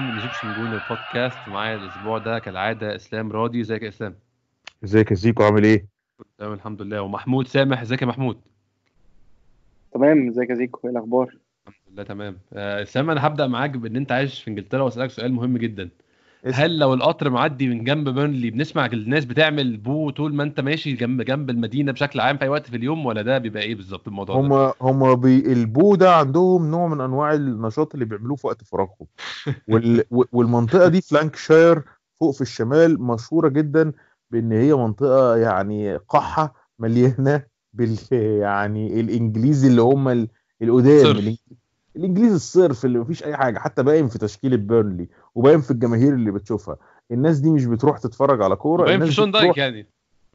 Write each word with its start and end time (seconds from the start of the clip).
من 0.00 0.14
Egyptian 0.14 0.54
Gooner 0.54 0.72
بودكاست 0.72 1.48
معايا 1.48 1.76
الأسبوع 1.76 2.18
ده 2.18 2.38
كالعادة 2.38 2.96
إسلام 2.96 3.32
راضي. 3.32 3.60
إزيك 3.60 3.82
يا 3.82 3.88
إسلام؟ 3.88 4.14
إزيك 4.84 5.10
يا 5.10 5.16
زيكو؟ 5.16 5.42
عامل 5.42 5.64
إيه؟ 5.64 5.86
تمام 6.38 6.52
الحمد 6.52 6.82
لله. 6.82 7.02
ومحمود 7.02 7.46
سامح 7.48 7.80
إزيك 7.80 8.02
يا 8.02 8.06
محمود؟ 8.06 8.40
تمام 9.92 10.28
إزيك 10.28 10.50
يا 10.50 10.54
زيكو؟ 10.54 10.80
إيه 10.84 10.92
الأخبار؟ 10.92 11.36
الحمد 11.68 11.92
لله 11.92 12.02
تمام. 12.02 12.38
آه، 12.52 12.82
إسلام 12.82 13.10
أنا 13.10 13.26
هبدأ 13.26 13.46
معاك 13.46 13.70
بإن 13.70 13.96
أنت 13.96 14.12
عايش 14.12 14.42
في 14.42 14.50
إنجلترا 14.50 14.82
وأسألك 14.82 15.10
سؤال 15.10 15.32
مهم 15.32 15.56
جدا. 15.58 15.88
هل 16.44 16.78
لو 16.78 16.94
القطر 16.94 17.30
معدي 17.30 17.68
من 17.68 17.84
جنب 17.84 18.08
بيرنلي 18.08 18.50
بنسمع 18.50 18.86
الناس 18.86 19.24
بتعمل 19.24 19.76
boo 19.76 20.10
طول 20.10 20.34
ما 20.34 20.42
انت 20.42 20.60
ماشي 20.60 20.92
جنب 20.92 21.22
جنب 21.22 21.50
المدينة 21.50 21.92
بشكل 21.92 22.20
عام 22.20 22.36
في 22.36 22.44
أي 22.44 22.48
وقت 22.48 22.66
في 22.70 22.76
اليوم 22.76 23.06
ولا 23.06 23.22
ده 23.22 23.38
بيبقى 23.38 23.62
إيه 23.62 23.74
بالظبط 23.74 24.08
الموضوع 24.08 24.48
ده؟ 24.48 24.72
هم 24.80 24.88
هم 24.88 25.14
بي 25.14 25.52
ال 25.52 25.62
boo 25.62 25.94
ده 25.94 26.14
عندهم 26.14 26.70
نوع 26.70 26.88
من 26.88 27.00
أنواع 27.00 27.34
النشاط 27.34 27.94
اللي 27.94 28.04
بيعملوه 28.04 28.36
في 28.36 28.46
وقت 28.46 28.64
فراغهم. 28.64 29.06
وال 29.68 30.04
والمنطقة 30.10 30.88
دي 30.88 31.00
فلانكشاير 31.00 31.82
فوق 32.20 32.34
في 32.34 32.40
الشمال 32.40 33.02
مشهورة 33.02 33.48
جدا 33.48 33.92
بإن 34.30 34.52
هي 34.52 34.74
منطقة 34.74 35.36
يعني 35.36 35.96
قحة 35.96 36.54
مليانة 36.78 37.42
بال 37.72 37.98
يعني 38.42 39.00
الإنجليزي 39.00 39.68
اللي 39.68 39.82
هم 39.82 40.08
ال- 40.08 40.28
القدام 40.62 41.36
الإنجليزي 41.96 42.34
الصرف 42.34 42.84
اللي 42.84 42.98
مفيش 42.98 43.24
أي 43.24 43.36
حاجة 43.36 43.58
حتى 43.58 43.82
باين 43.82 44.08
في 44.08 44.18
تشكيلة 44.18 44.56
بيرنلي. 44.56 45.08
وباين 45.38 45.60
في 45.60 45.70
الجماهير 45.70 46.14
اللي 46.14 46.30
بتشوفها. 46.30 46.76
الناس 47.10 47.38
دي 47.38 47.50
مش 47.50 47.64
بتروح 47.64 47.98
تتفرج 47.98 48.42
على 48.42 48.56
كورة 48.56 48.84
باين 48.84 49.04
في 49.04 49.12
شون 49.12 49.30
بتروح- 49.30 49.42
دايك 49.44 49.56
يعني. 49.58 49.86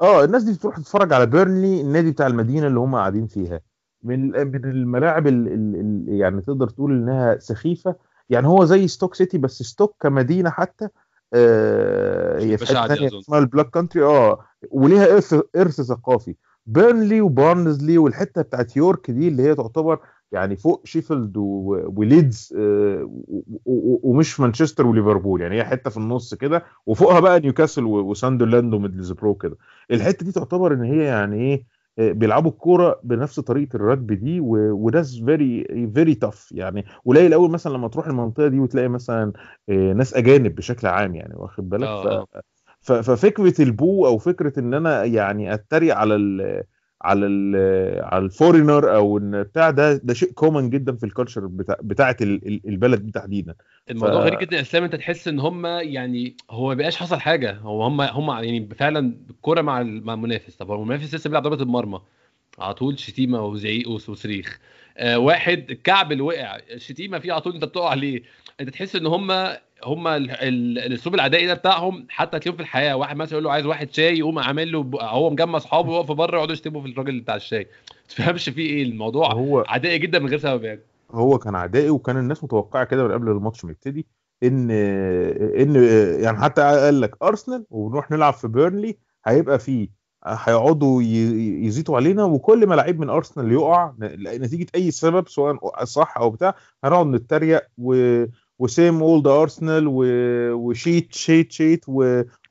آه 0.02 0.24
الناس 0.24 0.44
دي 0.44 0.54
بتروح 0.54 0.78
تتفرج 0.78 1.14
على 1.14 1.26
بيرنلي 1.26 1.82
النادي 1.82 2.12
بتاع 2.12 2.28
المدينة 2.28 2.68
اللي 2.68 2.80
هم 2.80 2.96
قاعدين 2.96 3.28
فيها. 3.28 3.60
من 4.04 4.32
من 4.32 4.66
الملاعب 4.66 5.28
ال 5.28 5.48
ال 5.48 5.76
ال 5.76 6.06
يعني 6.10 6.42
تقدر 6.42 6.70
تقول 6.70 6.92
إنها 6.92 7.38
سخيفة. 7.40 7.96
يعني 8.30 8.48
هو 8.48 8.66
زي 8.66 8.88
ستوك 8.88 9.16
سيتي 9.16 9.38
بس 9.38 9.64
ستوك 9.64 9.96
كمدينة 10.02 10.50
حتى 10.50 10.88
آه 11.34 12.40
هي 12.40 12.58
في 12.58 12.66
حتة. 12.78 13.20
اسمها 13.20 13.40
ال 13.40 13.45
Black 13.45 13.70
Country 13.70 14.04
آه 14.04 14.40
وليها 14.72 15.14
ارث 15.14 15.36
إرث 15.56 15.82
ثقافي. 15.82 16.36
بيرنلي 16.66 17.22
وبارنزلي 17.22 17.98
والحتة 17.98 18.42
بتاعت 18.42 18.78
يورك 18.78 19.12
دي 19.12 19.28
اللي 19.28 19.44
هي 19.44 19.56
تعتبر 19.56 20.00
يعني 20.34 20.56
فوق 20.56 20.82
شيفيلد 20.86 21.38
وليدز 21.38 22.54
آه، 22.58 23.10
ومش 24.04 24.40
مانشستر 24.40 24.88
وليفربول. 24.88 25.42
يعني 25.42 25.56
هي 25.56 25.66
حتة 25.66 25.90
في 25.90 25.98
النص 25.98 26.34
كده 26.34 26.64
وفوقها 26.86 27.20
بقى 27.20 27.40
نيوكاسل 27.40 27.84
وساندرلاند 27.84 28.74
وميدلزبرو 28.74 29.36
كده. 29.36 29.58
الحتة 29.92 30.26
دي 30.26 30.32
تعتبر 30.32 30.74
إن 30.74 30.84
هي 30.84 31.04
يعني 31.04 31.36
إيه 31.38 31.66
آه، 32.00 32.12
بيلعبوا 32.12 32.52
الكورة 32.52 33.00
بنفس 33.04 33.40
طريقة 33.40 33.76
الرجبي 33.76 34.16
دي 34.16 34.40
و- 34.40 34.74
وناس 34.86 35.16
very 35.26 35.64
very 35.96 36.16
tough 36.16 36.52
يعني 36.52 36.86
قليل 37.06 37.34
قوي 37.34 37.50
مثلا 37.50 37.74
لما 37.74 37.88
تروح 37.88 38.08
المنطقة 38.08 38.48
دي 38.48 38.60
وتلاقي 38.60 38.88
مثلا 38.88 39.34
آه، 39.70 39.94
ناس 39.94 40.14
أجانب 40.14 40.56
بشكل 40.56 40.88
عام 40.88 41.16
يعني 41.16 41.34
واخد 41.36 41.70
بالك؟ 41.70 41.88
ففكرة 42.82 43.62
ال 43.62 43.73
boo 43.73 44.06
أو 44.08 44.18
فكرة 44.18 44.60
إن 44.60 44.74
أنا 44.74 45.04
يعني 45.04 45.54
أتريق 45.54 45.96
على 45.96 46.16
ال 46.16 46.64
على 47.04 47.26
ال 47.26 47.56
على 48.04 48.26
ال 48.26 48.33
foreigner 48.33 48.96
أو 48.96 49.18
إن 49.18 49.44
بتاع 49.44 49.70
ده 49.70 49.94
ده 49.98 50.14
شيء 50.14 50.32
common 50.32 50.70
جدا 50.70 50.96
في 50.96 51.06
ال 51.06 51.11
culture 51.11 51.46
بتاع 51.48 51.78
بتاعه 51.82 52.18
ال- 52.22 52.48
ال- 52.48 52.62
البلد 52.68 53.06
دي 53.06 53.12
تحديدا. 53.12 53.56
الموضوع 53.90 54.22
ف- 54.22 54.26
غريب 54.26 54.40
جدا. 54.40 54.62
إسلام 54.62 54.84
أنت 54.84 54.96
تحس 54.96 55.28
إن 55.28 55.40
هم 55.40 55.66
يعني 55.66 56.36
هو 56.52 56.68
ما 56.68 56.74
بقاش 56.74 56.98
حصل 56.98 57.20
حاجة. 57.20 57.54
هو 57.58 57.84
هم 57.84 58.02
هم 58.02 58.30
يعني 58.44 58.70
فعلا 58.76 59.16
الكوره 59.30 59.62
مع 59.62 59.84
مع 59.84 60.14
المنافس. 60.14 60.56
طب 60.56 60.72
هو 60.72 60.76
المنافس 60.84 61.16
لسه 61.16 61.28
بيلعب 61.30 61.44
ضربه 61.44 61.64
المرمى. 61.64 62.00
على 62.60 62.74
طول 62.74 63.00
شتيمة 63.00 63.46
وزعيق 63.46 63.90
وصريخ. 63.90 64.60
آه 64.98 65.20
واحد 65.20 65.66
الكعب 65.72 66.12
اللي 66.12 66.24
وقع 66.24 66.58
الشتيمه 66.74 67.20
فيه 67.20 67.32
على 67.34 67.42
طول 67.42 67.54
انت 67.54 67.64
بتقع 67.66 67.90
عليه 67.90 68.22
انت 68.62 68.70
تحس 68.70 68.96
ان 68.96 69.06
هم 69.06 69.32
هم 69.84 70.08
ال- 70.08 70.32
ال- 70.32 70.80
الاسلوب 70.80 71.16
العدائي 71.16 71.46
ده 71.48 71.54
بتاعهم 71.54 72.06
حتى 72.10 72.40
تلاقيهم 72.40 72.56
في 72.56 72.62
الحياة. 72.62 72.96
واحد 72.96 73.18
مثلا 73.18 73.32
يقول 73.34 73.44
له 73.44 73.52
عايز 73.52 73.66
واحد 73.66 73.94
شاي 73.94 74.18
يقوم 74.20 74.40
عامل 74.40 74.72
له 74.72 74.90
هو 75.02 75.30
مجمع 75.30 75.58
اصحابه 75.58 75.96
يقفوا 75.96 76.16
بره 76.16 76.36
يقعدوا 76.36 76.54
يشتموا 76.54 76.82
في 76.82 76.88
الراجل 76.88 77.20
بتاع 77.20 77.36
الشاي. 77.36 77.68
ما 77.92 77.96
تفهمش 78.10 78.50
فيه 78.50 78.70
إيه 78.70 78.84
الموضوع 78.84 79.34
هو 79.34 79.64
عدائي 79.68 79.98
جدا 80.00 80.20
من 80.20 80.30
غير 80.30 80.40
سبب 80.40 80.64
يعني. 80.64 80.80
هو 81.12 81.38
كان 81.38 81.56
عدائي 81.56 81.90
وكان 81.90 82.18
الناس 82.18 82.44
متوقعة 82.44 82.84
كده 82.84 83.08
من 83.08 83.12
قبل 83.14 83.30
الماتش 83.32 83.66
ما 83.66 83.72
يبتدي 83.72 84.06
إن 84.44 84.72
إن 85.60 85.76
يعني 86.24 86.38
حتى 86.42 86.62
قال 86.62 87.02
لك 87.02 87.16
أرسنال 87.24 87.66
ونروح 87.70 88.12
نلعب 88.12 88.34
في 88.34 88.48
بيرنلي 88.48 88.98
هيبقى 89.26 89.60
فيه 89.60 90.03
هيقعدوا 90.26 91.02
يزيتوا 91.02 91.96
علينا 91.96 92.24
وكل 92.24 92.68
ما 92.68 92.76
لعيب 92.76 93.00
من 93.00 93.10
أرسنال 93.10 93.52
يقع 93.52 93.94
نتيجة 94.00 94.68
أي 94.76 94.92
سبب 94.92 95.28
سواء 95.28 95.84
صح 95.86 96.18
أو 96.18 96.30
بتاع 96.30 96.56
هنقعد 96.84 97.06
نتريق 97.08 97.62
و 97.78 98.24
و 98.60 98.69
same 98.69 99.04
old 99.04 99.28
Arsenal 99.28 99.88
و 100.56 100.66
cheat 100.66 101.14
cheat 101.14 101.52
cheat 101.52 101.86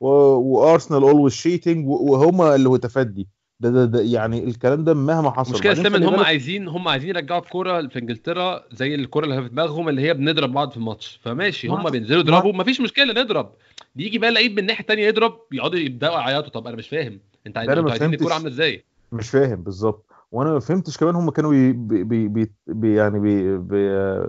و 0.00 0.13
Arsenal 0.13 1.02
always 1.02 1.32
cheating 1.32 1.88
وهم 1.88 2.42
اللي 2.42 2.68
هو 2.68 2.76
تفدي. 2.76 3.28
ده, 3.62 3.70
ده, 3.70 3.84
ده 3.84 4.00
يعني 4.00 4.44
الكلام 4.44 4.84
ده 4.84 4.94
مهما 4.94 5.30
حصل. 5.30 5.52
بعدين 5.52 5.70
اسلام 5.70 5.94
إن 5.94 6.02
هم 6.02 6.20
عايزين 6.20 6.68
هم 6.68 6.88
عايزين 6.88 7.08
يرجعوا 7.10 7.40
الكورة 7.40 7.86
في 7.88 7.98
إنجلترا 7.98 8.62
زي 8.72 8.94
الكورة 8.94 9.24
اللي 9.24 9.42
في 9.42 9.48
دماغهم 9.48 9.88
اللي 9.88 10.02
هي 10.02 10.14
بنضرب 10.14 10.52
بعض 10.52 10.70
في 10.70 10.76
الماتش. 10.76 11.20
فماشي 11.22 11.68
ما- 11.68 11.74
هم 11.80 11.90
بينزلوا 11.90 12.20
يضربوا 12.20 12.52
مفيش 12.52 12.80
مشكلة 12.80 13.22
نضرب. 13.22 13.52
يجي 13.96 14.18
بقى 14.18 14.30
لعيب 14.30 14.52
من 14.52 14.58
الناحيه 14.58 14.80
الثانية 14.80 15.06
يضرب 15.06 15.38
يقعدوا 15.52 15.78
يبدأوا 15.78 16.14
يعيطوا. 16.18 16.50
طب 16.50 16.66
أنا 16.66 16.76
مش 16.76 16.88
فاهم. 16.88 17.20
أنت 17.46 17.58
عايزين 17.58 18.14
الكورة. 18.14 18.34
عاملة 18.34 18.48
إزاي؟ 18.48 18.84
مش 19.12 19.30
فاهم 19.30 19.62
بالظبط. 19.62 20.06
وأنا 20.32 20.52
ما 20.52 20.60
فهمتش 20.60 20.96
كمان 20.98 21.14
هم 21.14 21.30
كانوا 21.30 21.50
بي 21.50 21.72
بي 22.04 22.28
بي 22.28 22.50
بي 22.66 22.94
يعني 22.94 23.18
بي 23.20 23.58
بي 23.58 23.88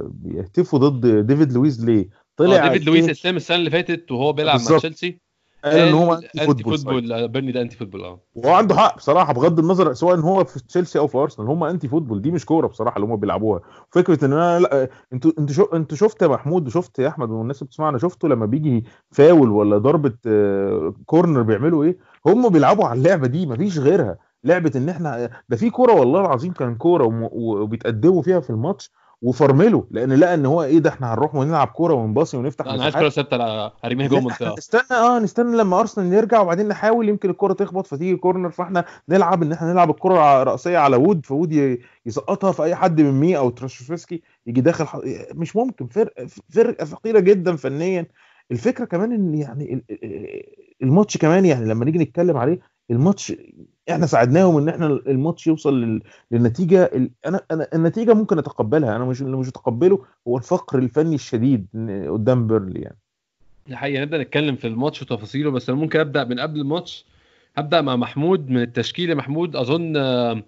بيهتفوا 0.09 0.79
ضد 0.79 1.27
ديفيد 1.27 1.51
لويز 1.53 1.85
ليه؟ 1.85 2.09
طلع 2.37 2.57
طلع 2.57 2.67
ديفيد؟ 2.67 2.87
لويس 2.87 3.09
اسلام 3.09 3.35
السنة 3.35 3.57
اللي 3.57 3.69
فاتت 3.69 4.11
وهو 4.11 4.33
بيلعب 4.33 4.59
مع. 4.71 4.77
تشيلسي. 4.77 5.19
قال 5.63 5.79
إن 5.79 5.93
هو 5.93 6.13
anti 6.13 6.45
football 6.45 6.77
football 6.77 7.11
آه، 7.13 7.25
بيرنلي 7.25 7.51
ده 7.51 7.61
anti 7.61 7.77
football 7.77 8.03
آه. 8.03 8.19
وهو 8.35 8.53
عنده 8.53 8.75
حق 8.75 8.97
بصراحة 8.97 9.33
بغض 9.33 9.59
النظر 9.59 9.93
سواء 9.93 10.19
هو 10.19 10.43
في 10.43 10.59
تشيلسي 10.67 10.99
أو 10.99 11.07
في 11.07 11.17
أرسنال 11.17 11.47
هم 11.47 11.63
anti 11.63 11.87
football 11.87 12.21
دي 12.21 12.31
مش 12.31 12.45
كورة 12.45 12.67
بصراحة 12.67 12.95
اللي 12.95 13.07
هم 13.07 13.15
بيلعبوها. 13.15 13.61
فكرة 13.91 14.25
إن 14.25 14.33
أنا 14.33 14.59
لأ 14.59 14.89
أنتوا 15.13 15.31
أنتوا 15.39 15.55
شو 15.55 15.63
أنتوا 15.63 15.97
شفت 15.97 16.21
يا 16.21 16.27
محمود 16.27 16.67
وشفت 16.67 16.99
يا 16.99 17.07
أحمد 17.07 17.29
والناس 17.29 17.57
اللي 17.61 17.67
بتسمعنا 17.67 17.97
شفتوا 17.97 18.29
لما 18.29 18.45
بيجي 18.45 18.85
فاول 19.11 19.49
ولا 19.51 19.77
ضربة 19.77 20.13
آه، 20.27 20.93
corner 21.05 21.41
بيعملوا 21.41 21.83
إيه؟ 21.83 21.97
هم 22.25 22.49
بيلعبوا 22.49 22.85
على 22.85 22.97
اللعبة 22.99 23.27
دي 23.27 23.45
مفيش 23.45 23.79
غيرها. 23.79 24.17
لعبة 24.43 24.71
إن 24.75 24.89
إحنا 24.89 25.29
ده 25.49 25.57
في 25.57 25.69
كورة 25.69 25.93
والله 25.93 26.21
العظيم 26.21 26.53
كان 26.53 26.75
كورة 26.75 27.29
وبيتقدموا 27.33 28.21
فيها 28.21 28.39
في 28.39 28.49
الماتش 28.49 28.91
وفرملوا 29.23 29.83
لأن 29.91 30.13
لقى 30.13 30.33
إن 30.33 30.45
هو 30.45 30.63
إيه 30.63 30.79
ده 30.79 30.89
إحنا 30.89 31.13
هنروح 31.13 31.35
ونلعب 31.35 31.67
كورة 31.67 31.93
ونباصي 31.93 32.37
ونفتح 32.37 32.65
أنا 32.65 32.83
عايز. 32.83 32.95
كورة 32.95 33.09
ثابته 33.09 33.35
هرميها 33.83 34.07
جوه 34.07 34.19
المنطقة 34.19 34.55
استنى 34.57 34.97
آه 34.97 35.19
نستنى 35.19 35.57
لما 35.57 35.79
أرسنال 35.79 36.13
يرجع 36.13 36.41
وبعدين 36.41 36.67
نحاول 36.67 37.09
يمكن 37.09 37.29
الكره 37.29 37.53
تخبط 37.53 37.87
فتيجي 37.87 38.15
corner 38.15 38.49
فإحنا 38.49 38.85
نلعب 39.09 39.43
إن 39.43 39.51
إحنا 39.51 39.73
نلعب 39.73 39.89
الكره 39.89 40.19
ع- 40.19 40.43
رأسية 40.43 40.77
على 40.77 40.95
وود 40.95 41.25
فوود 41.25 41.53
ي- 41.53 41.79
يسقطها 42.05 42.51
في 42.51 42.63
أي 42.63 42.75
حد 42.75 43.01
من 43.01 43.11
مي 43.19 43.37
أو 43.37 43.49
تاركوفسكي 43.49 44.21
يجي 44.47 44.61
داخل 44.61 44.85
ح... 44.85 44.99
مش 45.35 45.55
ممكن 45.55 45.87
فرق 45.87 46.13
فرقة 46.49 46.85
فقيرة 46.85 47.19
جدا 47.19 47.55
فنيا 47.55 48.07
الفكرة 48.51 48.85
كمان 48.85 49.11
إن 49.11 49.35
يعني 49.35 49.73
ال- 49.73 49.83
ال- 50.03 50.43
الماتش 50.83 51.17
كمان 51.17 51.45
يعني 51.45 51.65
لما 51.65 51.85
نيجي 51.85 51.99
نتكلم 51.99 52.37
عليه 52.37 52.59
الماتش 52.91 53.33
إحنا 53.91 54.05
ساعدناهم 54.05 54.57
إن 54.57 54.69
إحنا 54.69 54.85
الماتش 54.87 55.47
يوصل 55.47 55.81
لل... 55.81 56.01
للنتيجة. 56.31 56.91
أنا 57.25 57.41
أنا 57.51 57.67
النتيجة 57.73 58.13
ممكن 58.13 58.37
أتقبلها 58.37 58.95
أنا 58.95 59.05
مش 59.05 59.21
اللي 59.21 59.37
مش 59.37 59.47
متقبله 59.47 60.05
هو 60.27 60.37
الفقر 60.37 60.79
الفني 60.79 61.15
الشديد 61.15 61.67
قدام 62.09 62.47
بيرلي 62.47 62.81
يعني. 62.81 62.97
دي 63.67 63.75
حقيقة 63.75 64.01
نبدأ 64.01 64.17
نتكلم 64.17 64.55
في 64.55 64.67
الماتش 64.67 65.01
وتفاصيله 65.01 65.51
بس 65.51 65.69
أنا 65.69 65.79
ممكن 65.79 65.99
أبدأ 65.99 66.23
من 66.23 66.39
قبل 66.39 66.59
الماتش 66.59 67.05
هبدأ 67.57 67.81
مع 67.81 67.95
محمود 67.95 68.49
من 68.49 68.61
التشكيل 68.61 69.09
يا 69.09 69.15
محمود 69.15 69.55
أظن 69.55 69.97
آه، 69.97 70.43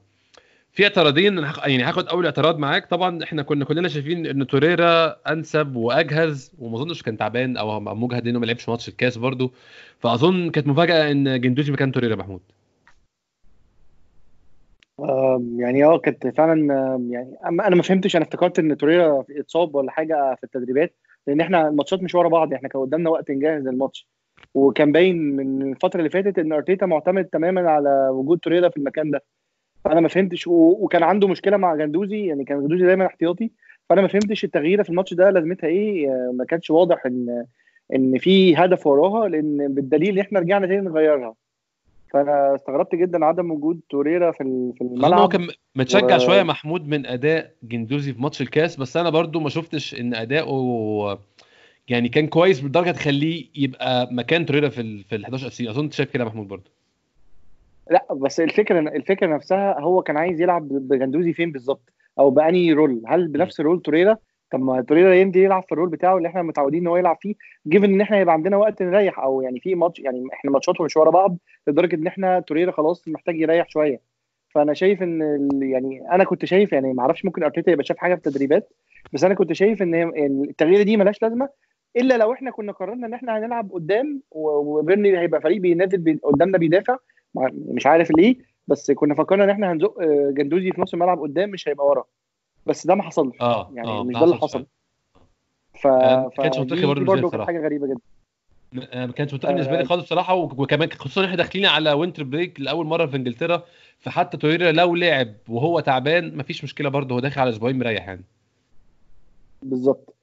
في 0.72 0.84
اعتراضين 0.84 1.38
يعني 1.38 1.84
هاخد 1.84 2.08
أول 2.08 2.26
اعتراض 2.26 2.58
معاك. 2.58 2.90
طبعا 2.90 3.24
إحنا 3.24 3.44
كنا 3.44 3.66
كلنا 3.66 3.88
شايفين 3.88 4.26
إن 4.26 4.48
توريرا 4.48 5.16
أنسب 5.32 5.76
وأجهز 5.76 6.52
وما 6.60 6.78
أظنش 6.78 7.02
كان 7.02 7.18
تعبان 7.18 7.58
أو 7.58 7.80
مجهد 7.80 8.26
لأنه 8.26 8.40
ما 8.40 8.46
لعبش 8.46 8.70
ماتش 8.70 8.90
الكاس 8.90 9.18
برضه. 9.18 9.52
فأظن 10.00 10.50
كانت 10.50 10.68
مفاجأة 10.68 11.12
إن 11.12 11.42
جندوزي 11.42 11.72
مكان 11.72 11.92
توريرا 11.92 12.16
محمود. 12.16 12.42
يعني 15.58 15.86
آه 15.86 15.98
كانت 15.98 16.28
فعلا 16.28 16.56
يعني 17.10 17.36
أنا 17.46 17.76
ما 17.76 17.84
فهمتش 17.84 18.16
أنا 18.16 18.24
افتكرت 18.26 18.60
إن 18.60 18.78
توريرا 18.78 19.24
اتصاب 19.30 19.76
ولا 19.76 19.92
حاجة 19.92 20.36
في 20.36 20.44
التدريبات 20.44 20.96
لأن 21.28 21.42
إحنا 21.42 21.68
الماتشات 21.68 22.04
مش 22.04 22.16
ورا 22.16 22.30
بعض 22.30 22.54
إحنا 22.54 22.70
كان 22.70 22.82
قدامنا 22.82 23.10
وقت 23.10 23.32
نجهز 23.32 23.68
للماتش 23.68 24.08
وكان 24.54 24.92
باين 24.92 25.36
من 25.36 25.72
الفترة 25.72 26.00
اللي 26.00 26.10
فاتت 26.10 26.40
إن 26.40 26.52
أرتيتا 26.54 26.86
معتمد 26.86 27.26
تماما 27.26 27.72
على 27.72 28.10
وجود 28.12 28.40
توريرا 28.40 28.70
في 28.70 28.78
المكان 28.78 29.12
ده. 29.12 29.24
فأنا 29.86 30.00
ما 30.02 30.08
فهمتش. 30.08 30.48
وكان 30.48 31.04
عنده 31.04 31.28
مشكلة 31.28 31.58
مع 31.58 31.76
جندوزي 31.76 32.26
يعني 32.26 32.44
كان 32.46 32.62
جندوزي 32.62 32.86
دايما 32.86 33.06
احتياطي. 33.06 33.52
فأنا 33.90 34.02
ما 34.02 34.08
فهمتش 34.08 34.44
التغييره 34.44 34.84
في 34.84 34.90
الماتش 34.90 35.14
ده 35.14 35.30
لازمتها 35.30 35.68
إيه 35.68 36.08
ما 36.34 36.46
كانش 36.46 36.72
واضح 36.72 37.06
ان 37.06 37.46
إن 37.96 38.18
في 38.18 38.56
هدف 38.56 38.88
وراها 38.88 39.28
لأن 39.30 39.74
بالدليل 39.74 40.14
إن 40.14 40.20
إحنا 40.20 40.40
رجعنا 40.40 40.68
تاني 40.68 40.82
نغيرها. 40.82 41.36
فأنا 42.16 42.56
استغربت 42.56 42.96
جدا 42.96 43.26
عدم 43.26 43.52
وجود 43.52 43.80
توريرا 43.90 44.32
في 44.32 44.38
في 44.78 44.84
خصوصا 44.84 44.94
هو 44.94 45.06
الملعب. 45.06 45.30
كان 45.32 45.48
متشجع 45.76 46.16
و- 46.16 46.20
شوية 46.20 46.44
محمود 46.44 46.88
من 46.88 47.06
أداء 47.06 47.52
جندوزي 47.64 48.14
في 48.14 48.22
ماتش 48.22 48.42
الكاس 48.42 48.76
بس 48.78 48.98
أنا 48.98 49.10
برضو 49.10 49.40
ما 49.40 49.50
شفتش 49.50 50.00
إن 50.00 50.14
أداؤه 50.16 51.20
يعني 51.90 52.10
كان 52.10 52.28
كويس 52.28 52.60
بالدرجة 52.60 52.92
تخليه 52.92 53.46
يبقى 53.56 54.10
مكان 54.12 54.46
توريرا 54.46 54.70
في 54.70 54.82
ال 54.82 55.04
في 55.04 55.16
ال 55.16 55.24
11 55.26 55.48
اساسي 55.48 55.70
أظن 55.70 55.84
أنت 55.84 55.94
شايف 55.94 56.10
كده 56.12 56.24
يا 56.24 56.30
محمود 56.30 56.48
برضو. 56.48 56.70
لا 57.92 58.06
بس 58.14 58.40
الفكرة 58.40 58.80
الفكرة 58.80 59.36
نفسها 59.36 59.80
هو 59.80 60.02
كان 60.02 60.18
عايز 60.18 60.42
يلعب 60.42 60.68
بجندوزي 60.68 61.34
فين 61.34 61.52
بالظبط؟ 61.52 61.94
أو 62.20 62.30
ب 62.30 62.41
any 62.41 62.74
role 62.74 63.02
هل 63.08 63.28
بنفس 63.28 63.60
role 63.62 63.82
توريرا 63.82 64.18
طب 64.52 64.60
ما 64.60 64.82
توريرا 64.82 65.14
يمدي 65.16 65.44
يلعب 65.44 65.64
في 65.64 65.72
ال 65.72 65.75
role 65.75 65.90
بتاعه 65.90 66.18
اللي 66.18 66.28
إحنا 66.28 66.42
متعودين 66.42 66.82
إن 66.82 66.88
هو 66.88 66.98
يلعب 66.98 67.18
فيه 67.22 67.36
given 67.68 67.84
إن 67.94 68.02
إحنا 68.02 68.20
يبقى 68.20 68.34
عندنا 68.34 68.58
وقت 68.58 68.82
نريح 68.84 69.20
أو 69.20 69.42
يعني 69.42 69.60
في 69.60 69.76
ماتش 69.76 70.00
يعني 70.00 70.24
إحنا 70.34 70.52
ماتشاته 70.52 70.84
مش 70.84 70.98
ورا 70.98 71.10
بعض 71.12 71.38
لدرجة 71.68 71.96
إن 71.96 72.08
إحنا 72.08 72.40
توريرا 72.40 72.72
خلاص 72.72 73.08
محتاج 73.08 73.40
يريح 73.40 73.70
شوية. 73.70 74.02
فأنا 74.50 74.74
شايف 74.74 75.04
إن 75.04 75.22
يعني 75.62 76.12
أنا 76.12 76.24
كنت 76.24 76.46
شايف 76.46 76.74
يعني 76.74 76.94
ما 76.94 77.02
أعرفش 77.02 77.26
ممكن 77.26 77.44
أرتيتا 77.44 77.72
يبقى 77.72 77.84
شاف 77.86 77.98
حاجة 77.98 78.16
في 78.16 78.28
التدريبات 78.28 78.74
بس 79.14 79.24
أنا 79.24 79.34
كنت 79.34 79.54
شايف 79.54 79.82
إن 79.82 79.96
التغيير 80.50 80.84
دي 80.84 80.98
ملهاش 80.98 81.22
لازمة 81.22 81.50
إلا 81.98 82.18
لو 82.18 82.34
إحنا 82.34 82.52
كنا 82.52 82.72
قررنا 82.72 83.08
إن 83.08 83.14
إحنا 83.14 83.38
هنلعب 83.38 83.72
قدام 83.72 84.22
و- 84.32 84.78
وبيرنلي 84.80 85.20
هيبقى 85.20 85.42
فريق 85.42 85.62
بينزل 85.62 85.98
بي- 85.98 86.20
قدامنا 86.24 86.58
بيدافع 86.58 86.98
مش 87.54 87.88
عارف 87.88 88.12
ليه 88.12 88.36
بس 88.68 88.92
كنا 88.92 89.16
فكرنا 89.16 89.44
إن 89.44 89.50
إحنا 89.50 89.72
هنزق 89.72 90.02
جندوزي 90.30 90.72
في 90.72 90.82
نص 90.82 90.94
الملعب 90.94 91.20
قدام 91.20 91.50
مش 91.50 91.68
هيبقى 91.70 91.86
ورا. 91.88 92.04
بس 92.66 92.88
ده 92.88 92.96
ما 92.96 93.04
حصلش. 93.04 93.42
آه 93.42 93.72
يعني 93.74 93.88
آه 93.90 94.04
مش 94.04 94.14
ده 94.16 94.24
اللي 94.24 94.36
حصل. 94.36 94.66
ف... 95.82 95.88
آه، 95.88 96.24
ما 96.24 96.44
كانش 96.44 96.58
منطقي 96.60 96.86
برضه 96.86 97.30
كانت 97.30 97.44
حاجة 97.44 97.60
غريبة 97.66 97.88
جدا. 97.88 98.00
آه، 98.92 99.06
ما 99.06 99.12
كانش 99.12 99.34
منطقي 99.34 99.54
بالنسبة 99.54 99.74
لي 99.74 99.82
آه. 99.82 99.86
خالص 99.86 100.04
بصراحة 100.04 100.34
وك- 100.36 100.60
وكمان 100.60 100.90
خصوصا 100.92 101.26
إحنا 101.26 101.36
داخلين 101.36 101.66
على 101.66 101.92
winter 101.94 102.24
break 102.24 102.60
لأول 102.62 102.86
مرة 102.86 103.06
في 103.06 103.16
إنجلترا 103.18 103.64
فحتى 104.00 104.38
توريرا 104.38 104.72
لو 104.72 104.96
لعب 104.96 105.34
وهو 105.50 105.80
تعبان 105.80 106.38
مفيش 106.38 106.64
مشكلة 106.64 106.90
برضه 106.90 107.16
هو 107.16 107.20
داخل 107.20 107.42
على 107.42 107.50
أسبوعين 107.50 107.80
مريح 107.80 108.08
يعني. 108.08 108.24
بالظبط. 109.64 110.16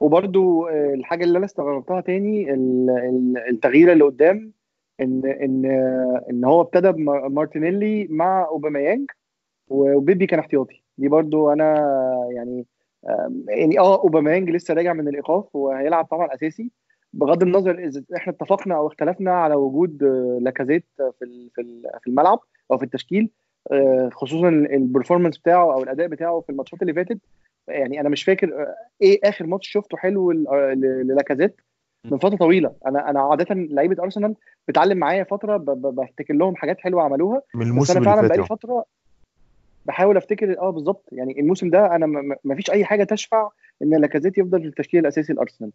وبرضو 0.00 0.66
آه، 0.66 0.94
الحاجة 0.94 1.24
اللي 1.24 1.38
أنا 1.38 1.46
استغربتها 1.46 2.00
تاني 2.00 2.54
ال- 2.54 2.90
ال- 2.90 3.48
التغيير 3.50 3.92
اللي 3.92 4.04
قدام 4.04 4.52
ان 5.00 5.22
ان 5.26 5.66
آه، 5.66 6.26
إن 6.30 6.44
هو 6.44 6.60
ابتدى 6.60 6.92
بمارتينيلي 6.92 8.06
مع 8.10 8.46
أوباميانج 8.48 9.10
وبيبي 9.68 10.26
كان 10.26 10.38
احتياطي. 10.38 10.82
دي 11.00 11.08
برضو 11.08 11.52
أنا 11.52 11.74
يعني 12.32 12.66
يعني 13.48 13.78
آه 13.78 14.00
أوباميانج 14.02 14.50
لسه 14.50 14.74
راجع 14.74 14.92
من 14.92 15.08
الإيقاف 15.08 15.56
وهيلعب 15.56 16.04
طبعا 16.04 16.34
أساسي. 16.34 16.70
بغض 17.12 17.42
النظر 17.42 17.78
إذا 17.78 18.02
إحنا 18.16 18.32
اتفقنا 18.32 18.74
أو 18.76 18.86
اختلفنا 18.86 19.32
على 19.32 19.54
وجود 19.54 20.02
آه، 20.02 20.38
لاكازيت 20.42 20.84
في 20.96 21.50
في 21.54 21.60
ال- 21.60 21.90
في 22.00 22.06
الملعب 22.10 22.40
أو 22.72 22.78
في 22.78 22.84
التشكيل 22.84 23.30
آه، 23.72 24.10
خصوصا 24.12 24.48
ال 24.48 24.56
performance 24.56 25.38
بتاعه 25.38 25.72
أو 25.74 25.82
الأداء 25.82 26.06
بتاعه 26.06 26.40
في 26.40 26.50
الماتشات 26.50 26.82
اللي 26.82 26.94
فاتت 26.94 27.18
يعني 27.68 28.00
أنا 28.00 28.08
مش 28.08 28.24
فاكر 28.24 28.62
آه، 28.62 28.74
إيه 29.02 29.20
آخر 29.24 29.46
ماتش 29.46 29.68
شفته 29.68 29.96
حلو 29.96 30.32
للاكازيت؟ 30.32 31.56
من 32.10 32.18
فترة 32.18 32.36
طويلة. 32.36 32.72
أنا 32.86 33.10
أنا 33.10 33.20
عادة 33.20 33.46
لعيبة 33.54 34.02
أرسنال 34.02 34.34
بتعلم 34.68 34.98
معايا 34.98 35.24
فترة 35.24 35.56
بفتكر 35.56 36.34
لهم 36.34 36.56
حاجات 36.56 36.80
حلوة 36.80 37.02
عملوها. 37.02 37.42
من 37.54 37.60
بس 37.60 37.66
الموسم 37.66 37.92
أنا 37.92 37.98
اللي 38.00 38.10
فعلا 38.10 38.28
بقالي 38.28 38.34
يعني. 38.42 38.48
فترة 38.48 38.84
بحاول 39.84 40.16
افتكر 40.16 40.58
آه 40.60 40.70
بالظبط. 40.70 41.08
يعني 41.12 41.40
الموسم 41.40 41.70
ده 41.70 41.94
أنا 41.96 42.06
ما 42.44 42.54
فيش 42.54 42.70
أي 42.70 42.84
حاجة 42.84 43.04
تشفع 43.04 43.50
إن 43.82 44.00
لاكازيت 44.00 44.38
يفضل 44.38 44.60
في 44.60 44.66
التشكيل 44.66 45.00
الأساسي 45.00 45.32
لأرسنال. 45.32 45.70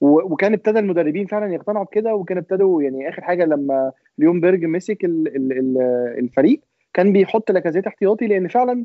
و- 0.00 0.32
وكان 0.32 0.52
ابتدى 0.52 0.78
المدربين 0.78 1.26
فعلا 1.26 1.54
يقتنعوا 1.54 1.84
بكده 1.84 2.14
وكان 2.14 2.38
ابتدوا 2.38 2.82
يعني 2.82 3.08
آخر 3.08 3.22
حاجة 3.22 3.44
لما 3.44 3.92
ليون 4.18 4.40
بيرج 4.40 4.64
مسك 4.64 5.04
ال- 5.04 5.36
ال- 5.36 5.52
ال- 5.52 5.78
الفريق 6.18 6.60
كان 6.94 7.12
بيحط 7.12 7.50
لاكازيت 7.50 7.86
احتياطي 7.86 8.26
لأن 8.26 8.48
فعلا 8.48 8.84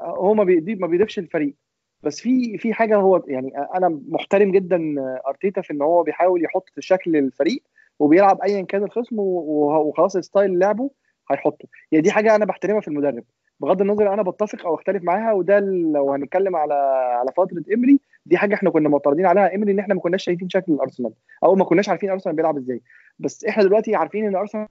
هو 0.00 0.34
ما 0.34 0.44
بيضيف 0.44 0.80
ما 0.80 0.86
بيضيفش 0.86 1.18
الفريق. 1.18 1.54
بس 2.02 2.20
في 2.20 2.58
في 2.58 2.72
حاجة 2.74 2.96
هو 2.96 3.22
يعني 3.26 3.52
أنا 3.74 4.00
محترم 4.08 4.50
جدا 4.52 4.94
أرتيتا 5.28 5.60
في 5.60 5.72
إن 5.72 5.82
هو 5.82 6.02
بيحاول 6.02 6.44
يحط 6.44 6.68
شكل 6.78 7.16
الفريق 7.16 7.62
وبيلعب 7.98 8.40
ايا 8.42 8.62
كان 8.62 8.82
الخصم 8.84 9.18
وخلاص 9.18 10.16
style 10.16 10.58
لعبه 10.58 10.90
هيحطه. 11.30 11.68
يعني 11.92 12.02
دي 12.02 12.10
حاجة 12.10 12.36
أنا 12.36 12.44
بحترمها 12.44 12.80
في 12.80 12.88
المدرب. 12.88 13.24
بغض 13.60 13.80
النظر 13.80 14.14
أنا 14.14 14.22
بتفق 14.22 14.66
أو 14.66 14.74
أختلف 14.74 15.02
معاها 15.02 15.32
وده 15.32 15.60
لو 15.94 16.12
هنتكلم 16.12 16.56
على 16.56 16.74
على 17.20 17.30
فترة 17.36 17.62
إيمري 17.74 18.00
دي 18.26 18.36
حاجة 18.36 18.54
إحنا 18.54 18.70
كنا 18.70 18.88
معترضين 18.88 19.26
عليها 19.26 19.54
إيمري 19.54 19.72
إن 19.72 19.78
إحنا 19.78 19.94
ما 19.94 20.00
كناش 20.00 20.24
شايفين 20.24 20.48
شكل 20.48 20.72
الأرسنال 20.72 21.12
أو 21.44 21.54
ما 21.54 21.64
كناش 21.64 21.88
عارفين 21.88 22.10
ارسنال 22.10 22.36
بيلعب 22.36 22.56
إزاي. 22.56 22.80
بس 23.18 23.44
إحنا 23.44 23.62
دلوقتي 23.62 23.94
عارفين 23.94 24.26
إن 24.26 24.36
ارسنال 24.36 24.66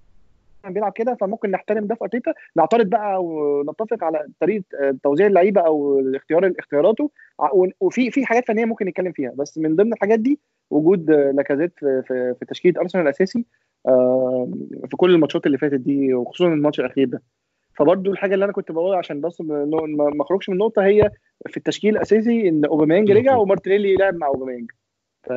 بيلعب 0.65 0.91
كده 0.91 1.15
فممكن 1.21 1.51
نحترم 1.51 1.88
ده 1.88 1.95
في 1.95 2.03
أرتيتا 2.03 2.33
نعترض 2.56 2.85
بقى 2.89 3.24
ونتفق 3.24 4.03
على 4.03 4.27
طريقة 4.39 4.63
آه، 4.81 4.95
توزيع 5.03 5.27
اللعيبة 5.27 5.62
أو 5.62 6.01
اختيار 6.15 6.53
اختياراته 6.59 7.12
وفي 7.80 8.12
في 8.12 8.25
حاجات 8.25 8.47
فنية 8.47 8.65
ممكن 8.65 8.85
نتكلم 8.85 9.12
فيها. 9.12 9.31
بس 9.35 9.57
من 9.57 9.75
ضمن 9.75 9.94
الحاجات 9.94 10.19
دي 10.19 10.39
وجود 10.71 11.12
لاكازيت 11.12 11.74
في 11.80 12.01
في, 12.07 12.35
في 12.39 12.45
تشكيلة 12.45 12.81
أرسنال 12.81 13.03
الأساسي 13.03 13.45
آه، 13.88 14.50
في 14.89 14.97
كل 14.97 15.13
الماتشات 15.13 15.45
اللي 15.45 15.57
فاتت 15.57 15.80
دي 15.80 16.13
وخصوصا 16.13 16.47
الماتش 16.53 16.80
الأخير 16.80 17.07
ده. 17.07 17.21
فبرضو 17.74 18.12
الحاجة 18.12 18.34
اللي 18.34 18.46
أنا 18.46 18.54
كنت 18.54 18.72
بقولها 18.72 18.98
عشان 18.98 19.22
بس 19.22 19.42
ما 19.42 20.22
أخرجش 20.22 20.50
من 20.50 20.56
النقطة 20.56 20.86
هي 20.86 21.12
في 21.48 21.58
التشكيل 21.58 21.96
الأساسي 21.96 22.50
إن 22.50 22.66
أوباميانج 22.66 23.12
رجع 23.12 23.36
ومارتينيلي 23.36 23.96
لعب 23.96 24.16
مع 24.16 24.28
أوباميانج. 24.28 24.72
ف... 25.24 25.34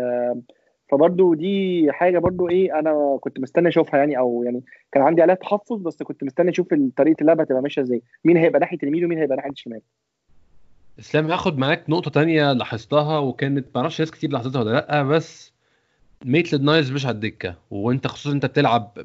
فبرضو 0.91 1.35
دي 1.35 1.87
حاجة 1.93 2.19
برضو 2.19 2.49
إيه 2.49 2.79
أنا 2.79 3.19
كنت 3.21 3.41
مستني 3.41 3.69
أشوفها 3.69 3.99
يعني 3.99 4.19
أو 4.19 4.43
يعني 4.44 4.62
كان 4.93 5.03
عندي 5.03 5.23
عليها 5.23 5.35
تحفظ 5.35 5.83
بس 5.83 6.03
كنت 6.03 6.25
مستني 6.25 6.50
أشوف 6.50 6.67
طريقة 6.97 7.21
اللعبه 7.21 7.43
هتبقى 7.43 7.62
ماشية 7.62 7.83
إزاي. 7.83 8.03
مين 8.25 8.37
هيبقى 8.37 8.61
ناحية 8.61 8.79
اليمين 8.82 9.05
ومين 9.05 9.19
هيبقى 9.19 9.37
ناحية 9.37 9.50
الشمال؟ 9.50 9.81
إسلام 10.99 11.31
هاخد 11.31 11.59
معاك 11.59 11.91
نقطة 11.91 12.11
تانية 12.11 12.53
لاحظتها 12.53 13.19
وكانت 13.19 13.67
ما 13.75 13.81
أعرفش 13.81 14.00
ناس 14.00 14.11
كتير 14.11 14.31
لاحظتها 14.31 14.61
ولا 14.62 14.71
لأ 14.71 15.03
بس 15.03 15.53
ميتلاند 16.25 16.62
نايلز 16.62 16.93
مش 16.93 17.06
على 17.06 17.15
الدكة 17.15 17.55
وأنت 17.71 18.06
خصوصا 18.06 18.35
أنت 18.35 18.47
بتلعب. 18.47 18.99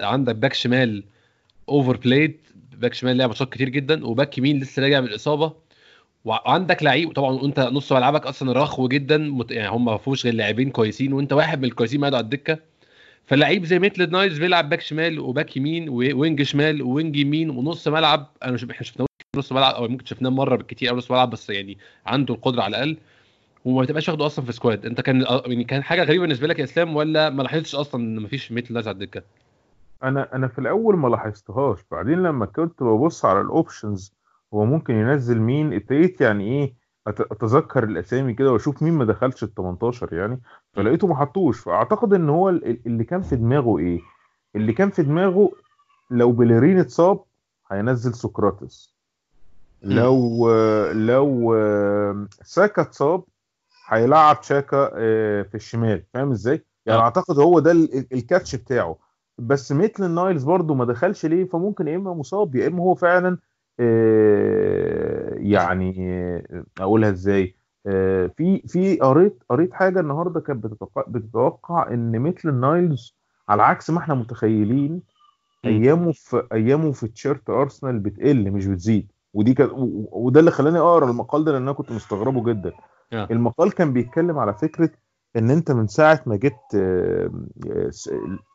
عندك 0.00 0.34
back 0.36 0.52
شمال 0.52 1.04
overplayed 1.68 2.36
back 2.76 2.94
شمال 2.94 3.16
لعب 3.16 3.28
ماتشات 3.28 3.52
كتير 3.52 3.68
جدا 3.68 4.06
و 4.06 4.12
back 4.12 4.38
يمين 4.38 4.60
لسه 4.60 4.82
راجع 4.82 5.00
من 5.00 5.06
الإصابة. 5.06 5.52
وعندك 6.24 6.82
لعيب 6.82 7.12
طبعا 7.12 7.44
أنت 7.44 7.60
نص 7.60 7.92
ملعبك 7.92 8.26
أصلا 8.26 8.62
رخو 8.62 8.88
جدا. 8.88 9.44
يعني 9.50 9.68
هم 9.68 9.84
ما 9.84 9.96
فيهوش 9.96 10.24
غير 10.24 10.34
لاعبين 10.34 10.70
كويسين 10.70 11.12
وأنت 11.12 11.32
واحد 11.32 11.58
من 11.58 11.64
الكويسين 11.64 12.00
قاعد 12.00 12.14
على 12.14 12.24
الدكة. 12.24 12.58
فاللعيب 13.26 13.64
زي 13.64 13.78
ميتلاند 13.78 14.12
نايلز 14.12 14.38
بيلعب 14.38 14.68
back 14.68 14.80
شمال 14.80 15.20
و 15.20 15.27
back 15.27 15.56
يمين 15.56 15.88
و 15.88 15.99
wing 15.99 16.42
شمال 16.42 16.82
و 16.82 16.89
wing 16.89 17.16
يمين 17.16 17.50
ونص 17.50 17.88
ملعب. 17.88 18.30
أنا 18.42 18.52
مش 18.52 18.64
إحنا 18.64 18.82
شفناه 18.82 19.06
نص 19.36 19.52
ملعب 19.52 19.74
أو 19.74 19.88
ممكن 19.88 20.06
شفناه 20.06 20.30
مرة 20.30 20.56
بالكتير 20.56 20.90
أو 20.90 20.96
نص 20.96 21.10
ملعب 21.10 21.30
بس 21.30 21.50
يعني 21.50 21.78
عنده 22.06 22.34
القدرة 22.34 22.62
على 22.62 22.76
الأقل. 22.76 22.96
وما 23.64 23.84
تبقاش 23.84 24.08
واخده 24.08 24.26
أصلا 24.26 24.44
في 24.44 24.52
squad 24.52 24.86
أنت 24.86 25.00
كان 25.00 25.26
يعني 25.46 25.64
كان 25.64 25.82
حاجة 25.82 26.04
غريبة 26.04 26.20
بالنسبة 26.20 26.46
لك 26.46 26.58
يا 26.58 26.64
إسلام 26.64 26.96
ولا 26.96 27.30
ما 27.30 27.42
لاحظتش 27.42 27.74
أصلا 27.74 28.00
إن 28.02 28.20
مفيش 28.20 28.52
ميتلاند 28.52 28.74
نايلز 28.74 28.88
على 28.88 28.94
الدكة؟ 28.94 29.22
أنا 30.02 30.34
أنا 30.34 30.48
في 30.48 30.58
الأول 30.58 30.96
ما 30.96 31.08
لاحظتهاش 31.08 31.78
بعدين 31.90 32.22
لما 32.22 32.46
كنت 32.46 32.82
ببص 32.82 33.24
على 33.24 33.40
ال 33.40 33.49
options 33.49 34.14
هو 34.54 34.64
ممكن 34.64 34.94
ينزل 34.94 35.40
مين 35.40 35.72
ابتديت 35.72 36.20
يعني 36.20 36.44
إيه 36.44 36.74
أتذكر 37.08 37.84
الأسامي 37.84 38.34
كده 38.34 38.52
وأشوف 38.52 38.82
مين 38.82 38.92
ما 38.94 39.04
دخلش 39.04 39.42
ال 39.44 39.54
18 39.54 40.12
يعني 40.14 40.40
فلقيته 40.72 41.06
ما 41.06 41.16
حطوش. 41.16 41.60
فأعتقد 41.60 42.14
إن 42.14 42.30
هو 42.30 42.48
ال- 42.48 42.86
اللي 42.86 43.04
كان 43.04 43.22
في 43.22 43.36
دماغه 43.36 43.78
إيه؟ 43.78 44.00
اللي 44.56 44.72
كان 44.72 44.90
في 44.90 45.02
دماغه 45.02 45.50
لو 46.10 46.32
بليرين 46.32 46.78
اتصاب 46.78 47.24
هينزل 47.70 48.14
سقراطيس. 48.14 48.94
لو 49.82 50.50
لو 50.92 51.54
ساكا 52.42 52.82
اتصاب 52.82 53.24
هيلعب 53.86 54.42
تشاكا 54.42 54.90
آه، 54.94 55.42
في 55.42 55.54
الشمال. 55.54 56.04
فاهم 56.14 56.30
إزاي؟ 56.30 56.64
يعني 56.86 56.98
آه. 57.00 57.02
أعتقد 57.02 57.38
هو 57.38 57.58
ده 57.58 57.70
ال- 57.72 58.06
ال 58.14 58.21
catch 58.21 58.56
بتاعه. 58.56 58.96
بس 59.46 59.72
ميتلاند 59.72 60.04
نايلز 60.06 60.44
برضو 60.44 60.74
ما 60.74 60.84
دخلش 60.84 61.26
ليه 61.26 61.44
فممكن 61.44 61.88
يا 61.88 61.96
إما 61.96 62.14
مصاب 62.14 62.54
يا 62.54 62.66
إما 62.68 62.82
هو 62.82 62.94
فعلا 62.94 63.38
آه، 63.80 65.34
يعني 65.38 65.94
آه، 66.12 66.64
أقولها 66.80 67.10
إزاي 67.10 67.54
آه، 67.86 68.26
في 68.36 68.62
في 68.68 68.96
قريت 68.96 69.42
قريت 69.50 69.74
حاجة 69.74 70.00
النهارده 70.00 70.40
كانت 70.40 70.64
بتتوقع, 70.64 71.04
بتتوقع 71.08 71.90
إن 71.94 72.20
ميتلاند 72.20 72.48
نايلز 72.48 73.16
على 73.48 73.62
عكس 73.62 73.90
ما 73.90 73.98
إحنا 73.98 74.14
متخيلين 74.14 75.02
أيامه 75.64 76.12
في 76.12 76.42
أيامه 76.52 76.92
في 76.92 77.08
تيشيرت 77.08 77.50
أرسنال 77.50 77.98
بتقل 77.98 78.50
مش 78.50 78.66
بتزيد. 78.66 79.12
ودي 79.34 79.54
كانت 79.54 79.72
و- 79.72 80.08
وده 80.12 80.40
اللي 80.40 80.50
خلاني 80.50 80.78
أقرأ 80.78 81.10
المقال 81.10 81.44
ده 81.44 81.52
لأن 81.52 81.62
أنا 81.62 81.72
كنت 81.72 81.92
مستغربه 81.92 82.44
جدا. 82.52 82.72
المقال 83.30 83.72
كان 83.72 83.92
بيتكلم 83.92 84.38
على 84.38 84.54
فكرة 84.54 84.90
إن 85.36 85.50
أنت 85.50 85.70
من 85.70 85.86
ساعة 85.86 86.22
ما 86.26 86.36
جبت 86.36 86.74
آه، 86.74 87.30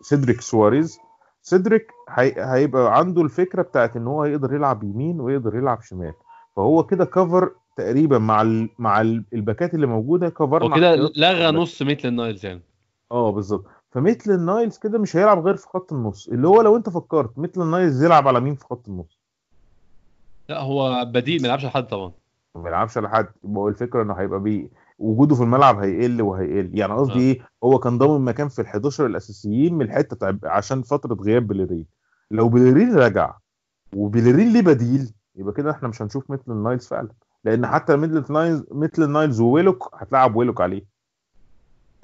سيدريك 0.01 0.41
سواريز 0.41 0.97
سيدريك 1.41 1.91
هي- 2.09 2.35
هيبقى 2.37 2.97
عنده 2.97 3.21
الفكرة 3.21 3.61
بتاعت 3.61 3.95
إن 3.95 4.07
هو 4.07 4.25
يقدر 4.25 4.53
يلعب 4.53 4.83
يمين 4.83 5.21
ويقدر 5.21 5.55
يلعب 5.55 5.81
شمال. 5.81 6.13
فهو 6.55 6.83
كده 6.83 7.05
cover 7.05 7.51
تقريبا 7.77 8.17
مع 8.17 8.41
ال... 8.41 8.69
مع 8.79 9.01
ال- 9.01 9.23
ال 9.33 9.40
back 9.40 9.66
ات 9.66 9.73
اللي 9.73 9.87
موجودة 9.87 10.29
cover 10.29 10.59
نا 10.59 10.65
وكده 10.75 10.95
لغى 10.95 11.51
نص 11.51 11.81
ميتلاند 11.81 12.13
نايلز 12.13 12.45
يعني. 12.45 12.61
آه 13.11 13.31
بالظبط. 13.31 13.65
فميتلاند 13.91 14.31
نايلز 14.31 14.77
كده 14.77 14.99
مش 14.99 15.15
هيلعب 15.15 15.45
غير 15.45 15.55
في 15.55 15.67
خط 15.67 15.93
النص. 15.93 16.27
اللي 16.27 16.47
هو 16.47 16.61
لو 16.61 16.75
أنت 16.77 16.89
فكرت 16.89 17.37
ميتلاند 17.39 17.61
نايلز 17.61 18.03
يلعب 18.03 18.27
على 18.27 18.39
مين 18.39 18.55
في 18.55 18.63
خط 18.65 18.87
النص؟ 18.89 19.19
لا 20.49 20.59
هو 20.61 21.05
بديل 21.05 21.41
ما 21.41 21.47
يلعبش 21.47 21.65
لحد 21.65 21.87
طبعا. 21.87 22.11
ما 22.55 22.61
بيلعبش 22.61 22.97
على 22.97 23.09
حد. 23.09 23.27
يبقى 23.43 23.57
هو 23.61 23.67
الفكرة 23.67 24.01
إنه 24.03 24.13
هيبقى 24.13 24.39
بيه 24.39 24.67
وجوده 24.99 25.35
في 25.35 25.41
الملعب 25.43 25.79
هيقل 25.79 26.21
وهيقل. 26.21 26.69
يعني 26.73 26.93
قصدي 26.93 27.13
آه. 27.13 27.33
إيه؟ 27.33 27.39
هو 27.63 27.79
كان 27.79 27.97
ضامن 27.97 28.25
مكان 28.25 28.47
في 28.49 28.61
ال 28.61 28.65
11 28.65 29.05
الأساسيين 29.05 29.73
من 29.73 29.85
الحتة 29.85 30.37
عشان 30.43 30.81
فترة 30.81 31.13
غياب 31.13 31.47
بليرين 31.47 31.85
لو 32.31 32.49
بليرين 32.49 32.95
رجع 32.95 33.33
وبليرين 33.95 34.53
ليه 34.53 34.61
بديل 34.61 35.13
يبقى 35.35 35.53
كده 35.53 35.71
إحنا 35.71 35.87
مش 35.87 36.01
هنشوف 36.01 36.31
ميتلاند 36.31 36.43
نايلز 36.47 36.87
فعلا. 36.87 37.09
لأن 37.43 37.67
حتى 37.67 37.95
ميتلاند 37.95 38.23
نايلز 38.29 38.63
ميتلاند 38.71 39.03
نايلز 39.03 39.39
وويلوك 39.41 39.89
هتلعب 39.93 40.35
ويلوك 40.35 40.61
عليه. 40.61 40.83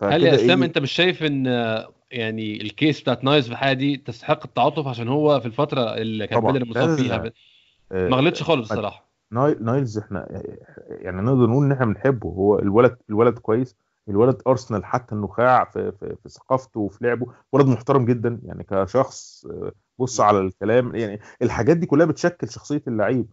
هل 0.02 0.24
يا 0.24 0.36
إسلام 0.36 0.60
إيه؟ 0.62 0.68
أنت 0.68 0.78
مش 0.78 0.92
شايف 0.92 1.24
إن 1.24 1.48
آه، 1.48 1.90
يعني 2.12 2.62
ال 2.62 2.70
case 2.70 3.02
بتاعت 3.02 3.24
نايلز 3.24 3.46
في 3.46 3.52
الحالة 3.52 3.74
دي 3.74 3.98
تستحق 3.98 4.44
التعاطف 4.46 4.88
عشان 4.88 5.08
هو 5.08 5.40
في 5.40 5.46
الفترة 5.46 5.82
اللي 5.96 6.28
كان 6.28 6.40
طبعاً. 6.40 6.52
بليرين 6.52 6.66
مصاب 6.66 6.96
فيها؟ 6.96 7.32
ما 7.92 8.18
غلطش 8.18 8.44
خالص 8.44 8.72
الصراحة. 8.72 9.13
ناي- 9.34 9.58
نايلز 9.62 9.98
إحنا 9.98 10.28
يعني 10.90 11.22
نقدر 11.22 11.48
نقول 11.48 11.66
إن 11.66 11.72
إحنا 11.72 11.86
بنحبه. 11.86 12.30
هو 12.30 12.60
الولد 12.60 12.98
الولد 13.10 13.40
كويس. 13.40 13.76
الولد 14.10 14.42
أرسنال 14.48 14.86
حتى 14.86 15.16
النخاع 15.16 15.66
في 15.66 15.92
في, 15.92 16.16
في 16.24 16.30
ثقافته 16.30 16.80
وفي 16.80 17.06
لعبه. 17.06 17.26
ولد 17.52 17.68
محترم 17.68 18.06
جدا. 18.06 18.40
يعني 18.46 18.64
كشخص 18.64 19.48
بص 20.00 20.22
على 20.22 20.40
الكلام. 20.40 20.96
يعني 20.96 21.20
الحاجات 21.42 21.78
دي 21.78 21.86
كلها 21.86 22.06
بتشكل 22.06 22.50
شخصية 22.50 22.84
اللعيب. 22.88 23.26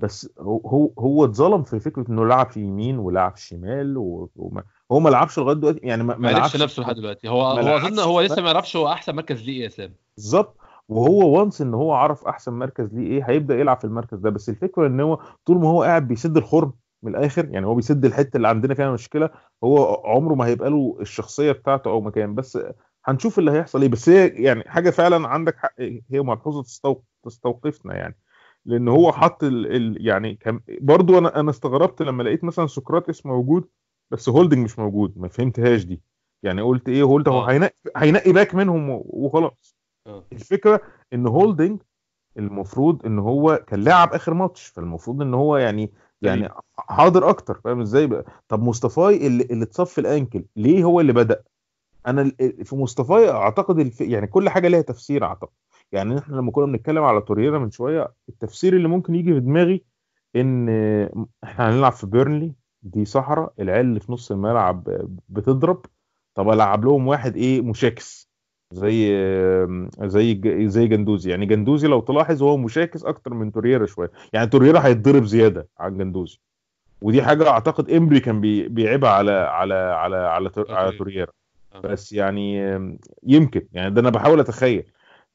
بس 0.00 0.30
هو 0.40 0.90
هو 0.98 1.24
اتظلم 1.24 1.62
في 1.62 1.80
فكرة 1.80 2.04
إنه 2.10 2.26
لعب 2.26 2.50
في 2.50 2.60
يمين 2.60 2.98
ولعب 2.98 3.36
في 3.36 3.46
شمال 3.46 3.94
وما 4.36 4.62
هو 4.92 5.00
ما 5.00 5.08
لعبش 5.08 5.38
لغاية 5.38 5.56
دلوقتي. 5.56 5.80
يعني 5.82 6.02
ما, 6.02 6.16
ما 6.16 6.28
لعبش 6.28 6.56
نفسه 6.56 6.82
لحد 6.82 6.94
دلوقتي. 6.94 7.28
هو 7.28 7.42
هو 7.42 7.76
أظن 7.76 7.98
هو 7.98 8.20
لسه 8.20 8.42
ما 8.42 8.50
يعرفش 8.50 8.76
هو 8.76 8.88
أحسن 8.92 9.14
مركز 9.14 9.42
ليه 9.42 9.62
يا 9.62 9.66
اسلام 9.66 9.92
بالظبط. 10.16 10.56
وهو 10.88 11.38
وانس 11.38 11.60
إن 11.60 11.74
هو 11.74 11.92
عرف 11.92 12.24
أحسن 12.26 12.52
مركز 12.52 12.94
ليه 12.94 13.06
إيه 13.10 13.24
هيبدأ 13.30 13.54
يلعب 13.58 13.78
في 13.78 13.84
المركز 13.84 14.18
ده. 14.18 14.30
بس 14.30 14.48
الفكرة 14.48 14.86
إن 14.86 15.00
هو 15.00 15.18
طول 15.46 15.58
ما 15.60 15.68
هو 15.68 15.82
قاعد 15.82 16.08
بيسد 16.08 16.36
الخرم 16.36 16.72
من 17.02 17.16
الآخر 17.16 17.48
يعني 17.50 17.66
هو 17.66 17.74
بيسد 17.74 18.04
الحتة 18.04 18.36
اللي 18.36 18.48
عندنا 18.48 18.74
فيها 18.74 18.90
مشكلة 18.92 19.30
هو 19.64 20.02
عمره 20.04 20.34
ما 20.34 20.46
هيبقى 20.46 20.70
له 20.70 20.96
الشخصية 21.00 21.52
بتاعته 21.52 21.90
أو 21.90 22.00
مكان. 22.00 22.34
بس 22.34 22.58
هنشوف 23.04 23.38
اللي 23.38 23.50
هيحصل 23.50 23.82
إيه. 23.82 23.88
بس 23.88 24.08
هي 24.08 24.28
يعني 24.28 24.64
حاجة 24.70 24.90
فعلا 24.90 25.28
عندك 25.28 25.56
حق 25.56 25.74
هي 25.80 26.20
ملحوظة 26.22 26.62
تستوق... 26.62 27.04
تستوقفنا 27.24 27.94
يعني. 27.94 28.16
لأن 28.64 28.88
هو 28.88 29.12
حط 29.12 29.44
ال... 29.44 29.76
ال... 29.76 30.06
يعني 30.06 30.34
كان 30.34 30.60
برضو 30.80 31.18
أنا 31.18 31.40
أنا 31.40 31.50
استغربت 31.50 32.02
لما 32.02 32.22
لقيت 32.22 32.44
مثلا 32.44 32.66
سقراطس 32.66 33.26
موجود 33.26 33.68
بس 34.10 34.28
هولدنج 34.28 34.64
مش 34.64 34.78
موجود. 34.78 35.18
ما 35.18 35.28
فهمتهاش 35.28 35.84
دي. 35.84 36.02
يعني 36.42 36.62
قلت 36.62 36.88
إيه 36.88 37.02
هولد 37.02 37.28
هو 37.28 37.40
آه. 37.40 37.50
هينقي 37.50 37.74
هينقي 37.96 38.32
back 38.32 38.54
منهم 38.54 38.88
وخلاص. 39.04 39.78
الفكرة 40.32 40.80
إن 41.12 41.26
هولدنج 41.26 41.80
المفروض 42.38 43.06
إن 43.06 43.18
هو 43.18 43.64
كان 43.66 43.80
لاعب 43.80 44.12
آخر 44.12 44.34
ماتش 44.34 44.66
فالمفروض 44.66 45.22
إن 45.22 45.34
هو 45.34 45.56
يعني 45.56 45.92
يعني 46.22 46.48
حاضر 46.78 47.28
أكتر 47.28 47.60
فاهم 47.64 47.80
إزاي 47.80 48.06
بقى؟ 48.06 48.24
طب 48.48 48.62
مصطافي 48.62 49.26
اللي 49.26 49.44
اللي 49.44 49.64
اتصاب 49.64 49.86
في 49.86 50.00
ال 50.00 50.07
ankle 50.07 50.44
ليه 50.56 50.84
هو 50.84 51.00
اللي 51.00 51.12
بدأ؟ 51.12 51.42
أنا 52.06 52.32
في 52.64 52.76
مصطافي 52.76 53.30
أعتقد 53.30 53.78
الف... 53.78 54.00
يعني 54.00 54.26
كل 54.26 54.48
حاجة 54.48 54.68
ليها 54.68 54.80
تفسير 54.80 55.24
أعتقد. 55.24 55.48
يعني 55.92 56.18
إحنا 56.18 56.36
لما 56.36 56.50
كنا 56.50 56.66
بنتكلم 56.66 57.04
على 57.04 57.20
توريرا 57.20 57.58
من 57.58 57.70
شوية 57.70 58.12
التفسير 58.28 58.76
اللي 58.76 58.88
ممكن 58.88 59.14
يجي 59.14 59.34
في 59.34 59.40
دماغي 59.40 59.84
إن 60.36 60.68
إحنا 61.44 61.70
هنلعب 61.70 61.92
في 61.92 62.06
بيرنلي 62.06 62.52
دي 62.82 63.04
صحراء 63.04 63.52
العيال 63.60 63.86
اللي 63.86 64.00
في 64.00 64.12
نص 64.12 64.30
الملعب 64.32 64.88
بتضرب 65.28 65.86
طب 66.34 66.48
ألعب 66.50 66.84
لهم 66.84 67.06
واحد 67.06 67.36
إيه؟ 67.36 67.60
مشاكس. 67.62 68.27
زي 68.72 69.08
زي 70.04 70.40
زي 70.68 70.86
جندوزي. 70.86 71.30
يعني 71.30 71.46
جندوزي 71.46 71.88
لو 71.88 72.00
تلاحظ 72.00 72.42
هو 72.42 72.56
مشاكس 72.56 73.04
أكتر 73.04 73.34
من 73.34 73.52
توريرا 73.52 73.86
شوية. 73.86 74.10
يعني 74.32 74.46
توريرا 74.46 74.86
هيتضرب 74.86 75.24
زيادة 75.24 75.68
عن 75.78 75.98
جندوزي. 75.98 76.38
ودي 77.02 77.22
حاجة 77.22 77.48
أعتقد 77.48 77.90
إيمري 77.90 78.20
كان 78.20 78.40
بي- 78.40 78.68
بيعيبها 78.68 79.10
على 79.10 79.30
على 79.30 79.74
على 79.74 80.16
على, 80.16 80.50
على 80.68 80.92
توريرا. 80.98 81.32
آه. 81.74 81.80
بس 81.80 82.12
يعني 82.12 82.58
يمكن. 83.22 83.62
يعني 83.72 83.94
ده 83.94 84.00
أنا 84.00 84.10
بحاول 84.10 84.40
أتخيل. 84.40 84.84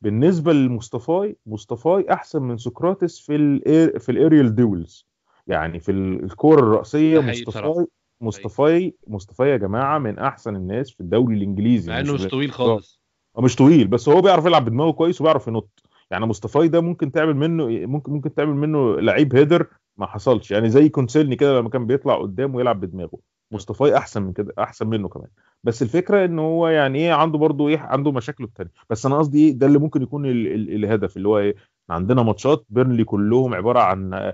بالنسبة 0.02 0.54
لمصطافي 0.54 1.36
مصطافي 1.46 2.06
أحسن 2.12 2.42
من 2.42 2.58
سقراطيس 2.58 3.20
في 3.20 3.36
ال 3.36 4.00
في 4.00 4.12
ال 4.12 4.18
aerial 4.18 4.56
duels 4.56 5.08
يعني 5.48 5.80
في 5.80 5.92
ال- 5.92 6.24
الكورة 6.24 6.82
بصراحة. 6.82 7.70
مصطافي 7.70 7.86
مصطافي 8.22 8.96
مصطافي 9.08 9.50
يا 9.50 9.58
جماعة 9.58 9.98
من 10.00 10.20
أحسن 10.20 10.56
الناس 10.56 10.92
في 10.92 11.00
الدوري 11.02 11.36
الإنجليزي. 11.36 11.92
مع 11.92 12.00
إنه 12.00 12.14
مش 12.14 12.26
طويل 12.28 12.52
خالص. 12.52 13.03
مش 13.40 13.56
طويل 13.56 13.88
بس 13.88 14.10
هو 14.10 14.22
بيعرف 14.22 14.46
يلعب 14.46 14.66
بدماغه 14.66 14.92
كويس 14.92 15.22
وبيعرف 15.22 15.48
ينط. 15.48 15.84
يعني 16.12 16.26
مصطافي 16.26 16.68
ده 16.68 16.82
ممكن 16.82 17.12
تعمل 17.12 17.36
منه 17.36 17.68
ممكن 17.88 18.12
ممكن 18.14 18.34
تعمل 18.34 18.56
منه 18.56 19.00
لعيب 19.00 19.36
header 19.36 19.68
ما 19.98 20.06
حصلش. 20.06 20.52
يعني 20.52 20.70
زي 20.70 20.90
كوسيلني 20.90 21.36
كده 21.36 21.60
لما 21.60 21.70
كان 21.70 21.86
بيطلع 21.88 22.16
قدام 22.22 22.56
ويلعب 22.56 22.80
بدماغه. 22.80 23.18
مصطافي 23.52 23.98
أحسن 23.98 24.24
من 24.24 24.34
كده 24.34 24.54
أحسن 24.60 24.88
منه 24.88 25.08
كمان. 25.10 25.28
بس 25.64 25.82
الفكرة 25.82 26.26
إن 26.26 26.40
هو 26.40 26.68
يعني 26.68 27.00
إيه 27.00 27.14
عنده 27.14 27.38
برضه 27.38 27.68
إيه 27.68 27.80
عنده 27.80 28.12
مشاكله 28.12 28.48
التانية. 28.48 28.72
بس 28.90 29.06
أنا 29.06 29.18
قصدي 29.18 29.48
إيه 29.48 29.54
ده 29.58 29.68
اللي 29.68 29.80
ممكن 29.80 30.02
يكون 30.02 30.26
ال 30.26 30.48
ال 30.48 30.76
الهدف 30.76 31.18
اللي 31.18 31.28
هو 31.28 31.38
إيه 31.40 31.56
عندنا 31.90 32.24
ماتشات 32.24 32.66
بيرنلي 32.70 33.04
كلهم 33.04 33.54
عبارة 33.54 33.80
عن 33.80 34.34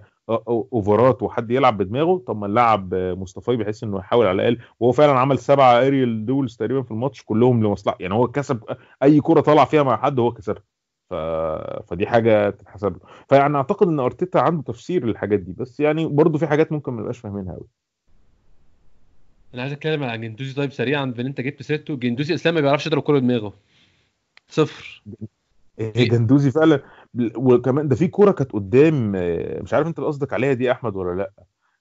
أوفرات 0.73 1.23
وحد 1.23 1.51
يلعب 1.51 1.77
بدماغه. 1.77 2.23
طب 2.27 2.37
ما 2.37 2.47
نلعب 2.47 2.95
مصطافي 2.95 3.55
بحيث 3.55 3.83
إنه 3.83 3.97
يحاول 3.97 4.27
على 4.27 4.35
الأقل. 4.35 4.65
وهو 4.79 4.91
فعلا 4.91 5.19
عمل 5.19 5.39
سبعه 5.39 5.87
aerial 5.87 6.25
duels 6.25 6.55
تقريبا 6.55 6.81
في 6.81 6.91
الماتش 6.91 7.23
كلهم 7.23 7.63
لمصلحته. 7.63 7.97
يعني 7.99 8.13
هو 8.13 8.27
كسب 8.27 8.63
أي 9.03 9.21
كرة 9.21 9.41
طلع 9.41 9.65
فيها 9.65 9.83
مع 9.83 9.97
حد 9.97 10.19
هو 10.19 10.31
كسبها. 10.31 10.63
ف... 11.09 11.13
فدي 11.87 12.07
حاجة 12.07 12.49
تتحسب 12.49 12.93
له. 12.93 12.99
فيعني 13.29 13.57
أعتقد 13.57 13.87
إن 13.87 13.99
أرتيتا 13.99 14.37
عنده 14.37 14.63
تفسير 14.63 15.05
للحاجات 15.05 15.39
دي. 15.39 15.53
بس 15.53 15.79
يعني 15.79 16.07
برضه 16.07 16.39
في 16.39 16.47
حاجات 16.47 16.71
ممكن 16.71 16.91
ما 16.93 16.99
نبقاش 16.99 17.17
فاهمينها 17.17 17.53
قوي 17.53 17.67
أنا 19.53 19.61
عايز 19.61 19.73
أتكلم 19.73 20.03
عن 20.03 20.21
جندوزي 20.21 20.53
طيب 20.53 20.71
سريعا. 20.71 21.05
بان 21.05 21.25
انت 21.25 21.41
جبت 21.41 21.61
سيرته 21.61 21.95
جندوزي 21.95 22.33
إسلام 22.33 22.55
ما 22.55 22.61
بيعرفش 22.61 22.87
يضرب 22.87 23.01
كوره 23.01 23.19
بدماغه. 23.19 23.53
صفر. 24.47 25.03
جندوزي 25.79 26.51
فعلا. 26.51 26.81
وكمان 27.35 27.87
ده 27.87 27.95
في 27.95 28.07
كورة 28.07 28.31
كانت 28.31 28.51
قدام 28.51 29.13
آه، 29.15 29.61
مش 29.61 29.73
عارف 29.73 29.87
أنت 29.87 29.99
اللي 29.99 30.07
قصدك 30.07 30.33
عليها 30.33 30.53
دي 30.53 30.63
يا 30.63 30.71
أحمد 30.71 30.95
ولا 30.95 31.15
لأ. 31.17 31.31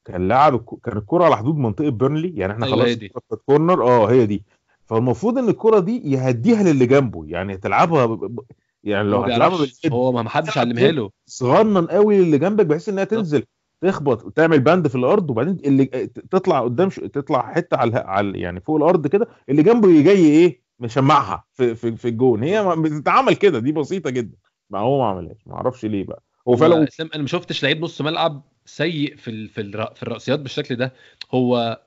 كان 0.05 0.29
لاعب 0.29 0.65
كان 0.85 0.97
الكورة 0.97 1.25
على 1.25 1.37
حدود 1.37 1.57
منطقة 1.57 1.89
بيرنلي 1.89 2.33
يعني 2.37 2.53
إحنا 2.53 2.67
أيوة، 2.67 2.77
خلاص. 2.77 2.97
كانت 2.97 3.43
كورنر 3.47 3.83
آه 3.83 4.11
هي 4.11 4.27
دي. 4.27 4.45
فالمفروض 4.87 5.39
إن 5.39 5.49
الكورة 5.49 5.79
دي 5.79 6.11
يهديها 6.13 6.63
للي 6.63 6.87
جنبه 6.87 7.25
يعني 7.27 7.57
تلعبها 7.57 8.07
ب... 8.07 8.41
يعني 8.85 9.09
لو 9.09 9.21
هتلعبها 9.21 9.67
هو 9.93 10.13
ما 10.13 10.29
حدش 10.31 10.59
علمها 10.59 10.91
له. 10.91 11.11
صغنن 11.27 11.87
قوي 11.87 12.19
للي 12.19 12.39
جنبك 12.39 12.67
بحيث 12.67 12.89
إنها 12.89 13.05
تنزل 13.05 13.45
تخبط 13.81 14.25
وتعمل 14.25 14.61
باند 14.61 14.89
في 14.89 14.95
الأرض 14.95 15.31
وبعدين 15.31 15.59
اللي 15.65 15.85
تطلع 16.31 16.61
قدام 16.61 16.91
ش... 16.91 16.97
تطلع 16.97 17.53
حتة 17.53 17.77
على 17.77 17.97
على 17.97 18.41
يعني 18.41 18.61
فوق 18.61 18.77
الأرض 18.77 19.07
كده 19.07 19.29
اللي 19.49 19.63
جنبه 19.63 20.03
جاي 20.03 20.25
إيه؟ 20.27 20.68
مشمعها 20.81 21.45
في 21.53 21.75
في, 21.75 21.97
في 21.97 22.09
الجون. 22.09 22.43
هي 22.43 22.75
بتتعمل 22.79 23.35
كده 23.35 23.59
دي 23.59 23.73
بسيطة 23.73 24.11
جدا. 24.11 24.37
ما 24.71 24.79
هو 24.79 24.99
ما 24.99 25.09
عملهاش 25.09 25.47
ما 25.47 25.55
أعرفش 25.55 25.85
ليه 25.85 26.05
بقى. 26.05 26.23
هو 26.49 26.57
فعلا 26.57 26.89
أسلام 26.89 27.11
أنا 27.15 27.23
ما 27.23 27.29
شفتش 27.29 27.63
لعيب 27.63 27.83
نص 27.83 28.01
ملعب 28.01 28.43
سيء 28.65 29.17
في 29.17 29.31
ال... 29.31 29.49
في, 29.49 29.61
الر... 29.61 29.95
في 29.95 30.03
الرأسيات 30.03 30.41
بالشكل 30.41 30.77
ده. 30.77 30.93
هو 31.35 31.81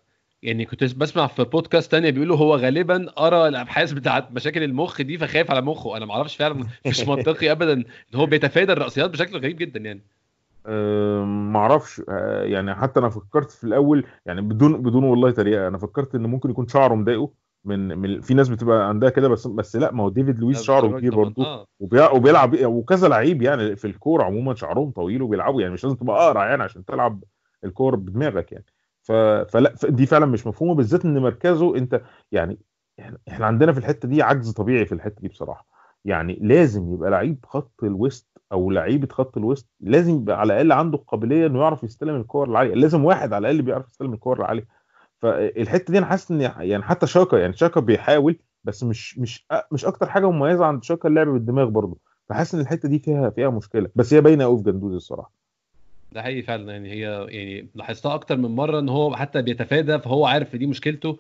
يعني 0.44 0.66
كنت 0.66 0.84
بسمع 0.84 1.28
في 1.28 1.44
بودكاست 1.44 1.92
تانية 1.92 2.10
بيقولوا 2.10 2.38
هو 2.38 2.56
غالبا 2.56 3.06
قرأ 3.16 3.48
الأبحاث 3.48 3.92
بتاعت 3.92 4.32
مشاكل 4.32 4.64
المخ 4.64 5.02
دي 5.02 5.18
فخايف 5.18 5.52
على 5.52 5.62
مخه. 5.62 5.98
أنا 5.98 6.06
ما 6.06 6.14
أعرفش 6.14 6.36
فعلا 6.36 6.66
مش 6.86 7.02
منطقي 7.08 7.52
ابدا. 7.52 7.74
ان 7.74 7.86
هو 8.16 8.26
بيتفادى 8.26 8.72
الرأسيات 8.72 9.10
بشكل 9.10 9.38
غريب 9.38 9.58
جدا 9.58 9.80
يعني. 9.80 10.02
ما 11.52 11.60
أعرفش. 11.60 12.02
آه، 12.10 12.44
يعني 12.44 12.76
حتى 12.76 13.00
أنا 13.00 13.10
فكرت 13.10 13.52
في 13.52 13.64
الأول 13.64 14.06
يعني 14.26 14.42
بدون 14.42 14.82
بدون 14.82 15.04
والله 15.04 15.32
تريقة 15.32 15.68
أنا 15.68 15.78
فكرت 15.78 16.16
إن 16.16 16.24
ممكن 16.24 16.50
يكون 16.50 16.68
شعره 16.68 16.96
مضايقه. 16.96 17.32
من, 17.66 17.98
من 17.98 18.22
في 18.22 18.34
ناس 18.34 18.50
بتبقى 18.50 18.88
عندها 18.90 19.10
كده 19.10 19.28
بس 19.28 19.48
بس 19.48 19.76
لا 19.76 19.92
ما 19.92 20.04
هو 20.04 20.10
ديفيد 20.10 20.40
لويس 20.40 20.62
شعره 20.62 20.88
كبير. 20.98 21.16
برضه 21.16 21.68
وبيع- 21.80 22.12
وبيلعب 22.12 22.66
وكذا 22.66 23.08
لعيب 23.08 23.42
يعني 23.42 23.76
في 23.76 23.86
الكوره 23.86 24.24
عموما 24.24 24.56
شعرهم 24.56 24.92
طويل 24.92 25.22
وبيلعبوا 25.22 25.62
يعني 25.62 25.74
مش 25.74 25.84
لازم 25.84 25.96
تبقى 25.96 26.28
أقرع 26.28 26.50
يعني 26.50 26.64
عشان 26.64 26.86
تلعب 26.86 27.24
الكوره 27.64 27.96
بدماغك 27.96 28.52
يعني. 28.52 28.66
ف... 29.02 29.12
فلا 29.52 29.74
دي 29.90 30.06
فعلا 30.06 30.26
مش 30.26 30.48
مفهومة 30.48 30.76
بالذات 30.76 31.06
إن 31.06 31.18
مركزه 31.20 31.76
أنت 31.78 32.02
يعني 32.32 32.60
إحنا 33.30 33.46
عندنا 33.46 33.72
في 33.72 33.78
الحتة 33.80 34.08
دي 34.08 34.22
عجز 34.22 34.52
طبيعي 34.52 34.86
في 34.86 34.92
الحتة 34.92 35.22
دي 35.22 35.28
بصراحة. 35.28 35.68
يعني 36.06 36.40
لازم 36.42 36.94
يبقى 36.94 37.12
لعيب 37.12 37.46
خط 37.48 37.84
الوسط 37.84 38.42
أو 38.52 38.72
لعيبة 38.72 39.08
خط 39.12 39.38
الوسط 39.38 39.70
لازم 39.80 40.16
يبقى 40.16 40.40
على 40.40 40.54
الأقل 40.54 40.72
عنده 40.72 40.98
القابليه 40.98 41.46
إنه 41.48 41.60
يعرف 41.60 41.84
يستلم 41.84 42.16
الكور 42.16 42.50
العالية. 42.50 42.74
لازم 42.76 43.06
واحد 43.06 43.34
على 43.34 43.50
الأقل 43.50 43.62
بيعرف 43.66 43.88
يستلم 43.88 44.14
الكور 44.14 44.38
العالية. 44.40 44.68
فالحتة 45.22 45.92
دي 45.92 45.98
أنا 45.98 46.06
حاسس 46.06 46.32
إن 46.32 46.42
يعني 46.42 46.84
حتى 46.84 47.08
شاكا 47.08 47.38
يعني 47.38 47.54
شاكا 47.54 47.80
بيحاول 47.80 48.40
بس 48.64 48.84
مش 48.84 49.20
مش 49.20 49.46
مش 49.72 49.86
أكتر 49.86 50.10
حاجة 50.10 50.32
مميزة 50.32 50.66
عند 50.66 50.84
شاكا 50.84 51.10
اللعب 51.10 51.28
بالدماغ 51.28 51.66
برضه. 51.70 51.98
فحاسس 52.30 52.56
إن 52.56 52.62
الحتة 52.62 52.90
دي 52.90 53.00
فيها 53.00 53.30
فيها 53.30 53.50
مشكلة. 53.50 53.90
بس 53.96 54.14
هي 54.14 54.22
باينة 54.22 54.44
قوي 54.44 54.58
في 54.58 54.64
جندوزي 54.64 54.96
الصراحة. 54.96 55.32
ده 56.12 56.22
حقيقي 56.22 56.42
فعلا. 56.42 56.72
يعني 56.72 56.92
هي 56.92 57.28
يعني 57.30 57.68
لاحظتها 57.76 58.14
أكتر 58.14 58.38
من 58.38 58.56
مرة 58.56 58.80
إن 58.80 58.90
هو 58.90 59.16
حتى 59.16 59.42
بيتفادى 59.42 60.00
فهو 60.00 60.26
عارف 60.26 60.56
دي 60.56 60.66
مشكلته. 60.66 61.18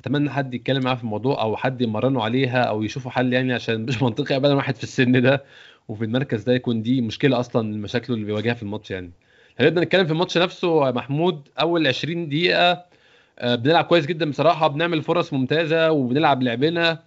أتمنى 0.00 0.30
حد 0.30 0.54
يتكلم 0.54 0.84
معاه 0.84 0.94
في 0.94 1.02
الموضوع 1.02 1.42
أو 1.42 1.56
حد 1.56 1.80
يمرنه 1.80 2.22
عليها 2.22 2.62
أو 2.62 2.82
يشوفوا 2.82 3.10
حل 3.10 3.32
يعني 3.32 3.52
عشان 3.52 3.82
مش 3.82 4.02
منطقي 4.02 4.36
ابدا 4.36 4.54
واحد 4.54 4.74
في 4.74 4.82
السن 4.82 5.22
ده 5.22 5.44
وفي 5.88 6.04
المركز 6.04 6.42
ده 6.42 6.52
يكون 6.52 6.82
دي 6.82 7.00
مشكلة 7.00 7.40
أصلا 7.40 7.62
من 7.62 7.82
مشاكله 7.82 8.16
اللي 8.16 8.26
بيواجهها 8.26 8.54
في 8.54 8.62
الماتش 8.62 8.90
يعني. 8.90 9.10
هنبدا 9.60 9.80
نتكلم 9.80 10.06
في 10.06 10.12
الماتش 10.12 10.38
نفسه 10.38 10.90
محمود. 10.90 11.48
أول 11.60 11.86
20 11.86 12.28
دقيقة 12.28 12.84
بنلعب 13.42 13.84
كويس 13.84 14.06
جدا 14.06 14.30
بصراحة 14.30 14.68
بنعمل 14.68 15.02
فرص 15.02 15.32
ممتازة 15.32 15.90
وبنلعب 15.92 16.42
لعبنا. 16.42 17.02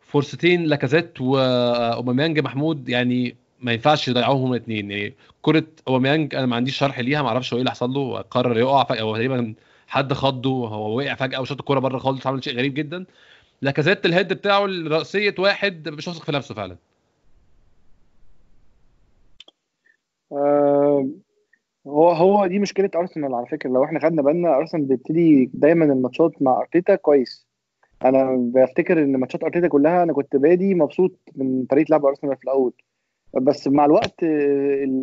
فرصتين 0.00 0.64
لاكازيت 0.64 1.20
واوباميانج 1.20 2.40
محمود 2.40 2.88
يعني 2.88 3.36
ما 3.60 3.72
ينفعش 3.72 4.08
يضيعوهم 4.08 4.52
الاثنين 4.52 4.90
يعني 4.90 5.14
كرة 5.42 5.64
أوباميانج 5.88 6.34
أنا 6.34 6.46
ما 6.46 6.56
عنديش 6.56 6.76
شرح 6.76 6.98
ليها 6.98 7.22
ما 7.22 7.28
أعرفش 7.28 7.52
هو 7.52 7.56
إيه 7.56 7.60
اللي 7.60 7.70
حصل 7.70 7.90
له. 7.90 8.20
قرر 8.20 8.58
يقع 8.58 8.84
فجأة 8.84 9.02
هو 9.02 9.14
تقريبا 9.16 9.54
حد 9.88 10.12
خضه 10.12 10.68
هو 10.68 10.96
وقع 10.98 11.14
فجأة 11.14 11.40
وشاط 11.40 11.58
الكورة 11.58 11.80
بره 11.80 11.98
خالص 11.98 12.26
عمل 12.26 12.44
شيء 12.44 12.56
غريب 12.56 12.74
جدا. 12.74 13.04
لاكازيت 13.62 14.06
الهيد 14.06 14.32
بتاعه 14.32 14.66
رأسية 14.66 15.34
واحد 15.38 15.88
مش 15.88 16.08
واثق 16.08 16.24
في 16.24 16.32
نفسه 16.32 16.54
فعلا. 16.54 16.76
هو 22.22 22.46
دي 22.46 22.58
مشكلة 22.58 22.90
أرسنال 22.96 23.34
على 23.34 23.46
فكرة. 23.46 23.70
لو 23.70 23.84
إحنا 23.84 24.00
خدنا 24.00 24.22
بالنا 24.22 24.56
أرسنال 24.56 24.84
بيبتدي 24.84 25.50
دايما 25.54 25.84
الماتشات 25.84 26.42
مع 26.42 26.60
أرتيتا 26.60 26.94
كويس. 26.94 27.46
أنا 28.04 28.36
بفتكر 28.54 29.02
إن 29.02 29.16
ماتشات 29.16 29.44
أرتيتا 29.44 29.68
كلها 29.68 30.02
أنا 30.02 30.12
كنت 30.12 30.36
بادي 30.36 30.74
مبسوط 30.74 31.18
من 31.36 31.64
طريقة 31.64 31.90
لعب 31.90 32.06
أرسنال 32.06 32.36
في 32.36 32.44
الأول. 32.44 32.72
بس 33.34 33.68
مع 33.68 33.84
الوقت 33.84 34.22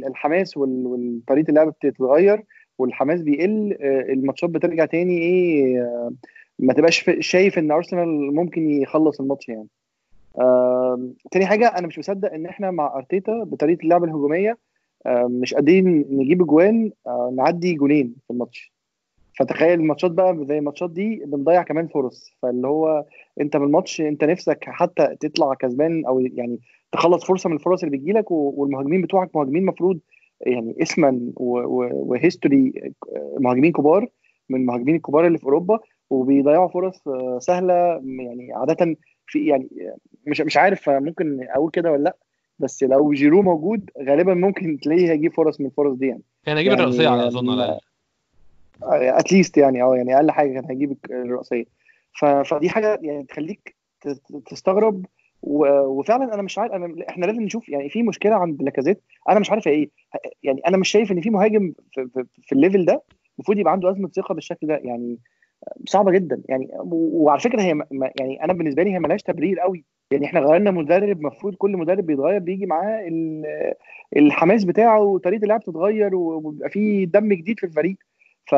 الحماس 0.08 0.58
وطريقة 0.58 1.50
اللعب 1.50 1.68
بتتغير 1.68 2.44
والحماس 2.78 3.22
بيقل 3.22 3.78
الماتشات 3.82 4.50
بترجع 4.50 4.86
تاني 4.86 5.18
إيه 5.18 5.90
ما 6.60 6.74
تبقاش 6.74 7.12
شايف 7.20 7.58
إن 7.60 7.72
أرسنال 7.72 8.36
ممكن 8.36 8.70
يخلص 8.70 9.20
الماتش 9.22 9.50
يعني. 9.50 9.68
تاني 11.32 11.46
حاجة 11.46 11.68
أنا 11.68 11.88
مش 11.88 12.00
مصدق 12.00 12.34
إن 12.34 12.46
إحنا 12.46 12.72
مع 12.72 12.96
أرتيتا 12.98 13.44
بطريقة 13.44 13.84
اللعب 13.84 14.04
الهجومية 14.04 14.58
مش 15.08 15.54
قادرين 15.54 16.06
نجيب 16.12 16.42
اجوان 16.42 16.92
نعدي 17.36 17.74
جولين 17.74 18.16
في 18.28 18.34
الماتش. 18.34 18.74
فتخيل 19.40 19.80
الماتشات 19.80 20.12
بقى 20.12 20.46
زي 20.46 20.58
الماتشات 20.58 20.90
دي 20.92 21.24
بنضيع 21.26 21.64
كمان 21.64 21.88
فرص. 21.88 22.34
فاللي 22.42 22.68
هو 22.68 23.06
انت 23.42 23.58
من 23.58 23.64
الماتش 23.64 24.02
انت 24.02 24.24
نفسك 24.24 24.64
حتى 24.64 25.16
تطلع 25.20 25.54
كسبان 25.54 26.06
أو 26.06 26.20
يعني 26.20 26.60
تخلص 26.92 27.26
فرصة 27.26 27.50
من 27.50 27.56
الفرص 27.56 27.84
اللي 27.84 27.98
بتجيلك 27.98 28.32
والمهاجمين 28.32 29.02
بتوعك 29.02 29.36
مهاجمين 29.36 29.66
مفروض 29.66 30.00
يعني 30.42 30.76
اسما 30.82 31.32
و 31.38 31.57
history 31.57 32.92
مهاجمين 33.40 33.72
كبار 33.72 34.08
من 34.50 34.60
المهاجمين 34.60 34.96
الكبار 34.96 35.28
اللي 35.28 35.38
في 35.38 35.44
أوروبا 35.44 35.80
وبيضيعوا 36.10 36.68
فرص 36.68 37.08
آه، 37.08 37.40
سهلة. 37.40 37.74
يعني 38.06 38.54
عادة 38.54 38.96
في 39.28 39.46
يعني 39.46 39.70
مش 40.28 40.42
مش 40.42 40.58
عارف 40.58 40.90
ممكن 40.90 41.48
أقول 41.56 41.72
كده 41.72 41.92
ولا 41.92 42.04
لأ. 42.04 42.16
بس 42.60 42.84
لو 42.84 43.14
جيرو 43.14 43.42
موجود 43.42 43.90
غالبا 44.08 44.34
ممكن 44.34 44.80
تلاقيه 44.80 45.12
هيجيب 45.12 45.34
فرص 45.34 45.60
من 45.60 45.66
الفرص 45.66 45.98
دي 45.98 46.08
يعني. 46.08 46.22
كان 46.46 46.58
هيجيب 46.58 46.72
يعني 46.72 46.84
الرأسية 46.84 47.08
على 47.08 47.28
أظن 47.28 47.50
على 47.50 47.80
at 49.20 49.31
least 49.31 49.58
يعني 49.58 49.84
آه 49.84 49.96
يعني 49.96 50.16
أقل 50.16 50.32
حاجة 50.32 50.54
كان 50.54 50.66
هيجيب 50.66 50.98
الرأسية. 51.12 51.66
فدي 52.46 52.70
حاجة 52.70 53.00
يعني 53.02 53.24
تخليك 53.24 53.76
تستغرب. 54.50 55.06
وفعلا 55.42 56.34
أنا 56.34 56.42
مش 56.42 56.58
عارف 56.58 56.72
أنا 56.72 56.96
إحنا 57.10 57.26
لازم 57.26 57.42
نشوف 57.42 57.70
يعني 57.70 57.90
في 57.90 58.04
مشكلة 58.04 58.36
عند 58.36 58.64
لاكازيت. 58.64 59.02
أنا 59.30 59.40
مش 59.40 59.52
عارف 59.52 59.68
إيه. 59.68 59.90
يعني 60.44 60.62
أنا 60.68 60.78
مش 60.78 60.90
شايف 60.90 61.12
إن 61.12 61.22
في 61.22 61.30
مهاجم 61.30 61.74
في, 61.92 62.08
في, 62.14 62.26
في 62.44 62.52
الليفل 62.52 62.86
ده 62.86 63.04
المفروض 63.38 63.58
يبقى 63.58 63.74
عنده 63.74 63.90
أزمة 63.92 64.10
ثقة 64.16 64.36
بالشكل 64.36 64.68
ده. 64.68 64.80
يعني 64.84 65.18
صعبة 65.86 66.12
جدا. 66.12 66.42
يعني 66.50 66.70
وعلى 66.92 67.40
فكرة 67.40 67.62
هي 67.62 67.82
يعني 68.20 68.44
أنا 68.44 68.54
بالنسبة 68.54 68.84
لي 68.84 68.94
هي 68.94 69.00
ملهاش 69.00 69.24
تبرير 69.24 69.60
قوي. 69.60 69.86
يعني 70.12 70.26
إحنا 70.26 70.40
غيرنا 70.40 70.72
مدرب 70.72 71.18
المفروض 71.20 71.56
كل 71.56 71.72
مدرب 71.78 72.06
بيتغير 72.06 72.40
بيجي 72.40 72.66
معاه 72.66 73.10
الحماس 74.18 74.64
بتاعه 74.64 75.02
وطريقة 75.02 75.44
اللعب 75.44 75.64
تتغير 75.64 76.16
وبيبقى 76.16 76.70
في 76.70 77.06
دم 77.06 77.34
جديد 77.34 77.60
في 77.60 77.66
الفريق. 77.66 77.98
ف 78.46 78.56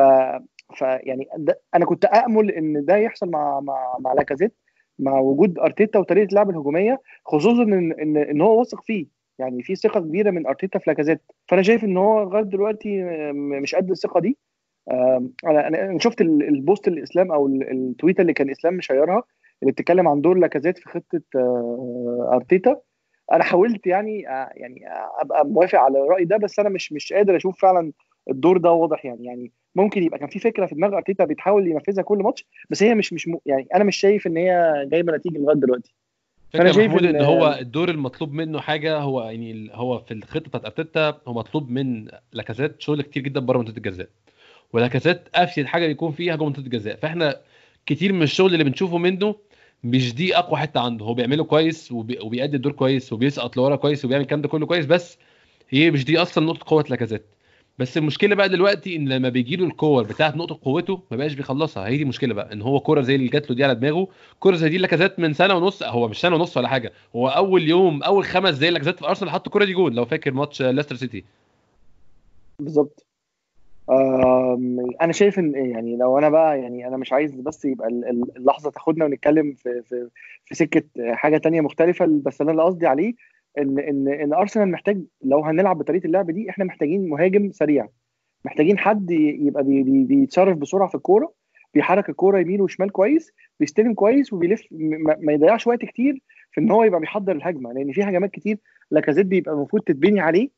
فيعني 0.76 1.28
أنا 1.74 1.84
كنت 1.84 2.04
آمل 2.04 2.50
إن 2.50 2.84
ده 2.84 2.96
يحصل 2.96 3.30
مع 3.30 3.60
مع 3.60 3.96
مع 4.00 4.12
لاكازيت 4.12 4.54
مع 4.98 5.18
وجود 5.20 5.58
أرتيتا 5.58 5.98
وطريقة 5.98 6.28
اللعب 6.28 6.50
الهجومية 6.50 7.00
خصوصا 7.24 7.62
إن 7.62 7.92
إن, 7.92 8.16
إن 8.16 8.40
هو 8.40 8.58
واثق 8.58 8.82
فيه. 8.82 9.06
يعني 9.38 9.62
في 9.62 9.74
ثقة 9.76 10.00
كبيرة 10.00 10.30
من 10.30 10.46
أرتيتا 10.46 10.78
في 10.78 10.90
لاكازيت. 10.90 11.20
فأنا 11.48 11.62
شايف 11.62 11.84
إن 11.84 11.96
هو 11.96 12.22
لغاية 12.22 12.42
دلوقتي 12.42 13.02
مش 13.32 13.74
قد 13.74 13.90
الثقة 13.90 14.20
دي. 14.20 14.38
أنا 14.90 15.68
أنا 15.68 15.98
شفت 15.98 16.20
ال 16.20 16.34
post 16.34 16.88
لإسلام 16.88 17.32
أو 17.32 17.46
ال 17.46 17.58
tweet 17.58 18.20
اللي 18.20 18.32
كان 18.32 18.50
إسلام 18.50 18.74
مشيرها 18.74 19.22
اللي 19.62 19.72
بتتكلم 19.72 20.08
عن 20.08 20.20
دور 20.20 20.38
لاكازيت 20.38 20.78
في 20.78 20.88
خطة 20.88 21.22
آه، 21.36 22.30
أرتيتا. 22.32 22.80
أنا 23.32 23.44
حاولت 23.44 23.86
يعني 23.86 24.28
آه، 24.28 24.50
يعني 24.54 24.80
أبقى 25.20 25.46
موافق 25.46 25.78
على 25.78 25.98
الراي 25.98 26.24
ده 26.24 26.36
بس 26.36 26.58
أنا 26.58 26.68
مش 26.68 26.92
مش 26.92 27.12
قادر 27.12 27.36
أشوف 27.36 27.60
فعلا 27.60 27.92
الدور 28.30 28.58
ده 28.58 28.70
واضح 28.70 29.04
يعني. 29.04 29.24
يعني 29.24 29.52
ممكن 29.74 30.02
يبقى 30.02 30.18
كان 30.18 30.28
في 30.28 30.38
فكرة 30.38 30.66
في 30.66 30.74
دماغ 30.74 30.94
أرتيتا 30.96 31.24
بيتحاول 31.24 31.68
ينفذها 31.68 32.02
كل 32.02 32.18
ماتش 32.18 32.46
بس 32.70 32.82
هي 32.82 32.94
مش 32.94 33.12
مش. 33.12 33.30
يعني 33.46 33.68
أنا 33.74 33.84
مش 33.84 33.96
شايف 33.96 34.26
إن 34.26 34.36
هي 34.36 34.84
جايبة 34.90 35.16
نتيجة 35.16 35.38
لغاية 35.38 35.56
دلوقتي. 35.56 35.94
فكرة 36.52 36.72
شايف 36.72 36.86
محمود 36.86 37.04
إن, 37.04 37.16
إن 37.16 37.24
هو 37.24 37.56
الدور 37.60 37.88
المطلوب 37.88 38.32
منه 38.32 38.60
حاجة 38.60 38.98
هو 38.98 39.22
يعني 39.22 39.70
هو 39.72 39.98
في 39.98 40.14
الخطة 40.14 40.48
بتاعت 40.48 40.64
أرتيتا 40.64 41.20
هو 41.28 41.32
مطلوب 41.32 41.70
من 41.70 42.08
لاكازيت 42.32 42.80
شغل 42.80 43.02
كتير 43.02 43.22
جدا 43.22 43.40
بره 43.40 43.58
منطقة 43.58 43.76
الجزاء. 43.76 44.08
ولاكازيت 44.72 45.22
افيد 45.34 45.66
حاجة 45.66 45.86
بيكون 45.86 46.12
فيها 46.12 46.36
جوه 46.36 46.46
منطقة 46.46 46.60
الجزاء. 46.60 46.96
فإحنا 46.96 47.40
كتير 47.86 48.12
من 48.12 48.22
الشغل 48.22 48.52
اللي 48.52 48.64
بنشوفه 48.64 48.98
منه 48.98 49.34
مش 49.84 50.14
دي 50.14 50.36
أقوى 50.36 50.58
حتة 50.58 50.80
عنده. 50.80 51.04
هو 51.04 51.14
بيعمله 51.14 51.44
كويس 51.44 51.92
وبي... 51.92 52.18
وبيأدي 52.20 52.56
الدور 52.56 52.72
كويس 52.72 53.12
وبيسقط 53.12 53.56
لورا 53.56 53.76
كويس 53.76 54.04
وبيعمل 54.04 54.22
الكلام 54.22 54.42
ده 54.42 54.48
كله 54.48 54.66
كويس 54.66 54.86
بس 54.86 55.18
هي 55.70 55.90
مش 55.90 56.04
دي 56.04 56.18
أصلا 56.18 56.46
نقطة 56.46 56.64
قوة 56.66 56.84
لاكازيت 56.90 57.26
بس 57.78 57.96
المشكلة 57.96 58.34
بقى 58.34 58.48
دلوقتي 58.48 58.96
إن 58.96 59.08
لما 59.08 59.28
بيجي 59.28 59.56
له 59.56 59.64
الكور 59.66 60.02
بتاعت 60.02 60.36
نقطة 60.36 60.58
قوته 60.62 61.02
ما 61.10 61.16
بقاش 61.16 61.34
بيخلصها. 61.34 61.86
هي 61.88 61.96
دي 61.96 62.02
المشكلة 62.02 62.34
بقى 62.34 62.52
إن 62.52 62.62
هو 62.62 62.80
كورة 62.80 63.00
زي 63.02 63.14
اللي 63.14 63.28
جات 63.28 63.50
له 63.50 63.56
دي 63.56 63.64
على 63.64 63.74
دماغه. 63.74 64.08
كورة 64.40 64.56
زي 64.56 64.68
دي 64.68 64.78
لاكازيت 64.78 65.18
من 65.18 65.32
سنة 65.34 65.54
ونص 65.54 65.82
هو 65.82 66.08
مش 66.08 66.20
سنة 66.20 66.36
ونص 66.36 66.56
ولا 66.56 66.68
حاجة 66.68 66.92
هو 67.16 67.28
أول 67.28 67.68
يوم 67.68 68.02
أول 68.02 68.24
خمس 68.24 68.54
دقايق 68.56 68.72
لاكازيت 68.72 68.98
في 68.98 69.08
أرسنال 69.08 69.30
حط 69.30 69.46
الكوره 69.46 69.64
دي 69.64 69.72
جول 69.72 69.94
لو 69.94 70.04
فاكر 70.04 70.32
ماتش 70.32 70.62
ليستر 70.62 70.96
سيتي. 70.96 71.24
بالظبط. 72.58 73.06
أنا 75.02 75.12
شايف 75.12 75.38
إن 75.38 75.54
يعني 75.54 75.96
لو 75.96 76.18
أنا 76.18 76.28
بقى 76.28 76.60
يعني 76.60 76.88
أنا 76.88 76.96
مش 76.96 77.12
عايز 77.12 77.40
بس 77.40 77.64
يبقى 77.64 77.88
اللحظة 78.36 78.70
تاخدنا 78.70 79.04
ونتكلم 79.04 79.52
في 79.54 79.82
في 79.82 80.08
في 80.44 80.54
سكة 80.54 80.82
حاجة 81.14 81.38
تانية 81.38 81.60
مختلفة 81.60 82.06
بس 82.24 82.40
أنا 82.40 82.50
اللي 82.50 82.62
قصدي 82.62 82.86
عليه 82.86 83.14
إن 83.58 83.78
إن 83.78 84.08
إن 84.08 84.32
أرسنال 84.34 84.70
محتاج 84.70 85.02
لو 85.24 85.40
هنلعب 85.44 85.78
بطريقة 85.78 86.06
اللعب 86.06 86.30
دي 86.30 86.50
إحنا 86.50 86.64
محتاجين 86.64 87.08
مهاجم 87.08 87.50
سريع. 87.50 87.88
محتاجين 88.44 88.78
حد 88.78 89.10
يبقى 89.10 89.64
بيتصرف 90.06 90.58
بسرعة 90.58 90.88
في 90.88 90.94
الكورة 90.94 91.32
بيحرك 91.74 92.08
الكورة 92.08 92.38
يمين 92.40 92.60
وشمال 92.60 92.92
كويس 92.92 93.32
بيستلم 93.60 93.94
كويس 93.94 94.32
وبيلف 94.32 94.62
ما 95.20 95.32
يضيعش 95.32 95.66
وقت 95.66 95.84
كتير 95.84 96.22
في 96.50 96.60
إن 96.60 96.70
هو 96.70 96.84
يبقى 96.84 97.00
بيحضر 97.00 97.32
الهجمة 97.32 97.72
لأن 97.72 97.92
في 97.92 98.02
هجمات 98.02 98.30
كتير 98.30 98.58
لاكازيت 98.90 99.26
بيبقى 99.26 99.52
المفروض 99.54 99.82
تتبني 99.82 100.20
عليه 100.20 100.48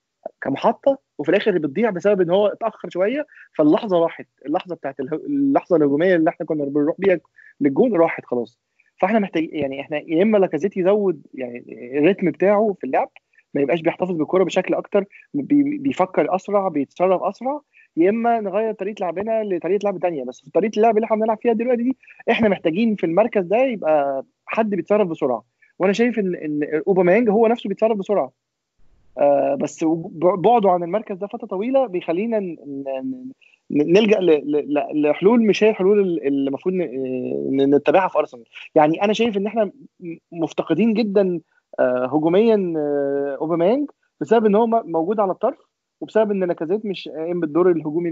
كمحطة 0.41 0.99
وفي 1.19 1.29
الآخر 1.29 1.59
بتضيع 1.59 1.91
بسبب 1.91 2.21
إن 2.21 2.31
هو 2.31 2.47
اتأخر 2.47 2.89
شوية 2.91 3.27
فاللحظة 3.59 3.99
راحت. 3.99 4.27
اللحظة 4.47 4.75
بتاعت 4.75 5.01
اللحظة 5.01 5.77
الهجومية 5.77 6.17
اللي 6.17 6.31
إحنا 6.31 6.47
كنا 6.47 6.65
بنروح 6.65 6.97
بيها 6.99 7.21
للجون 7.61 7.97
راحت 7.97 8.25
خلاص. 8.27 8.61
فإحنا 9.01 9.19
محتاج 9.19 9.49
يعني 9.53 9.81
إحنا 9.81 9.97
يا 10.07 10.23
إما 10.23 10.39
لاكازيت 10.39 10.77
يزود 10.77 11.23
يعني 11.35 11.65
الريتم 11.99 12.31
بتاعه 12.31 12.77
في 12.81 12.85
اللعب 12.87 13.11
ما 13.55 13.61
يبقاش 13.61 13.81
بيحتفظ 13.81 14.11
بالكوره 14.13 14.45
بشكل 14.45 14.75
أكتر 14.75 15.05
بيفكر 15.35 16.35
أسرع 16.35 16.69
بيتصرف 16.69 17.23
أسرع 17.23 17.61
يا 17.97 18.11
إما 18.11 18.41
نغير 18.41 18.73
طريقة 18.73 19.01
لعبنا 19.01 19.43
لطريقة 19.45 19.85
لعب 19.85 19.99
ثانية 19.99 20.25
بس 20.25 20.41
في 20.45 20.51
طريقة 20.51 20.77
اللعب 20.77 20.97
اللي 20.97 21.05
إحنا 21.05 21.17
بنلعب 21.17 21.39
فيها 21.43 21.53
دلوقتي 21.53 21.83
دي 21.83 21.97
إحنا 22.31 22.49
محتاجين 22.49 22.95
في 22.97 23.07
المركز 23.07 23.45
ده 23.45 23.57
يبقى 23.57 24.25
حد 24.47 24.71
بيتصرف 24.71 25.09
بسرعة. 25.09 25.45
وأنا 25.79 25.93
شايف 25.93 26.19
ان 26.19 26.35
إن 26.35 26.83
أوباميانج 26.87 27.31
هو 27.31 27.47
نفسه 27.47 27.69
بيتصرف 27.69 27.99
بسرعة. 27.99 28.33
بس 29.61 29.85
بعده 30.37 30.71
عن 30.71 30.83
المركز 30.83 31.17
ده 31.17 31.27
فترة 31.27 31.47
طويلة 31.47 31.87
بيخلينا 31.87 32.57
نلجأ 33.71 34.19
لحلول 34.95 35.47
مش 35.47 35.65
هي 35.65 35.71
الحلول 35.71 36.01
اللي 36.01 36.49
المفروض 36.49 36.75
نتبعها 37.53 38.09
في 38.09 38.19
أرسنال. 38.19 38.45
يعني 38.75 39.03
أنا 39.03 39.13
شايف 39.13 39.37
إن 39.37 39.47
إحنا 39.47 39.71
مفتقدين 40.33 40.95
جدا 40.95 41.41
آه، 41.79 42.07
هجوميا 42.07 42.75
آه، 42.77 43.37
أوباميانج 43.41 43.91
بسبب 44.21 44.47
إن 44.47 44.55
هو 44.55 44.67
موجود 44.67 45.21
على 45.21 45.33
الطرف 45.33 45.59
وبسبب 46.01 46.31
إن 46.31 46.45
لاكازيت 46.45 46.87
مش 46.87 47.09
قايم 47.09 47.41
بالدور 47.41 47.71
الهجومي 47.71 48.09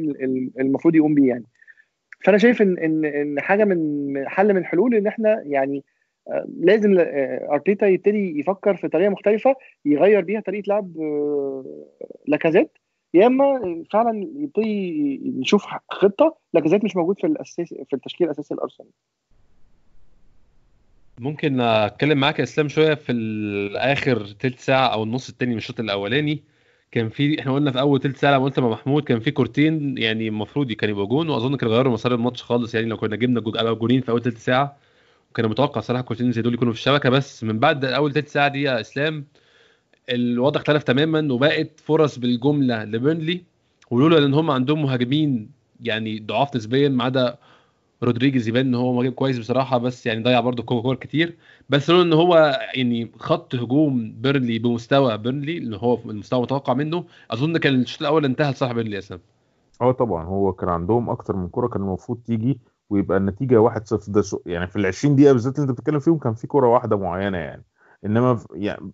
المفروض 0.61 0.95
يقوم 0.95 1.15
بيه 1.15 1.29
يعني. 1.29 1.45
فأنا 2.25 2.38
شايف 2.38 2.62
ان 2.62 2.79
ان 2.79 3.05
إن 3.05 3.41
حاجة 3.41 3.65
من 3.65 4.15
حل 4.29 4.55
من 4.55 4.61
الحلول 4.61 4.95
إن 4.95 5.07
إحنا 5.07 5.43
يعني 5.47 5.79
آه، 5.79 5.83
لازم 6.61 6.95
أرتيتا 7.51 7.87
يبتدي 7.87 8.39
يفكر 8.41 8.77
في 8.77 8.89
طريقة 8.89 9.11
مختلفة 9.11 9.55
يغير 9.85 10.21
بيها 10.21 10.41
طريقة 10.41 10.65
لعب 10.69 10.93
لاكازيت. 12.27 12.71
يا 13.15 13.27
إما 13.27 13.83
فعلا 13.91 14.29
يبتدي 14.37 15.21
نشوف 15.25 15.65
خطة 15.91 16.37
لاكازيت 16.55 16.85
مش 16.85 16.97
موجود 16.97 17.21
في 17.21 17.27
الأساس 17.27 17.75
في 17.75 17.93
التشكيل 17.93 18.27
الأساسي 18.27 18.55
لأرسنال 18.55 18.88
ممكن 21.21 21.61
أتكلم 21.61 22.19
معاك 22.19 22.39
يا 22.39 22.45
إسلام 22.45 22.69
شوية 22.69 22.95
في 22.95 23.13
الآخر 23.13 24.27
تلت 24.27 24.59
ساعة 24.59 24.87
أو 24.87 25.03
النص 25.03 25.29
التاني 25.29 25.51
من 25.53 25.59
الشوط 25.59 25.81
الأولاني. 25.81 26.43
كان 26.91 27.09
في 27.09 27.41
إحنا 27.41 27.55
قلنا 27.55 27.71
في 27.71 27.81
أول 27.81 28.01
تلت 28.01 28.17
ساعة 28.17 28.33
لما 28.37 28.45
قلت 28.45 28.61
مع 28.61 28.69
محمود 28.69 29.03
كان 29.05 29.21
في 29.21 29.31
كورتين 29.31 29.99
يعني 29.99 30.29
المفروض 30.29 30.73
كان 30.73 30.91
يبقوا 30.91 31.07
جون 31.07 31.29
وأظن 31.29 31.57
كانوا 31.57 31.75
غيروا 31.75 31.93
مسار 31.93 32.15
الماتش 32.15 32.43
خالص 32.43 32.75
يعني 32.75 32.87
لو 32.87 32.97
كنا 32.97 33.17
جبنا 33.17 33.41
جو- 33.41 33.75
جولين 33.75 34.01
في 34.01 34.11
أول 34.11 34.23
تلت 34.23 34.39
ساعة. 34.39 34.77
وكان 35.33 35.49
متوقع 35.49 35.81
صراحة 35.81 36.03
كورتين 36.03 36.33
زي 36.33 36.42
دول 36.42 36.55
يكونوا 36.55 36.73
في 36.73 36.79
الشبكة 36.79 37.11
بس 37.11 37.45
من 37.45 37.59
بعد 37.59 37.85
أول 37.85 38.12
تلت 38.12 38.29
ساعة 38.29 38.49
دي 38.49 38.62
يا 38.62 38.81
إسلام 38.81 39.27
الوضع 40.11 40.61
اختلف 40.61 40.83
تماما 40.83 41.35
وبقت 41.35 41.81
فرص 41.81 42.18
بالجملة 42.18 42.85
لبيرنلي 42.85 43.45
ولولا 43.90 44.27
إن 44.27 44.35
هم 44.35 44.51
عندهم 44.51 44.83
مهاجمين 44.83 45.51
يعني 45.81 46.18
ضعاف 46.21 46.57
نسبيا 46.57 46.88
ما 46.88 47.05
عدا 47.05 47.38
رودريجيز 48.03 48.49
يبان 48.49 48.66
إن 48.66 48.75
هو 48.75 48.92
مهاجم 48.92 49.11
كويس 49.11 49.38
بصراحة 49.38 49.79
بس 49.79 50.07
يعني 50.07 50.23
ضيع 50.23 50.40
برضه 50.40 50.62
كور 50.62 50.95
كتير. 50.97 51.37
بس 51.71 51.90
لولا 51.90 52.03
إن 52.03 52.12
هو 52.12 52.61
يعني 52.75 53.11
خط 53.18 53.55
هجوم 53.55 54.12
بيرنلي 54.12 54.59
بمستوى 54.59 55.18
بيرنلي 55.18 55.59
اللي 55.59 55.77
هو 55.77 56.11
المستوى 56.11 56.38
المتوقع 56.38 56.75
منه 56.75 57.05
أظن 57.31 57.57
كان 57.59 57.81
الشوط 57.83 58.01
الأول 58.03 58.25
انتهى 58.25 58.53
لصالح 58.53 58.73
بيرنلي 58.73 58.95
يا 58.95 58.99
إسلام. 58.99 59.21
آه 59.81 59.92
طبعا 59.92 60.25
هو 60.25 60.53
كان 60.53 60.68
عندهم 60.68 61.11
أكتر 61.11 61.37
من 61.37 61.49
كرة 61.49 61.68
كان 61.68 61.83
المفروض 61.83 62.18
تيجي 62.27 62.61
ويبقى 62.93 63.19
النتيجة 63.19 63.61
1-0 63.71 64.11
ده 64.13 64.23
سو- 64.23 64.43
يعني 64.47 64.67
في 64.67 64.77
ال 64.77 64.87
20 64.87 65.17
دقيقة 65.17 65.33
بالذات 65.33 65.59
اللي 65.59 65.71
انت 65.71 65.79
بتتكلم 65.79 65.99
فيهم 65.99 66.19
كان 66.19 66.35
في 66.35 66.47
كرة 66.47 66.67
واحدة 66.69 66.97
معينة 66.97 67.39
يعني. 67.39 67.65
انما 68.07 68.39
يعني 68.55 68.91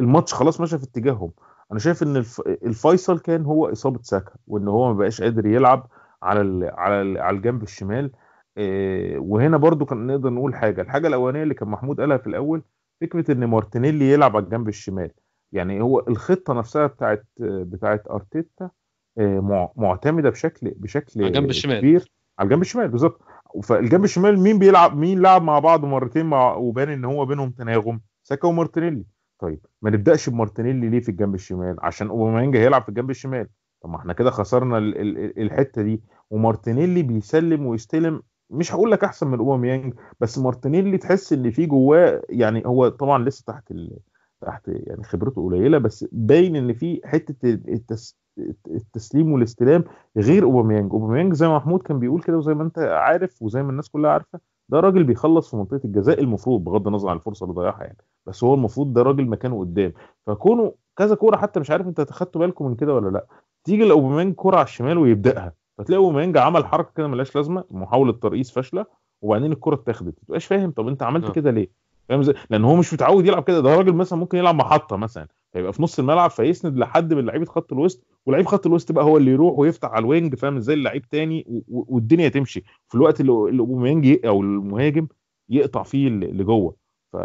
الماتش 0.00 0.34
خلاص 0.34 0.60
ماشي 0.60 0.78
في 0.78 0.84
اتجاههم. 0.84 1.32
أنا 1.72 1.78
شايف 1.78 2.02
ان 2.02 2.16
الف... 2.16 2.40
الفيصل 2.40 3.18
كان 3.18 3.44
هو 3.44 3.72
إصابة 3.72 3.98
ساكا 4.02 4.32
وان 4.46 4.68
هو 4.68 4.92
ما 4.92 4.98
بقاش 4.98 5.22
قادر 5.22 5.46
يلعب 5.46 5.86
على 6.22 6.40
ال... 6.40 6.70
على 6.74 7.02
ال... 7.02 7.18
على 7.18 7.36
الجنب 7.36 7.62
الشمال. 7.62 8.10
إيه، 8.58 9.18
وهنا 9.18 9.56
برضو 9.56 9.84
كان 9.84 10.06
نقدر 10.06 10.30
نقول 10.30 10.54
حاجة. 10.54 10.82
الحاجة 10.82 11.06
الأولانية 11.08 11.42
اللي 11.42 11.54
كان 11.54 11.68
محمود 11.68 12.00
قالها 12.00 12.16
في 12.16 12.26
الأول 12.26 12.62
فكرة 13.00 13.32
إن 13.32 13.44
مارتينيلي 13.44 14.12
يلعب 14.12 14.36
على 14.36 14.44
الجنب 14.44 14.68
الشمال. 14.68 15.10
يعني 15.52 15.80
هو 15.80 16.04
الخطة 16.08 16.54
نفسها 16.54 16.86
بتاعت 16.86 17.26
بتاعت 17.40 18.08
أرتيتا 18.10 18.70
آه، 19.18 19.40
مع- 19.40 19.70
معتمدة 19.76 20.30
بشكل 20.30 20.70
بشكل 20.76 21.20
على 21.20 21.28
الجنب 21.28 21.50
الشمال. 21.50 21.78
كبير. 21.78 22.12
على 22.38 22.46
الجنب 22.46 22.60
الشمال 22.62 22.88
بالظبط. 22.88 23.20
فالجنب 23.64 24.04
الشمال 24.04 24.40
مين 24.40 24.58
بيلعب 24.58 24.96
مين 24.96 25.20
لعب 25.22 25.42
مع 25.42 25.58
بعض 25.58 25.84
مرتين 25.84 26.26
مع 26.26 26.54
وبان 26.54 26.88
إن 26.88 27.04
هو 27.04 27.26
بينهم 27.26 27.50
تناغم؟ 27.50 28.00
ساكا 28.22 28.48
ومارتينيلي. 28.48 29.04
طيب 29.38 29.60
ما 29.82 29.90
نبدأش 29.90 30.28
بمارتينيلي 30.28 30.88
ليه 30.88 31.00
في 31.00 31.08
الجنب 31.08 31.34
الشمال؟ 31.34 31.76
عشان 31.82 32.08
أوباميانج 32.08 32.56
هيلعب 32.56 32.82
في 32.82 32.88
الجنب 32.88 33.10
الشمال. 33.10 33.46
طب 33.82 33.90
ما 33.90 33.96
إحنا 33.96 34.12
كده 34.12 34.30
خسرنا 34.30 34.78
ال- 34.78 35.00
ال- 35.00 35.18
ال- 35.18 35.42
الحتة 35.42 35.82
دي. 35.82 36.02
ومارتينيلي 36.30 37.02
بيسلم 37.02 37.66
ويستلم 37.66 38.22
مش 38.50 38.74
هقول 38.74 38.90
لك 38.92 39.04
أحسن 39.04 39.26
من 39.28 39.38
أوباميانج 39.38 39.94
بس 40.20 40.38
مارتينيلي 40.38 40.98
تحس 40.98 41.32
إن 41.32 41.50
في 41.50 41.66
جواه 41.66 42.22
يعني 42.30 42.62
هو 42.66 42.88
طبعا 42.88 43.24
لسه 43.24 43.44
تحت 43.46 43.70
ال... 43.70 43.98
تحت 44.46 44.68
يعني 44.68 45.04
خبرته 45.04 45.44
قليلة 45.44 45.78
بس 45.78 46.06
باين 46.12 46.56
إن 46.56 46.72
في 46.74 47.00
حتة 47.04 47.48
التس... 47.48 48.18
التسليم 48.66 49.32
والاستلام 49.32 49.84
غير 50.16 50.42
أوباميانج. 50.42 50.92
أوباميانج 50.92 51.32
زي 51.34 51.48
ما 51.48 51.56
محمود 51.56 51.82
كان 51.82 51.98
بيقول 51.98 52.22
كده 52.22 52.36
وزي 52.36 52.54
ما 52.54 52.62
أنت 52.62 52.78
عارف 52.78 53.42
وزي 53.42 53.62
ما 53.62 53.70
الناس 53.70 53.88
كلها 53.88 54.10
عارفة 54.10 54.40
ده 54.68 54.80
راجل 54.80 55.04
بيخلص 55.04 55.50
في 55.50 55.56
منطقة 55.56 55.80
الجزاء 55.84 56.20
المفروض 56.20 56.64
بغض 56.64 56.86
النظر 56.86 57.08
عن 57.08 57.16
الفرصة 57.16 57.44
اللي 57.44 57.54
ضيعها 57.54 57.82
يعني. 57.82 57.96
بس 58.26 58.44
هو 58.44 58.54
المفروض 58.54 58.92
ده 58.92 59.02
راجل 59.02 59.26
مكانه 59.26 59.60
قدام. 59.60 59.92
فكونه 60.26 60.72
كذا 60.96 61.14
كورة 61.14 61.36
حتى 61.36 61.60
مش 61.60 61.70
عارف 61.70 61.86
أنت 61.86 62.12
خدتوا 62.12 62.40
بالكم 62.40 62.66
من 62.66 62.74
كده 62.74 62.94
ولا 62.94 63.08
لأ. 63.10 63.26
تيجي 63.64 63.84
لأوباميانج 63.84 64.34
كورة 64.34 64.56
على 64.56 64.64
الشمال 64.64 64.98
ويبدأها. 64.98 65.52
فتلاقي 65.78 66.00
أوباميانج 66.00 66.36
عمل 66.36 66.66
حركة 66.66 66.90
كده 66.96 67.06
ملهاش 67.08 67.36
لازمة 67.36 67.64
محاولة 67.70 68.12
ترقيص 68.12 68.50
فاشلة 68.50 68.86
وبعدين 69.22 69.52
الكورة 69.52 69.74
اتاخدت. 69.74 70.06
ما 70.06 70.24
تبقاش 70.26 70.46
فاهم 70.46 70.70
طب 70.70 70.88
أنت 70.88 71.02
عملت 71.02 71.24
آه. 71.24 71.32
كده 71.32 71.50
ليه؟ 71.50 71.68
فاهم 72.08 72.22
لأن 72.50 72.64
هو 72.64 72.76
مش 72.76 72.94
متعود 72.94 73.26
يلعب 73.26 73.42
كده. 73.42 73.60
ده 73.60 73.74
راجل 73.76 73.92
مثلا 73.92 74.18
ممكن 74.18 74.38
يلعب 74.38 74.54
محطة 74.54 74.96
مثلا. 74.96 75.28
فيبقى 75.52 75.72
في 75.72 75.82
نص 75.82 75.98
الملعب 75.98 76.30
فيسند 76.30 76.78
لحد 76.78 77.14
من 77.14 77.24
لعيبة 77.24 77.44
خط 77.44 77.72
الوسط 77.72 78.06
ولعيب 78.26 78.46
خط 78.46 78.66
الوسط 78.66 78.92
بقى 78.92 79.04
هو 79.04 79.16
اللي 79.16 79.30
يروح 79.30 79.58
ويفتح 79.58 79.88
على 79.88 80.02
ال 80.02 80.08
wing 80.08 80.34
فاهم 80.34 80.56
إزاي؟ 80.56 80.74
اللعيب 80.76 81.08
تاني 81.08 81.64
والدنيا 81.68 82.28
تمشي. 82.28 82.64
في 82.88 82.94
الوقت 82.94 83.20
اللي 83.20 83.32
أوباميانج 83.32 84.18
أو 84.26 84.40
المهاجم 84.42 85.08
يقطع 85.48 85.82
فيه 85.82 86.08
اللي 86.08 86.26
اللي 86.26 86.44
جوه 86.44 86.76
ف... 87.12 87.16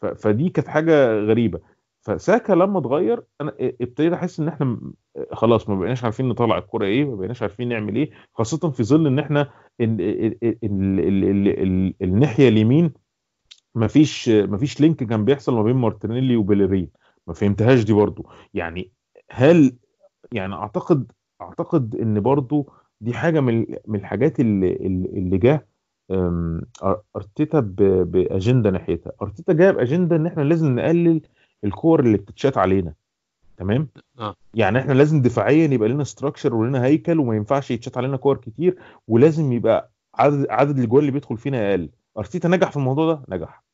ف... 0.00 0.06
فدي 0.06 0.48
كانت 0.48 0.68
حاجة 0.68 1.18
غريبة. 1.18 1.60
فساكا 2.00 2.52
لما 2.52 2.78
اتغير 2.78 3.22
أنا 3.40 3.52
ابتديت 3.60 4.12
أحس 4.12 4.40
إن 4.40 4.48
إحنا 4.48 4.80
خلاص 5.32 5.68
ما 5.68 5.74
بقيناش 5.74 6.04
عارفين 6.04 6.28
نطلع 6.28 6.58
الكرة 6.58 6.84
إيه 6.84 7.04
ما 7.04 7.14
بقيناش 7.14 7.42
عارفين 7.42 7.68
نعمل 7.68 7.96
إيه. 7.96 8.10
خاصة 8.32 8.70
في 8.70 8.84
ظل 8.84 9.06
إن 9.06 9.18
إحنا 9.18 9.50
ال... 9.80 10.00
ال... 10.00 10.36
ال... 10.42 10.64
ال... 10.64 11.24
ال... 11.24 11.48
ال... 11.48 11.94
الناحية 12.02 12.48
اليمين 12.48 12.92
مفيش 13.74 14.80
link 14.80 15.04
كان 15.04 15.24
بيحصل 15.24 15.54
ما 15.54 15.62
بين 15.62 15.76
مارتينيلي 15.76 16.36
وبيليرين 16.36 16.88
ما 17.26 17.34
فهمتهاش 17.34 17.84
دي 17.84 17.92
برضو. 17.92 18.26
يعني 18.54 18.90
هل 19.30 19.76
يعني 20.32 20.54
أعتقد 20.54 21.12
أعتقد 21.42 21.94
إن 21.96 22.20
برضو 22.20 22.70
دي 23.00 23.14
حاجة 23.14 23.40
من 23.40 23.66
من 23.86 23.98
الحاجات 23.98 24.40
اللي 24.40 24.72
اللي 25.16 25.38
جه 25.38 25.66
أرتيتا 27.16 27.60
بأجندة 28.04 28.70
ناحيتها. 28.70 29.12
أرتيتا 29.22 29.52
جايب 29.52 29.78
أجندة 29.78 30.16
إن 30.16 30.26
إحنا 30.26 30.42
لازم 30.42 30.74
نقلل 30.76 31.20
الكور 31.64 32.00
اللي 32.00 32.16
بتتشات 32.18 32.58
علينا. 32.58 32.94
تمام؟ 33.56 33.88
آه. 34.18 34.34
يعني 34.54 34.78
إحنا 34.78 34.92
لازم 34.92 35.22
دفاعيا 35.22 35.64
يبقى 35.66 35.88
لنا 35.88 36.04
structure 36.04 36.54
ولنا 36.54 36.84
هيكل 36.84 37.18
وما 37.20 37.36
ينفعش 37.36 37.70
يتشات 37.70 37.98
علينا 37.98 38.16
كور 38.16 38.36
كتير 38.36 38.78
ولازم 39.08 39.52
يبقى 39.52 39.90
عدد 40.14 40.46
عدد 40.50 40.78
الجوان 40.78 41.00
اللي 41.00 41.12
بيدخل 41.12 41.36
فينا 41.38 41.70
أقل 41.70 41.90
أرتيتا 42.18 42.48
نجح 42.48 42.70
في 42.70 42.76
الموضوع 42.76 43.12
ده؟ 43.14 43.22
نجح. 43.28 43.64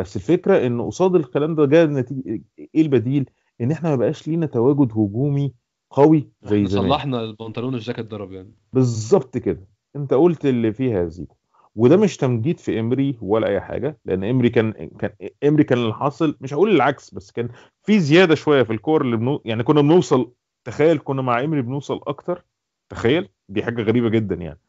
بس 0.00 0.16
الفكرة 0.16 0.66
إن 0.66 0.82
قصاد 0.82 1.14
الكلام 1.14 1.54
ده 1.54 1.66
جاء 1.66 1.86
نتيجه 1.86 2.42
إيه 2.58 2.82
البديل؟ 2.82 3.30
إن 3.60 3.70
إحنا 3.72 3.90
ما 3.90 3.96
بقاش 3.96 4.28
لينا 4.28 4.46
تواجد 4.46 4.92
هجومي 4.92 5.54
قوي 5.90 6.28
زي 6.42 6.66
زمان. 6.66 6.88
صلحنا 6.88 7.20
البنطلون 7.20 7.74
والجاكيت 7.74 8.06
ضرب 8.06 8.32
يعني. 8.32 8.54
بالظبط 8.72 9.38
كده. 9.38 9.68
أنت 9.96 10.14
قلت 10.14 10.46
اللي 10.46 10.72
فيها 10.72 11.06
زيكو. 11.08 11.36
وده 11.76 11.96
مش 11.96 12.16
تمجيد 12.16 12.58
في 12.58 12.80
إمري 12.80 13.18
ولا 13.20 13.46
أي 13.46 13.60
حاجة 13.60 13.98
لأن 14.04 14.24
إمري 14.24 14.48
كان 14.50 14.72
كان 14.72 15.10
إمري 15.44 15.64
كان 15.64 15.78
اللي 15.78 15.94
حاصل 15.94 16.36
مش 16.40 16.54
هقول 16.54 16.70
العكس 16.70 17.14
بس 17.14 17.30
كان 17.30 17.48
في 17.82 18.00
زيادة 18.00 18.34
شوية 18.34 18.62
في 18.62 18.72
الكور 18.72 19.02
اللي 19.02 19.16
بنو... 19.16 19.42
يعني 19.44 19.62
كنا 19.62 19.80
بنوصل 19.80 20.32
تخيل 20.64 20.98
كنا 20.98 21.22
مع 21.22 21.44
إمري 21.44 21.62
بنوصل 21.62 22.00
أكتر 22.06 22.44
تخيل؟ 22.88 23.28
دي 23.48 23.62
حاجة 23.62 23.82
غريبة 23.82 24.08
جدا 24.08 24.34
يعني. 24.34 24.60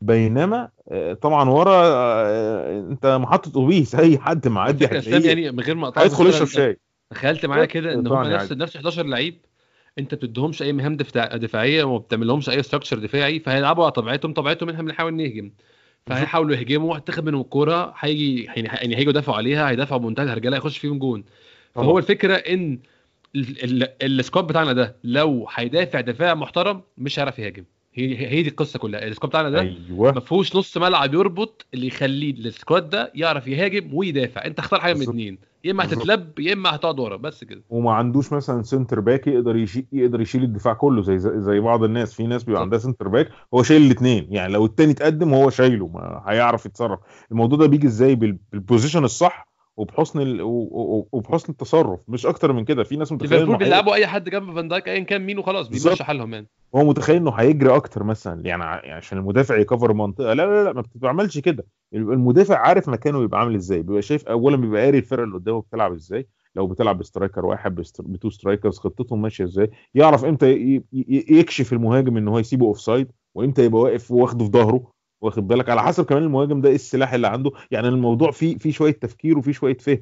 بينما 0.00 0.68
آه، 0.88 1.12
طبعا 1.12 1.50
ورا 1.50 1.82
آه، 1.84 2.78
أنت 2.90 3.06
محطة 3.06 3.48
اتوبيس 3.48 3.94
أي 3.94 4.18
حد 4.18 4.48
معدي 4.48 4.86
هتلاقيه 4.86 5.28
يعني 5.28 5.50
من 5.52 5.60
غير 5.60 5.74
ما 5.74 5.84
اقطعك 5.88 6.04
هيدخل 6.04 6.26
يشرب 6.26 6.46
شاي 6.46 6.78
تخيلت 7.10 7.46
معايا 7.46 7.64
كده 7.64 7.94
إن 7.94 8.06
هم 8.06 8.22
نفس 8.22 8.50
يعني. 8.50 8.62
نفس 8.62 8.76
11 8.76 9.06
لعيب 9.06 9.38
أنت 9.98 10.14
ما 10.14 10.20
بتديهمش 10.20 10.62
أي 10.62 10.72
مهام 10.72 10.96
دفاع 10.96 11.36
دفاعية 11.36 11.84
وما 11.84 11.98
بتعملهمش 11.98 12.50
أي 12.50 12.62
structure 12.62 12.98
دفاعي 12.98 13.40
فهيلعبوا 13.40 13.82
على 13.84 13.92
طبيعتهم 13.92 14.32
طبيعتهم 14.32 14.68
إحنا 14.68 14.82
بنحاول 14.82 15.14
نهجم. 15.14 15.50
فهيحاولوا 16.06 16.56
يهجموا 16.56 16.96
هتاخد 16.98 17.24
منهم 17.26 17.40
الكورة 17.40 17.94
هيجي 17.98 18.44
يعني 18.44 18.62
يعني 18.68 18.96
هيجوا 18.96 19.10
يدافعوا 19.10 19.36
عليها 19.36 19.70
هيدافعوا 19.70 20.00
بمنتهى 20.00 20.24
الهرجلة 20.24 20.56
هيخش 20.56 20.78
فيهم 20.78 20.98
جون. 20.98 21.24
فهو 21.74 21.98
الفكرة 21.98 22.34
إن 22.34 22.78
ال- 23.36 23.82
ال- 23.82 24.02
ال 24.20 24.24
squad 24.24 24.46
بتاعنا 24.46 24.72
ده 24.72 24.96
لو 25.04 25.46
هيدافع 25.54 26.00
دفاع 26.00 26.34
محترم 26.34 26.80
مش 26.98 27.18
هيعرف 27.18 27.38
يهاجم. 27.38 27.64
هي 27.98 28.26
هي 28.30 28.42
دي 28.42 28.48
القصة 28.48 28.78
كلها. 28.78 29.04
ال 29.06 29.10
squad 29.10 29.30
بتاعنا 29.30 29.50
ده 29.50 29.62
ما 29.62 30.20
فيهوش 30.20 30.56
نص 30.56 30.76
ملعب 30.76 31.14
يربط 31.14 31.66
اللي 31.74 31.86
يخليه 31.86 32.32
ال 32.32 32.42
squad 32.42 32.90
ده 32.90 33.12
يعرف 33.14 33.46
يهاجم 33.48 33.94
ويدافع. 33.94 34.44
انت 34.44 34.58
اختار 34.58 34.80
حاجة 34.80 34.94
من. 34.94 35.02
الاثنين 35.02 35.38
يا 35.64 35.70
اما. 35.72 35.84
هتتقلب 35.84 36.38
يا 36.38 36.52
اما 36.52 36.74
هتقعد 36.74 36.98
ورا 37.00 37.16
بس 37.16 37.44
كده. 37.44 37.62
وما 37.70 37.92
عندوش 37.92 38.32
مثلا 38.32 38.62
centre 38.62 39.00
back 39.00 39.26
يقدر 39.26 39.56
يشيل 39.56 39.84
يقدر 39.92 40.20
يشيل 40.20 40.42
الدفاع 40.42 40.74
كله 40.74 41.02
زي 41.02 41.18
زي 41.18 41.60
بعض 41.60 41.84
الناس. 41.84 42.14
في 42.14 42.26
ناس 42.26 42.44
بيبقى. 42.44 42.62
عندها 42.62 42.78
centre 42.78 43.08
back 43.08 43.28
هو 43.54 43.62
شايل 43.62 43.82
الاثنين 43.82 44.26
يعني 44.30 44.52
لو 44.52 44.64
التاني 44.66 44.92
اتقدم 44.92 45.34
هو 45.34 45.50
شايله 45.50 45.86
ما 45.86 46.22
هيعرف 46.26 46.66
يتصرف. 46.66 46.98
الموضوع 47.32 47.58
ده 47.58 47.66
بيجي 47.66 47.86
إزاي 47.86 48.14
بال- 48.14 48.38
بال 48.52 48.62
position 48.62 49.04
الصح؟ 49.04 49.47
وبحسن 49.78 50.20
ال... 50.20 50.38
وبحسن 51.12 51.52
التصرف 51.52 52.00
مش 52.08 52.26
أكتر 52.26 52.52
من 52.52 52.64
كده. 52.64 52.84
في 52.84 52.96
ناس 52.96 53.12
متخيلة 53.12 53.36
ليفربول 53.36 53.56
بيلعبوا 53.56 53.94
أي 53.94 54.06
حد 54.06 54.28
جنب 54.28 54.54
فان 54.54 54.68
دايك 54.68 54.88
ايا 54.88 55.00
كان 55.00 55.26
مين 55.26 55.38
وخلاص. 55.38 55.68
بيمشي 55.68 56.04
حالهم 56.04 56.34
يعني. 56.34 56.46
هو 56.76 56.84
متخيل 56.84 57.16
إنه 57.16 57.30
هيجري 57.30 57.76
أكتر 57.76 58.04
مثلا 58.04 58.46
يعني 58.46 58.62
يعني 58.64 58.92
عشان 58.92 59.18
المدافع 59.18 59.56
يكفر 59.56 59.92
منطقه 59.92 60.32
لا 60.32 60.46
لا 60.46 60.64
لا 60.64 60.72
ما 60.72 60.80
بتعملش 60.80 61.38
كده. 61.38 61.66
المدافع 61.94 62.56
عارف 62.58 62.88
مكانه 62.88 63.22
يبقى 63.22 63.40
عامل 63.40 63.54
إزاي. 63.54 63.82
بيبقى 63.82 64.02
شايف 64.02 64.28
اولا 64.28 64.56
بيبقى 64.56 64.84
قاري 64.84 64.98
الفرقة 64.98 65.24
اللي 65.24 65.34
قدامه 65.34 65.60
بتلعب 65.60 65.92
إزاي. 65.92 66.26
لو 66.56 66.66
بتلعب 66.66 66.98
ب 66.98 67.04
striker 67.04 67.46
واحد 67.46 67.74
ب 68.00 68.08
two 68.08 68.30
strikers 68.30 68.78
خطتهم 68.78 69.22
ماشية 69.22 69.44
إزاي. 69.44 69.70
يعرف 69.94 70.24
إمتى 70.24 70.52
ي- 70.52 70.84
ي- 70.92 71.26
يكشف 71.38 71.72
المهاجم 71.72 72.16
إن 72.16 72.28
هو 72.28 72.38
يسيبه 72.38 72.66
offside 72.66 73.12
وإمتى 73.34 73.64
يبقى 73.64 73.80
واقف 73.80 74.10
واخده 74.10 74.44
في 74.44 74.50
ظهره. 74.50 74.97
واخد 75.20 75.48
بالك؟ 75.48 75.68
على 75.70 75.82
حسب 75.82 76.04
كمان 76.04 76.22
المهاجم 76.22 76.60
ده 76.60 76.68
إيه 76.68 76.74
السلاح 76.74 77.12
اللي 77.12 77.26
عنده. 77.28 77.50
يعني 77.70 77.88
الموضوع 77.88 78.30
فيه 78.30 78.58
فيه 78.58 78.70
شوية 78.72 78.92
تفكير 78.92 79.38
وفيه 79.38 79.52
شوية 79.52 79.76
فهم. 79.76 79.98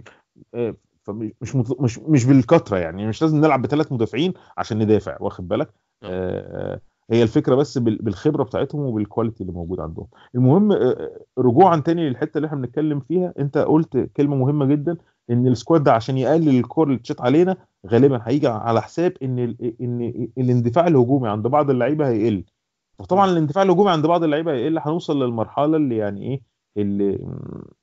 آه، 0.55 0.75
فمش 1.03 1.57
مش 1.81 1.99
مش 1.99 2.25
بالكثرة 2.25 2.77
يعني. 2.79 3.07
مش 3.07 3.23
لازم 3.23 3.37
نلعب 3.41 3.63
بثلاث 3.63 3.93
مدافعين 3.93 4.33
عشان 4.59 4.79
ندافع 4.79 5.17
واخد 5.21 5.49
بالك؟ 5.49 5.71
آه، 6.03 6.81
هي 7.11 7.23
الفكرة 7.23 7.55
بس 7.55 7.79
بال- 7.79 7.99
بالخبرة 8.03 8.43
بتاعتهم 8.45 8.81
وبال 8.81 8.99
quality 8.99 9.41
اللي 9.43 9.53
موجود 9.53 9.81
عندهم. 9.81 10.07
المهم 10.35 10.73
آه، 10.73 11.11
رجوعا 11.39 11.77
تاني 11.77 12.09
للحتة 12.09 12.37
اللي 12.39 12.47
إحنا 12.47 12.59
بنتكلم 12.59 13.01
فيها. 13.01 13.35
أنت 13.39 13.59
قلت 13.59 13.97
كلمة 14.17 14.37
مهمة 14.37 14.65
جدا 14.65 14.97
إن 15.31 15.47
ال 15.47 15.53
squad 15.53 15.83
ده 15.83 15.93
عشان 15.93 16.19
يقلل 16.19 16.59
الكور 16.59 16.87
اللي 16.87 16.99
تشيط 16.99 17.21
علينا 17.23 17.57
غالبا 17.87 18.21
هيجي 18.25 18.49
على 18.49 18.83
حساب 18.83 19.13
إن 19.23 19.39
ال- 19.39 19.75
إن 19.81 20.29
الاندفاع 20.39 20.87
الهجومي 20.87 21.29
عند 21.29 21.47
بعض 21.47 21.71
اللعيبة 21.71 22.09
هيقل. 22.09 22.45
وطبعا 22.99 23.31
الاندفاع 23.31 23.63
الهجومي 23.65 23.91
عند 23.91 24.07
بعض 24.07 24.25
اللعيبة 24.25 24.53
هيقل 24.53 24.79
هنوصل 24.79 25.23
للمرحلة 25.23 25.77
اللي 25.77 25.97
يعني 25.97 26.23
إيه 26.23 26.41
اللي 26.77 27.27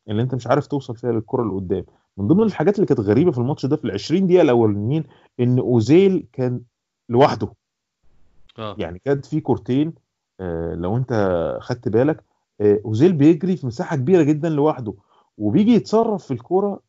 اللي 0.10 0.22
أنت 0.22 0.36
مش 0.36 0.48
عارف 0.48 0.68
توصل 0.68 0.96
فيها 0.98 1.12
للكرة 1.12 1.42
اللي 1.44 1.54
قدام 1.54 1.86
من 2.18 2.28
ضمن 2.28 2.44
الحاجات 2.44 2.76
اللي 2.76 2.86
كانت 2.88 3.00
غريبة 3.00 3.32
في 3.32 3.38
الماتش 3.38 3.66
ده 3.66 3.76
في 3.76 3.86
ال 3.86 3.92
20 3.92 4.28
دقيقة 4.28 4.42
الأولانيين 4.42 5.04
إن 5.40 5.60
أوزيل 5.60 6.28
كان 6.34 6.62
لوحده. 7.10 7.54
آه. 8.60 8.76
يعني 8.80 9.00
كانت 9.00 9.26
في 9.26 9.42
كورتين 9.42 9.94
آه، 10.40 10.76
لو 10.76 10.98
أنت 10.98 11.14
خدت 11.62 11.90
بالك 11.90 12.24
آه، 12.62 12.80
أوزيل 12.86 13.14
بيجري 13.14 13.58
في 13.58 13.68
مساحة 13.68 13.96
كبيرة 13.96 14.24
جدا 14.24 14.50
لوحده 14.50 14.94
وبيجي 15.38 15.74
يتصرف 15.74 16.26
في 16.26 16.32
الكورة 16.32 16.80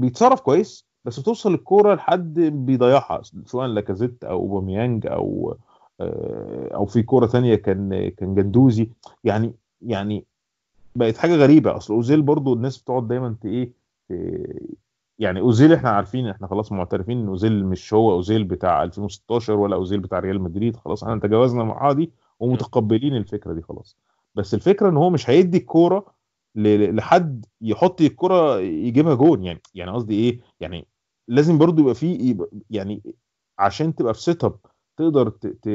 بيتصرف 0.00 0.40
كويس 0.40 0.86
بس 1.04 1.20
بتوصل 1.20 1.54
الكورة 1.54 1.94
لحد 1.94 2.34
بيضيعها 2.40 3.22
سواء 3.46 3.66
لاكازيت 3.66 4.24
أو 4.24 4.38
أوباميانج 4.40 5.06
أو 5.06 5.50
آه، 5.52 5.71
أو 6.00 6.86
في 6.86 7.02
كورة 7.02 7.26
تانية 7.26 7.54
كان 7.54 8.08
كان 8.08 8.34
جندوزي. 8.34 8.90
يعني 9.24 9.54
يعني 9.82 10.24
بقت 10.96 11.16
حاجة 11.16 11.36
غريبة. 11.36 11.76
أصل 11.76 11.94
أوزيل 11.94 12.22
برضو 12.22 12.54
الناس 12.54 12.78
بتقعد 12.78 13.08
دايما 13.08 13.36
إيه 13.44 13.72
يعني 15.18 15.40
أوزيل 15.40 15.72
إحنا 15.72 15.90
عارفين 15.90 16.28
إحنا 16.28 16.46
خلاص 16.46 16.72
معترفين 16.72 17.18
إن 17.20 17.28
أوزيل 17.28 17.66
مش 17.66 17.94
هو 17.94 18.12
أوزيل 18.12 18.44
بتاع 18.44 18.82
2016 18.82 19.52
ولا 19.52 19.76
أوزيل 19.76 20.00
بتاع 20.00 20.18
ريال 20.18 20.40
مدريد. 20.40 20.76
خلاص 20.76 21.04
إحنا 21.04 21.20
تجاوزنا 21.20 21.62
المرحله 21.62 21.92
دي 21.92 22.12
ومتقبلين 22.40 23.16
الفكرة 23.16 23.52
دي 23.52 23.62
خلاص. 23.62 23.96
بس 24.34 24.54
الفكرة 24.54 24.88
إن 24.88 24.96
هو 24.96 25.10
مش 25.10 25.30
هيدي 25.30 25.58
الكورة 25.58 26.14
لحد 26.56 27.46
يحط 27.60 28.00
الكورة 28.00 28.60
يجيبها 28.60 29.14
جون. 29.14 29.42
يعني 29.44 29.60
يعني 29.74 29.90
قصدي 29.90 30.14
إيه 30.14 30.40
يعني 30.60 30.86
لازم 31.28 31.58
برضو 31.58 31.82
يبقى 31.82 31.94
في 31.94 32.36
يعني 32.70 33.02
عشان 33.58 33.94
تبقى 33.94 34.14
في 34.14 34.22
setup 34.22 34.56
تقدر 34.96 35.28
ت... 35.28 35.46
ت... 35.46 35.68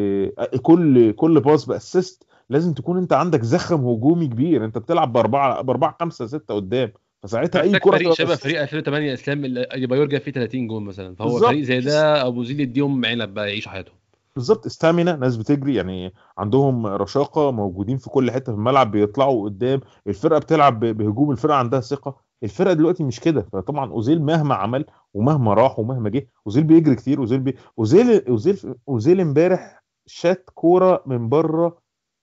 كل 0.62 1.12
كل 1.12 1.40
pass 1.40 1.66
ب 1.66 1.74
assist 1.74 2.24
لازم 2.50 2.74
تكون 2.74 2.98
انت 2.98 3.14
عندك 3.14 3.44
زخم 3.44 3.86
هجومي 3.86 4.28
كبير. 4.28 4.66
انت 4.66 4.78
بتلعب 4.78 5.14
بأربعة 5.14 5.62
بأربعة 5.62 5.96
خمسة 6.00 6.28
ستة 6.28 6.54
قدام. 6.56 6.92
فساعتها 7.24 7.62
أي 7.62 7.80
كرة 7.80 7.98
فريق 7.98 8.14
شبه. 8.14 8.36
فريق 8.36 8.62
2008 8.62 9.14
اسلام 9.14 9.46
اللي 9.46 9.88
بايور 9.88 10.06
جاب 10.06 10.22
فيه 10.22 10.32
30 10.32 10.68
جون 10.68 10.84
مثلا. 10.86 11.16
فهو 11.16 11.28
بالظبط. 11.28 11.50
فريق 11.50 11.64
زي 11.64 11.80
ده 11.80 12.28
أبو 12.28 12.44
زيد 12.44 12.60
يديهم 12.60 13.06
عنب 13.06 13.34
بقى 13.34 13.50
يعيشوا 13.50 13.72
حياتهم. 13.72 13.96
بالظبط. 14.36 14.66
stamina 14.66 15.16
ناس 15.16 15.38
بتجري 15.38 15.76
يعني 15.76 16.14
عندهم 16.38 16.86
رشاقة 16.88 17.52
موجودين 17.52 17.98
في 17.98 18.10
كل 18.10 18.32
حتة 18.32 18.52
في 18.52 18.58
الملعب 18.58 18.92
بيطلعوا 18.92 19.44
قدام. 19.44 19.82
الفرقة 20.08 20.40
بتلعب 20.40 20.80
بهجوم 20.80 21.32
الفرقة 21.32 21.56
عندها 21.56 21.80
ثقة. 21.80 22.28
الفرقة 22.44 22.74
دلوقتي 22.74 23.04
مش 23.04 23.20
كده. 23.20 23.48
فطبعا 23.54 23.92
أوزيل 23.92 24.22
مهما 24.22 24.56
عمل 24.56 24.86
ومهما 25.18 25.54
راح 25.54 25.80
ومهما 25.80 26.10
جه 26.10 26.28
أوزيل 26.48 26.64
بيجري 26.64 26.96
كتير 26.96 27.20
أوزيل 27.20 27.40
بي... 27.40 27.56
أوزيل 27.80 28.28
أوزيل 28.28 28.76
أوزيل 28.90 29.22
امبارح 29.22 29.84
شات 30.06 30.50
كورة 30.54 31.04
من 31.06 31.30
بره 31.30 31.78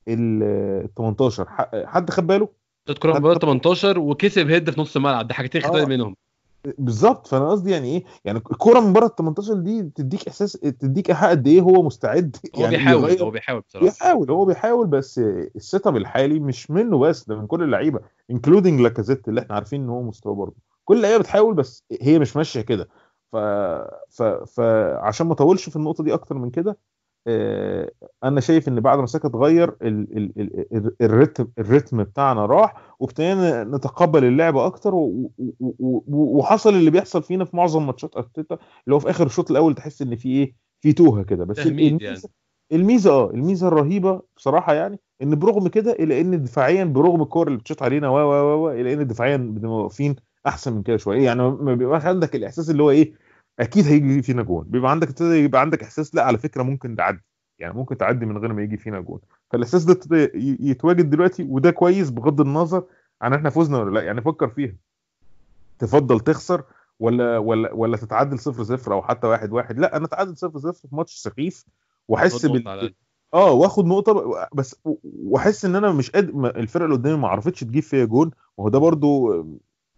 ال 0.09 0.95
18 0.95 1.49
ح- 1.49 1.71
حد 1.85 2.11
خد 2.11 2.27
باله؟ 2.27 2.49
شاط 2.89 2.99
كورة 2.99 3.13
من 3.15 3.21
بره 3.21 3.39
18 3.39 3.99
وكسب 3.99 4.51
head 4.51 4.71
في 4.71 4.81
نص 4.81 4.97
الملعب 4.97 5.27
دي 5.29 5.35
حاجتين 5.35 5.63
خدت 5.63 5.75
آه. 5.75 5.85
منهم 5.85 6.17
بالظبط. 6.79 7.27
فأنا 7.27 7.51
قصدي 7.51 7.71
يعني 7.71 7.89
إيه؟ 7.89 8.05
يعني 8.25 8.39
الكورة 8.39 8.81
من 8.81 8.93
بره 8.93 9.07
ال 9.07 9.15
18 9.17 9.55
دي 9.55 9.83
تديك 9.83 10.29
إحساس 10.29 10.53
تديك 10.53 11.09
إيحاء 11.11 11.31
قد 11.31 11.47
إيه 11.47 11.61
هو 11.61 11.83
مستعد 11.83 12.37
هو 12.57 12.63
يعني 12.63 12.77
بيحاول 12.77 13.03
يغير- 13.11 13.23
هو 13.23 13.31
بيحاول 13.31 13.61
بصراحة. 13.61 13.87
بيحاول 13.87 14.31
هو 14.31 14.45
بيحاول 14.45 14.87
بس 14.87 15.19
ال 15.57 15.87
setup 15.87 15.97
الحالي 15.97 16.41
مش 16.41 16.71
منه 16.71 16.99
بس 16.99 17.29
ده 17.29 17.37
من 17.41 17.47
كل 17.47 17.63
اللعيبة 17.63 18.01
including 18.31 18.81
لاكازيت 18.81 19.29
اللي 19.29 19.41
إحنا 19.41 19.55
عارفين 19.55 19.83
إن 19.83 19.89
هو 19.89 20.03
مستواه 20.03 20.35
برضه. 20.35 20.57
كل 20.85 20.97
اللعيبه 20.97 21.19
بتحاول 21.19 21.55
بس 21.55 21.85
هي 22.01 22.19
مش 22.19 22.37
ماشية 22.37 22.61
كده 22.61 22.89
ف... 23.33 23.37
ف... 24.11 24.23
فعشان 24.23 25.27
ما 25.27 25.33
اطولش 25.33 25.69
في 25.69 25.77
النقطة 25.77 26.05
دي 26.05 26.15
أكتر 26.15 26.39
من 26.39 26.51
كده 26.51 26.79
آه، 27.27 27.91
أنا 28.25 28.41
شايف 28.41 28.69
إن 28.69 28.81
بعد 28.81 28.99
ما 28.99 29.07
ساكا 29.07 29.29
اتغير 29.29 29.69
ال... 29.83 30.17
ال... 30.17 30.33
ال... 30.77 30.97
الريتم 31.01 31.49
الريتم 31.59 32.03
بتاعنا 32.05 32.47
راح 32.47 32.95
وابتدينا 33.01 33.65
نتقبل 33.65 34.25
اللعبه 34.25 34.67
أكتر. 34.67 34.91
وحصل 36.09 36.71
اللي 36.75 36.91
بيحصل 36.91 37.23
فينا 37.23 37.45
في 37.45 37.57
معظم 37.57 37.87
ماتشات 37.87 38.17
أرتيتا 38.17 38.59
اللي 38.85 38.95
هو 38.95 38.99
في 38.99 39.11
آخر 39.11 39.27
الشوط 39.27 39.51
الأول 39.51 39.75
تحس 39.75 40.03
إن 40.03 40.17
في 40.17 40.29
إيه 40.29 40.55
في 40.81 40.93
توهة 40.93 41.23
كده 41.23 41.45
بس 41.45 41.59
الميزة- 41.59 42.03
يعني. 42.03 42.21
الميزة 42.73 43.11
آه 43.13 43.31
الميزة 43.31 43.69
الرهيبة 43.69 44.23
بصراحة 44.37 44.75
يعني 44.75 45.01
إن 45.23 45.39
برغم 45.39 45.69
كده 45.69 45.93
الا 45.93 46.21
إن 46.21 46.43
دفاعيا 46.43 46.85
برغم 46.85 47.23
الكور 47.23 47.47
اللي 47.49 47.59
بتشوط 47.59 47.83
علينا 47.83 48.09
و 48.09 48.15
و 48.17 48.65
و 48.65 48.71
الا 48.71 48.93
إن 48.93 49.07
دفاعيا 49.07 49.37
بنبقى 49.37 49.71
واقفين 49.77 50.17
أحسن 50.47 50.73
من 50.73 50.83
كده 50.83 50.97
شوية. 50.97 51.25
يعني 51.25 51.43
ما 51.43 51.75
بيبقاش 51.75 52.05
عندك 52.05 52.37
الإحساس 52.37 52.71
اللي 52.71 52.83
هو 52.83 52.91
إيه 52.91 53.13
أكيد 53.61 53.87
هيجي 53.87 54.23
فينا 54.23 54.43
جون 54.43 54.65
بيبقى 54.65 54.91
عندك 54.91 55.21
يبقى 55.21 55.61
عندك 55.61 55.83
إحساس 55.83 56.15
لأ 56.15 56.25
على 56.25 56.39
فكرة 56.39 56.63
ممكن 56.63 56.97
تعدي. 56.97 57.21
يعني 57.59 57.75
ممكن 57.75 57.97
تعدي 57.97 58.27
من 58.27 58.39
غير 58.39 58.53
ما 58.53 58.63
يجي 58.63 58.77
فينا 58.77 59.01
جون 59.01 59.21
فالإحساس 59.51 59.85
ده 59.85 60.31
يتواجد 60.61 61.11
دلوقتي 61.11 61.43
وده 61.43 61.71
كويس 61.71 62.11
بغض 62.11 62.41
النظر 62.41 62.85
عن 63.23 63.35
إحنا 63.35 63.51
فزنا 63.51 63.79
ولا 63.79 63.91
لأ. 63.99 64.05
يعني 64.05 64.21
فكر 64.23 64.49
فيها. 64.49 64.75
تفضل 65.79 66.21
تخسر 66.21 66.63
ولا 67.01 67.39
ولا 67.39 67.73
ولا 67.73 67.97
تتعادل 67.97 68.39
0 68.39 68.65
0 68.65 68.93
أو 68.93 69.03
حتى 69.03 69.27
1 69.27 69.53
1 69.53 69.79
لأ 69.79 69.97
أنا 69.97 70.05
أتعادل 70.05 70.37
0 70.37 70.59
0 70.59 70.73
في 70.73 70.97
ماتش 70.97 71.15
سخيف 71.15 71.65
وأحس 72.09 72.47
بال. 72.47 72.95
آه 73.35 73.53
وأخد 73.53 73.87
نقطة 73.87 74.35
بس 74.55 74.77
وأحس 75.05 75.65
إن 75.65 75.77
أنا 75.77 75.93
مش 75.93 76.11
قادر 76.11 76.47
الفرقة 76.57 76.85
اللي 76.85 76.97
قدامي 76.97 77.17
ما 77.17 77.29
عرفتش 77.29 77.61
تجيب 77.61 77.83
فيا 77.83 78.05
جون 78.05 78.31
وهو 78.57 78.69
ده 78.69 78.79
برضو 78.79 79.45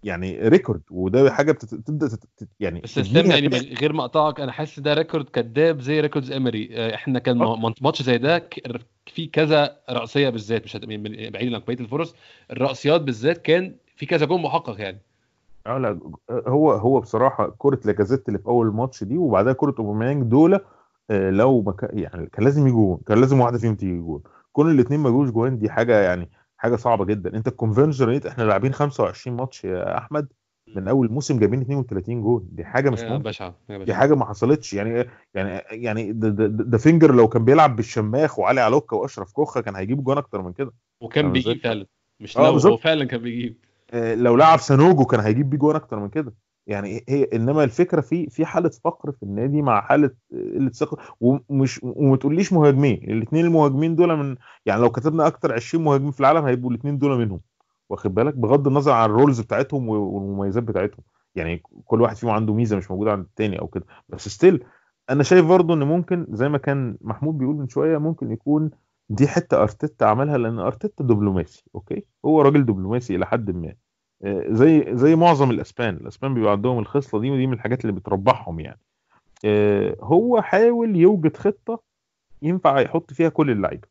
يعني 0.07 0.49
record 0.49 0.81
وده 0.91 1.31
حاجة 1.33 1.53
بتت- 1.53 1.75
تبدأ 1.75 2.09
تت- 2.09 2.29
تت- 2.37 2.49
يعني 2.61 2.81
بس 2.81 2.99
اسلام 2.99 3.27
يعني 3.31 3.49
من 3.49 3.59
غير 3.59 3.93
ما 3.93 4.01
اقطعك 4.05 4.41
أنا 4.41 4.53
حاسس 4.53 4.81
ده 4.81 4.95
record 4.95 5.25
كذاب 5.29 5.81
زي 5.81 6.01
records 6.01 6.33
امري 6.33 6.69
آه، 6.73 6.95
إحنا 6.95 7.19
كان. 7.19 7.39
م- 7.39 7.73
ماتش 7.81 8.03
زي 8.03 8.19
ده 8.19 8.39
ك- 8.39 8.81
في 9.07 9.27
كذا 9.27 9.77
رأسية 9.91 10.29
بالذات 10.29 10.65
مش 10.65 10.77
هت- 10.77 10.85
بعيد 11.33 11.55
عن 11.55 11.61
بقيه 11.67 11.81
الفرص 11.81 12.15
الرأسيات 12.51 13.01
بالذات 13.01 13.39
كان 13.39 13.75
في 13.97 14.07
كذا 14.07 14.27
جون 14.27 14.43
محقق 14.43 14.81
يعني. 14.81 14.99
آه 15.67 15.79
لا 15.79 16.01
هو 16.31 16.73
هو 16.73 17.01
بصراحة 17.01 17.55
كرة 17.59 17.81
لاكازيت 17.85 18.29
اللي 18.29 18.39
في 18.39 18.47
أول 18.47 18.67
الماتش 18.67 19.05
دي 19.05 19.17
وبعدها 19.19 19.53
كرة 19.53 19.75
أوباميانج 19.79 20.23
دول 20.23 20.61
آه، 21.11 21.31
لو 21.31 21.63
ما 21.63 21.73
كان 21.73 21.99
يعني 21.99 22.27
كان 22.27 22.45
لازم 22.45 22.67
يجوا 22.67 22.87
جون 22.87 22.99
كان 23.07 23.21
لازم 23.21 23.41
واحدة 23.41 23.59
فيهم 23.59 23.75
تيجي 23.75 23.99
جون 23.99 24.23
كون 24.53 24.71
الاثنين 24.71 25.01
ما 25.01 25.11
جوش 25.11 25.31
جوان 25.31 25.59
دي 25.59 25.71
حاجة 25.71 26.01
يعني 26.01 26.29
حاجة 26.67 26.77
صعبة 26.77 27.05
جدا. 27.05 27.37
أنت 27.37 27.49
ال 27.49 27.54
conversion 27.54 28.07
rate 28.07 28.27
إحنا 28.27 28.43
لاعبين 28.43 28.73
25 28.73 29.37
ماتش 29.37 29.65
يا 29.65 29.99
أحمد 29.99 30.29
من 30.77 30.89
أول 30.89 31.13
موسم 31.13 31.39
جايبين 31.39 31.61
32 31.61 32.23
جون. 32.23 32.49
دي 32.53 32.65
حاجة 32.65 32.91
مش 32.91 33.01
ممكن. 33.01 33.23
بشعه 33.23 33.55
حاجة 33.69 33.79
دي 33.79 33.85
بشعة. 33.85 33.97
حاجة 33.97 34.15
ما 34.15 34.25
حصلتش. 34.25 34.75
يعني 34.75 35.07
يعني 35.35 35.63
يعني 35.71 36.13
ده, 36.13 36.29
ده, 36.29 36.47
ده 36.47 36.79
فينجر 36.79 37.15
لو 37.15 37.29
كان 37.29 37.45
بيلعب 37.45 37.77
بالشماخ 37.77 38.39
وعلي 38.39 38.61
علوكه 38.61 38.97
وأشرف 38.97 39.33
كوخة 39.33 39.61
كان 39.61 39.77
هيجيب 39.77 40.05
جون 40.05 40.19
أكتر 40.19 40.43
من 40.43 40.53
كده. 40.53 40.73
وكان 41.01 41.33
بيجيب؟ 41.33 41.59
فعلا. 41.63 41.87
مش 42.21 42.39
آه، 42.39 42.51
لو 42.51 42.59
هو. 42.59 42.77
فعلا 42.77 43.05
كان 43.05 43.21
بيجيب. 43.21 43.57
آه، 43.91 44.15
لو 44.15 44.37
لعب 44.37 44.59
سانوجو 44.59 45.05
كان 45.05 45.21
هيجيب 45.21 45.51
بيه 45.51 45.59
جون 45.59 45.77
أكتر 45.77 45.99
من 45.99 46.09
كده. 46.09 46.35
يعني 46.67 47.05
هي 47.09 47.25
إنما 47.25 47.65
الفكرة 47.65 48.01
في 48.01 48.31
في 48.31 48.47
حالة 48.47 48.71
فقر 48.85 49.13
في 49.13 49.23
النادي 49.23 49.63
مع 49.63 49.81
حالة 49.81 50.11
قله 50.33 50.71
ثقة 50.71 50.99
ومش 51.21 51.81
وما 51.83 52.17
تقوليش 52.17 52.53
مهاجمين 52.53 53.11
الاثنين 53.11 53.45
المهاجمين 53.45 53.97
دول 53.97 54.17
من 54.17 54.37
يعني 54.67 54.81
لو 54.81 54.91
كتبنا 54.91 55.27
أكتر 55.27 55.53
20 55.53 55.85
مهاجمين 55.85 56.11
في 56.11 56.21
العالم 56.21 56.45
هيبقوا 56.47 56.71
الاثنين 56.71 56.99
دول 56.99 57.19
منهم 57.19 57.41
واخد 57.91 58.15
بالك؟ 58.15 58.35
بغض 58.35 58.67
النظر 58.67 58.93
عن 58.93 59.11
ال 59.11 59.16
roles 59.16 59.41
بتاعتهم 59.41 59.89
والمميزات 59.89 60.63
بتاعتهم 60.63 61.05
يعني 61.35 61.63
كل 61.85 62.01
واحد 62.03 62.17
فيهم 62.17 62.31
عنده 62.31 62.55
ميزة 62.55 62.77
مش 62.77 62.91
موجودة 62.91 63.13
عند 63.13 63.25
التاني 63.25 63.59
أو 63.61 63.67
كده. 63.67 63.87
بس 64.09 64.29
still 64.29 64.65
أنا 65.11 65.23
شايف 65.23 65.47
برضو 65.47 65.75
إن 65.75 65.83
ممكن 65.83 66.27
زي 66.31 66.49
ما 66.49 66.59
كان 66.59 66.97
محمود 67.01 67.39
بيقول 67.39 67.57
من 67.57 67.69
شوية 67.69 67.99
ممكن 67.99 68.33
يكون 68.33 68.71
دي 69.09 69.29
حتة 69.29 69.63
أرتيتا 69.63 70.05
عملها 70.05 70.39
لأن 70.39 70.59
أرتيتا 70.59 71.05
دبلوماسي 71.05 71.65
okay؟ 71.75 72.07
هو 72.25 72.41
راجل 72.43 72.67
دبلوماسي 72.67 73.17
إلى 73.17 73.27
حد 73.27 73.51
ما. 73.51 73.69
آه، 73.69 73.77
زي 74.49 74.97
زي 74.97 75.17
معظم 75.17 75.51
الأسبان. 75.51 75.95
الأسبان 75.97 76.35
بيبقى 76.35 76.53
عندهم 76.53 76.79
الخصلة 76.79 77.21
دي 77.21 77.31
ودي 77.31 77.47
من 77.47 77.53
الحاجات 77.53 77.81
اللي 77.81 77.93
بتربحهم 77.93 78.61
يعني. 78.61 78.81
آه، 79.45 79.97
هو 80.01 80.43
حاول 80.43 80.97
يوجد 80.97 81.37
خطة 81.37 81.81
ينفع 82.43 82.81
يحط 82.81 83.13
فيها 83.13 83.29
كل 83.29 83.51
اللعيبة. 83.51 83.89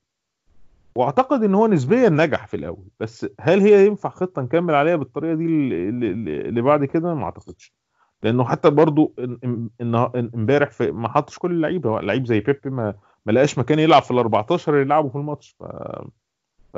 وأعتقد 0.95 1.43
إن 1.43 1.55
هو 1.55 1.67
نسبيا 1.67 2.09
نجح 2.09 2.47
في 2.47 2.57
الأول 2.57 2.85
بس 2.99 3.25
هل 3.39 3.59
هي 3.61 3.85
ينفع 3.87 4.09
خطة 4.09 4.41
نكمل 4.41 4.75
عليها 4.75 4.95
بالطريقة 4.95 5.33
دي 5.35 5.45
اللي- 5.45 6.61
بعد 6.61 6.85
كده؟ 6.85 7.13
ما 7.13 7.23
أعتقدش. 7.23 7.73
لأنه 8.23 8.43
حتى 8.43 8.69
برضو 8.69 9.13
امبارح 9.81 10.81
ما 10.81 11.09
حطش 11.09 11.37
كل 11.37 11.51
اللعيبة. 11.51 12.01
لعيب 12.01 12.25
زي 12.25 12.39
بيبي 12.39 12.69
ما 12.69 12.93
ما 13.25 13.31
لقاش 13.31 13.57
مكان 13.59 13.79
يلعب 13.79 14.01
في 14.01 14.11
ال 14.11 14.17
14 14.17 14.71
اللي 14.73 14.81
يلعبوا 14.85 15.09
في 15.09 15.15
الماتش. 15.15 15.55
ف... 16.73 16.77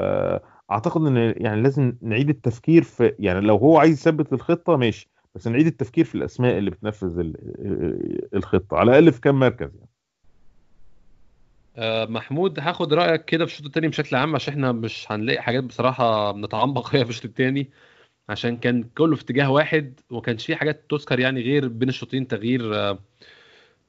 فاعتقد 0.70 1.02
إن 1.06 1.34
يعني 1.38 1.62
لازم 1.62 1.94
نعيد 2.02 2.30
التفكير 2.30 2.84
في 2.84 3.14
يعني 3.20 3.42
لو 3.42 3.56
هو 3.58 3.78
عايز 3.78 3.94
يثبت 3.94 4.34
الخطه 4.34 4.78
ماشي 4.78 5.10
بس 5.36 5.48
نعيد 5.48 5.66
التفكير 5.68 6.06
في 6.06 6.16
الأسماء 6.16 6.58
اللي 6.58 6.72
بتنفذ 6.72 7.20
ال- 7.20 8.36
الخطة 8.36 8.78
على 8.78 8.90
الأقل 8.92 9.12
في 9.12 9.22
كام 9.22 9.40
مركز 9.40 9.76
يعني. 9.76 9.90
آه، 11.78 12.06
محمود 12.06 12.60
هاخد 12.60 12.94
رأيك 12.94 13.26
كده 13.26 13.46
في 13.46 13.52
الشوط 13.52 13.66
الثاني 13.66 13.88
بشكل 13.88 14.16
عام 14.16 14.36
عشان 14.36 14.54
إحنا 14.54 14.72
مش 14.72 15.12
هنلاقي 15.12 15.42
حاجات 15.42 15.64
بصراحة 15.64 16.32
بنتعمق 16.32 16.88
فيها 16.88 17.04
في 17.04 17.10
الشوط 17.10 17.26
الثاني 17.26 17.70
عشان 18.30 18.58
كان 18.58 18.84
كله 18.84 19.16
في 19.16 19.22
اتجاه 19.22 19.52
واحد 19.52 20.00
وما 20.10 20.22
كانش 20.22 20.46
فيه 20.46 20.56
حاجات 20.56 20.86
تذكر 20.90 21.20
يعني 21.20 21.42
غير 21.42 21.68
بين 21.68 21.90
الشوطين 21.90 22.28
تغيير 22.28 22.76
آه، 22.76 23.00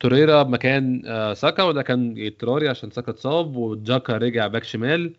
توريرا 0.01 0.43
مكان 0.45 1.03
آه، 1.07 1.35
ساكا 1.35 1.63
وده 1.63 1.83
كان 1.83 2.15
اضطراري 2.19 2.69
عشان 2.69 2.91
ساكا 2.91 3.13
اتصاب 3.13 3.57
وجاكا 3.57 4.17
رجع 4.17 4.47
باك 4.47 4.65
شمال. 4.65 5.15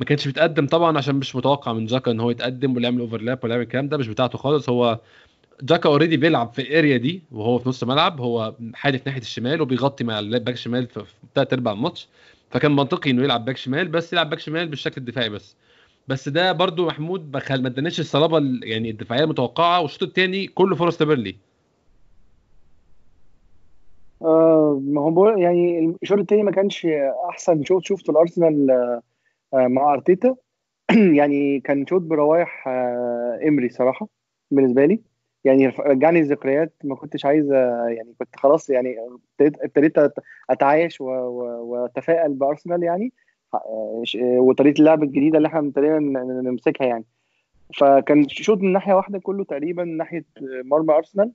ما 0.00 0.06
كانش 0.06 0.26
بيتقدم 0.26 0.66
طبعا 0.66 0.98
عشان 0.98 1.14
مش 1.14 1.36
متوقع 1.36 1.72
من 1.72 1.86
جاكا 1.86 2.10
إن 2.10 2.20
هو 2.20 2.30
يتقدم 2.30 2.76
ولا 2.76 2.84
يعمل 2.84 3.00
overlap 3.00 3.38
ولا 3.44 3.52
يعمل 3.52 3.64
الكلام 3.64 3.88
ده 3.88 3.96
مش 3.96 4.08
بتاعته 4.08 4.38
خالص. 4.38 4.68
هو 4.68 5.00
جاكا 5.62 5.88
already 5.88 6.16
بيلعب 6.16 6.52
في 6.52 6.62
ال 6.62 6.69
area 6.69 6.96
دي 6.96 7.22
وهو 7.32 7.58
في 7.58 7.68
نص 7.68 7.82
الملعب 7.82 8.20
هو 8.20 8.54
حادف 8.74 9.06
ناحية 9.06 9.20
الشمال 9.20 9.60
وبيغطي 9.60 10.04
مع 10.04 10.18
الباك 10.18 10.56
شمال 10.56 10.86
في 10.86 11.04
ثلاث 11.34 11.52
أرباع 11.52 11.72
الماتش. 11.72 12.08
فكان 12.50 12.72
منطقي 12.76 13.10
إنه 13.10 13.22
يلعب 13.24 13.44
باك 13.44 13.56
شمال 13.56 13.88
بس 13.88 14.12
يلعب 14.12 14.30
باك 14.30 14.40
شمال 14.40 14.68
بالشكل 14.68 15.00
الدفاعي 15.00 15.28
بس. 15.28 15.56
بس 16.08 16.28
ده 16.28 16.52
برضو 16.52 16.86
محمود 16.86 17.32
بخل 17.32 17.62
ما 17.62 17.68
اداناش 17.68 18.00
الصلابة 18.00 18.42
يعني 18.62 18.90
الدفاعية 18.90 19.24
المتوقعة 19.24 19.80
والشوط 19.80 20.02
الثاني 20.02 20.46
كله 20.46 20.76
فرص 20.76 21.02
لبيرنلي. 21.02 21.36
آه 24.22 24.82
ما 24.84 25.00
هو 25.00 25.28
يعني 25.28 25.96
الشوط 26.02 26.18
الثاني 26.18 26.42
ما 26.42 26.50
كانش 26.50 26.86
أحسن 27.30 27.64
شوط 27.64 27.84
شفته 27.84 28.10
الارسنال 28.10 28.70
آه 28.70 29.02
مع 29.54 29.92
أرتيتا. 29.94 30.36
يعني 31.18 31.60
كان 31.60 31.86
شوط 31.86 32.02
بروايح 32.02 32.68
آه 32.68 33.40
إمري 33.48 33.68
صراحة 33.68 34.08
بالنسبة 34.50 34.84
لي. 34.86 35.00
يعني 35.44 35.66
رجعني 35.68 36.20
الذكريات 36.20 36.72
ما 36.84 36.94
كنتش 36.94 37.24
عايز 37.26 37.52
يعني 37.88 38.14
كنت 38.18 38.36
خلاص 38.36 38.70
يعني 38.70 38.96
ابتديت 39.40 39.92
أتعايش 40.50 41.00
وأتفائل 41.00 42.32
بأرسنال 42.34 42.82
يعني. 42.82 43.12
وطريقة 44.22 44.78
اللعب 44.78 45.02
الجديدة 45.02 45.36
اللي 45.36 45.48
إحنا 45.48 45.60
ابتدينا 45.60 45.98
نمسكها 46.42 46.86
يعني. 46.86 47.04
فكان 47.78 48.28
شوط 48.28 48.58
من 48.58 48.72
ناحية 48.72 48.94
واحدة 48.94 49.18
كله 49.18 49.44
تقريبا 49.44 49.84
ناحية 49.84 50.24
مرمى 50.42 50.94
أرسنال. 50.94 51.32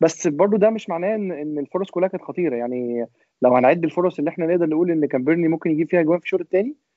بس 0.00 0.26
برضو 0.26 0.56
ده 0.56 0.70
مش 0.70 0.88
معناه 0.88 1.14
إن 1.14 1.32
إن 1.32 1.58
الفرص 1.58 1.90
كلها 1.90 2.08
كانت 2.08 2.22
خطيرة. 2.22 2.56
يعني 2.56 3.06
لو 3.42 3.56
هنعد 3.56 3.84
الفرص 3.84 4.18
اللي 4.18 4.28
إحنا 4.30 4.46
نقدر 4.46 4.66
نقول 4.66 4.90
إن 4.90 5.06
كان 5.06 5.24
بيرني 5.24 5.48
ممكن 5.48 5.70
يجيب 5.70 5.90
فيها 5.90 6.02
جوان 6.02 6.18
في 6.18 6.24
الشوط 6.24 6.40
الثاني 6.40 6.68
آه 6.68 6.91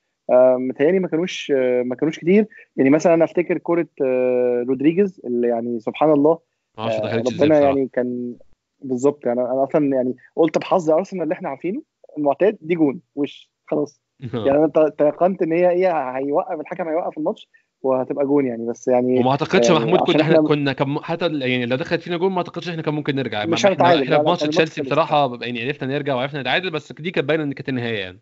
متهيألي 0.58 0.98
ما 0.98 1.08
كانوش 1.08 1.52
آه 1.56 1.82
ما 1.82 1.94
كانوش 1.94 2.18
كتير. 2.18 2.46
يعني 2.76 2.90
مثلا 2.90 3.14
أنا 3.14 3.24
أفتكر 3.24 3.58
كوره 3.58 3.88
آه 4.02 4.64
رودريجيز 4.68 5.20
اللي 5.24 5.48
يعني 5.48 5.80
سبحان 5.80 6.10
الله 6.10 6.38
آه 6.78 7.16
ربنا 7.16 7.60
يعني 7.60 7.88
كان 7.92 8.34
بالظبط. 8.80 9.26
يعني 9.26 9.40
أنا 9.40 9.64
أصلا 9.64 9.96
يعني 9.96 10.16
قلت 10.36 10.58
بحظ 10.58 10.90
أرسنال 10.90 11.22
اللي 11.22 11.32
إحنا 11.32 11.48
عارفينه 11.48 11.82
المعتاد 12.18 12.58
دي 12.60 12.74
جون 12.74 13.00
وش 13.14 13.50
خلاص. 13.66 14.02
يعني 14.46 14.58
أنا 14.58 14.88
تيقنت 14.98 15.42
إن 15.42 15.52
هي 15.52 15.70
إيه 15.70 16.16
هيوقف 16.16 16.60
الحكم 16.60 16.88
هيوقف 16.88 17.18
الماتش 17.18 17.48
وهتبقى 17.82 18.26
جون 18.26 18.46
يعني. 18.46 18.66
بس 18.66 18.88
يعني 18.88 19.18
وما 19.18 19.30
أعتقدش 19.30 19.70
محمود 19.70 20.00
كنا 20.00 20.22
إحنا 20.22 20.42
كنا 20.42 20.72
كم 20.72 20.98
حتى 20.98 21.26
يعني 21.26 21.66
لو 21.66 21.76
دخلت 21.76 22.02
فينا 22.02 22.16
جون 22.16 22.32
ما 22.32 22.38
أعتقدش 22.38 22.68
إحنا 22.68 22.82
كان 22.82 22.94
ممكن 22.94 23.16
نرجع. 23.16 23.44
مش 23.44 23.64
إحنا, 23.64 23.76
هنتعادل. 23.76 24.02
إحنا 24.02 24.18
في 24.18 24.24
ماتش 24.24 24.42
تشيلسي 24.42 24.82
بصراحة 24.82 25.38
يعني 25.42 25.66
عرفنا 25.66 25.88
نرجع 25.88 26.14
وعرفنا 26.14 26.40
نتعادل 26.40 26.70
بس 26.70 26.92
دي 26.92 27.10
كانت 27.10 27.28
باينة 27.28 27.42
إن 27.42 27.52
كانت 27.52 27.68
النهاية 27.68 27.98
يعني. 27.98 28.18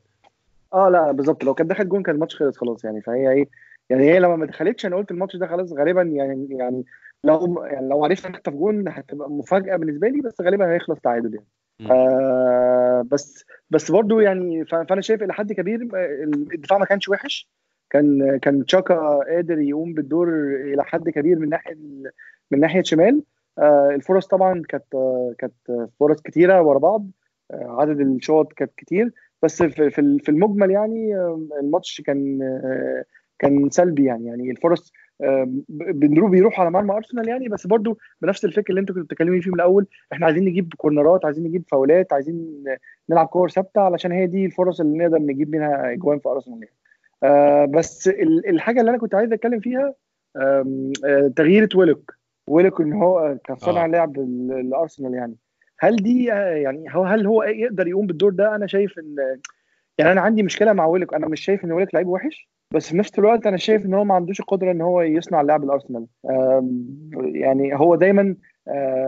آه 0.74 0.88
لا 0.88 1.12
بالظبط. 1.12 1.44
لو 1.44 1.54
كانت 1.54 1.70
دخلت 1.70 1.86
جون 1.86 2.02
كان 2.02 2.14
الماتش 2.14 2.36
خلص 2.36 2.58
خلاص. 2.58 2.84
يعني 2.84 3.02
فهي 3.02 3.30
إيه 3.30 3.48
يعني 3.90 4.04
هي 4.04 4.18
لما 4.18 4.36
ما 4.36 4.46
دخلتش 4.46 4.86
أنا 4.86 4.96
قلت 4.96 5.10
الماتش 5.10 5.36
ده 5.36 5.46
خلاص 5.46 5.72
غالبا 5.72 6.02
يعني 6.02 6.48
يعني 6.50 6.84
لو 7.24 7.62
يعني 7.64 7.88
لو 7.88 8.04
عرفنا 8.04 8.30
نخطف 8.30 8.52
جون 8.52 8.88
هتبقى 8.88 9.30
مفاجأة 9.30 9.76
بالنسبة 9.76 10.08
لي 10.08 10.20
بس 10.20 10.40
غالبا 10.40 10.72
هيخلص 10.72 11.00
تعادل 11.00 11.34
يعني. 11.34 11.46
آه 11.92 13.04
بس 13.10 13.44
بس 13.70 13.90
برضو 13.90 14.20
يعني 14.20 14.64
فأنا 14.64 15.00
شايف 15.00 15.22
إلى 15.22 15.32
حد 15.32 15.52
كبير 15.52 15.88
الدفاع 16.54 16.78
ما 16.78 16.84
كانش 16.84 17.08
وحش. 17.08 17.48
كان 17.90 18.38
كان 18.42 18.64
تشاكا 18.64 18.94
قادر 19.28 19.58
يقوم 19.58 19.94
بالدور 19.94 20.28
إلى 20.54 20.84
حد 20.84 21.08
كبير 21.08 21.38
من 21.38 21.48
ناحية 21.48 21.74
من 22.50 22.60
ناحية 22.60 22.82
شمال. 22.82 23.22
آه 23.58 23.90
الفرص 23.94 24.26
طبعا 24.26 24.62
كانت 24.68 24.84
كانت 25.38 25.88
فرص 26.00 26.22
كتيرة 26.22 26.62
ورا 26.62 26.78
بعض. 26.78 27.06
آه 27.50 27.76
عدد 27.80 28.00
الشوط 28.00 28.52
كانت 28.52 28.72
كتير. 28.76 29.12
بس 29.44 29.62
في 29.62 29.90
في 30.18 30.28
المجمل 30.28 30.70
يعني 30.70 31.16
الماتش 31.60 32.00
كان 32.00 32.38
كان 33.38 33.70
سلبي 33.70 34.04
يعني. 34.04 34.26
يعني 34.26 34.50
الفرص 34.50 34.92
بنروح 35.68 36.30
بيروح 36.30 36.60
على 36.60 36.70
مرمى 36.70 36.94
أرسنال 36.94 37.28
يعني 37.28 37.48
بس 37.48 37.66
برضو 37.66 37.98
بنفس 38.22 38.44
الفكر 38.44 38.70
اللي 38.70 38.80
أنتوا 38.80 38.94
كنتوا 38.94 39.06
بتتكلموا 39.06 39.40
فيه 39.40 39.50
من 39.50 39.54
الأول. 39.56 39.86
إحنا 40.12 40.26
عايزين 40.26 40.44
نجيب 40.44 40.74
كورنرات 40.76 41.24
عايزين 41.24 41.44
نجيب 41.44 41.64
فاولات 41.68 42.12
عايزين 42.12 42.64
نلعب 43.10 43.26
كور 43.26 43.48
ثابتة 43.50 43.80
علشان 43.80 44.12
هي 44.12 44.26
دي 44.26 44.46
الفرص 44.46 44.80
اللي 44.80 44.98
نقدر 44.98 45.18
نجيب 45.18 45.50
منها 45.50 45.92
أجوان 45.92 46.18
في 46.18 46.28
أرسنال 46.28 46.58
يعني. 46.62 46.74
آه 47.22 47.64
بس 47.64 48.08
الحاجة 48.48 48.80
اللي 48.80 48.90
أنا 48.90 48.98
كنت 48.98 49.14
عايز 49.14 49.32
أتكلم 49.32 49.60
فيها 49.60 49.94
تغيير 51.36 51.68
ويلوك 51.74 52.14
ويلوك 52.46 52.80
إن 52.80 52.92
هو 52.92 53.38
كان 53.44 53.56
صانع 53.56 53.86
لعب 53.86 54.18
الأرسنال 54.50 55.14
يعني. 55.14 55.36
هل 55.84 55.96
دي 55.96 56.24
يعني 56.24 56.84
هو 56.90 57.04
هل 57.04 57.26
هو 57.26 57.42
يقدر 57.42 57.86
يقوم 57.86 58.06
بالدور 58.06 58.32
ده؟ 58.32 58.54
أنا 58.54 58.66
شايف 58.66 58.98
إن 58.98 59.16
يعني 59.98 60.12
أنا 60.12 60.20
عندي 60.20 60.42
مشكلة 60.42 60.72
مع 60.72 60.86
ويلك. 60.86 61.14
أنا 61.14 61.28
مش 61.28 61.40
شايف 61.40 61.64
إن 61.64 61.72
ويلك 61.72 61.94
لعيب 61.94 62.08
وحش 62.08 62.48
بس 62.70 62.88
في 62.88 62.96
نفس 62.96 63.18
الوقت 63.18 63.46
أنا 63.46 63.56
شايف 63.56 63.86
إن 63.86 63.94
هو 63.94 64.04
ما 64.04 64.14
عندوش 64.14 64.40
القدرة 64.40 64.70
إن 64.72 64.80
هو 64.80 65.02
يصنع 65.02 65.42
لعب 65.42 65.64
الأرسنال. 65.64 66.06
يعني 67.34 67.74
هو 67.74 67.94
دايما 67.94 68.36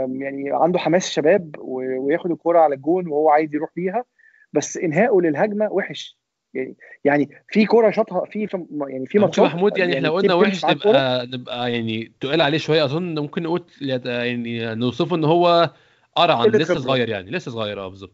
يعني 0.09 0.51
عنده 0.53 0.79
حماس 0.79 1.11
شباب 1.11 1.57
وياخد 1.59 2.31
الكرة 2.31 2.59
على 2.59 2.75
الجون 2.75 3.09
وهو 3.09 3.29
عايز 3.31 3.55
يروح 3.55 3.71
بيها 3.77 4.05
بس 4.53 4.77
إنهائه 4.77 5.21
للهجمة 5.21 5.73
وحش. 5.73 6.19
يعني 6.55 6.77
يعني 7.05 7.29
في 7.49 7.67
كوره 7.67 7.91
شاطها 7.91 8.25
في 8.25 8.49
يعني 8.89 9.07
في 9.07 9.19
ماتشات 9.19 9.45
محمود 9.45 9.79
يعني, 9.79 9.93
يعني 9.93 10.07
إحنا 10.07 10.17
قلنا 10.17 10.35
وحش 10.35 10.65
نبقى 10.65 11.27
نبقى 11.27 11.73
يعني 11.73 12.13
تقال 12.21 12.41
عليه 12.41 12.59
شوية. 12.59 12.85
أظن 12.85 13.19
ممكن 13.19 13.43
نقول 13.43 13.63
يعني 13.81 14.75
نوصفه 14.75 15.17
إن 15.17 15.25
هو 15.25 15.71
قرعن 16.17 16.49
لسه 16.49 16.75
خبرة. 16.75 16.79
صغير 16.83 17.09
يعني 17.09 17.31
لسه 17.31 17.51
صغير 17.51 17.81
آه 17.81 17.89
بالظبط. 17.89 18.13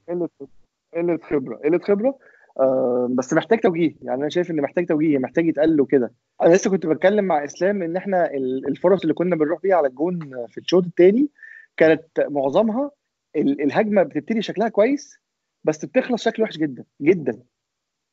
قلة 0.95 1.19
خبرة. 1.23 1.57
قلة 1.57 1.79
خبرة. 1.79 2.19
آه 2.61 3.09
بس 3.11 3.35
محتاج 3.35 3.61
توجيه. 3.61 3.95
يعني 4.03 4.21
أنا 4.21 4.29
شايف 4.29 4.51
إن 4.51 4.61
محتاج 4.61 4.87
توجيه 4.87 5.19
محتاج 5.19 5.47
يتقال 5.47 5.77
له 5.77 5.87
كده. 5.87 6.13
أنا 6.43 6.55
لسه 6.55 6.71
كنت 6.71 6.87
بتكلم 6.87 7.25
مع 7.25 7.45
إسلام 7.45 7.83
إن 7.83 7.97
إحنا 7.97 8.31
الفرص 8.69 9.01
اللي 9.03 9.15
كنا 9.15 9.37
بنروح 9.37 9.61
بيها 9.63 9.77
على 9.77 9.89
الجون 9.89 10.19
في 10.49 10.59
الشوط 10.59 10.85
الثاني 10.85 11.29
كانت 11.77 12.21
معظمها 12.21 12.91
الهجمة 13.37 14.03
بتبتدي 14.03 14.43
شكلها 14.43 14.69
كويس 14.69 15.19
بس 15.65 15.85
بتخلص 15.85 16.25
شكل 16.25 16.43
وحش 16.43 16.57
جدا 16.59 16.85
جدا. 17.03 17.43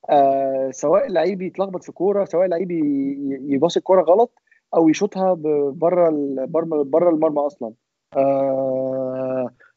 آه 0.10 0.70
سواء 0.72 1.08
اللعيب 1.08 1.42
يتلخبط 1.42 1.84
في 1.84 1.92
كورة 1.92 2.26
سواء 2.26 2.46
اللعيب 2.46 2.72
يباص 3.52 3.78
الكورة 3.78 4.02
غلط 4.02 4.34
أو 4.76 4.90
يشوطها 4.90 5.34
بره 5.74 6.10
بره 6.84 7.10
المرمى 7.10 7.40
أصلا. 7.40 7.74
آه 8.18 8.99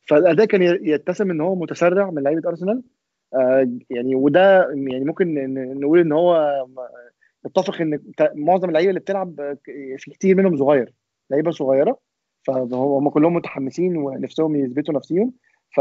فالأداء 0.09 0.47
كان 0.47 0.63
يتسم 0.63 1.31
إن 1.31 1.41
هو 1.41 1.55
متسرع 1.55 2.11
من 2.11 2.23
لعيبة 2.23 2.49
أرسنال. 2.49 2.83
آه 3.35 3.69
يعني 3.91 4.15
وده 4.15 4.71
يعني 4.71 5.05
ممكن 5.05 5.55
نقول 5.81 5.99
إن 5.99 6.13
هو 6.13 6.67
نتفق 7.47 7.81
إن 7.81 8.01
معظم 8.35 8.69
اللعيبة 8.69 8.89
اللي 8.89 9.01
بتلعب 9.01 9.57
في 9.99 10.11
كتير 10.11 10.37
منهم 10.37 10.57
صغير 10.57 10.93
لعيبة 11.31 11.51
صغيرة. 11.51 11.99
فهم 12.47 13.09
كلهم 13.09 13.35
متحمسين 13.35 13.97
ونفسهم 13.97 14.57
يثبتوا 14.57 14.95
نفسهم 14.95 15.33
ف... 15.77 15.81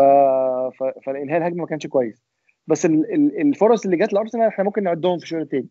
ف... 0.79 0.83
فالإنهاء 1.05 1.37
الهجمة 1.37 1.61
ما 1.61 1.67
كانش 1.67 1.87
كويس. 1.87 2.23
بس 2.67 2.85
ال... 2.85 3.13
ال... 3.13 3.41
الفرص 3.41 3.85
اللي 3.85 3.97
جت 3.97 4.13
لأرسنال 4.13 4.47
إحنا 4.47 4.63
ممكن 4.63 4.83
نعدهم 4.83 5.17
في 5.17 5.23
الشوط 5.23 5.41
الثاني 5.41 5.67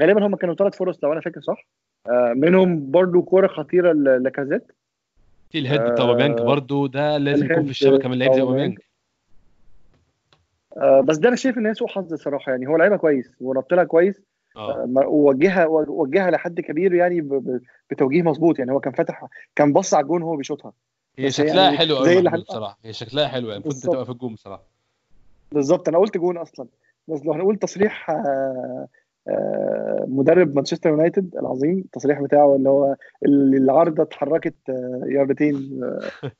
غالبا 0.00 0.26
هم 0.26 0.36
كانوا 0.36 0.54
ثلاث 0.54 0.76
فرص 0.76 1.04
لو 1.04 1.12
أنا 1.12 1.20
فاكر 1.20 1.40
صح. 1.40 1.66
آه 2.08 2.32
منهم 2.36 2.90
برضو 2.90 3.22
كورة 3.22 3.46
خطيرة 3.46 3.92
لاكازيت 3.92 4.72
في 5.52 5.58
الهيد 5.58 5.80
بتاع 5.80 6.04
أوباميانج 6.04 6.40
آه 6.40 6.44
برضه 6.44 6.88
ده 6.88 7.18
لازم 7.18 7.46
يكون 7.46 7.64
في 7.64 7.70
الشبكة 7.70 8.08
من 8.08 8.18
لعيب 8.18 8.32
زي 8.32 8.40
أوباميانج. 8.40 8.78
آه 10.76 11.00
بس 11.00 11.16
ده 11.16 11.28
أنا 11.28 11.36
شايف 11.36 11.58
إن 11.58 11.66
هي 11.66 11.74
سوء 11.74 11.88
حظ 11.88 12.12
الصراحه 12.12 12.52
يعني 12.52 12.66
هو 12.66 12.76
لعيبة 12.76 12.96
كويس 12.96 13.36
ونط 13.40 13.74
لها 13.74 13.84
كويس 13.84 14.22
آه. 14.56 14.84
ووجهها 14.96 15.66
وجهها 15.66 16.30
لحد 16.30 16.60
كبير 16.60 16.94
يعني 16.94 17.28
بتوجيه 17.90 18.22
مظبوط 18.22 18.58
يعني 18.58 18.72
هو 18.72 18.80
كان 18.80 18.92
فاتح 18.92 19.26
كان 19.56 19.72
بص 19.72 19.94
على 19.94 20.02
الجون 20.02 20.22
وهو 20.22 20.36
بيشوطها. 20.36 20.72
هي 21.18 21.30
شكلها 21.30 21.64
يعني 21.64 21.78
حلو 21.78 21.96
قوي 21.96 22.22
بصراحة 22.22 22.78
هي 22.84 22.92
شكلها 22.92 23.28
حلو 23.28 23.50
يعني 23.50 23.62
كنت 23.62 23.86
تبقى 23.86 24.04
في 24.04 24.10
الجون 24.10 24.34
بصراحة. 24.34 24.62
بالظبط 25.52 25.88
أنا 25.88 25.98
قلت 25.98 26.16
جون 26.16 26.36
أصلا. 26.36 26.66
بس 27.08 27.24
لو 27.24 27.32
هنقول 27.32 27.56
تصريح 27.56 28.10
آه 28.10 28.14
آه 28.14 28.88
مدرب 30.06 30.54
مانشستر 30.54 30.90
يونايتد 30.90 31.36
العظيم 31.36 31.78
التصريح 31.78 32.20
بتاعه 32.22 32.56
اللي 32.56 32.68
هو 32.68 32.96
العارضة 33.26 34.02
اتحركت 34.02 34.54
آه 34.68 35.00
ياردتين 35.06 35.80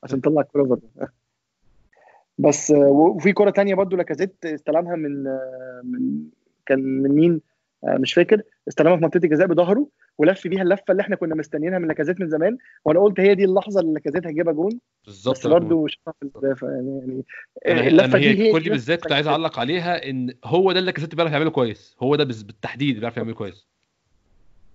عشان 0.02 0.20
تطلع 0.20 0.40
الكوره 0.40 0.78
بس 2.38 2.70
وفي 2.70 3.32
كرة 3.32 3.50
تانية 3.50 3.74
برضو 3.74 3.96
لاكازيت 3.96 4.44
استلمها 4.44 4.96
من 4.96 5.24
من 5.84 6.24
كان 6.66 7.02
من 7.02 7.10
مين؟ 7.10 7.40
مش 7.84 8.14
فاكر. 8.14 8.42
استلمها 8.68 8.96
في 8.96 9.02
منطقة 9.02 9.24
الجزاء 9.24 9.46
بظهره 9.46 9.86
ولف 10.18 10.46
بيها 10.46 10.62
اللفة 10.62 10.84
اللي 10.90 11.00
إحنا 11.00 11.16
كنا 11.16 11.34
مستنيينها 11.34 11.78
من 11.78 11.88
لاكازيت 11.88 12.20
من 12.20 12.28
زمان. 12.28 12.58
وأنا 12.84 13.00
قلت 13.00 13.20
هي 13.20 13.34
دي 13.34 13.44
اللحظة 13.44 13.80
اللي 13.80 13.92
لاكازيت 13.92 14.26
هيجيبها 14.26 14.52
جون. 14.52 14.78
بالظبط 15.04 15.36
بس 15.36 15.46
برضه 15.46 15.86
شافها 15.86 16.14
في 16.20 16.26
المدافع 16.26 16.66
يعني 16.66 17.00
يعني 17.62 17.80
يعني 17.80 17.88
اللفة 17.88 18.18
هي 18.18 18.34
دي 18.34 18.42
هي 18.42 18.52
كل 18.52 18.62
دي 18.62 18.70
بالذات 18.70 19.02
كنت 19.02 19.12
عايز 19.12 19.26
أعلق 19.26 19.58
عليها 19.58 20.10
إن 20.10 20.34
هو 20.44 20.72
ده 20.72 20.78
اللي 20.78 20.92
كاسيت 20.92 21.14
بيعرف 21.14 21.32
يعمله 21.32 21.50
كويس. 21.50 21.96
هو 22.02 22.16
ده 22.16 22.24
بالتحديد 22.24 23.00
بيعرف 23.00 23.16
يعمله 23.16 23.34
كويس. 23.34 23.66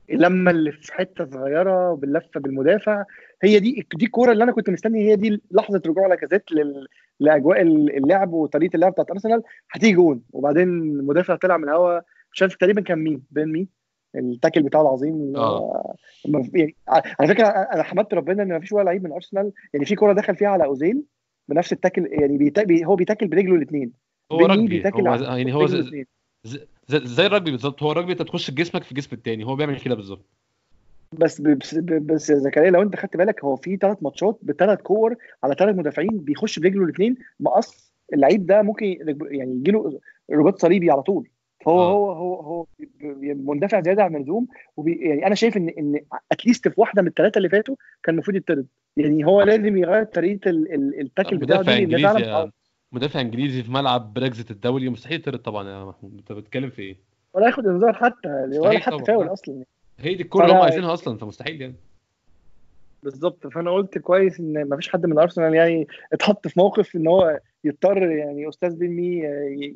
لما 0.09 0.51
اللي 0.51 0.71
في 0.71 0.93
حتة 0.93 1.25
صغيرة 1.25 1.93
باللفة 1.93 2.39
بالمدافع 2.39 3.05
هي 3.43 3.59
دي 3.59 3.87
دي 3.95 4.05
الكورة 4.05 4.31
اللي 4.31 4.43
أنا 4.43 4.51
كنت 4.51 4.69
مستني. 4.69 5.09
هي 5.09 5.15
دي 5.15 5.41
لحظة 5.51 5.81
رجوع 5.85 6.07
لاكازيت 6.07 6.51
لل... 6.51 6.87
لأجواء 7.19 7.61
اللعب 7.61 8.33
وطريقة 8.33 8.75
اللعب 8.75 8.91
بتاعت 8.91 9.11
أرسنال. 9.11 9.41
هتيجي 9.71 9.93
جون 9.95 10.21
وبعدين 10.33 10.67
المدافع 10.69 11.35
طلع 11.35 11.57
من 11.57 11.63
الهوا. 11.63 11.99
مش 12.33 12.41
عارف 12.41 12.55
تقريبا 12.55 12.81
كان 12.81 12.99
مين؟ 12.99 13.23
بن 13.31 13.47
مي؟ 13.51 13.67
ال 14.15 14.22
tackle 14.22 14.63
بتاعه 14.63 14.81
العظيم 14.81 15.37
هو- 15.37 15.93
ما- 16.27 16.49
يعني 16.53 16.75
على 16.87 17.27
فكرة 17.27 17.47
أنا 17.47 17.83
حمدت 17.83 18.13
ربنا 18.13 18.43
إن 18.43 18.47
ما 18.49 18.59
فيش 18.59 18.71
ولا 18.71 18.83
لعيب 18.83 19.03
من 19.03 19.11
أرسنال 19.11 19.51
يعني 19.73 19.85
في 19.85 19.95
كورة 19.95 20.13
دخل 20.13 20.35
فيها 20.35 20.47
على 20.47 20.65
أوزيل 20.65 21.03
بنفس 21.47 21.73
ال 21.73 21.78
tackle 21.78 22.07
يعني 22.11 22.37
بيتا... 22.37 22.63
بي... 22.63 22.85
هو 22.85 22.95
بيتاكل 22.95 23.27
برجله 23.27 23.55
الاثنين 23.55 23.91
هو 24.31 24.37
بن 24.37 24.47
مي 24.49 24.59
رجبي 24.85 25.09
هو 25.09 25.13
يعني 25.15 25.53
هو 25.53 25.59
برجله 25.59 25.67
ز- 25.81 25.81
الاتنين. 25.81 26.05
ز- 26.43 26.59
ز- 26.87 26.95
زي 27.15 27.25
الرجبي 27.25 27.51
بالظبط 27.51 27.83
هو 27.83 27.91
الرجبي 27.91 28.11
أنت 28.11 28.21
تخش 28.21 28.51
جسمك 28.51 28.83
في 28.83 28.95
جسم 28.95 29.09
التاني 29.13 29.43
هو 29.45 29.55
بيعمل 29.55 29.79
كده 29.79 29.95
بالظبط. 29.95 30.25
بس 31.13 31.41
بس, 31.41 31.75
بس 31.75 32.29
يا 32.29 32.35
زكريا 32.35 32.69
لو 32.71 32.81
أنت 32.81 32.95
خدت 32.95 33.17
بالك 33.17 33.43
هو 33.43 33.55
في 33.55 33.77
ثلاث 33.77 33.97
ماتشات 34.01 34.39
بثلاث 34.41 34.81
كور 34.81 35.15
على 35.43 35.55
ثلاث 35.59 35.75
مدافعين 35.75 36.09
بيخش 36.17 36.59
برجله 36.59 36.83
الاثنين 36.83 37.17
مقص 37.39 37.93
اللعيب 38.13 38.45
ده 38.45 38.61
ممكن 38.61 38.85
يعني 39.31 39.51
يجي 39.55 39.71
له 39.71 39.99
رباط 40.31 40.61
صليبي 40.61 40.91
على 40.91 41.01
طول. 41.01 41.27
آه. 41.67 41.91
هو 41.91 42.11
هو 42.11 42.35
هو 42.41 42.65
مندفع 43.23 43.81
زيادة 43.81 44.03
عن 44.03 44.15
اللزوم 44.15 44.47
يعني 44.77 45.27
أنا 45.27 45.35
شايف 45.35 45.57
إن 45.57 45.69
إن 45.69 45.99
اتليست 46.31 46.67
في 46.67 46.81
واحدة 46.81 47.01
من 47.01 47.07
الثلاثه 47.07 47.37
اللي 47.37 47.49
فاتوا 47.49 47.75
كان 48.03 48.15
المفروض 48.15 48.37
يطرد 48.37 48.65
يعني 48.97 49.25
هو 49.25 49.41
لازم 49.41 49.77
يغير 49.77 50.03
طريقة 50.03 50.49
ال- 50.49 50.73
ال- 50.73 50.99
التاكل 51.01 51.37
بتاعه 51.37 51.57
مدافع 51.59 51.75
دي 51.77 51.83
إنجليزي 51.83 52.49
مدافع 52.91 53.21
إنجليزي 53.21 53.63
في 53.63 53.71
ملعب 53.71 54.13
بريكزيت 54.13 54.51
الدولي 54.51 54.89
مستحيل 54.89 55.19
يطرد 55.19 55.39
طبعا 55.39 55.69
يا 55.69 55.85
محمود 55.85 56.13
أنت 56.17 56.31
بتتكلم 56.31 56.69
في 56.69 56.81
إيه؟ 56.81 56.95
ولا 57.33 57.45
ياخد 57.45 57.67
انذار 57.67 57.93
حتى 57.93 58.27
ولا 58.29 58.47
مستحيل 58.57 58.81
حتى. 58.81 59.05
فاول 59.05 59.33
أصلا 59.33 59.63
هي 59.99 60.15
دي 60.15 60.23
الكورة 60.23 60.43
اللي 60.45 60.55
هم 60.55 60.61
عايزينها 60.61 60.93
أصلا 60.93 61.17
فمستحيل 61.17 61.61
يعني 61.61 61.75
بالظبط. 63.03 63.47
فأنا 63.47 63.71
قلت 63.71 63.97
كويس 63.97 64.39
إن 64.39 64.63
ما 64.69 64.75
فيش 64.75 64.89
حد 64.89 65.05
من 65.05 65.19
ارسنال 65.19 65.53
يعني 65.53 65.87
اتحط 66.13 66.47
في 66.47 66.59
موقف 66.59 66.95
إن 66.95 67.07
هو 67.07 67.39
يضطر 67.63 68.11
يعني 68.11 68.49
أستاذ 68.49 68.75
بن 68.75 68.87
مي 68.87 69.19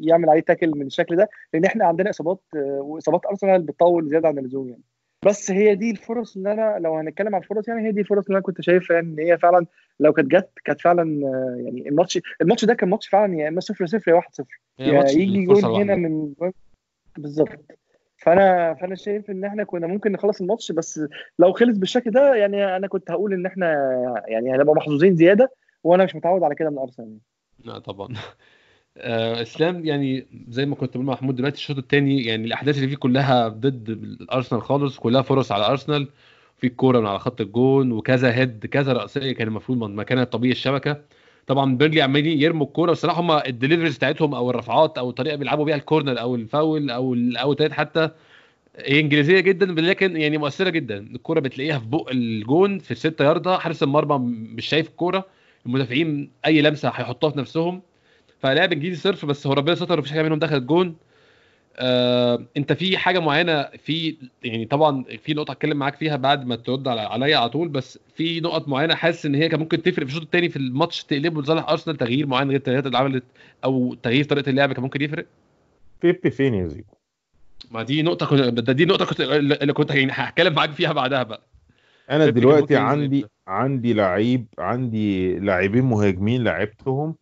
يعمل 0.02 0.30
عليه 0.30 0.42
tackle 0.42 0.72
من 0.76 0.86
الشكل 0.86 1.16
ده 1.16 1.30
لأن 1.54 1.66
إحنا 1.66 1.86
عندنا 1.86 2.10
إصابات 2.10 2.42
وإصابات 2.56 3.26
ارسنال 3.26 3.62
بتطول 3.62 4.10
زيادة 4.10 4.28
عن 4.28 4.38
اللزوم 4.38 4.70
يعني. 4.70 4.84
بس 5.26 5.52
هي 5.52 5.76
دي 5.76 5.92
الفرص 5.92 6.36
اللي 6.38 6.54
أنا 6.54 6.80
لو 6.80 6.96
هنتكلم 6.96 7.36
عن 7.36 7.42
الفرص 7.42 7.68
يعني 7.68 7.88
هي 7.88 7.92
دي 7.92 8.00
الفرص 8.02 8.26
اللي 8.26 8.36
أنا 8.36 8.44
كنت 8.44 8.62
شايفها 8.62 8.96
يعني 8.96 9.08
إن 9.08 9.20
هي 9.20 9.38
فعلا 9.38 9.66
لو 10.00 10.14
كانت 10.14 10.32
جت 10.32 10.50
كانت 10.66 10.82
فعلا 10.82 11.22
يعني 11.58 11.90
الماتش 11.90 12.20
الماتش 12.42 12.66
ده 12.66 12.74
كان 12.74 12.90
ماتش 12.90 13.08
فعلا 13.08 13.36
يا 13.36 13.48
إما 13.48 13.60
0 13.60 13.86
0 13.86 14.12
يا 14.12 14.16
1 14.16 14.28
0 14.32 14.46
هي 14.80 14.88
يا 14.88 14.94
ماتش 14.94 15.16
يجي 15.16 15.46
جون 15.46 15.66
هنا. 15.66 15.96
من 15.96 16.34
بالظبط. 17.18 17.81
فأنا 18.22 18.74
فأنا 18.74 18.96
شايف 18.96 19.30
إن 19.30 19.44
إحنا 19.46 19.64
كنا 19.64 19.88
ممكن 19.88 20.12
نخلص 20.12 20.42
الماتش 20.42 20.72
بس 20.72 21.00
لو 21.40 21.54
خلص 21.54 21.78
بالشكل 21.78 22.12
ده 22.12 22.36
يعني 22.36 22.76
أنا 22.76 22.88
كنت 22.88 23.12
هقول 23.12 23.34
إن 23.34 23.46
إحنا 23.46 23.68
يعني 24.28 24.56
هنبقى 24.56 24.76
محظوظين 24.76 25.16
زيادة 25.16 25.52
وأنا 25.84 26.04
مش 26.04 26.16
متعود 26.16 26.44
على 26.44 26.56
كده 26.56 26.70
من 26.70 26.78
أرسنال. 26.78 27.18
لا 27.64 27.80
طبعا. 27.80 28.08
آه 28.98 29.42
إسلام 29.42 29.86
يعني 29.86 30.28
زي 30.50 30.66
ما 30.66 30.76
كنت 30.76 30.94
بقول 30.98 31.06
محمود 31.06 31.36
دلوقتي 31.36 31.56
الشوط 31.56 31.78
الثاني 31.78 32.26
يعني 32.26 32.46
الأحداث 32.46 32.78
اللي 32.78 32.88
فيه 32.88 32.96
كلها 32.96 33.48
ضد 33.48 33.90
الأرسنال 33.90 34.62
خالص 34.62 35.00
كلها 35.00 35.22
فرص 35.22 35.52
على 35.52 35.66
أرسنال 35.66 36.10
في 36.58 36.68
الكوره 36.68 37.00
من 37.00 37.08
على 37.08 37.20
خط 37.20 37.42
الجون 37.42 37.92
وكذا 37.92 38.36
هيد 38.36 38.66
كذا 38.66 38.94
رأسية 38.94 39.32
كان 39.32 39.48
المفروض 39.48 39.78
مكانها 39.90 40.24
الطبيعي 40.24 40.52
الشبكة. 40.52 41.02
طبعا 41.52 41.78
بيرلي 41.78 42.02
عمالين 42.02 42.42
يرموا 42.42 42.66
الكورة 42.68 42.90
والصراحه 42.90 43.22
هم 43.22 43.32
ال 43.32 43.38
deliveries 43.38 43.98
بتاعتهم 43.98 44.34
أو 44.36 44.50
الرفعات 44.50 44.98
أو 44.98 45.10
الطريقة 45.10 45.36
بيلعبوا 45.36 45.66
بيها 45.66 45.76
ال 45.76 45.82
corner 45.82 46.20
أو 46.22 46.36
الفاول 46.36 46.90
أو 46.92 47.14
ال 47.14 47.25
outات 47.25 47.72
حتى 47.72 48.10
هي 48.78 49.00
إنجليزية 49.00 49.40
جدا 49.40 49.66
لكن 49.66 50.18
يعني 50.18 50.38
مؤثرة 50.38 50.70
جدا. 50.70 50.98
الكورة 50.98 51.40
بتلاقيها 51.40 51.80
في 51.80 51.86
بق 51.86 52.10
الجون 52.12 52.80
في 52.80 52.92
الستة 52.92 53.26
ياردة 53.26 53.58
حارس 53.58 53.84
المرمى 53.84 54.18
مش 54.56 54.66
شايف 54.66 54.88
الكورة 54.90 55.26
المدافعين 55.66 56.32
أي 56.46 56.62
لمسة 56.62 56.90
هيحطوها 56.90 57.32
في 57.32 57.40
نفسهم. 57.40 57.82
فلاعب 58.40 58.74
إنجليزي 58.74 59.02
صرف 59.02 59.26
بس 59.26 59.48
هو 59.48 59.54
ربنا 59.54 59.76
ستر 59.76 60.00
مفيش 60.00 60.12
حاجة 60.12 60.24
منهم 60.24 60.40
دخلت 60.40 60.64
جون. 60.64 60.96
آه، 61.76 62.46
انت 62.58 62.74
في 62.74 62.98
حاجة 62.98 63.20
معينة 63.20 63.64
في 63.64 64.18
يعني 64.44 64.66
طبعا 64.66 65.04
في 65.24 65.34
نقطة 65.34 65.52
اتكلم 65.52 65.78
معاك 65.78 65.96
فيها 65.96 66.16
بعد 66.16 66.46
ما 66.46 66.56
ترد 66.56 66.88
على 66.88 67.02
عليا 67.02 67.38
على 67.38 67.50
طول 67.50 67.68
بس 67.68 68.00
في 68.16 68.40
نقط 68.40 68.68
معينة 68.68 68.96
حاسس 68.96 69.26
إن 69.26 69.36
هي 69.36 69.50
كان 69.50 69.60
ممكن 69.60 69.82
تفرق 69.82 70.06
في 70.06 70.10
الشوط 70.12 70.22
الثاني 70.22 70.50
في 70.50 70.56
الماتش 70.58 71.04
تقلبه 71.04 71.42
لصالح 71.42 71.70
أرسنال؟ 71.70 71.98
تغيير 71.98 72.28
معين 72.28 72.48
غير 72.48 72.58
التغييرات 72.58 72.86
اللي 72.86 72.98
عملت 72.98 73.24
أو 73.64 73.94
تغيير 73.94 74.24
طريقة 74.26 74.50
اللعب 74.50 74.74
كان 74.74 74.84
ممكن 74.84 75.02
يفرق؟ 75.02 75.26
بيبي 76.02 76.32
فين 76.32 76.54
يا 76.54 76.68
زيكو؟ 76.68 76.96
ما 77.72 77.84
دي 77.84 78.02
نقطة 78.02 78.26
كنت 78.26 78.40
ده 78.42 78.74
دي 78.74 78.86
نقطة 78.86 79.06
كنت 79.06 79.22
اللي 79.22 79.74
كنت 79.74 79.92
يعني 79.92 80.12
هتكلم 80.12 80.54
معاك 80.54 80.72
فيها 80.72 80.94
بعدها 80.94 81.24
بقى. 81.24 81.42
أنا 82.10 82.30
دلوقتي 82.30 82.76
عندي؟ 82.76 83.26
عندي 83.48 83.94
لعيب 83.94 84.46
عندي 84.60 85.40
لاعبين 85.40 85.84
مهاجمين 85.84 86.44
لعبتهم 86.44 87.16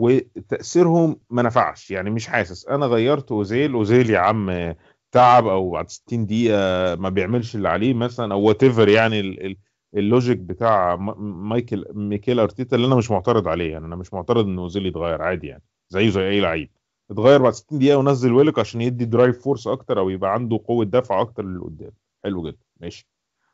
وتأثيرهم 0.00 1.16
ما 1.30 1.42
نفعش. 1.42 1.90
يعني 1.90 2.10
مش 2.10 2.26
حاسس. 2.26 2.66
أنا 2.68 2.86
غيرت 2.86 3.32
أوزيل. 3.32 3.72
أوزيل 3.72 4.10
يا 4.10 4.18
عم 4.18 4.74
تعب 5.12 5.46
أو 5.46 5.70
بعد 5.70 5.90
60 5.90 6.26
دقيقة 6.26 6.56
ما 6.96 7.08
بيعملش 7.08 7.56
اللي 7.56 7.68
عليه 7.68 7.94
مثلا 7.94 8.34
أو 8.34 8.40
what 8.40 8.62
يعني 8.62 9.20
ال- 9.20 9.46
ال- 9.46 9.56
ال 9.96 10.03
logic 10.03 10.38
بتاع 10.38 10.96
مايكل 11.18 11.86
ميكيل 11.94 12.40
أرتيتا 12.40 12.76
اللي 12.76 12.86
أنا 12.86 12.94
مش 12.96 13.10
معترض 13.10 13.48
عليه. 13.48 13.72
يعني 13.72 13.86
أنا 13.86 13.96
مش 13.96 14.12
معترض 14.14 14.46
إن 14.46 14.58
أوزيل 14.58 14.86
يتغير. 14.86 15.22
عادي 15.22 15.46
يعني. 15.46 15.62
زيه 15.88 16.08
زي 16.10 16.28
أي 16.28 16.40
لعيب. 16.40 16.70
اتغير 17.10 17.42
بعد 17.42 17.52
60 17.52 17.78
دقيقة 17.78 17.96
ونزل 17.98 18.32
ويلوك 18.32 18.58
عشان 18.58 18.80
يدي 18.80 19.04
drive 19.04 19.42
force 19.44 19.66
أكتر 19.66 19.98
أو 19.98 20.10
يبقى 20.10 20.34
عنده 20.34 20.60
قوة 20.68 20.84
دفع 20.84 21.20
أكتر 21.20 21.44
للقدام. 21.44 21.90
حلو 22.24 22.42
جدا. 22.48 22.58
ماشي. 22.80 23.08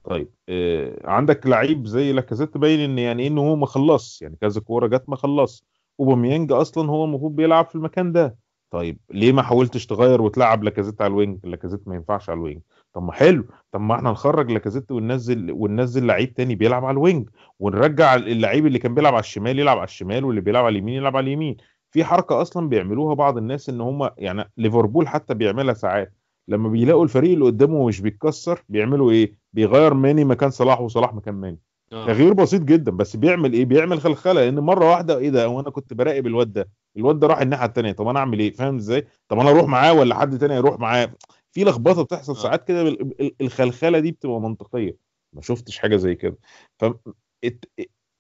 طيب 0.05 0.29
آه 0.49 0.99
عندك 1.05 1.47
لعيب 1.47 1.87
زي 1.87 2.13
لاكازيت 2.13 2.57
باين 2.59 2.81
إن 2.81 2.99
يعني 2.99 3.27
إنه 3.27 3.41
هو 3.41 3.57
ما 3.57 3.67
خلص 3.67 4.23
يعني 4.23 4.37
كذا 4.41 4.61
كورة 4.61 4.87
جت 4.87 5.05
ما 5.09 5.17
خلص 5.17 5.65
اوباميانج 6.01 6.53
أصلا 6.53 6.91
هو 6.91 7.05
المفروض 7.05 7.37
بيلعب 7.37 7.67
في 7.67 7.75
المكان 7.75 8.13
ده. 8.13 8.37
طيب 8.71 8.99
ليه 9.11 9.33
ما 9.33 9.43
حاولتش 9.43 9.87
تغير 9.87 10.23
وتلعب 10.23 10.65
لاكازيت 10.65 11.03
على 11.03 11.11
ال 11.11 11.17
wing؟ 11.17 11.47
لاكازيت 11.47 11.89
ما 11.89 11.95
ينفعش 11.95 12.31
على 12.31 12.37
ال 12.37 12.41
wing. 12.41 12.61
طب 12.93 13.03
ما 13.03 13.13
حلو. 13.13 13.45
طب 13.73 13.81
ما 13.81 13.95
إحنا 13.95 14.11
نخرج 14.11 14.51
لاكازيت 14.51 14.91
وننزل 14.91 15.53
وننزل 15.53 16.07
لعيب 16.07 16.35
تاني 16.35 16.55
بيلعب 16.55 16.85
على 16.85 16.95
ال 16.95 17.01
wing. 17.01 17.29
ونرجع 17.61 18.15
اللعيب 18.15 18.67
اللي 18.67 18.79
كان 18.79 18.95
بيلعب 18.95 19.15
على 19.15 19.21
الشمال 19.21 19.59
يلعب 19.59 19.77
على 19.79 19.85
الشمال 19.85 20.25
واللي 20.25 20.41
بيلعب 20.41 20.65
على 20.65 20.73
اليمين 20.73 20.95
يلعب 20.95 21.17
على 21.17 21.25
اليمين. 21.27 21.57
في 21.91 22.05
حركة 22.05 22.43
أصلا 22.43 22.69
بيعملوها 22.69 23.15
بعض 23.15 23.37
الناس 23.37 23.69
إن 23.69 23.81
هم 23.81 24.11
يعني 24.19 24.51
ليفربول 24.57 25.09
حتى 25.09 25.35
بيعملها 25.35 25.75
ساعات. 25.75 26.15
لما 26.49 26.69
بيلاقوا 26.69 27.05
الفريق 27.05 27.33
اللي 27.33 27.45
قدامه 27.45 27.87
مش 27.87 28.01
بيتكسر 28.01 28.65
بيعملوا 28.69 29.11
إيه؟ 29.11 29.35
بيغير 29.53 29.95
ماني 29.95 30.25
مكان 30.25 30.51
صلاح 30.51 30.81
وصلاح 30.81 31.15
مكان 31.15 31.35
ماني. 31.35 31.59
تغيير 31.91 32.33
بسيط 32.33 32.63
جدا 32.63 32.91
بس 32.93 33.17
بيعمل 33.17 33.53
إيه؟ 33.53 33.65
بيعمل 33.65 34.01
خلخلة 34.01 34.45
لأن 34.45 34.59
مرة 34.61 34.91
واحدة 34.91 35.19
إيه 35.19 35.31
ده؟ 35.31 35.45
هو 35.45 35.61
أنا 35.61 35.71
كنت 35.71 35.95
براقب 35.95 36.27
الواد 36.27 36.53
ده 36.53 36.69
الواد 36.97 37.19
ده 37.19 37.27
راح 37.27 37.41
الناحية 37.41 37.67
الثانية 37.67 37.93
طب 37.93 38.09
أنا 38.09 38.19
أعمل 38.19 38.39
إيه؟ 38.41 38.53
فاهم 38.53 38.77
إزاي؟ 38.77 39.07
طب 39.29 39.39
أنا 39.39 39.51
أروح 39.51 39.67
معاه 39.67 39.93
ولا 39.93 40.15
حد 40.15 40.39
تاني 40.39 40.55
يروح 40.55 40.79
معاه؟ 40.81 41.15
في 41.53 41.65
لخبطة 41.65 42.03
بتحصل 42.03 42.33
آه. 42.33 42.37
ساعات 42.43 42.69
كده 42.69 42.97
الخلخلة 43.41 43.99
دي 43.99 44.13
بتبقى 44.13 44.41
منطقية. 44.41 44.97
ما 45.33 45.43
شفتش 45.43 45.79
حاجة 45.79 45.97
زي 45.97 46.15
كده. 46.15 46.39
ف 46.79 46.85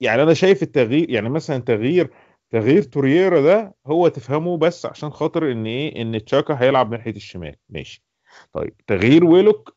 يعني 0.01 0.23
أنا 0.23 0.35
شايف 0.35 0.63
التغيير 0.63 1.11
يعني 1.11 1.29
مثلا 1.29 1.59
تغيير 1.59 2.11
تغيير 2.51 2.83
تورييرا 2.83 3.41
ده 3.41 3.75
هو 3.87 4.09
تفهمه 4.09 4.57
بس 4.59 4.87
عشان 4.87 5.11
خاطر 5.11 5.53
إن 5.53 5.67
إيه؟ 5.67 6.03
إن 6.03 6.25
تشاكا 6.25 6.55
هيلعب 6.61 6.91
ناحية 6.93 7.17
الشمال. 7.17 7.55
ماشي. 7.69 8.05
طيب 8.53 8.77
تغيير 8.87 9.25
ويلوك 9.25 9.77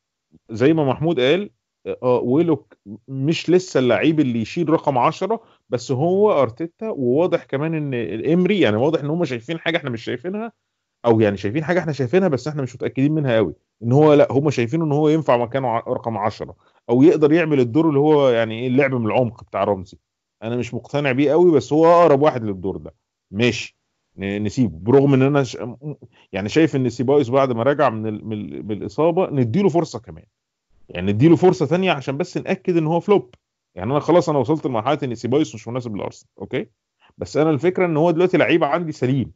زي 0.49 0.73
ما 0.73 0.83
محمود 0.85 1.19
قال 1.19 1.49
آه 1.88 2.19
ويلوك 2.23 2.77
مش 3.07 3.49
لسه 3.49 3.79
اللعيب 3.79 4.19
اللي 4.19 4.41
يشيل 4.41 4.69
رقم 4.69 4.97
10 4.97 5.41
بس 5.69 5.91
هو 5.91 6.41
أرتيتا 6.41 6.89
وواضح 6.89 7.43
كمان 7.43 7.73
إن 7.75 7.93
الإمري 7.93 8.59
يعني 8.59 8.77
واضح 8.77 8.99
إن 8.99 9.09
هم 9.09 9.25
شايفين 9.25 9.59
حاجة 9.59 9.77
إحنا 9.77 9.89
مش 9.89 10.03
شايفينها 10.03 10.51
أو 11.05 11.19
يعني 11.21 11.38
شايفين 11.38 11.63
حاجة 11.63 11.79
إحنا 11.79 11.91
شايفينها 11.91 12.27
بس 12.27 12.47
إحنا 12.47 12.61
مش 12.61 12.75
متأكدين 12.75 13.11
منها 13.11 13.36
قوي 13.36 13.55
إن 13.84 13.91
هو 13.91 14.13
لأ 14.13 14.27
هم 14.32 14.49
شايفين 14.49 14.82
إن 14.82 14.91
هو 14.91 15.09
ينفع 15.09 15.38
مكانه 15.38 15.77
رقم 15.77 16.17
10 16.17 16.55
أو 16.89 17.03
يقدر 17.03 17.32
يعمل 17.34 17.59
الدور 17.59 17.88
اللي 17.89 17.99
هو 17.99 18.29
يعني 18.29 18.59
إيه 18.61 18.67
اللعب 18.67 18.95
من 18.95 19.05
العمق 19.05 19.43
بتاع 19.43 19.63
رمزي. 19.63 19.97
أنا 20.43 20.55
مش 20.57 20.73
مقتنع 20.73 21.11
بيه 21.11 21.32
قوي 21.32 21.51
بس 21.51 21.73
هو 21.73 21.86
أقرب 21.86 22.21
واحد 22.21 22.43
للدور 22.43 22.77
ده. 22.77 22.95
ماشي. 23.32 23.77
نسيبه. 24.17 24.79
برغم 24.79 25.13
إن 25.13 25.21
أنا 25.21 25.43
ش... 25.43 25.57
يعني 26.32 26.49
شايف 26.49 26.75
إن 26.75 26.89
سيبايوس 26.89 27.29
بعد 27.29 27.51
ما 27.51 27.63
رجع. 27.63 27.89
من, 27.89 28.07
ال... 28.07 28.25
من 28.65 28.71
الإصابة 28.71 29.29
نديله 29.29 29.69
فرصة 29.69 29.99
كمان. 29.99 30.25
يعني 30.91 31.11
نديله 31.11 31.35
فرصة 31.35 31.65
ثانية 31.65 31.91
عشان 31.91 32.17
بس 32.17 32.37
نأكد 32.37 32.77
إن 32.77 32.87
هو 32.87 32.99
flop. 32.99 33.36
يعني 33.75 33.91
أنا 33.91 33.99
خلاص 33.99 34.29
أنا 34.29 34.39
وصلت 34.39 34.65
لمرحلة 34.65 34.99
إن 35.03 35.15
سيبايوس 35.15 35.55
مش 35.55 35.67
مناسب 35.67 35.95
لأرسنال 35.95 36.31
okay؟ 36.39 36.67
بس 37.17 37.37
أنا 37.37 37.49
الفكرة 37.49 37.85
إن 37.85 37.97
هو 37.97 38.11
دلوقتي 38.11 38.37
لعيب 38.37 38.63
عندي 38.63 38.91
سليم 38.91 39.31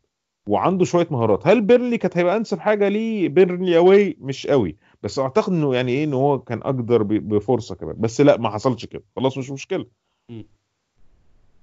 وعنده 0.47 0.85
شوية 0.85 1.07
مهارات. 1.11 1.47
هل 1.47 1.61
بيرنلي 1.61 1.97
كانت 1.97 2.17
هيبقى 2.17 2.37
أنسب 2.37 2.59
حاجة 2.59 2.87
ليه؟ 2.87 3.29
بيرنلي 3.29 3.77
away 3.77 4.17
مش 4.19 4.47
قوي 4.47 4.75
بس 5.03 5.19
أعتقد 5.19 5.53
إنه 5.53 5.75
يعني 5.75 5.91
إيه 5.91 6.03
إن 6.03 6.13
هو 6.13 6.39
كان 6.39 6.61
أقدر 6.61 7.03
بفرصة 7.03 7.75
كمان. 7.75 7.95
بس 7.99 8.21
لأ 8.21 8.37
ما 8.37 8.49
حصلش 8.49 8.85
كده. 8.85 9.03
خلاص 9.15 9.37
مش 9.37 9.51
مشكلة. 9.51 9.85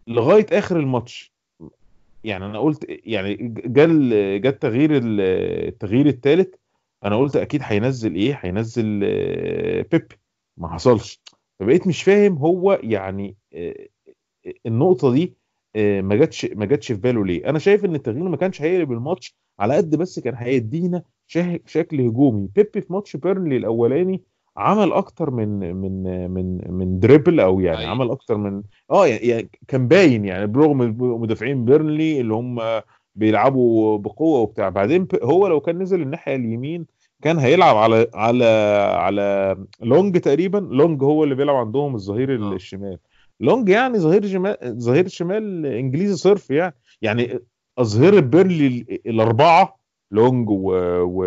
لغاية 0.08 0.46
آخر 0.52 0.76
الماتش 0.80 1.32
يعني 2.24 2.46
أنا 2.46 2.58
قلت 2.58 2.86
يعني 2.88 3.36
جال 3.66 4.10
جا 4.40 4.48
التغيير 4.48 4.96
ال- 4.96 5.20
التغيير 5.68 6.06
الثالث 6.06 6.54
أنا 7.04 7.16
قلت 7.16 7.36
أكيد 7.36 7.60
هينزل 7.64 8.14
إيه؟ 8.14 8.38
هينزل 8.42 9.00
آه، 9.04 9.86
بيبي 9.92 10.06
ما 10.56 10.68
حصلش. 10.68 11.20
فبقيت 11.60 11.86
مش 11.86 12.02
فاهم 12.02 12.38
هو 12.38 12.80
يعني 12.82 13.36
آه، 13.54 13.86
النقطة 14.66 15.12
دي 15.12 15.36
آه، 15.76 16.00
ما 16.00 16.16
جاتش 16.16 16.44
ما 16.44 16.66
جاتش 16.66 16.92
في 16.92 17.00
باله 17.00 17.24
ليه؟ 17.24 17.48
أنا 17.50 17.58
شايف 17.58 17.84
إن 17.84 17.94
التغيير 17.94 18.28
ما 18.28 18.36
كانش 18.36 18.62
هيقلب 18.62 18.92
الماتش 18.92 19.36
على 19.58 19.76
قد 19.76 19.96
بس 19.96 20.18
كان 20.20 20.34
هيدينا 20.34 21.02
شكل 21.66 22.00
هجومي. 22.00 22.48
بيبي 22.54 22.80
في 22.80 22.92
ماتش 22.92 23.16
بيرنلي 23.16 23.56
الأولاني 23.56 24.22
عمل 24.56 24.92
أكتر 24.92 25.30
من 25.30 25.76
من 25.76 26.30
من 26.30 26.60
من 26.70 26.98
dribble 26.98 27.40
أو 27.40 27.60
يعني 27.60 27.78
أيوة. 27.78 27.90
عمل 27.90 28.10
أكتر 28.10 28.36
من 28.36 28.62
آه 28.90 29.06
يعني 29.06 29.50
كان 29.68 29.88
باين 29.88 30.24
يعني 30.24 30.46
برغم 30.46 30.78
مدافعين 31.00 31.64
بيرنلي 31.64 32.20
اللي 32.20 32.34
هم 32.34 32.60
بيلعبوا 33.14 33.98
بقوة 33.98 34.40
وبتاع. 34.40 34.68
بعدين 34.68 35.08
هو 35.22 35.46
لو 35.46 35.60
كان 35.60 35.78
نزل 35.78 36.02
الناحية 36.02 36.36
اليمين 36.36 36.86
كان 37.22 37.38
هيلعب 37.38 37.76
على 37.76 38.06
على 38.14 38.44
على 38.96 39.56
لونج 39.82 40.18
تقريبا. 40.18 40.58
لونج 40.58 41.02
هو 41.02 41.24
اللي 41.24 41.34
بيلعب 41.34 41.56
عندهم 41.56 41.94
الظهير 41.94 42.42
آه. 42.44 42.52
الشمال. 42.52 42.98
لونج 43.40 43.68
يعني 43.68 43.98
ظهير 43.98 44.26
شمال 44.26 44.56
ظهير 44.64 45.08
شمال 45.08 45.66
إنجليزي 45.66 46.16
صرف 46.16 46.50
يعني. 46.50 46.74
يعني 47.02 47.38
اظهره 47.78 48.20
بيرنلي 48.20 48.66
ال- 48.66 49.08
الأربعة 49.08 49.76
لونج 50.10 50.50
و... 50.50 50.72
و... 51.02 51.24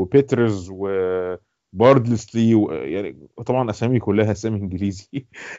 وبيترز 0.00 0.70
وباردسلي 1.72 2.54
و... 2.54 2.70
يعني 2.72 3.16
طبعا 3.46 3.70
أسامي 3.70 3.98
كلها 3.98 4.32
أسامي 4.32 4.56
إنجليزي. 4.60 5.08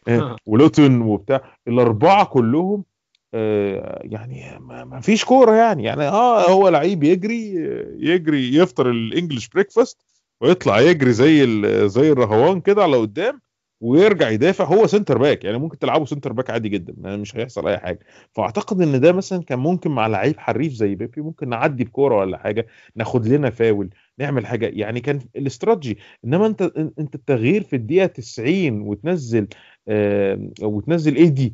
ولوتون 0.46 1.02
وبتاع. 1.02 1.42
الأربعة 1.68 2.26
كلهم 2.26 2.80
آه، 2.80 2.91
يعني 3.34 4.60
ما 4.60 5.00
فيش 5.02 5.26
كورة 5.26 5.56
يعني. 5.56 5.84
يعني 5.84 6.04
آه 6.04 6.50
هو 6.50 6.70
لعيب 6.70 7.04
يجري 7.04 7.54
يجري 8.00 8.56
يفطر 8.56 8.90
ال 8.90 8.97
English 8.97 9.50
breakfast 9.50 10.02
ويطلع 10.42 10.80
يجري 10.80 11.12
زي 11.14 11.46
زي 11.90 12.12
الرهوان 12.12 12.62
كده 12.62 12.84
على 12.84 12.98
قدام 12.98 13.42
ويرجع 13.82 14.30
يدافع. 14.30 14.66
هو 14.66 14.88
center 14.88 15.18
back 15.18 15.44
يعني 15.46 15.58
ممكن 15.58 15.80
تلعبه 15.80 16.06
center 16.06 16.34
back 16.34 16.50
عادي 16.50 16.70
جدا 16.70 16.94
يعني 17.04 17.18
مش 17.18 17.36
هيحصل 17.36 17.68
أي 17.68 17.78
حاجة. 17.78 18.00
فأعتقد 18.34 18.82
إن 18.82 19.00
ده 19.02 19.12
مثلا 19.12 19.44
كان 19.44 19.60
ممكن 19.60 19.92
مع 19.92 20.08
لعيب 20.08 20.40
حريف 20.40 20.74
زي 20.74 20.96
بيبي 20.96 21.22
ممكن 21.22 21.50
نعدي 21.50 21.84
بكوره 21.84 22.18
ولا 22.18 22.38
حاجة 22.38 22.68
ناخد 22.96 23.28
لنا 23.28 23.50
فاول 23.50 23.90
نعمل 24.20 24.46
حاجة. 24.46 24.66
يعني 24.74 25.00
كان 25.00 25.20
الاستراتيجي 25.36 25.98
إنما 26.26 26.46
أنت 26.46 26.62
أنت 27.00 27.16
التغيير 27.16 27.64
في 27.64 27.76
الدقيقة 27.76 28.06
90 28.06 28.82
وتنزل 28.82 29.48
آه 29.88 30.50
وتنزل 30.62 31.16
ايدي 31.16 31.54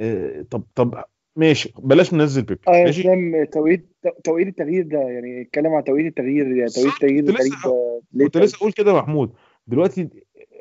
آه 0.00 0.42
طب 0.50 0.62
طب 0.74 1.04
ماشي 1.38 1.72
بلاش 1.78 2.14
ننزل 2.14 2.42
بيبي 2.42 2.60
يا 2.68 2.84
ماشي؟ 2.84 3.02
توقيت 3.46 3.88
توقيت 4.24 4.48
التغيير 4.48 4.82
ده 4.86 4.98
يعني 4.98 5.42
اتكلم 5.42 5.74
عن 5.74 5.84
توقيت 5.84 6.06
التغيير 6.06 6.56
يعني 6.56 6.70
توقيت 6.70 6.92
التغيير 6.94 7.24
كنت 7.26 7.40
لسه 7.40 7.68
الغريب 7.68 8.02
ده 8.02 8.02
ليه 8.12 8.24
كنت 8.24 8.36
لسه 8.36 8.56
أقول 8.56 8.72
كده 8.72 8.94
محمود. 8.94 9.32
دلوقتي 9.66 10.08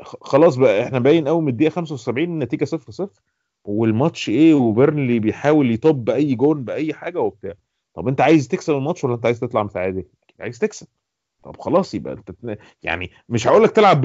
خلاص 0.04 0.56
بقى 0.56 0.84
إحنا 0.84 1.00
باين 1.00 1.28
قوي 1.28 1.42
من 1.42 1.48
الدقيقة 1.48 1.70
75 1.72 2.24
النتيجة 2.24 2.66
0 2.66 2.92
0 2.92 3.10
والماتش 3.64 4.30
إيه 4.30 4.54
وبيرنلي 4.54 5.20
بيحاول 5.20 5.72
يطب 5.72 6.06
بأي 6.06 6.36
جون 6.36 6.64
بأي 6.64 6.94
حاجة 6.94 7.20
وبتاع. 7.20 7.54
طب 7.94 8.08
أنت 8.08 8.22
عايز 8.22 8.48
تكسب 8.48 8.74
الماتش 8.74 9.04
ولا 9.04 9.16
أنت 9.16 9.26
عايز 9.26 9.40
تطلع 9.40 9.64
متعادل؟ 9.64 10.04
عايز 10.40 10.60
تكسب. 10.60 10.88
طب 11.44 11.58
خلاص 11.58 11.94
يبقى 11.94 12.14
أنت 12.14 12.32
يعني 12.84 13.12
مش 13.30 13.48
هقول 13.48 13.64
لك 13.64 13.72
تلعب 13.72 14.02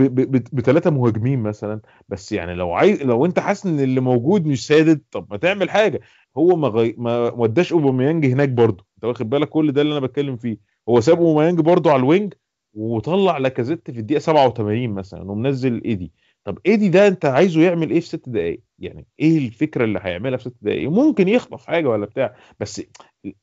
بثلاثه 0.52 0.90
مهاجمين 0.90 1.38
مثلا 1.42 1.80
بس 2.08 2.32
يعني 2.32 2.54
لو 2.54 2.72
عايز 2.72 3.02
لو 3.02 3.26
أنت 3.26 3.38
حاسس 3.38 3.66
إن 3.66 3.80
اللي 3.80 4.00
موجود 4.00 4.46
مش 4.46 4.66
سادد 4.66 5.00
طب 5.10 5.26
ما 5.30 5.36
تعمل 5.36 5.70
حاجة. 5.70 6.00
هو 6.36 6.56
ما 6.56 6.68
غي... 6.68 6.94
ما 6.98 7.30
وداش 7.30 7.72
اوباميانج 7.72 8.26
هناك 8.26 8.48
برضه. 8.48 8.86
انت 8.96 9.04
واخد 9.04 9.30
بالك 9.30 9.48
كل 9.48 9.72
ده 9.72 9.82
اللي 9.82 9.92
أنا 9.98 10.06
بتكلم 10.06 10.36
فيه. 10.36 10.58
هو 10.88 11.00
ساب 11.00 11.18
اوباميانج 11.18 11.60
برضه 11.60 11.90
على 11.90 12.00
ال 12.00 12.07
wing 12.07 12.34
وطلع 12.74 13.38
لاكازيت 13.38 13.90
في 13.90 13.98
الدقيقة 14.00 14.20
87 14.20 14.90
مثلا 14.94 15.30
ومنزل 15.30 15.82
ايدي. 15.84 16.12
طب 16.44 16.58
ايدي 16.66 16.88
ده 16.88 17.08
انت 17.08 17.24
عايزه 17.24 17.60
يعمل 17.62 17.90
إيه 17.90 18.00
في 18.00 18.06
ست 18.06 18.28
دقائق 18.28 18.62
يعني 18.78 19.06
إيه 19.20 19.38
الفكرة 19.38 19.84
اللي 19.84 20.00
هيعملها 20.02 20.36
في 20.38 20.44
ست 20.44 20.54
دقائق 20.62 20.90
ممكن 20.90 21.28
يخطف 21.28 21.66
حاجة 21.66 21.88
ولا 21.88 22.06
بتاع 22.06 22.34
بس 22.60 22.82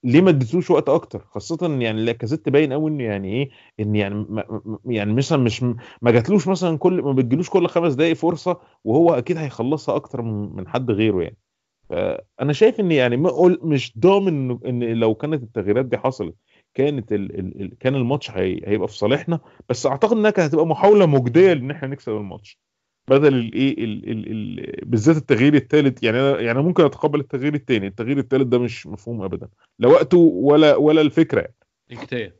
ليه 0.03 0.21
ما 0.21 0.29
اديتوش 0.29 0.71
وقت 0.71 0.89
أكتر؟ 0.89 1.19
خاصة 1.25 1.77
يعني 1.81 2.05
لاكازيت 2.05 2.49
باين 2.49 2.73
قوي 2.73 2.91
ان 2.91 2.99
يعني 3.01 3.33
إيه 3.33 3.49
إن 3.79 3.95
يعني 3.95 4.15
ما 4.29 4.43
يعني 4.85 5.13
مثلا 5.13 5.37
مش 5.37 5.63
ما 6.01 6.11
جاتلوش 6.11 6.47
مثلا 6.47 6.77
كل 6.77 7.01
ما 7.01 7.11
بتجيلوش 7.13 7.49
كل 7.49 7.67
خمس 7.67 7.93
دقائق 7.93 8.13
فرصة 8.15 8.59
وهو 8.83 9.13
أكيد 9.13 9.37
هيخلصها 9.37 9.95
أكتر 9.95 10.21
من 10.21 10.67
حد 10.67 10.91
غيره 10.91 11.21
يعني. 11.23 11.37
فأنا 11.89 12.53
شايف 12.53 12.79
إن 12.79 12.91
يعني 12.91 13.17
ما 13.17 13.29
أقول 13.29 13.59
مش 13.63 13.93
ضامن 13.99 14.59
إن 14.65 14.83
لو 14.93 15.15
كانت 15.15 15.43
التغييرات 15.43 15.85
دي 15.85 15.97
حصلت 15.97 16.35
كانت 16.73 17.11
ال 17.13 17.39
ال 17.39 17.61
ال 17.61 17.77
كان 17.79 17.95
الماتش 17.95 18.31
هي 18.31 18.61
هيبقى 18.65 18.87
في 18.87 18.93
صالحنا 18.97 19.39
بس 19.69 19.85
أعتقد 19.85 20.17
إنها 20.17 20.31
كانت 20.31 20.49
هتبقى 20.49 20.67
محاولة 20.67 21.05
مجدية 21.05 21.51
إن 21.53 21.71
إحنا 21.71 21.87
نكسب 21.87 22.11
الماتش. 22.11 22.59
بدل 23.09 23.33
الايه 23.35 23.83
ال 23.83 24.09
ال 24.11 24.31
ال 24.31 24.85
بالذات 24.85 25.17
التغيير 25.17 25.53
الثالث 25.53 26.03
يعني 26.03 26.19
أنا 26.19 26.39
يعني 26.39 26.61
ممكن 26.61 26.83
أتقبل 26.85 27.19
التغيير 27.19 27.53
الثاني 27.53 27.87
التغيير 27.87 28.17
الثالث 28.17 28.43
ده 28.47 28.59
مش 28.59 28.87
مفهوم 28.87 29.21
ابدا. 29.21 29.47
لا 29.79 29.87
وقته 29.87 30.17
ولا 30.17 30.75
ولا 30.75 31.01
الفكرة 31.01 31.39
يعني. 31.41 31.55
انكيتيا 31.91 32.35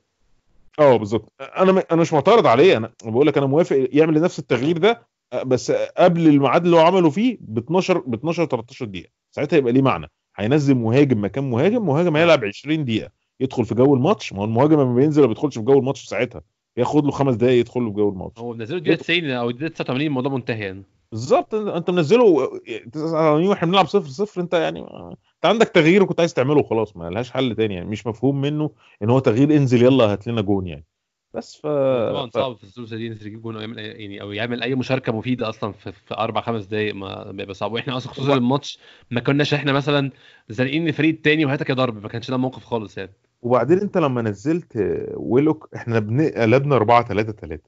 آه 0.80 0.96
بالظبط. 0.98 1.32
أنا 1.42 1.84
أنا 1.92 2.02
مش 2.02 2.14
معترض 2.14 2.48
عليه. 2.48 2.78
أنا 2.78 2.92
بقول 3.06 3.28
لك 3.28 3.38
أنا 3.38 3.46
موافق 3.48 3.88
يعمل 3.92 4.22
نفس 4.22 4.40
التغيير 4.40 4.78
ده 4.78 5.08
بس 5.46 5.72
قبل 5.72 6.28
الميعاد 6.28 6.66
اللي 6.66 6.76
هو 6.78 6.82
عمله 6.82 7.10
فيه 7.10 7.38
ب 7.42 7.58
12 7.58 7.98
ب 7.98 8.14
12 8.14 8.46
13 8.46 8.86
دقيقة. 8.86 9.10
ساعتها 9.32 9.58
يبقى 9.58 9.74
ليه 9.74 9.82
معنى. 9.82 10.08
هينزل 10.36 10.76
مهاجم 10.76 11.24
مكان 11.24 11.50
مهاجم 11.50 11.86
مهاجم 11.86 12.16
هيلعب 12.18 12.46
20 12.46 12.86
دقيقة 12.86 13.10
يدخل 13.40 13.66
في 13.66 13.76
جو 13.76 13.96
الماتش. 13.96 14.34
ما 14.34 14.40
هو 14.40 14.46
المهاجم 14.46 14.82
لما 14.82 14.96
بينزل 14.96 15.22
ما 15.22 15.28
بيدخلش 15.28 15.58
في 15.58 15.64
جو 15.64 15.80
الماتش 15.80 16.06
ساعتها. 16.06 16.42
ياخد 16.78 17.06
له 17.06 17.12
خمس 17.12 17.36
دقائق 17.36 17.60
يدخل 17.60 17.82
له 17.82 17.90
في 17.90 17.96
جو 17.96 18.10
الماتش. 18.10 18.40
هو 18.40 18.54
منزله 18.54 18.78
الدقيقه 18.78 18.98
90 19.00 19.30
أو 19.30 19.50
الدقيقه 19.50 19.72
89 19.74 20.08
الموضوع 20.08 20.32
منتهي 20.32 20.60
يعني. 20.66 20.84
بالظبط. 21.12 21.56
انت 21.56 21.90
منزله 21.90 22.50
89 22.92 23.48
وإحنا 23.48 23.68
بنلعب 23.68 23.88
0 23.88 24.10
0 24.10 24.42
انت 24.42 24.54
يعني 24.54 24.80
انت 24.80 25.46
عندك 25.46 25.68
تغيير 25.68 26.04
وكنت 26.04 26.20
عايز 26.20 26.34
تعمله 26.34 26.64
خلاص 26.64 26.98
ما 26.98 27.10
لهاش 27.10 27.32
حل 27.32 27.56
تاني 27.56 27.74
يعني. 27.74 27.90
مش 27.90 28.08
مفهوم 28.08 28.42
منه 28.42 28.70
إن 29.04 29.10
هو 29.10 29.20
تغيير 29.20 29.58
انزل 29.58 29.84
يلا 29.84 30.04
هات 30.14 30.28
لنا 30.28 30.42
جون 30.42 30.68
يعني. 30.68 30.86
بس 31.34 31.56
ف 31.56 31.62
طبعا 32.10 32.30
صعب 32.34 32.56
في 32.58 32.64
الظروف 32.64 32.94
دي 32.94 33.08
انت 33.08 33.22
تجيب 33.22 33.42
جون 33.42 33.56
أو 33.56 33.62
يعمل 33.62 33.78
يعني 33.80 34.22
أو 34.22 34.32
يعمل 34.32 34.64
أي 34.64 34.76
مشاركة 34.76 35.12
مفيدة 35.12 35.50
أصلا 35.50 35.72
في, 35.72 35.92
في 35.92 36.14
أربع 36.14 36.42
خمس 36.42 36.66
دقائق 36.66 36.96
ما 36.96 37.32
بيبقى 37.32 37.54
صعب. 37.54 37.72
وإحنا 37.72 37.98
أصلا 37.98 38.12
خصوصا 38.14 38.34
الماتش 38.34 38.80
ما 39.12 39.20
كناش 39.20 39.54
إحنا 39.54 39.72
مثلا 39.74 40.12
زانقين 40.50 40.88
الفريق 40.88 41.10
التاني 41.16 41.46
وهاتك 41.46 41.70
يا 41.70 41.76
ضرب 41.76 42.04
ما 42.04 42.10
كانش 42.10 42.32
ده 42.32 42.38
موقف 42.38 42.64
خالص 42.66 42.98
يعني. 42.98 43.12
وبعدين 43.42 43.78
أنت 43.80 43.98
لما 43.98 44.22
نزلت 44.22 44.74
ويلوك 45.14 45.70
إحنا 45.76 46.00
بن- 46.00 46.30
قلبنا 46.30 46.76
4 46.76 47.08
3 47.08 47.32
3 47.32 47.64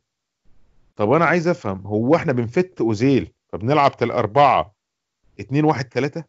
طب 0.96 1.12
أنا 1.12 1.26
عايز 1.26 1.48
أفهم 1.48 1.82
هو 1.88 2.16
إحنا 2.16 2.34
بنفت 2.34 2.82
أوزيل 2.82 3.32
فبنلعب 3.50 3.98
تل 3.98 4.12
4 4.12 4.76
2 5.40 5.66
1 5.66 5.86
3 5.94 6.24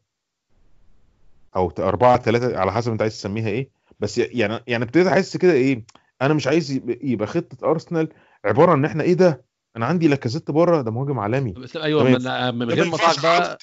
أو 1.56 1.72
4 1.78 2.16
3 2.22 2.58
على 2.58 2.72
حسب 2.72 2.92
أنت 2.92 3.02
عايز 3.02 3.12
تسميها 3.18 3.48
إيه. 3.48 3.70
بس 4.00 4.18
يعني 4.18 4.60
يعني 4.66 4.84
ابتديت 4.84 5.06
أحس 5.06 5.36
كده 5.36 5.52
إيه 5.52 5.82
أنا 6.22 6.34
مش 6.34 6.46
عايز 6.46 6.72
يبقى- 6.78 7.24
خطة 7.24 7.70
أرسنال 7.70 8.08
عبارة 8.44 8.70
عن 8.72 8.78
إن 8.78 8.84
إحنا 8.84 9.02
إيه 9.02 9.14
ده؟ 9.14 9.44
أنا 9.76 9.86
عندي 9.86 10.08
لاكازيت 10.08 10.50
بره 10.50 10.82
ده 10.82 10.90
مهاجم 10.90 11.18
عالمي. 11.18 11.52
بس 11.52 11.76
أيوه. 11.76 12.04
من, 12.04 12.70
غير 12.70 12.84
ما 12.84 12.96
بقى 13.22 13.58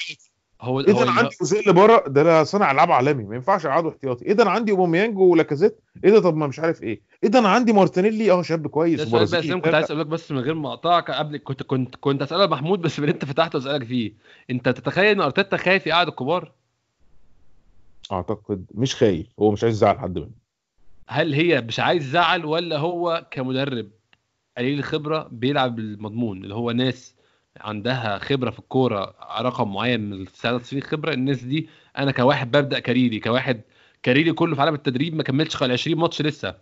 هو 0.61 0.79
أنا 0.79 1.09
اللي- 1.09 1.11
عندي 1.21 1.35
أوزيل 1.41 1.73
بره 1.73 2.03
ده 2.07 2.43
صانع 2.43 2.71
ألعاب 2.71 2.91
عالمي. 2.91 3.23
ما 3.23 3.35
ينفعش 3.35 3.65
اقعده 3.65 3.89
احتياطي. 3.89 4.25
ده 4.33 4.43
أنا 4.43 4.51
عندي 4.51 4.71
أوباميانج 4.71 5.17
ولاكازيت 5.19 5.79
إيه 6.03 6.11
ده؟ 6.11 6.19
طب 6.19 6.35
ما 6.35 6.47
مش 6.47 6.59
عارف 6.59 6.83
إيه. 6.83 7.01
ده 7.23 7.39
أنا 7.39 7.49
عندي 7.49 7.73
مارتينيلي 7.73 8.31
آه 8.31 8.41
شاب 8.41 8.67
كويس 8.67 9.01
ده 9.01 9.07
وبرازيلي 9.07 9.39
اسلام 9.43 9.61
كنت 9.61 9.73
عايز 9.73 9.85
أسألك 9.85 10.05
بس 10.05 10.31
من 10.31 10.39
غير 10.39 10.53
ما 10.53 10.69
أقطعك 10.69 11.11
قبل 11.11 11.37
كنت 11.37 11.63
كنت 11.63 11.95
كنت 11.95 12.21
اسالها 12.21 12.47
محمود 12.47 12.81
بس 12.81 12.99
اللي 12.99 13.11
أنت 13.11 13.25
فتحته 13.25 13.57
أسألك 13.57 13.83
فيه. 13.83 14.13
أنت 14.49 14.69
تتخيل 14.69 15.05
إن 15.05 15.21
أرتيتا 15.21 15.57
خايف 15.57 15.87
يقعد 15.87 16.07
الكبار؟ 16.07 16.51
أعتقد 18.11 18.65
مش 18.75 18.95
خايف. 18.95 19.27
هو 19.39 19.51
مش 19.51 19.63
عايز 19.63 19.75
يزعل 19.75 19.99
حد 19.99 20.17
منه 20.17 20.38
هل 21.11 21.33
هي 21.33 21.61
مش 21.61 21.79
عايز 21.79 22.03
يزعل 22.07 22.45
ولا 22.45 22.77
هو 22.77 23.25
كمدرب 23.31 23.89
قليل 24.57 24.79
الخبرة 24.79 25.27
بيلعب 25.31 25.75
بالمضمون 25.75 26.43
اللي 26.43 26.55
هو 26.55 26.71
ناس 26.71 27.15
عندها 27.61 28.17
خبرة 28.19 28.49
في 28.49 28.59
الكورة 28.59 29.15
رقم 29.41 29.73
معين 29.73 30.09
من 30.09 30.21
الثلاث 30.21 30.69
سنين 30.69 30.83
خبرة 30.83 31.13
الناس 31.13 31.43
دي 31.43 31.69
أنا 31.97 32.11
كواحد 32.11 32.51
ببدأ 32.51 32.79
career 32.79 33.13
ي 33.13 33.19
كواحد 33.19 33.61
career 34.03 34.27
ي 34.27 34.31
كله 34.31 34.55
في 34.55 34.61
عالم 34.61 34.73
التدريب 34.73 35.15
ما 35.15 35.23
كملتش 35.23 35.55
خالص 35.55 35.71
20 35.71 35.97
ماتش 35.99 36.21
لسه. 36.21 36.55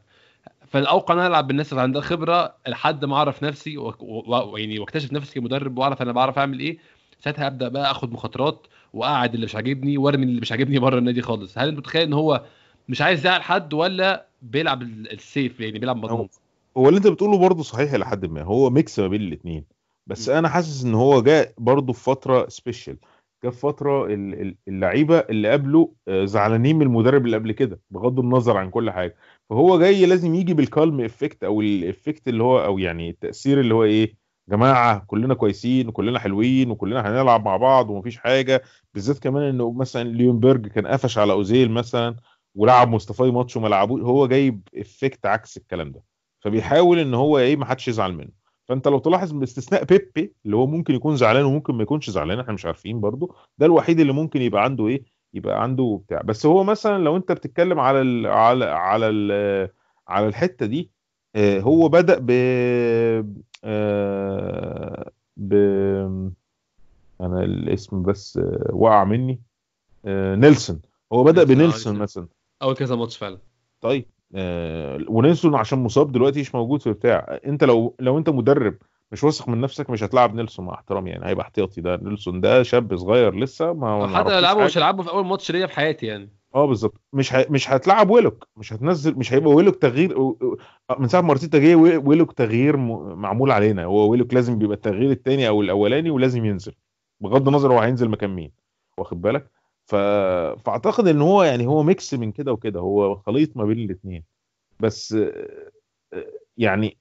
فالأوقع 0.67 1.13
إن 1.13 1.19
أنا 1.19 1.27
ألعب 1.27 1.47
بالناس 1.47 1.71
اللي 1.71 1.81
عندها 1.81 2.01
خبرة 2.01 2.55
لحد 2.67 3.05
ما 3.05 3.15
أعرف 3.15 3.43
نفسي 3.43 3.77
ويعني 3.77 4.79
واكتشف 4.79 5.13
نفسي 5.13 5.39
كمدرب 5.39 5.77
وأعرف 5.77 6.01
أنا 6.01 6.11
بعرف 6.11 6.39
أعمل 6.39 6.59
إيه 6.59 6.77
ساعتها 7.19 7.47
ابدا 7.47 7.67
بقى 7.67 7.91
آخد 7.91 8.11
مخاطرات 8.13 8.67
وأقعد 8.93 9.33
اللي 9.33 9.45
مش 9.45 9.55
عاجبني 9.55 9.97
وأرمي 9.97 10.23
اللي 10.25 10.41
مش 10.41 10.51
عاجبني 10.51 10.79
بره 10.79 10.97
النادي 10.99 11.21
خالص. 11.21 11.57
هل 11.57 11.67
أنت 11.67 11.77
متخيل 11.77 12.01
إن 12.01 12.13
هو 12.13 12.45
مش 12.89 13.01
عايز 13.01 13.19
يزعل 13.19 13.41
حد 13.41 13.73
ولا 13.73 14.26
بيلعب 14.41 14.81
ال- 14.81 15.11
ال 15.13 15.22
safe 15.22 15.59
يعني 15.59 15.79
بيلعب 15.79 15.97
مضمون 15.97 16.29
هو 16.77 16.87
اللي 16.89 16.97
انت 16.97 17.07
بتقوله 17.07 17.37
برضه 17.37 17.63
صحيح 17.63 17.93
إلى 17.93 18.05
حد 18.05 18.25
ما 18.25 18.41
هو 18.41 18.69
mix 18.69 18.99
ما 18.99 19.07
بين 19.07 19.21
الاثنين 19.21 19.65
بس 20.07 20.29
أنا 20.29 20.49
حاسس 20.49 20.83
إن 20.83 20.93
هو 20.93 21.21
جاء 21.21 21.53
برضه 21.57 21.93
في 21.93 22.03
فترة 22.03 22.47
special 22.49 22.97
جاء 23.43 23.51
في 23.51 23.59
فترة 23.59 24.05
ال- 24.05 24.41
ال- 24.41 24.55
اللعيبة 24.67 25.19
اللي 25.19 25.51
قبله 25.51 25.93
آه، 26.07 26.25
زعلانين 26.25 26.75
من 26.75 26.81
المدرب 26.81 27.25
اللي 27.25 27.37
قبل 27.37 27.51
كده 27.51 27.79
بغض 27.91 28.19
النظر 28.19 28.57
عن 28.57 28.69
كل 28.69 28.91
حاجة. 28.91 29.15
فهو 29.49 29.79
جاي 29.79 30.05
لازم 30.05 30.35
يجي 30.35 30.53
بال 30.53 30.69
calm 30.69 31.01
effect 31.01 31.43
أو 31.43 31.61
ال 31.61 31.70
effect 31.70 32.27
اللي 32.27 32.43
هو 32.43 32.65
أو 32.65 32.79
يعني 32.79 33.09
التأثير 33.09 33.59
اللي 33.59 33.73
هو 33.73 33.83
إيه 33.83 34.15
جماعة 34.49 35.03
كلنا 35.07 35.33
كويسين 35.33 35.87
وكلنا 35.87 36.19
حلوين 36.19 36.71
وكلنا 36.71 37.01
هنلعب 37.09 37.45
مع 37.45 37.57
بعض 37.57 37.89
ومفيش 37.89 38.17
حاجة. 38.17 38.61
بالذات 38.93 39.19
كمان 39.19 39.43
إنه 39.43 39.71
مثلا 39.71 40.03
ليونبرج 40.09 40.67
كان 40.67 40.87
قفش 40.87 41.17
على 41.17 41.33
أوزيل 41.33 41.71
مثلا. 41.71 42.15
ولعب 42.57 42.89
مصطفى 42.89 43.23
ماتش 43.23 43.57
وما 43.57 43.67
لعبوش 43.67 44.01
هو 44.01 44.27
جايب 44.27 44.61
effect 44.75 45.25
عكس 45.25 45.57
الكلام 45.57 45.91
ده. 45.91 46.03
فبيحاول 46.39 46.99
إن 46.99 47.13
هو 47.13 47.37
إيه 47.37 47.55
ما 47.55 47.65
حدش 47.65 47.87
يزعل 47.87 48.13
منه. 48.13 48.29
فأنت 48.65 48.87
لو 48.87 48.99
تلاحظ 48.99 49.31
باستثناء 49.31 49.83
بيبي 49.83 50.33
اللي 50.45 50.55
هو 50.55 50.67
ممكن 50.67 50.95
يكون 50.95 51.15
زعلان 51.17 51.45
وممكن 51.45 51.73
ما 51.75 51.83
يكونش 51.83 52.09
زعلان 52.09 52.39
إحنا 52.39 52.53
مش 52.53 52.65
عارفين 52.65 52.99
برضو 52.99 53.35
ده 53.57 53.65
الوحيد 53.65 53.99
اللي 53.99 54.13
ممكن 54.13 54.41
يبقى 54.41 54.63
عنده 54.63 54.87
إيه 54.87 55.03
يبقى 55.33 55.63
عنده 55.63 56.01
بتاع. 56.05 56.21
بس 56.21 56.45
هو 56.45 56.63
مثلا 56.63 57.03
لو 57.03 57.17
أنت 57.17 57.31
بتتكلم 57.31 57.79
على 57.79 58.01
ال 58.01 58.27
على 58.27 58.65
على 58.65 59.09
ال 59.09 59.69
على 60.07 60.27
الحتة 60.27 60.65
دي 60.65 60.91
آه، 61.35 61.59
هو 61.59 61.89
بدأ 61.89 62.17
ب 62.21 62.31
آه، 63.63 65.11
ب 65.37 65.53
أنا 67.21 67.43
الاسم 67.43 68.03
بس 68.03 68.37
آه، 68.37 68.69
وقع 68.73 69.03
مني. 69.03 69.41
نيلسون. 70.05 70.81
هو 71.13 71.29
آه، 71.29 71.31
بنيلسون 71.31 71.57
نيلسون. 71.57 71.97
مثلا. 71.99 72.27
أول 72.61 72.75
كذا 72.75 72.95
ماتش 72.95 73.17
فعلا. 73.17 73.37
طيب 73.81 74.05
آه 74.35 74.99
ونيلسون 75.07 75.55
عشان 75.55 75.79
مصاب 75.79 76.11
دلوقتي 76.11 76.39
مش 76.39 76.55
موجود 76.55 76.81
في 76.81 76.93
بتاع. 76.93 77.39
أنت 77.45 77.63
لو 77.63 77.95
لو 77.99 78.17
أنت 78.17 78.29
مدرب 78.29 78.75
مش 79.11 79.23
واثق 79.23 79.49
من 79.49 79.61
نفسك 79.61 79.89
مش 79.89 80.03
هتلعب 80.03 80.35
نيلسون 80.35 80.65
مع 80.65 80.73
احترامي 80.73 81.09
يعني 81.09 81.25
هيبقى 81.25 81.43
احتياطي. 81.45 81.81
ده 81.81 81.95
نيلسون 81.95 82.41
ده 82.41 82.63
شاب 82.63 82.95
صغير 82.97 83.35
لسه 83.35 83.73
ما 83.73 84.07
حتى 84.17 84.39
العبه. 84.39 84.65
مش 84.65 84.77
هلعبه 84.77 85.03
في 85.03 85.09
أول 85.09 85.25
ماتش 85.25 85.51
ليا 85.51 85.67
في 85.67 85.75
حياتي 85.75 86.05
يعني. 86.05 86.29
آه 86.55 86.65
بالظبط. 86.65 87.01
مش 87.13 87.33
ه... 87.33 87.45
مش 87.49 87.69
هتلعب 87.69 88.09
ويلوك. 88.09 88.47
مش 88.57 88.73
هتنزل 88.73 89.15
مش 89.17 89.33
هيبقى 89.33 89.51
ويلوك 89.53 89.75
تغيير. 89.75 90.17
من 90.99 91.07
ساعة 91.07 91.21
ما 91.21 91.31
أرتيتا 91.31 91.57
جه 91.57 91.75
وي- 91.75 91.97
ويلوك 91.97 92.33
تغيير 92.33 92.77
م... 92.77 93.19
معمول 93.21 93.51
علينا. 93.51 93.85
هو 93.85 94.09
ويلوك 94.09 94.33
لازم 94.33 94.59
بيبقى 94.59 94.75
التغيير 94.75 95.11
الثاني 95.11 95.47
أو 95.47 95.61
الأولاني 95.61 96.09
ولازم 96.09 96.45
ينزل 96.45 96.73
بغض 97.21 97.47
النظر 97.47 97.73
هو 97.73 97.79
هينزل 97.79 98.09
مكان 98.09 98.29
مين. 98.29 98.51
واخد 98.97 99.21
بالك؟ 99.21 99.51
ف... 99.87 99.95
فأعتقد 100.65 101.07
إن 101.07 101.21
هو 101.21 101.43
يعني 101.43 101.67
هو 101.67 101.83
mix 101.83 102.13
من 102.13 102.31
كده 102.31 102.51
وكده 102.53 102.79
هو 102.79 103.15
خليط 103.15 103.57
ما 103.57 103.65
بين 103.65 103.79
الاثنين 103.79 104.23
بس 104.79 105.13
آه، 105.13 105.71
آه، 106.13 106.25
يعني 106.57 106.97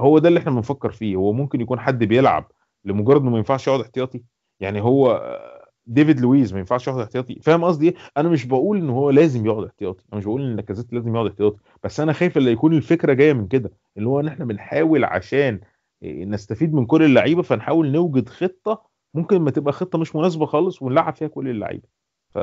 هو 0.00 0.18
ده 0.18 0.28
اللي 0.28 0.40
إحنا 0.40 0.50
بنفكر 0.50 0.92
فيه 0.92 1.16
هو 1.16 1.32
ممكن 1.32 1.60
يكون 1.60 1.80
حد 1.80 2.04
بيلعب 2.04 2.52
لمجرد 2.84 3.20
إنه 3.20 3.30
ما 3.30 3.38
ينفعش 3.38 3.66
يقعد 3.66 3.80
احتياطي. 3.80 4.22
يعني 4.60 4.80
هو 4.80 5.10
آه، 5.12 5.68
ديفيد 5.86 6.20
لويز 6.20 6.52
ما 6.52 6.58
ينفعش 6.58 6.88
يقعد 6.88 7.00
احتياطي. 7.00 7.40
فاهم 7.42 7.64
قصدي 7.64 7.88
إيه؟ 7.88 7.94
أنا 8.16 8.28
مش 8.28 8.46
بقول 8.46 8.76
إن 8.78 8.90
هو 8.90 9.10
لازم 9.10 9.46
يقعد 9.46 9.64
احتياطي 9.64 10.04
أنا 10.12 10.18
مش 10.18 10.24
بقول 10.24 10.42
إن 10.42 10.56
لاكازيت 10.56 10.92
لازم 10.92 11.14
يقعد 11.14 11.26
احتياطي. 11.26 11.58
بس 11.84 12.00
أنا 12.00 12.12
خايف 12.12 12.36
اللي 12.36 12.52
يكون 12.52 12.74
الفكرة 12.74 13.12
جاية 13.12 13.32
من 13.32 13.48
كده 13.48 13.72
اللي 13.96 14.08
هو 14.08 14.20
إن 14.20 14.28
إحنا 14.28 14.44
بنحاول 14.44 15.04
عشان 15.04 15.60
إيه، 16.02 16.24
نستفيد 16.24 16.74
من 16.74 16.86
كل 16.86 17.02
اللعيبة 17.02 17.42
فنحاول 17.42 17.92
نوجد 17.92 18.28
خطة 18.28 18.82
ممكن 19.14 19.40
ما 19.40 19.50
تبقى 19.50 19.72
خطة 19.72 19.98
مش 19.98 20.16
مناسبة 20.16 20.46
خالص 20.46 20.82
ونلعب 20.82 21.14
فيها 21.14 21.28
كل 21.28 21.48
اللعيبة. 21.48 21.88
ف 22.34 22.38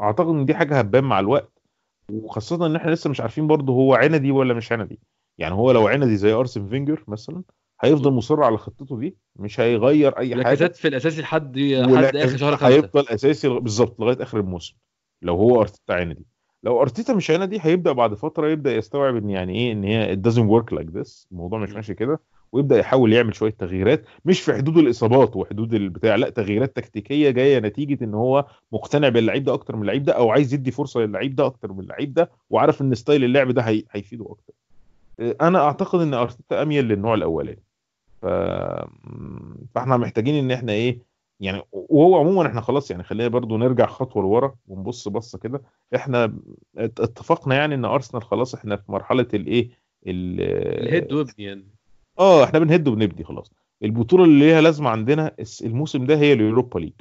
اعتقد 0.00 0.28
إن 0.28 0.44
دي 0.44 0.54
حاجة 0.54 0.78
هتبان 0.78 1.04
مع 1.04 1.20
الوقت 1.20 1.62
وخاصة 2.10 2.66
إن 2.66 2.76
إحنا 2.76 2.90
لسه 2.90 3.10
مش 3.10 3.20
عارفين 3.20 3.46
برضه 3.46 3.72
هو 3.72 3.94
عندي 3.94 4.30
ولا 4.30 4.54
مش 4.54 4.72
عندي 4.72 5.00
يعني 5.38 5.54
هو 5.54 5.70
لو 5.70 5.88
عندي 5.88 6.16
زي 6.16 6.32
أرسن 6.32 6.68
فينجر 6.68 7.04
مثلا 7.08 7.42
هيفضل 7.80 8.12
مصر 8.12 8.42
على 8.42 8.58
خطته 8.58 8.98
دي 8.98 9.16
مش 9.36 9.60
هيغير 9.60 10.18
أي 10.18 10.44
حاجة. 10.44 10.68
في 10.68 10.88
الأساسي 10.88 11.22
لحد 11.22 11.58
لحد 11.58 12.16
آخر 12.16 12.36
شهر 12.36 12.56
خمسة. 12.56 12.74
هيفضل 12.74 13.08
أساسي 13.08 13.48
بالظبط 13.48 14.00
لغاية 14.00 14.22
آخر 14.22 14.40
الموسم 14.40 14.74
لو 15.22 15.36
هو 15.36 15.60
أرتيتا 15.60 15.92
عندي 15.92 16.26
لو 16.62 16.82
أرتيتا 16.82 17.14
مش 17.14 17.30
عندي 17.30 17.58
هيبدأ 17.60 17.92
بعد 17.92 18.14
فترة 18.14 18.48
يبدأ 18.48 18.76
يستوعب 18.76 19.16
إن 19.16 19.30
يعني 19.30 19.54
إيه 19.54 19.72
إن 19.72 19.84
هي 19.84 20.16
it 20.16 20.18
doesn't 20.18 20.48
work 20.48 20.78
like 20.78 20.90
this 21.00 21.26
الموضوع 21.32 21.58
مش. 21.58 21.70
ماشي 21.70 21.94
كده. 21.94 22.20
ويبدأ 22.52 22.78
يحاول 22.78 23.12
يعمل 23.12 23.34
شوية 23.34 23.50
تغييرات 23.50 24.04
مش 24.24 24.40
في 24.40 24.54
حدود 24.54 24.78
الإصابات 24.78 25.36
وحدود 25.36 25.74
البتاع 25.74 26.14
لأ 26.16 26.30
تغييرات 26.30 26.76
تكتيكية 26.76 27.30
جاية 27.30 27.58
نتيجة 27.58 28.04
إن 28.04 28.14
هو 28.14 28.46
مقتنع 28.72 29.08
باللعيب 29.08 29.44
ده 29.44 29.54
أكتر 29.54 29.76
من 29.76 29.82
اللعيب 29.82 30.02
ده 30.02 30.12
أو 30.12 30.30
عايز 30.30 30.54
يدي 30.54 30.70
فرصة 30.70 31.00
للعيب 31.00 31.34
ده 31.36 31.46
أكتر 31.46 31.72
من 31.72 31.80
اللعيب 31.80 32.14
ده 32.14 32.30
وعارف 32.50 32.82
إن 32.82 32.94
style 32.94 33.24
اللعب 33.24 33.50
ده 33.50 33.62
هي... 33.62 33.82
هيفيده 33.90 34.24
أكتر. 34.30 34.52
آه، 35.20 35.36
أنا 35.48 35.58
أعتقد 35.58 36.00
إن 36.00 36.14
أرتيتا 36.14 36.62
أميل 36.62 36.84
للنوع 36.84 37.14
الأولاني. 37.14 37.62
ف... 38.22 38.26
فإحنا 39.74 39.96
محتاجين 39.96 40.34
إن 40.34 40.50
إحنا 40.50 40.72
إيه 40.72 40.98
يعني 41.40 41.62
وهو 41.72 42.16
عموما 42.18 42.46
إحنا 42.48 42.60
خلاص 42.60 42.90
يعني 42.90 43.02
خلينا 43.02 43.28
برضو 43.28 43.56
نرجع 43.56 43.86
خطوة 43.86 44.22
لورا 44.22 44.54
ونبص 44.68 45.08
بصة 45.08 45.38
كده. 45.38 45.62
إحنا 45.94 46.24
ات- 46.78 47.00
اتفقنا 47.00 47.54
يعني 47.54 47.74
إن 47.74 47.84
أرسنال 47.84 48.22
خلاص 48.22 48.54
إحنا 48.54 48.76
في 48.76 48.92
مرحلة 48.92 49.28
الإيه 49.34 49.68
ال- 50.06 50.40
الهيد 50.86 51.12
وابني 51.12 51.44
يعني. 51.44 51.66
آه 52.18 52.44
إحنا 52.44 52.58
بنهد 52.58 52.88
وبنبني 52.88 53.24
خلاص. 53.24 53.52
البطولة 53.82 54.24
اللي 54.24 54.38
ليها 54.46 54.60
لازمة 54.60 54.90
عندنا 54.90 55.34
الموسم 55.64 56.04
ده 56.06 56.16
هي 56.16 56.32
اليوروبا 56.32 56.78
ليج. 56.78 56.92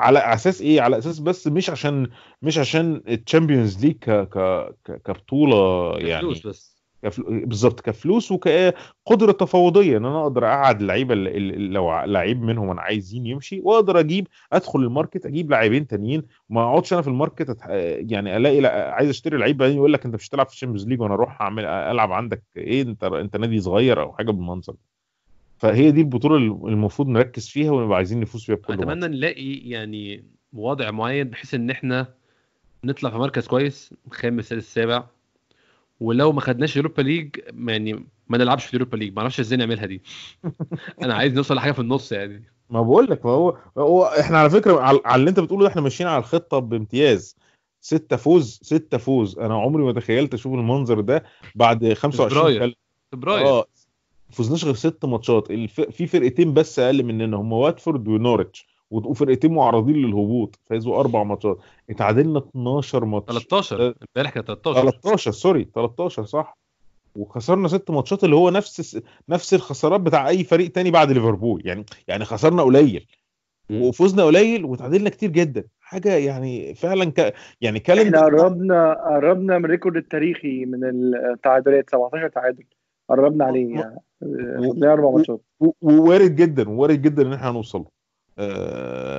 على 0.00 0.18
أساس 0.18 0.60
إيه؟ 0.60 0.80
على 0.80 0.98
أساس 0.98 1.18
بس 1.18 1.46
مش 1.46 1.70
عشان 1.70 2.10
مش 2.42 2.58
عشان 2.58 3.02
ال 3.08 3.16
Champions 3.16 3.84
League 3.84 3.94
ك 3.96 4.10
ك 4.10 4.38
ك- 4.84 5.02
كبطولة 5.04 5.92
يعني. 5.98 6.40
بس. 6.44 6.73
بالظبط 7.18 7.80
كفلوس 7.80 8.32
وكقدره 8.32 9.32
تفاوضية 9.32 9.96
إن 9.96 10.04
أنا 10.04 10.22
أقدر 10.22 10.46
أقعد 10.46 10.80
اللعيبه 10.80 11.14
لو 11.14 12.04
لعيب 12.04 12.42
منهم 12.42 12.70
أنا 12.70 12.80
عايزين 12.80 13.26
يمشي 13.26 13.60
وأقدر 13.60 14.00
أجيب 14.00 14.28
أدخل 14.52 14.78
ال 14.80 14.87
market 14.87 15.26
أجيب 15.26 15.50
لاعبين 15.50 15.86
تانيين 15.86 16.22
وما 16.50 16.62
أقعدش 16.62 16.92
أنا 16.92 17.02
في 17.02 17.08
ال 17.08 17.14
market. 17.14 17.56
يعني 18.10 18.36
ألاقي 18.36 18.60
لا... 18.60 18.92
عايز 18.94 19.08
أشتري 19.08 19.38
لعيب 19.38 19.56
بعدين 19.56 19.76
يقول 19.76 19.92
لك 19.92 20.04
أنت 20.04 20.14
مش 20.14 20.28
هتلعب 20.28 20.46
في 20.46 20.52
ال 20.52 20.56
Champions 20.56 20.88
League 20.88 21.00
وأنا 21.00 21.14
أروح 21.14 21.42
اعمل 21.42 21.64
ألعب 21.64 22.12
عندك 22.12 22.42
إيه 22.56 22.82
أنت 22.82 23.04
أنت 23.04 23.36
نادي 23.36 23.60
صغير 23.60 24.00
أو 24.00 24.12
حاجة 24.12 24.30
بالمنظر. 24.30 24.74
فهي 25.58 25.90
دي 25.90 26.00
البطولة 26.00 26.36
اللي 26.36 26.48
المفروض 26.72 27.08
نركز 27.08 27.48
فيها 27.48 27.70
ونبقى 27.70 27.96
عايزين 27.96 28.20
نفوز 28.20 28.44
فيها 28.44 28.54
بكل 28.54 28.72
أتمنى. 28.72 29.08
نلاقي 29.08 29.54
يعني 29.54 30.24
وضع 30.52 30.90
معين 30.90 31.28
بحيث 31.28 31.54
إن 31.54 31.70
إحنا 31.70 32.06
نطلع 32.84 33.10
في 33.10 33.16
مركز 33.16 33.46
كويس 33.46 33.94
خامس 34.10 34.48
سادس 34.48 34.74
سابع 34.74 35.04
ولو 36.04 36.32
ما 36.32 36.40
خدناش 36.40 36.76
Europa 36.76 37.02
League 37.02 37.36
يعني 37.68 38.04
ما 38.28 38.38
نلعبش 38.38 38.64
في 38.64 38.74
ال 38.74 38.77
Europa 38.77 38.96
League. 38.96 39.12
ما 39.12 39.20
أعرفش 39.20 39.40
إزاي 39.40 39.58
نعملها 39.58 39.86
دي. 39.86 40.02
أنا 41.02 41.14
عايز 41.14 41.32
نوصل 41.32 41.54
لحاجة 41.54 41.72
في 41.72 41.78
النص 41.78 42.12
يعني. 42.12 42.44
ما 42.70 42.82
بقول 42.82 43.10
لك 43.10 43.26
ما 43.26 43.32
هو 43.32 43.56
هو 43.78 44.04
إحنا 44.04 44.38
على 44.38 44.50
فكرة 44.50 44.80
على 44.80 45.00
اللي 45.14 45.30
انت 45.30 45.40
بتقوله 45.40 45.62
ده 45.62 45.68
إحنا 45.68 45.82
ماشيين 45.82 46.08
على 46.08 46.18
الخطة 46.18 46.58
بامتياز. 46.58 47.36
ستة 47.80 48.16
فوز 48.16 48.60
ستة 48.62 48.98
فوز. 48.98 49.38
أنا 49.38 49.54
عمري 49.54 49.82
ما 49.82 49.92
تخيلت 49.92 50.34
أشوف 50.34 50.54
المنظر 50.54 51.00
ده 51.00 51.24
بعد 51.54 51.92
25 51.92 52.72
فبراير. 53.12 53.46
آه. 53.46 53.64
فوزناش 54.30 54.64
غير 54.64 54.74
ست 54.74 55.04
ماتشات. 55.04 55.50
الف... 55.50 55.80
في 55.80 56.06
فرقتين 56.06 56.54
بس 56.54 56.78
أقل 56.78 57.02
مننا 57.02 57.36
هم 57.36 57.52
واتفورد 57.52 58.08
ونورتش 58.08 58.73
وفرقتين 58.94 59.54
معرضين 59.54 59.96
للهبوط 59.96 60.58
فازوا 60.66 61.00
أربع 61.00 61.22
ماتشات. 61.22 61.58
اتعادلنا 61.90 62.38
12 62.38 63.04
ماتش. 63.04 63.32
13 63.32 63.94
امبارح 64.16 64.30
كان 64.34 64.42
13 64.44 64.90
13 64.90 65.30
sorry 65.30 65.68
13 65.74 66.24
صح؟ 66.24 66.58
وخسرنا 67.16 67.68
ست 67.68 67.90
ماتشات 67.90 68.24
اللي 68.24 68.36
هو 68.36 68.50
نفس 68.50 69.00
نفس 69.28 69.54
الخسارات 69.54 70.00
بتاع 70.00 70.28
أي 70.28 70.44
فريق 70.44 70.70
تاني 70.72 70.90
بعد 70.90 71.12
ليفربول. 71.12 71.62
يعني 71.64 71.84
يعني 72.08 72.24
خسرنا 72.24 72.62
قليل. 72.62 73.06
وفوزنا 73.70 74.24
قليل 74.24 74.64
وتعادلنا 74.64 75.10
كتير 75.10 75.30
جدا. 75.30 75.64
حاجة 75.80 76.16
يعني 76.16 76.74
فعلا 76.74 77.04
ك... 77.04 77.18
يعني 77.60 77.78
إحنا 77.78 77.94
calendar 77.94 78.18
قربنا 78.18 78.92
قربنا 78.94 79.58
من 79.58 79.64
ال 79.64 79.69
record 79.69 79.96
التاريخي 79.96 80.64
من 80.64 80.84
التعادلات 80.84 81.90
17 81.90 82.28
تعادل. 82.28 82.64
قربنا 83.08 83.44
عليه 83.44 83.74
يعني. 83.74 83.96
فاضلين 84.20 84.84
أربع 84.84 85.10
ماتشات. 85.10 85.40
و- 85.60 85.70
ووارد 85.82 86.36
جدا 86.36 86.68
وارد 86.70 87.02
جدا 87.02 87.22
إن 87.22 87.32
إحنا 87.32 87.50
هنوصل 87.50 87.78
آه 87.80 87.88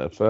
ف 0.09 0.23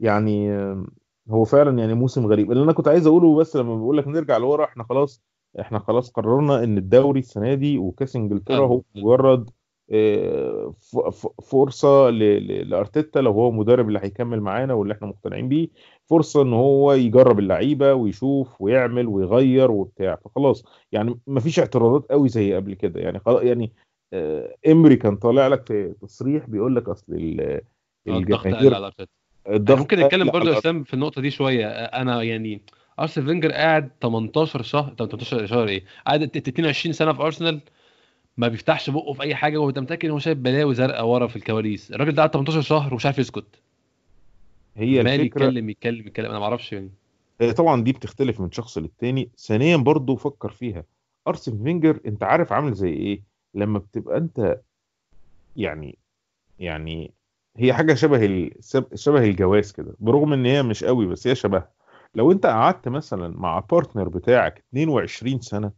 يعني 0.00 0.52
آه، 0.52 0.86
هو 1.30 1.44
فعلا 1.44 1.78
يعني 1.78 1.94
موسم 1.94 2.26
غريب. 2.26 2.52
اللي 2.52 2.62
أنا 2.64 2.72
كنت 2.72 2.88
عايز 2.88 3.06
أقوله 3.06 3.36
بس 3.36 3.56
لما 3.56 3.76
بقول 3.76 3.96
لك 3.96 4.08
نرجع 4.08 4.36
لورا 4.36 4.64
إحنا 4.64 4.84
خلاص 4.84 5.22
إحنا 5.60 5.78
خلاص 5.78 6.10
قررنا 6.10 6.64
إن 6.64 6.78
الدوري 6.78 7.20
السنة 7.20 7.54
دي 7.54 7.78
وكاس 7.78 8.16
إنجلترا 8.16 8.56
آه. 8.56 8.66
هو 8.66 8.82
مجرد 8.96 9.50
آه، 9.92 10.74
فرصة 11.42 12.10
لأرتيتا 12.10 13.18
لو 13.18 13.32
هو 13.32 13.48
المدرب 13.48 13.88
اللي 13.88 13.98
هيكمل 14.02 14.40
معانا 14.40 14.74
واللي 14.74 14.94
إحنا 14.94 15.06
مقتنعين 15.08 15.48
بيه. 15.48 15.68
فرصة 16.06 16.42
إن 16.42 16.52
هو 16.52 16.92
يجرب 16.92 17.38
اللعيبة 17.38 17.94
ويشوف 17.94 18.60
ويعمل 18.60 19.06
ويغير 19.06 19.70
وبتاع. 19.70 20.16
فخلاص 20.24 20.64
يعني 20.92 21.20
مفيش 21.26 21.58
اعتراضات 21.58 22.06
قوي 22.10 22.28
زي 22.28 22.54
قبل 22.54 22.74
كده. 22.74 23.00
يعني 23.00 23.20
يعني 23.26 23.64
آه، 23.64 23.85
ايمري 24.68 24.96
كان 24.96 25.16
طالع 25.16 25.46
لك 25.46 25.66
في 25.66 25.94
تصريح 26.02 26.46
بيقول 26.46 26.76
لك 26.76 26.88
أصل 26.88 27.06
قل 27.12 27.60
الجماهير 28.08 28.92
الضغط 29.48 29.78
ممكن 29.78 29.98
نتكلم 30.00 30.30
على- 30.30 30.48
اسلام 30.58 30.84
في 30.84 30.94
النقطة 30.94 31.22
دي 31.22 31.30
شوية. 31.30 31.66
أنا 31.68 32.22
يعني 32.22 32.62
ارسن 33.00 33.24
فينجر 33.26 33.52
قاعد 33.52 33.90
18 34.02 34.62
شهر 34.62 34.94
18 34.98 35.46
شهر 35.46 35.68
إيه؟ 35.68 35.84
قاعد 36.06 36.22
22 36.22 36.92
سنة 36.92 37.12
في 37.12 37.22
أرسنال 37.22 37.60
ما 38.36 38.48
بيفتحش 38.48 38.90
بقه 38.90 39.12
في 39.12 39.22
أي 39.22 39.34
حاجة 39.34 39.58
وأنت 39.58 39.78
متأكد 39.78 40.04
إن 40.04 40.10
هو 40.10 40.18
شايف 40.18 40.38
بلاوي 40.38 40.74
زرقاء 40.74 41.06
ورا 41.06 41.26
في 41.26 41.36
الكواليس. 41.36 41.90
الراجل 41.92 42.12
ده 42.12 42.22
قعد 42.22 42.30
18 42.30 42.60
شهر 42.60 42.92
ومش 42.92 43.06
عارف 43.06 43.18
يسكت. 43.18 43.60
هي 44.76 45.02
مال 45.02 45.20
الفكرة 45.20 45.44
يتكلم 45.44 45.70
يتكلم 45.70 46.06
يتكلم. 46.06 46.30
أنا 46.30 46.38
ما 46.38 46.44
أعرفش 46.44 46.72
يعني. 46.72 46.90
آه، 47.40 47.52
طبعا 47.52 47.82
دي 47.84 47.92
بتختلف 47.92 48.40
من 48.40 48.50
شخص 48.50 48.78
للتاني. 48.78 49.28
ثانيا 49.38 49.76
برضو 49.76 50.16
فكر 50.16 50.50
فيها. 50.50 50.84
ارسن 51.28 51.62
فينجر 51.62 52.00
أنت 52.06 52.22
عارف 52.22 52.52
عامل 52.52 52.72
زي 52.72 52.90
إيه؟ 52.92 53.22
لما 53.56 53.78
بتبقى 53.78 54.16
أنت 54.18 54.60
يعني 55.56 55.98
يعني 56.58 57.14
هي 57.56 57.72
حاجة 57.72 57.94
شبه. 57.94 58.50
شبه 58.94 59.24
الجواز 59.24 59.72
كده 59.72 59.94
برغم 59.98 60.32
إن 60.32 60.46
هي 60.46 60.62
مش 60.62 60.84
قوي 60.84 61.06
بس 61.06 61.26
هي 61.26 61.34
شبه 61.34 61.64
لو 62.14 62.32
أنت 62.32 62.46
قعدت 62.46 62.88
مثلا 62.88 63.28
مع 63.38 63.60
partner 63.60 64.08
بتاعك 64.08 64.64
22 64.72 65.40
سنة 65.40 65.72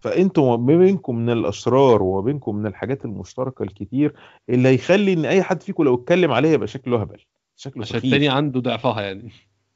فأنتوا 0.00 0.56
ما 0.56 0.76
بينكم 0.78 1.16
من 1.16 1.30
الأسرار 1.30 2.02
وما 2.02 2.20
بينكم 2.20 2.56
من 2.56 2.66
الحاجات 2.66 3.04
المشتركة 3.04 3.62
الكتير 3.62 4.14
اللي 4.48 4.68
هيخلي 4.68 5.12
إن 5.12 5.24
أي 5.24 5.42
حد 5.42 5.62
فيكم 5.62 5.82
لو 5.84 5.94
اتكلم 5.94 6.32
عليها 6.32 6.52
يبقى 6.52 6.66
شكله 6.68 7.00
هبل 7.00 7.20
شكله 7.56 7.82
عشان 7.82 7.98
سخيف 7.98 8.04
التاني 8.04 8.28
عنده 8.28 8.60
ضعفها 8.60 9.02
يعني 9.02 9.32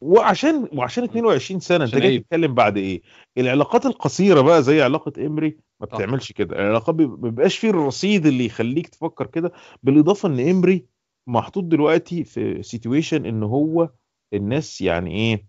وعشان 0.06 0.68
وعشان 0.72 1.04
22 1.04 1.60
سنة 1.60 1.84
انت 1.84 1.94
جاي 1.96 2.08
عيب. 2.08 2.22
تتكلم 2.22 2.54
بعد 2.54 2.76
إيه؟ 2.76 3.02
العلاقات 3.38 3.86
القصيرة 3.86 4.40
بقى 4.40 4.62
زي 4.62 4.82
علاقة 4.82 5.26
امري 5.26 5.56
ما 5.80 5.86
صح. 5.86 5.96
بتعملش 5.96 6.32
كده. 6.32 6.56
العلاقات 6.58 6.94
ما 7.00 7.06
بيبقاش 7.16 7.58
فيه 7.58 7.70
الرصيد 7.70 8.26
اللي 8.26 8.46
يخليك 8.46 8.88
تفكر 8.88 9.26
كده. 9.26 9.52
بالإضافة 9.82 10.28
إن 10.28 10.48
امري 10.50 10.84
محطوط 11.26 11.64
دلوقتي 11.64 12.24
في 12.24 12.62
سيتويشن 12.62 13.26
إن 13.26 13.42
هو 13.42 13.90
الناس 14.34 14.80
يعني 14.80 15.10
إيه؟ 15.14 15.44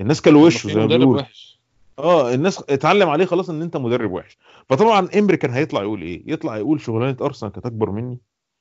الناس 0.00 0.22
كلوا 0.22 0.46
وشه 0.46 0.68
زي 0.68 0.74
ما 0.74 0.84
مدرب 0.84 0.98
بيقولوا. 1.00 1.20
وحش. 1.22 1.60
آه 1.98 2.34
الناس 2.34 2.64
اتعلم 2.68 3.08
عليه 3.08 3.24
خلاص 3.24 3.50
إن 3.50 3.62
أنت 3.62 3.76
مدرب 3.76 4.12
وحش. 4.12 4.38
فطبعا 4.68 5.08
امري 5.18 5.36
كان 5.36 5.50
هيطلع 5.50 5.82
يقول 5.82 6.02
إيه؟ 6.02 6.22
يطلع 6.26 6.56
يقول 6.56 6.80
شغلانة 6.80 7.16
أرسنال 7.20 7.52
كانت 7.52 7.66
أكبر 7.66 7.90
مني. 7.90 8.18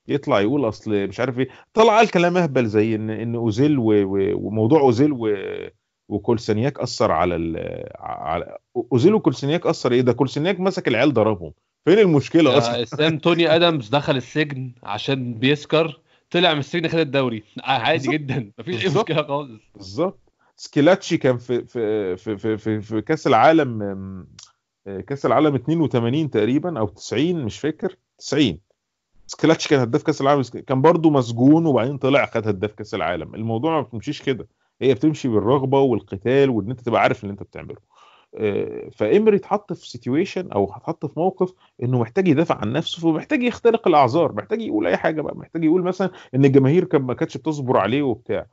يطلع 0.07 0.41
يقول 0.41 0.67
أصل 0.67 1.07
مش 1.07 1.19
عارف 1.19 1.39
إيه 1.39 1.47
طلع 1.73 1.97
قال 1.97 2.11
كلام 2.11 2.37
أهبل 2.37 2.65
زي 2.65 2.95
إن 2.95 3.09
إن 3.09 3.35
أوزيل. 3.35 3.75
وموضوع 3.79 4.79
أوزيل 4.81 5.11
و... 5.11 5.35
وكولسانياك 6.09 6.79
أثر 6.79 7.11
على 7.11 7.35
ال... 7.35 7.57
على 7.99 8.57
أوزيل 8.91 9.13
وكولسانياك 9.13 9.65
أثر 9.65 9.91
إيه 9.91 10.01
ده 10.01 10.13
كولسانياك 10.13 10.59
مسك 10.59 10.87
العيال 10.87 11.13
ضربهم 11.13 11.53
فين 11.85 11.99
المشكلة 11.99 12.57
أصلا 12.57 12.83
اسلام 12.83 13.17
توني 13.17 13.55
ادمز 13.55 13.89
دخل 13.89 14.15
السجن 14.17 14.71
عشان 14.83 15.33
بيسكر 15.33 16.01
طلع 16.31 16.53
من 16.53 16.59
السجن 16.59 16.87
خد 16.87 16.99
الدوري 16.99 17.43
عادي 17.63 17.97
بالظبط. 17.97 18.13
جدا 18.13 18.51
مفيش 18.59 18.85
أي. 18.85 18.91
مشكلة 19.01 19.23
خالص 19.23 19.61
بالظبط 19.75 20.19
سكيلاتشي 20.55 21.17
كان 21.17 21.37
في 21.37 21.65
في 21.65 22.17
في 22.17 22.37
في, 22.37 22.57
في, 22.57 22.81
في 22.81 23.01
كأس 23.01 23.27
العالم 23.27 23.81
آه، 24.87 25.01
كأس 25.01 25.25
العالم 25.25 25.55
82 25.55 26.29
تقريبا 26.29 26.79
أو 26.79 26.87
90 26.87 27.45
مش 27.45 27.59
فاكر 27.59 27.95
90 28.17 28.59
سكيلاتشي 29.27 29.69
كان 29.69 29.79
هداف 29.79 30.03
كاس 30.03 30.21
العالم 30.21 30.41
كان 30.43 30.81
برضو 30.81 31.09
مسجون 31.09 31.65
وبعدين 31.65 31.97
طلع 31.97 32.25
خد 32.25 32.47
هداف 32.47 32.71
كاس 32.71 32.95
العالم. 32.95 33.35
الموضوع 33.35 33.71
ما 33.71 33.81
بتمشيش 33.81 34.21
كده. 34.21 34.47
هي 34.81 34.93
بتمشي 34.93 35.27
بالرغبة 35.27 35.79
والقتال 35.79 36.49
وإن 36.49 36.69
أنت 36.69 36.81
تبقى 36.81 37.01
عارف 37.01 37.23
اللي 37.23 37.31
أنت 37.31 37.43
بتعمله. 37.43 37.77
آه، 38.37 38.89
فايمري 38.95 39.37
اتحط 39.37 39.73
في 39.73 39.89
situation 39.89 40.51
أو 40.51 40.65
اتحط 40.65 41.05
في 41.05 41.19
موقف 41.19 41.53
إنه 41.83 41.99
محتاج 41.99 42.27
يدافع 42.27 42.55
عن 42.55 42.73
نفسه 42.73 43.01
فمحتاج 43.01 43.43
يختلق 43.43 43.87
الأعذار 43.87 44.33
محتاج 44.33 44.61
يقول 44.61 44.87
أي 44.87 44.97
حاجة 44.97 45.21
بقى 45.21 45.35
محتاج 45.37 45.63
يقول 45.63 45.83
مثلا 45.83 46.09
إن 46.35 46.45
الجماهير 46.45 46.83
كان 46.83 47.01
ما 47.01 47.13
كانتش 47.13 47.37
بتصبر 47.37 47.77
عليه 47.77 48.01
وبتاع. 48.01 48.45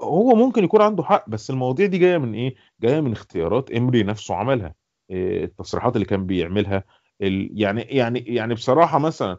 هو 0.00 0.34
ممكن 0.34 0.64
يكون 0.64 0.82
عنده 0.82 1.02
حق 1.02 1.28
بس 1.30 1.50
المواضيع 1.50 1.86
دي 1.86 1.98
جاية 1.98 2.18
من 2.18 2.34
إيه؟ 2.34 2.54
جاية 2.80 3.00
من 3.00 3.12
اختيارات 3.12 3.70
ايمري 3.70 4.02
نفسه 4.02 4.34
عملها. 4.34 4.74
إيه، 5.10 5.44
التصريحات 5.44 5.96
اللي 5.96 6.06
كان 6.06 6.26
بيعملها. 6.26 6.84
يعني 7.20 7.82
يعني 7.82 8.18
يعني 8.20 8.54
بصراحة 8.54 8.98
مثلا 8.98 9.38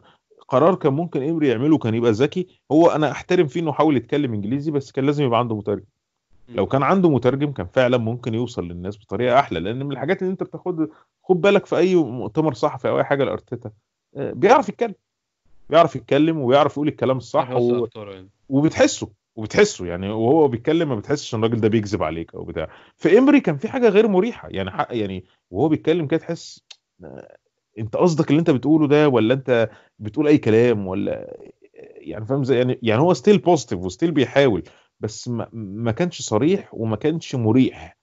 قرار 0.50 0.74
كان 0.74 0.92
ممكن 0.92 1.22
امري 1.28 1.48
يعمله 1.48 1.78
كان 1.78 1.94
يبقى 1.94 2.10
ذكي 2.10 2.46
هو 2.72 2.88
أنا 2.88 3.10
أحترم 3.10 3.46
فيه 3.46 3.60
إنه 3.60 3.72
حاول 3.72 3.96
يتكلم 3.96 4.34
إنجليزي 4.34 4.70
بس 4.70 4.92
كان 4.92 5.06
لازم 5.06 5.24
يبقى 5.24 5.38
عنده 5.38 5.56
مترجم. 5.56 5.84
لو 6.48 6.66
كان 6.66 6.82
عنده 6.82 7.10
مترجم 7.10 7.52
كان 7.52 7.66
فعلا 7.66 7.96
ممكن 7.98 8.34
يوصل 8.34 8.68
للناس 8.68 8.98
بطريقة 8.98 9.38
أحلى 9.38 9.60
لأن 9.60 9.86
من 9.86 9.92
الحاجات 9.92 10.22
اللي 10.22 10.32
أنت 10.32 10.42
بتاخد 10.42 10.88
خد 11.22 11.40
بالك 11.40 11.66
في 11.66 11.76
أي 11.76 11.94
مؤتمر 11.94 12.54
صحفي 12.54 12.88
أو 12.88 12.98
أي 12.98 13.04
حاجة 13.04 13.24
لارتيتا 13.24 13.70
آه، 14.16 14.32
بيعرف 14.32 14.68
يتكلم. 14.68 14.94
بيعرف 15.70 15.96
يتكلم 15.96 16.38
وبيعرف 16.38 16.72
يقول 16.72 16.88
الكلام 16.88 17.16
الصح 17.16 17.50
و... 17.50 17.86
وبتحسه 18.48 19.08
وبتحسه 19.36 19.86
يعني 19.86 20.08
وهو 20.08 20.48
بيتكلم 20.48 20.88
ما 20.88 20.94
بتحسش 20.96 21.34
إن 21.34 21.44
الراجل 21.44 21.60
ده 21.60 21.68
بيكذب 21.68 22.02
عليك 22.02 22.34
أو 22.34 22.44
بتاع. 22.44 22.68
في 22.96 23.18
إمري 23.18 23.40
كان 23.40 23.56
في 23.56 23.68
حاجة 23.68 23.88
غير 23.88 24.08
مريحة 24.08 24.48
يعني 24.50 24.70
حق 24.70 24.88
يعني 24.90 25.24
وهو 25.50 25.68
بيتكلم 25.68 26.06
كده 26.06 26.20
تحس 26.20 26.60
آه، 27.04 27.36
أنت 27.78 27.96
قصدك 27.96 28.30
اللي 28.30 28.40
أنت 28.40 28.50
بتقوله 28.50 28.88
ده 28.88 29.08
ولا 29.08 29.34
أنت 29.34 29.70
بتقول 29.98 30.26
أي 30.26 30.38
كلام 30.38 30.86
ولا 30.86 31.36
يعني 31.96 32.26
فاهم 32.26 32.44
زي 32.44 32.58
يعني 32.58 32.78
يعني 32.82 33.00
هو 33.00 33.14
still 33.14 33.38
positive 33.38 33.78
و 33.80 33.85
still 33.85 34.10
بيحاول 34.12 34.62
بس 35.00 35.28
ما, 35.28 35.48
ما 35.52 35.92
كانش 35.92 36.22
صريح 36.22 36.74
وما 36.74 36.96
كانش 36.96 37.34
مريح. 37.34 37.96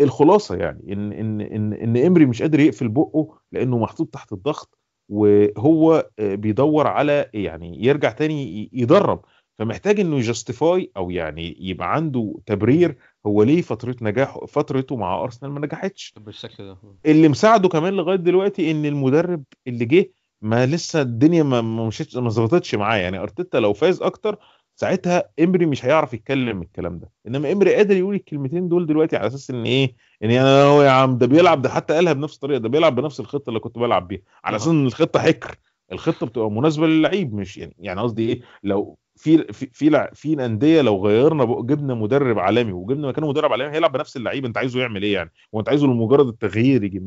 الخلاصة 0.00 0.56
يعني 0.56 0.92
إن 0.92 1.12
إن 1.12 1.40
إن 1.40 1.72
إن 1.72 1.96
إمري 1.96 2.26
مش 2.26 2.42
قادر 2.42 2.60
يقفل 2.60 2.88
بقه 2.88 3.38
لأنه 3.52 3.78
محطوط 3.78 4.08
تحت 4.08 4.32
الضغط 4.32 4.78
وهو 5.08 6.10
آه، 6.18 6.34
بيدور 6.34 6.86
على 6.86 7.30
يعني 7.34 7.84
يرجع 7.84 8.10
تاني 8.10 8.70
يدرب. 8.72 9.24
فمحتاج 9.58 10.00
إنه 10.00 10.16
يجستيفاي 10.16 10.90
أو 10.96 11.10
يعني 11.10 11.56
يبقى 11.60 11.94
عنده 11.94 12.34
تبرير 12.46 12.96
هو 13.26 13.42
ليه 13.42 13.62
فترة 13.62 13.96
نجاحه 14.02 14.46
فترته 14.46 14.96
مع 14.96 15.22
أرسنال 15.22 15.52
ما 15.52 15.60
نجحتش. 15.60 16.14
بالشكل 16.16 16.64
ده. 16.64 16.76
اللي 17.06 17.28
مساعده 17.28 17.68
كمان 17.68 17.94
لغاية 17.94 18.16
دلوقتي 18.16 18.70
إن 18.70 18.84
المدرب 18.86 19.44
اللي 19.66 19.84
جه 19.84 20.10
ما 20.42 20.66
لسه 20.66 21.00
الدنيا 21.02 21.42
ما 21.42 21.60
ما 21.60 21.86
مشيتش 21.86 22.16
ما 22.16 22.28
ظبطتش 22.28 22.74
معاه. 22.74 22.96
يعني 22.98 23.18
أرتيتا 23.18 23.58
لو 23.58 23.72
فاز 23.72 24.02
أكتر 24.02 24.38
ساعتها 24.76 25.30
إمري 25.40 25.66
مش 25.66 25.84
هيعرف 25.84 26.14
يتكلم 26.14 26.62
الكلام 26.62 26.98
ده. 26.98 27.10
إنما 27.26 27.52
إمري 27.52 27.74
قادر 27.74 27.96
يقول 27.96 28.14
الكلمتين 28.14 28.68
دول 28.68 28.86
دلوقتي 28.86 29.16
على 29.16 29.26
أساس 29.26 29.50
إن 29.50 29.64
إيه؟ 29.64 29.94
إن 30.22 30.30
أنا 30.30 30.62
هو 30.64 30.82
يا 30.82 30.90
عم 30.90 31.18
ده 31.18 31.26
بيلعب 31.26 31.62
ده 31.62 31.68
حتى 31.68 31.94
قالها 31.94 32.12
بنفس 32.12 32.34
الطريقة 32.34 32.58
ده 32.58 32.68
بيلعب 32.68 32.94
بنفس 32.94 33.20
الخطة 33.20 33.48
اللي 33.50 33.60
كنت 33.60 33.78
بلعب 33.78 34.08
بيها. 34.08 34.20
على 34.44 34.56
أساس 34.56 34.68
إن 34.68 34.86
الخطة 34.86 35.20
حكر 35.20 35.56
الخطة 35.92 36.26
بتبقى 36.26 36.50
مناسبة 36.50 36.86
للعيب 36.86 37.34
مش 37.34 37.58
يعني 37.58 37.76
يعني 37.78 38.00
قصدي 38.00 38.28
إيه؟ 38.28 38.40
لو 38.62 38.98
في 39.16 39.52
في 39.52 39.66
في 39.72 39.90
في 40.14 40.34
لو 40.82 41.06
غيرنا 41.06 41.44
جبنا 41.44 41.94
مدرب 41.94 42.38
عالمي 42.38 42.72
وجبنا 42.72 43.08
مكانه 43.08 43.28
مدرب 43.28 43.52
عالمي 43.52 43.70
هيلعب 43.76 43.92
بنفس 43.92 44.16
اللعيب 44.16 44.44
أنت 44.44 44.58
عايزه 44.58 44.80
يعمل 44.80 45.02
إيه 45.02 45.12
يعني؟ 45.14 45.30
هو 45.54 45.60
أنت 45.60 45.68
عايزه 45.68 45.86
لمجرد 45.86 46.28
التغيير 46.28 46.84
يجي 46.84 46.98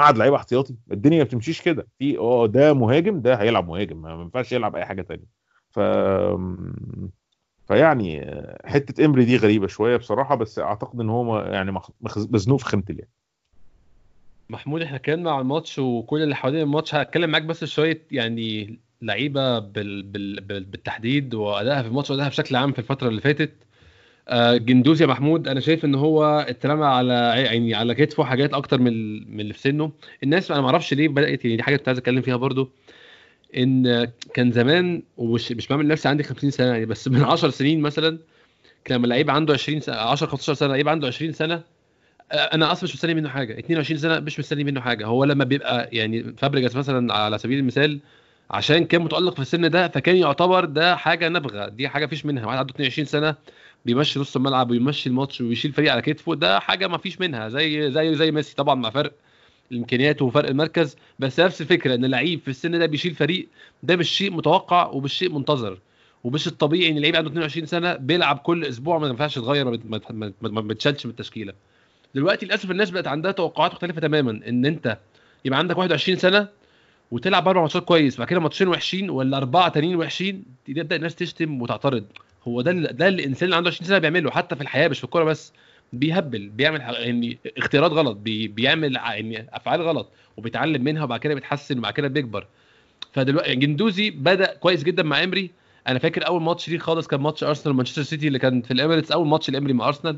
قعد 0.00 0.18
لعيبه 0.18 0.36
احتياطي 0.36 0.74
الدنيا 0.92 1.18
ما 1.18 1.24
بتمشيش 1.24 1.60
كده. 1.62 1.86
في 1.98 2.18
آه 2.18 2.46
ده 2.46 2.74
مهاجم 2.74 3.20
ده 3.20 3.34
هيلعب 3.34 3.68
مهاجم 3.68 4.02
ما 4.02 4.10
ينفعش 4.22 4.52
يلعب 4.52 4.76
أي 4.76 4.84
حاجة 4.84 5.02
تانية. 5.02 5.26
ف 5.70 5.80
فيعني 7.66 8.36
حتة 8.64 9.04
إمري 9.04 9.24
دي 9.24 9.36
غريبة 9.36 9.66
شوية 9.66 9.96
بصراحة 9.96 10.34
بس 10.34 10.58
أعتقد 10.58 11.00
إن 11.00 11.10
هو 11.10 11.40
يعني 11.40 11.80
مزنوق 12.16 12.58
في 12.58 12.64
خيمة 12.64 12.84
اليد. 12.90 13.08
محمود 14.50 14.82
إحنا 14.82 14.96
اتكلمنا 14.96 15.30
عن 15.30 15.40
الماتش 15.40 15.78
وكل 15.78 16.22
اللي 16.22 16.34
حوالين 16.34 16.60
الماتش 16.62 16.94
هتكلم 16.94 17.30
معاك 17.30 17.42
بس 17.42 17.64
شوية 17.64 18.06
يعني 18.10 18.78
لعيبة 19.02 19.58
بال... 19.58 20.02
بال... 20.02 20.40
بال... 20.40 20.64
بالتحديد 20.64 21.34
وأدائها 21.34 21.82
في 21.82 21.88
الماتش 21.88 22.10
وأدائها 22.10 22.28
بشكل 22.28 22.56
عام 22.56 22.72
في 22.72 22.78
الفترة 22.78 23.08
اللي 23.08 23.20
فاتت. 23.20 23.52
آه، 24.28 24.56
جندوز 24.56 25.02
يا 25.02 25.06
محمود 25.06 25.48
أنا 25.48 25.60
شايف 25.60 25.84
إن 25.84 25.94
هو 25.94 26.24
اترمى 26.48 26.84
على 26.84 27.12
يعني 27.36 27.74
على 27.74 27.94
كتفه 27.94 28.24
حاجات 28.24 28.54
أكتر 28.54 28.78
من 28.80 28.92
من 29.34 29.40
اللي 29.40 29.52
في 29.54 29.60
سنه. 29.60 29.92
الناس 30.22 30.50
أنا 30.50 30.60
ما 30.60 30.66
أعرفش 30.66 30.94
ليه 30.94 31.08
بدأت 31.08 31.44
يعني 31.44 31.56
دي 31.56 31.62
حاجة 31.62 31.76
كنت 31.76 31.88
عايز 31.88 31.98
أتكلم 31.98 32.22
فيها 32.22 32.36
برضو 32.36 32.70
إن 33.56 34.08
كان 34.34 34.52
زمان 34.52 35.02
ومش 35.16 35.52
مش 35.52 35.68
بعمل 35.68 35.88
نفسي 35.88 36.08
عندي 36.08 36.22
50 36.22 36.50
سنة 36.50 36.66
يعني 36.66 36.86
بس 36.86 37.08
من 37.08 37.22
10 37.22 37.50
سنين 37.50 37.80
مثلا 37.80 38.18
كان 38.84 38.98
لما 38.98 39.06
لعيب 39.06 39.30
عنده 39.30 39.54
20 39.54 39.80
سنة 39.80 39.96
10 39.96 40.26
15 40.26 40.54
سنة 40.54 40.68
لعيب 40.68 40.88
عنده 40.88 41.06
20 41.06 41.32
سنة 41.32 41.62
أنا 42.32 42.72
أصلا 42.72 42.84
مش 42.84 42.94
مستني 42.94 43.14
منه 43.14 43.28
حاجة. 43.28 43.58
22 43.58 43.98
سنة 44.00 44.20
مش 44.20 44.38
مستني 44.38 44.64
منه 44.64 44.80
حاجة. 44.80 45.06
هو 45.06 45.24
لما 45.24 45.44
بيبقى 45.44 45.88
يعني 45.92 46.22
فابريجاس 46.38 46.76
مثلا 46.76 47.14
على 47.14 47.38
سبيل 47.38 47.58
المثال 47.58 48.00
عشان 48.52 48.84
كان 48.84 49.02
متألق 49.02 49.34
في 49.34 49.40
السن 49.42 49.70
ده 49.70 49.88
فكان 49.88 50.16
يعتبر 50.16 50.64
ده 50.64 50.96
حاجة 50.96 51.28
نابغة 51.28 51.68
دي 51.68 51.88
حاجة 51.88 52.06
فيش 52.06 52.26
منها. 52.26 52.46
واحد 52.46 52.58
عنده 52.58 52.70
22 52.74 53.06
سنة 53.06 53.34
بيمشي 53.84 54.20
نص 54.20 54.36
الملعب 54.36 54.70
ويمشي 54.70 55.08
الماتش 55.08 55.40
ويشيل 55.40 55.72
فريق 55.72 55.92
على 55.92 56.02
كتفه 56.02 56.34
ده 56.34 56.60
حاجة 56.60 56.86
ما 56.88 56.98
فيش 56.98 57.20
منها. 57.20 57.48
زي 57.48 57.90
زي 57.92 58.14
زي 58.14 58.30
ميسي 58.30 58.54
طبعا 58.56 58.74
مع 58.74 58.90
فرق 58.90 59.12
الإمكانيات 59.72 60.22
وفرق 60.22 60.48
المركز 60.48 60.96
بس 61.18 61.40
نفس 61.40 61.60
الفكرة 61.60 61.94
إن 61.94 62.04
لعيب 62.04 62.40
في 62.40 62.48
السن 62.48 62.78
ده 62.78 62.86
بيشيل 62.86 63.14
فريق 63.14 63.48
ده 63.82 63.96
مش 63.96 64.10
شيء 64.10 64.30
متوقع 64.32 64.86
ومش 64.86 65.12
شيء 65.12 65.32
منتظر. 65.32 65.78
ومش 66.24 66.46
الطبيعي 66.46 66.90
إن 66.90 66.98
لعيب 66.98 67.16
عنده 67.16 67.30
22 67.30 67.66
سنة 67.66 67.94
بيلعب 67.94 68.38
كل 68.38 68.64
أسبوع 68.64 68.98
ما 68.98 69.08
ينفعش 69.08 69.36
يتغير 69.36 69.64
ما 70.40 70.60
بتشالش 70.60 71.06
من 71.06 71.10
التشكيلة. 71.10 71.52
دلوقتي 72.14 72.46
للأسف 72.46 72.70
الناس 72.70 72.90
بقت 72.90 73.06
عندها 73.06 73.32
توقعات 73.32 73.72
مختلفة 73.72 74.00
تماما 74.00 74.30
إن 74.48 74.66
أنت 74.66 74.98
يبقى 75.44 75.58
عندك 75.58 75.78
21 75.78 76.18
سنة 76.18 76.48
وتلعب 77.12 77.48
أربع 77.48 77.60
ماتشات 77.60 77.84
كويس 77.84 78.18
بعد 78.18 78.28
كده 78.28 78.40
ماتشين 78.40 78.68
وحشين 78.68 79.10
ولا 79.10 79.36
أربعة 79.36 79.68
تانيين 79.68 79.96
وحشين 79.96 80.44
تبدا 80.66 80.96
الناس 80.96 81.14
تشتم 81.14 81.62
وتعترض. 81.62 82.04
هو 82.48 82.60
ده 82.60 82.72
ده 82.72 83.08
الإنسان 83.08 83.44
اللي 83.44 83.56
عنده 83.56 83.70
20 83.70 83.88
سنة 83.88 83.98
بيعمله 83.98 84.30
حتى 84.30 84.56
في 84.56 84.62
الحياة 84.62 84.88
مش 84.88 84.98
في 84.98 85.04
الكورة 85.04 85.24
بس 85.24 85.52
بيهبل 85.92 86.48
بيعمل 86.48 86.80
يعني 86.80 87.38
اختيارات 87.56 87.90
غلط 87.90 88.16
بي 88.16 88.48
بيعمل 88.48 88.96
يعني 88.96 89.46
أفعال 89.52 89.82
غلط 89.82 90.08
وبيتعلم 90.36 90.84
منها 90.84 91.04
وبعد 91.04 91.20
كده 91.20 91.34
بيتحسن 91.34 91.78
وبعد 91.78 91.92
كده 91.92 92.08
بيكبر. 92.08 92.46
فدلوقتي 93.12 93.54
جندوزي 93.54 94.10
بدأ 94.10 94.54
كويس 94.54 94.82
جدا 94.82 95.02
مع 95.02 95.24
إمري. 95.24 95.50
أنا 95.88 95.98
فاكر 95.98 96.26
أول 96.26 96.42
ماتش 96.42 96.68
ليه 96.68 96.78
خالص 96.78 97.06
كان 97.06 97.20
ماتش 97.20 97.44
أرسنال 97.44 97.74
ومانشستر 97.74 98.02
سيتي 98.02 98.28
اللي 98.28 98.38
كان 98.38 98.62
في 98.62 98.70
الإمارات 98.70 99.12
أول 99.12 99.28
ماتش 99.28 99.48
الامري 99.48 99.72
مع 99.72 99.88
أرسنال. 99.88 100.16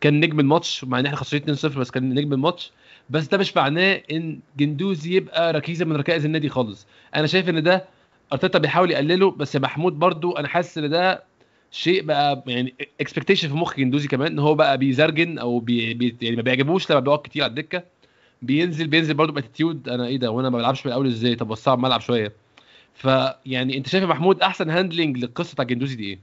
كان 0.00 0.20
نجم 0.20 0.40
الماتش 0.40 0.84
مع 0.84 0.98
إن 0.98 1.06
إحنا 1.06 1.16
خسرانين 1.18 1.56
2-0 1.56 1.66
بس 1.66 1.90
كان 1.90 2.14
نجم 2.14 2.32
الماتش. 2.32 2.70
بس 3.10 3.26
ده 3.28 3.38
مش 3.38 3.56
معناه 3.56 4.02
إن 4.10 4.38
جندوزي 4.56 5.16
يبقى 5.16 5.52
ركيزة 5.52 5.84
من 5.84 5.96
ركائز 5.96 6.24
النادي 6.24 6.48
خالص. 6.48 6.86
أنا 7.14 7.26
شايف 7.26 7.48
إن 7.48 7.62
ده 7.62 7.84
أرتيتا 8.32 8.58
بيحاول 8.58 8.90
يقلله 8.90 9.30
بس 9.30 9.54
يا 9.54 9.60
محمود 9.60 9.92
برضو 9.98 10.32
أنا 10.32 10.48
حاسس 10.48 10.78
إن 10.78 10.90
ده 10.90 11.22
شيء 11.70 12.02
بقى 12.02 12.42
يعني 12.46 12.74
expectation 13.00 13.48
في 13.48 13.54
مخ 13.54 13.76
جندوزي 13.76 14.08
كمان 14.08 14.32
إن 14.32 14.38
هو 14.38 14.54
بقى 14.54 14.78
بيزرجن 14.78 15.38
أو 15.38 15.58
بي 15.58 15.94
بي 15.94 16.16
يعني 16.22 16.36
ما 16.36 16.42
بيعجبوش 16.42 16.90
لما 16.90 17.00
بيقعد 17.00 17.18
كتير 17.18 17.42
على 17.42 17.50
الدكة. 17.50 17.82
بينزل 18.42 18.86
بينزل 18.86 19.14
برضو 19.14 19.32
ب 19.32 19.38
attitude. 19.38 19.88
أنا 19.88 20.06
إيه 20.06 20.16
ده؟ 20.16 20.30
وأنا 20.30 20.50
ما 20.50 20.58
بلعبش 20.58 20.86
من 20.86 20.92
الأول 20.92 21.06
إزاي؟ 21.06 21.34
طب 21.34 21.50
وسع 21.50 21.74
الملعب 21.74 22.00
شوية. 22.00 22.32
فيعني 22.94 23.76
أنت 23.76 23.88
شايف 23.88 24.02
يا 24.02 24.08
محمود 24.08 24.40
أحسن 24.40 24.70
هاندلنج 24.70 25.18
للقصة 25.18 25.52
بتاع 25.54 25.64
جندوزي 25.64 25.96
دي 25.96 26.04
إيه؟ 26.04 26.18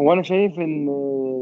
هو 0.00 0.12
أنا 0.12 0.22
شايف 0.22 0.58
إن 0.58 0.86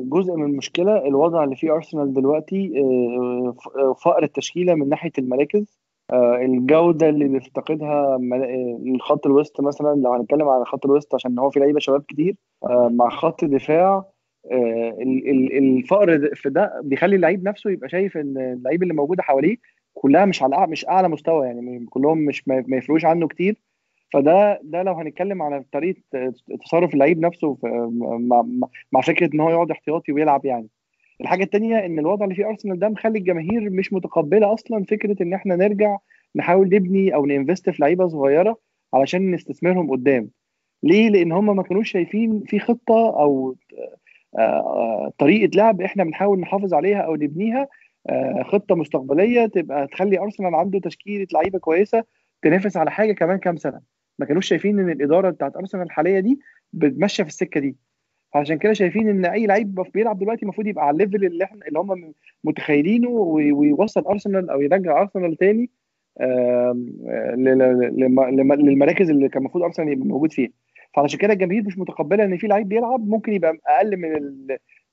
جزء 0.09 0.35
من 0.35 0.45
المشكلة 0.51 1.07
الوضع 1.07 1.45
اللي 1.45 1.57
فيه 1.57 1.73
أرسنال 1.75 2.13
دلوقتي 2.15 2.73
آه، 2.81 3.53
ف- 3.53 4.03
فقر 4.05 4.23
التشكيلة 4.23 4.75
من 4.75 4.89
ناحية 4.89 5.13
المراكز. 5.19 5.79
آه، 6.13 6.37
الجودة 6.37 7.09
اللي 7.09 7.29
بيفتقدها 7.29 8.19
آه، 8.35 8.79
الخط 8.95 9.27
الوسط 9.27 9.61
مثلا 9.61 9.95
لو 9.95 10.13
هنتكلم 10.13 10.49
على 10.49 10.65
خط 10.65 10.87
الوسط 10.87 11.15
عشان 11.15 11.39
هو 11.39 11.51
في 11.51 11.61
لعيبة 11.61 11.79
شباب 11.81 12.03
كتير 12.09 12.37
آه، 12.65 12.89
مع 12.93 13.09
خط 13.09 13.45
آه، 14.53 14.97
ال- 15.31 15.59
الفقر 15.59 16.35
في 16.35 16.51
ده 16.51 16.81
بيخلي 16.85 17.17
اللعيب 17.17 17.45
نفسه 17.49 17.71
يبقى 17.71 17.89
شايف 17.89 18.17
إن 18.17 18.39
اللعيبه 18.39 18.83
اللي 18.83 18.95
موجودة 18.95 19.23
حواليه 19.23 19.57
كلها 19.95 20.25
مش 20.25 20.43
على 20.43 20.67
مش 20.67 20.89
أعلى 20.89 21.09
مستوى 21.09 21.47
يعني 21.47 21.87
كلهم 21.91 22.19
مش 22.19 22.49
ما 22.49 22.77
يفرقوش 22.77 23.05
عنه 23.05 23.29
كتير. 23.29 23.57
فده 24.13 24.61
ده 24.63 24.83
لو 24.83 24.93
هنتكلم 24.93 25.43
على 25.43 25.65
طريقة 25.73 26.03
تصرف 26.65 26.95
اللعيب 26.95 27.21
نفسه 27.21 27.55
في 27.55 27.67
مع, 28.93 29.01
فكرة 29.01 29.31
إن 29.35 29.41
هو 29.41 29.51
يقعد 29.51 29.71
احتياطي 29.71 30.13
ويلعب 30.13 30.45
يعني. 30.45 30.69
الحاجة 31.21 31.45
التانية 31.45 31.87
إن 31.87 31.99
الوضع 31.99 32.25
اللي 32.25 32.35
فيه 32.35 32.47
أرسنال 32.49 32.79
ده 32.79 32.89
مخلي 32.89 33.19
الجماهير 33.19 33.71
مش 33.71 33.93
متقبلة 33.93 34.53
أصلا 34.53 34.85
فكرة 34.85 35.23
إن 35.23 35.33
إحنا 35.35 35.57
نرجع 35.57 35.99
نحاول 36.37 36.67
نبني 36.69 37.15
أو 37.15 37.27
ننفست 37.27 37.71
في 37.71 37.83
لعيبة 37.83 38.09
صغيرة 38.09 38.59
علشان 38.95 39.31
نستثمرهم 39.31 39.91
قدام. 39.91 40.31
ليه؟ 40.83 41.09
لأن 41.11 41.33
هم 41.33 41.57
ما 41.57 41.63
كانوش 41.63 41.91
شايفين 41.91 42.43
في 42.47 42.59
خطة 42.59 43.21
أو 43.21 43.57
آه، 44.39 44.41
آه، 44.41 45.13
طريقة 45.19 45.51
لعب 45.57 45.81
إحنا 45.81 46.05
بنحاول 46.05 46.41
نحافظ 46.41 46.75
عليها 46.75 46.99
أو 46.99 47.15
نبنيها 47.15 47.69
آه، 48.09 48.43
خطة 48.43 48.75
مستقبلية 48.75 49.47
تبقى 49.47 49.87
تخلي 49.87 50.19
أرسنال 50.19 50.55
عنده 50.55 50.79
تشكيلة 50.81 51.27
لعيبة 51.33 51.59
كويسة 51.59 52.05
تنافس 52.43 52.77
على 52.77 52.91
حاجة 52.91 53.13
كمان 53.13 53.39
كام 53.39 53.57
سنة. 53.57 53.98
ما 54.19 54.27
كانوش 54.27 54.47
شايفين 54.47 54.79
إن 54.81 54.91
الإدارة 54.91 55.31
بتاعت 55.31 55.57
أرسنال 55.57 55.83
الحالية 55.87 56.21
دي 56.21 56.41
بتمشى 56.73 57.23
في 57.25 57.29
السكة 57.31 57.61
دي 57.61 57.77
فعشان 58.35 58.59
كده 58.59 58.73
شايفين 58.73 59.09
إن 59.09 59.25
أي 59.25 59.47
لعيب 59.47 59.75
بيلعب 59.95 60.19
دلوقتي 60.19 60.43
المفروض 60.43 60.67
يبقى 60.67 60.87
على 60.87 60.95
ال 60.95 61.00
level 61.00 61.25
اللي 61.25 61.45
إحنا 61.45 61.67
اللي 61.67 61.79
هم 61.79 62.13
متخيلينه 62.45 63.09
وي- 63.09 63.53
ويوصل 63.53 64.01
أرسنال 64.01 64.51
أو 64.51 64.61
يرجع 64.61 65.01
أرسنال 65.03 65.37
تاني 65.37 65.71
آه، 66.21 66.77
للمراكز 68.57 69.11
اللي 69.11 69.29
كان 69.29 69.43
المفروض 69.43 69.65
أرسنال 69.65 69.89
يبقى 69.93 70.07
موجود 70.09 70.33
فيها 70.33 70.51
فعشان 70.97 71.19
كده 71.19 71.33
الجماهير 71.33 71.63
مش 71.63 71.79
متقبلة 71.79 72.25
إن 72.25 72.37
في 72.37 72.47
لعيب 72.47 72.69
بيلعب 72.69 73.09
ممكن 73.09 73.33
يبقى 73.33 73.59
أقل 73.67 73.97
من. 73.97 74.11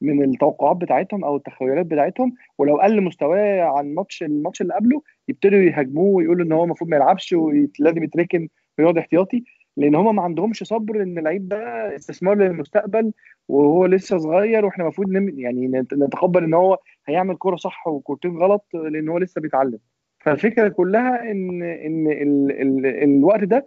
من 0.01 0.23
التوقعات 0.23 0.77
بتاعتهم 0.77 1.23
أو 1.23 1.35
التخيلات 1.35 1.85
بتاعتهم 1.85 2.33
ولو 2.57 2.77
قل 2.77 3.01
مستواه 3.01 3.61
عن 3.63 3.93
ماتش 3.93 4.23
الماتش 4.23 4.61
اللي 4.61 4.73
قبله 4.73 5.01
يبتدوا 5.27 5.59
يهاجموه 5.59 6.15
ويقولوا 6.15 6.45
إن 6.45 6.51
هو 6.51 6.63
المفروض 6.63 6.89
ما 6.89 6.95
يلعبش 6.97 7.33
ولازم 7.33 8.03
يتركن 8.03 8.47
ويقعد 8.79 8.97
احتياطي 8.97 9.43
لأن 9.77 9.95
هم 9.95 10.15
ما 10.15 10.21
عندهمش 10.21 10.63
صبر 10.63 11.03
إن 11.03 11.17
اللعيب 11.17 11.47
ده 11.47 11.95
استثمار 11.95 12.35
للمستقبل 12.37 13.11
وهو 13.47 13.85
لسه 13.85 14.17
صغير 14.17 14.65
وإحنا 14.65 14.83
المفروض. 14.83 15.11
يعني 15.39 15.67
نت- 15.67 15.93
نتقبل 15.93 16.43
إن 16.43 16.53
هو 16.53 16.77
هيعمل 17.07 17.35
كورة 17.35 17.55
صح 17.55 17.87
وكورتين 17.87 18.37
غلط 18.37 18.65
لأن 18.73 19.09
هو 19.09 19.17
لسه 19.17 19.41
بيتعلم 19.41 19.79
فالفكرة 20.19 20.67
كلها 20.67 21.31
ان 21.31 21.63
إن 21.63 22.07
ال... 22.07 22.51
ال... 22.61 22.85
الوقت 22.85 23.43
ده 23.43 23.65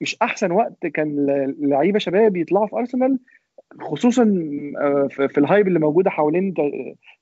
مش 0.00 0.16
أحسن 0.22 0.52
وقت 0.52 0.86
كان 0.86 1.26
لعيبة 1.60 1.98
شباب 1.98 2.36
يطلعوا 2.36 2.66
في 2.66 2.76
أرسنال 2.76 3.18
خصوصا 3.78 4.22
آه، 4.78 5.08
في 5.08 5.38
ال 5.38 5.44
hype 5.44 5.68
اللي 5.68 5.78
موجودة 5.78 6.10
حوالين 6.10 6.54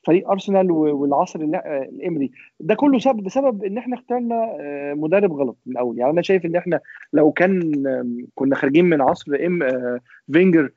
فريق 0.06 0.30
أرسنال 0.30 0.70
والعصر 0.70 1.40
آه، 1.40 1.88
الامري 1.92 2.30
ده 2.60 2.74
كله 2.74 2.98
سبب 2.98 3.22
بسبب 3.22 3.64
إن 3.64 3.78
إحنا 3.78 3.96
اخترنا 3.96 4.56
آه، 4.60 4.94
مدرب 4.94 5.32
غلط 5.32 5.56
من 5.66 5.72
الأول. 5.72 5.98
يعني 5.98 6.10
أنا 6.12 6.22
شايف 6.22 6.46
إن 6.46 6.56
إحنا 6.56 6.80
لو 7.12 7.32
كان 7.32 7.72
كنا 8.34 8.56
خارجين 8.56 8.84
من 8.84 9.00
عصر 9.00 9.60
فينجر 10.32 10.70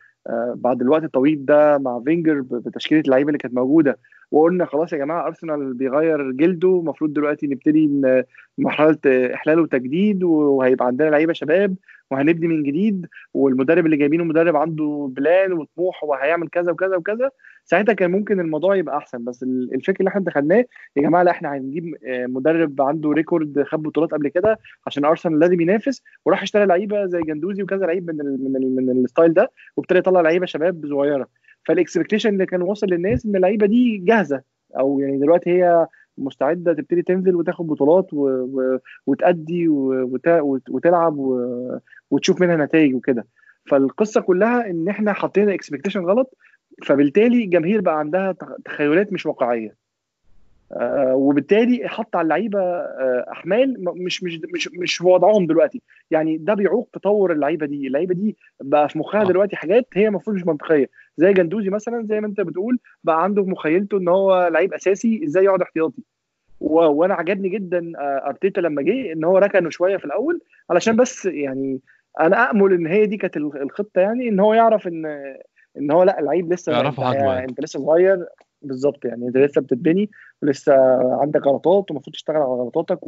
بعد 0.56 0.82
الوقت 0.82 1.04
الطويل 1.04 1.46
ده 1.46 1.78
مع 1.78 2.02
فينجر 2.06 2.42
بتشكيلة 2.42 3.02
اللعيبة 3.02 3.30
اللي 3.30 3.38
كانت 3.38 3.54
موجودة 3.54 4.00
وقلنا 4.32 4.66
خلاص 4.66 4.94
يا 4.94 4.98
جماعة 4.98 5.28
أرسنال 5.28 5.74
بيغير 5.74 6.32
جلده 6.32 6.80
المفروض 6.80 7.14
دلوقتي 7.14 7.48
نبتدي 7.48 8.02
مرحلة 8.58 8.98
احلال 9.34 9.60
وتجديد 9.60 10.24
وهيبقى 10.24 10.88
عندنا 10.88 11.10
لعيبة 11.10 11.34
شباب 11.34 11.76
وهنبني 12.12 12.48
من 12.48 12.64
جديد 12.64 13.06
والمدرب 13.34 13.86
اللي 13.86 13.98
جايبينه 13.98 14.24
مدرب 14.24 14.56
عنده 14.56 15.10
plan 15.12 15.54
وطموح 15.54 16.04
وهيعمل 16.04 16.48
كذا 16.50 16.72
وكذا 16.72 16.96
وكذا 16.96 17.30
ساعتها 17.66 17.94
كان 17.94 18.12
ممكن 18.12 18.40
الموضوع 18.40 18.76
يبقى 18.76 18.98
أحسن. 18.98 19.24
بس 19.24 19.44
ال- 19.44 19.74
الفكر 19.74 20.00
اللي 20.00 20.10
إحنا 20.10 20.22
دخلناه 20.22 20.66
يا 20.96 21.02
جماعة 21.02 21.24
لا 21.24 21.32
إحنا 21.32 21.54
هنجيب 21.54 21.96
آه، 22.06 22.26
مدرب 22.26 22.82
عنده 22.82 23.10
record 23.12 23.64
خد 23.64 23.84
بطولات 23.84 24.12
قبل 24.12 24.28
كده 24.28 24.60
عشان 24.88 25.06
أرسنال 25.06 25.40
لازم 25.40 25.62
ينافس 25.62 26.04
وراح 26.26 26.42
اشترى 26.42 26.66
لعيبة 26.66 27.06
زي 27.06 27.22
جندوزي 27.22 27.64
وكذا 27.64 27.86
لعيب 27.86 28.12
من 28.12 28.22
ال 28.22 28.44
من 28.44 28.56
ال 28.56 28.76
من 28.76 28.90
ال 29.06 29.10
style 29.10 29.34
ده 29.34 29.52
وابتدى 29.78 30.00
يطلع 30.00 30.22
لعيبة 30.22 30.46
شباب 30.46 30.86
صغيرة. 30.90 31.28
فال 31.66 31.75
expectation 31.75 32.30
اللي 32.30 32.46
كان 32.46 32.62
واصل 32.62 32.88
للناس 32.88 33.26
إن 33.26 33.36
اللعيبة 33.36 33.66
دي 33.66 33.98
جاهزة. 33.98 34.42
أو 34.80 35.00
يعني 35.00 35.18
دلوقتي 35.18 35.50
هي 35.50 35.88
مستعدة 36.18 36.74
تبتدي 36.74 37.02
تنزل 37.02 37.36
وتاخد 37.36 37.68
بطولات 37.68 38.14
و... 38.14 38.28
و... 38.30 38.80
وتأدي 39.08 39.68
و... 39.68 40.04
وت... 40.14 40.28
وت- 40.28 40.70
وتلعب 40.70 41.18
و... 41.18 41.40
وتشوف 42.12 42.42
منها 42.42 42.56
نتائج 42.56 42.96
وكده. 42.96 43.28
فالقصة 43.70 44.22
كلها 44.22 44.70
إن 44.70 44.90
إحنا 44.90 45.14
حطينا 45.14 45.54
اكسبكتيشن 45.54 46.06
غلط 46.06 46.38
فبالتالي 46.86 47.44
الجماهير 47.44 47.82
بقى 47.82 48.00
عندها 48.00 48.32
تخ- 48.32 48.56
تخيلات 48.66 49.14
مش 49.14 49.26
واقعية. 49.26 49.76
وبالتالي 51.14 51.88
حط 51.90 52.16
على 52.16 52.24
اللعيبة 52.24 52.60
آه، 52.60 53.26
أحمال 53.32 53.76
مش 53.80 54.24
مش 54.24 54.40
مش 54.54 54.70
مش 54.74 54.98
في 54.98 55.08
وضعهم 55.08 55.48
دلوقتي 55.48 55.82
يعني 56.12 56.38
ده 56.38 56.54
بيعوق 56.54 56.90
تطور 56.94 57.32
اللعيبة 57.32 57.66
دي 57.66 57.88
اللعيبة 57.88 58.14
دي 58.14 58.38
بقى 58.62 58.90
في 58.90 59.00
مخها 59.00 59.22
آه. 59.22 59.26
دلوقتي 59.26 59.56
حاجات 59.56 59.86
هي 59.94 60.08
المفروض 60.08 60.36
مش 60.36 60.46
منطقية 60.46 60.90
زي 61.18 61.34
جندوزي 61.34 61.70
مثلا 61.70 62.06
زي 62.06 62.22
ما 62.22 62.28
أنت 62.28 62.42
بتقول 62.42 62.80
بقى 63.04 63.24
عنده 63.24 63.44
في 63.44 63.50
مخيلته 63.50 63.98
إن 63.98 64.08
هو 64.08 64.48
لعيب 64.48 64.74
أساسي 64.74 65.22
إزاي 65.26 65.44
يقعد 65.44 65.62
احتياطي. 65.62 66.02
وأنا 66.60 67.14
عجبني 67.14 67.50
جدا 67.50 67.92
آه، 68.00 68.24
أرتيتا 68.28 68.62
لما 68.62 68.82
جه 68.82 69.14
إن 69.14 69.24
هو 69.24 69.38
ركنه 69.38 69.70
شوية 69.70 69.98
في 69.98 70.06
الأول 70.06 70.42
علشان 70.70 70.96
بس 70.96 71.26
يعني 71.26 71.80
أنا 72.20 72.52
امل 72.52 72.74
إن 72.74 72.88
هي 72.88 73.06
دي 73.06 73.18
كانت 73.18 73.38
ال- 73.38 73.62
الخطة 73.62 74.02
يعني 74.02 74.30
إن 74.30 74.40
هو 74.40 74.54
يعرف 74.54 74.88
إن 74.88 75.06
إن 75.78 75.92
هو 75.92 76.04
لأ 76.04 76.20
اللعيب 76.20 76.54
لسه 76.54 76.72
يعرفوا 76.72 77.08
أنت, 77.08 77.16
يعني. 77.16 77.50
أنت 77.50 77.62
لسه 77.62 77.80
صغير 77.80 78.26
بالظبط 78.62 79.06
يعني 79.06 79.28
انت 79.28 79.38
لسه 79.38 79.62
بتتبني 79.62 80.10
ولسه 80.42 80.74
عندك 81.22 81.48
غلطات 81.48 81.92
ومفروض 81.92 82.14
تشتغل 82.14 82.36
على 82.36 82.46
غلطاتك. 82.46 83.00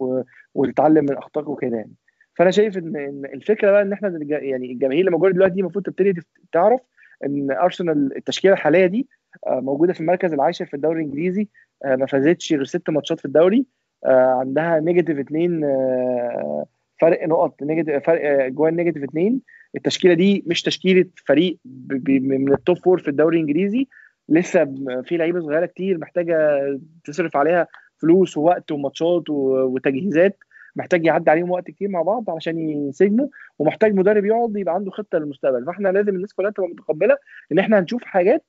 وتتعلم 0.55 1.05
من 1.05 1.17
اخطائك 1.17 1.47
وكده 1.47 1.77
يعني 1.77 1.93
فانا 2.35 2.51
شايف 2.51 2.77
ان 2.77 2.95
إن 2.95 3.25
الفكرة 3.25 3.71
بقى 3.71 3.81
ان 3.81 3.93
إحنا 3.93 4.19
يعني 4.21 4.71
الجماهير 4.71 4.99
اللي 4.99 5.11
موجوده 5.11 5.33
دلوقتي 5.33 5.59
المفروض 5.59 5.85
تبتدي 5.85 6.21
تعرف 6.51 6.81
ان 7.25 7.51
ارسنال 7.51 8.17
التشكيلة 8.17 8.53
الحالية 8.53 8.85
دي 8.85 9.07
آه، 9.47 9.59
موجودة 9.59 9.93
في 9.93 9.99
المركز 10.01 10.33
العاشر 10.33 10.65
في 10.65 10.73
الدوري 10.73 11.01
الانجليزي 11.01 11.47
آه، 11.85 11.95
ما 11.95 12.05
فازتش 12.05 12.53
غير 12.53 12.63
ست 12.63 12.89
ماتشات 12.89 13.19
في 13.19 13.25
الدوري 13.25 13.65
آه، 14.05 14.37
عندها 14.39 14.79
negative 14.79 15.19
اتنين 15.19 15.63
آه، 15.63 16.65
فرق 17.01 17.27
نقط 17.27 17.63
negative 17.63 18.03
فرق 18.05 18.47
جوان 18.47 18.75
negative 18.75 19.03
اتنين 19.03 19.41
التشكيلة 19.75 20.13
دي 20.13 20.43
مش 20.47 20.61
تشكيلة 20.61 21.05
فريق 21.25 21.57
من 22.05 22.53
ال 22.53 22.59
top 22.59 22.77
four 22.77 22.99
في 22.99 23.07
الدوري 23.07 23.37
الانجليزي 23.37 23.87
لسه 24.29 24.65
في 25.05 25.17
لعيبة 25.17 25.39
صغيرة 25.39 25.65
كتير 25.65 25.97
محتاجة 25.97 26.59
تصرف 27.03 27.37
عليها 27.37 27.67
فلوس 27.97 28.37
ووقت 28.37 28.71
وماتشات 28.71 29.23
وتجهيزات 29.29 30.37
محتاج 30.75 31.05
يعدي 31.05 31.31
عليهم 31.31 31.51
وقت 31.51 31.67
كتير 31.71 31.89
مع 31.89 32.01
بعض 32.01 32.29
عشان 32.29 32.59
ينسجموا 32.59 33.27
ومحتاج 33.59 33.93
مدرب 33.95 34.25
يقعد 34.25 34.57
يبقى 34.57 34.75
عنده 34.75 34.91
خطة 34.91 35.17
للمستقبل. 35.17 35.65
فاحنا 35.65 35.89
لازم 35.89 36.15
الناس 36.15 36.33
كلها 36.33 36.51
تبقى 36.51 36.69
متقبلة 36.69 37.17
إن 37.51 37.59
إحنا 37.59 37.79
هنشوف 37.79 38.03
حاجات 38.03 38.43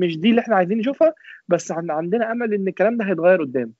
مش 0.00 0.18
دي 0.18 0.30
اللي 0.30 0.40
إحنا 0.40 0.56
عايزين 0.56 0.78
نشوفها 0.78 1.14
بس 1.48 1.72
عن- 1.72 1.90
عندنا 1.90 2.32
أمل 2.32 2.54
إن 2.54 2.68
الكلام 2.68 2.96
ده 2.96 3.04
هيتغير 3.04 3.40
قدام. 3.42 3.72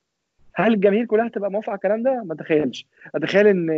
هل 0.54 0.74
الجماهير 0.74 1.04
كلها 1.04 1.26
هتبقى 1.26 1.50
موافقة 1.50 1.70
على 1.70 1.76
الكلام 1.76 2.02
ده؟ 2.02 2.22
ما 2.24 2.34
اتخيلش 2.34 2.86
أتخيل 3.14 3.46
إن 3.46 3.68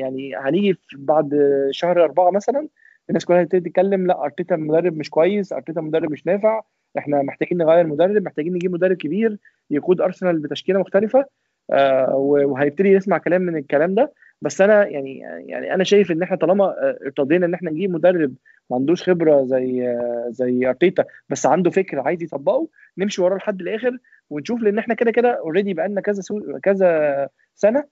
يعني 0.00 0.36
هنيجي 0.36 0.78
بعد 0.96 1.38
شهر 1.70 2.04
أربعة 2.04 2.30
مثلا 2.30 2.68
الناس 3.08 3.24
كلها 3.24 3.42
هتبتدي 3.42 3.70
تتكلم 3.70 4.06
لأ 4.06 4.24
أرتيتا 4.24 4.56
مدرب 4.56 4.96
مش 4.96 5.10
كويس 5.10 5.52
أرتيتا 5.52 5.80
مدرب 5.80 6.10
مش 6.12 6.26
نافع 6.26 6.62
إحنا 6.98 7.22
محتاجين 7.22 7.58
نغير 7.58 7.86
مدرب 7.86 8.22
محتاجين 8.22 8.54
نجيب 8.54 8.72
مدرب 8.72 8.96
كبير 8.96 9.38
يقود 9.70 10.00
أرسنال 10.00 10.38
بتشكيلة 10.38 10.78
مختلفة 10.80 11.24
آه 11.70 12.14
وهيبتدي 12.16 12.88
يسمع 12.88 13.18
كلام 13.18 13.42
من 13.42 13.56
الكلام 13.56 13.94
ده. 13.94 14.12
بس 14.42 14.60
أنا 14.60 14.86
يعني 14.86 15.18
يعني 15.46 15.74
أنا 15.74 15.84
شايف 15.84 16.12
إن 16.12 16.22
إحنا 16.22 16.36
طالما 16.36 16.64
آه، 16.64 16.98
ارتضينا 17.04 17.46
إن 17.46 17.54
إحنا 17.54 17.70
نجيب 17.70 17.90
مدرب 17.90 18.34
ما 18.70 18.76
عندوش 18.76 19.02
خبرة 19.10 19.44
زي 19.44 19.88
آه، 19.88 20.26
زي 20.30 20.68
أرتيتا 20.68 21.04
بس 21.28 21.46
عنده 21.46 21.70
فكر 21.70 22.00
عايز 22.00 22.22
يطبقه 22.22 22.68
نمشي 22.98 23.22
وراه 23.22 23.36
لحد 23.36 23.60
الآخر 23.60 23.98
ونشوف 24.30 24.60
لأن 24.62 24.78
إحنا 24.78 24.94
كده 24.94 25.10
كده 25.10 25.38
already 25.38 25.74
بقى 25.74 25.88
لنا 25.88 26.00
كذا 26.00 26.20
سو... 26.22 26.58
كذا 26.62 27.28
سنة 27.54 27.84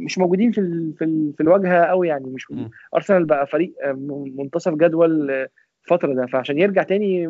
مش 0.00 0.18
موجودين 0.18 0.52
في 0.52 0.60
ال... 0.60 0.94
في, 0.98 1.04
ال... 1.04 1.32
في 1.36 1.42
الواجهة 1.42 1.84
قوي 1.84 2.08
يعني 2.08 2.26
مش 2.26 2.46
أرسنال 2.94 3.24
بقى 3.24 3.46
فريق 3.46 3.74
آه، 3.82 3.92
منتصف 4.38 4.74
جدول 4.74 5.48
الفترة 5.92 6.14
ده 6.14 6.26
فعشان 6.26 6.58
يرجع 6.58 6.82
تاني 6.82 7.26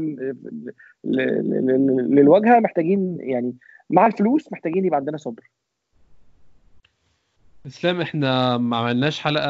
للواجهة 1.05 2.61
محتاجين 2.61 3.17
يعني 3.21 3.55
مع 3.91 4.07
الفلوس 4.07 4.53
محتاجين 4.53 4.85
يبقى 4.85 4.97
عندنا 4.97 5.17
صبر. 5.17 5.43
إسلام 7.67 8.01
إحنا 8.01 8.59
ما 8.59 8.77
عملناش 8.77 9.21
حلقة 9.21 9.47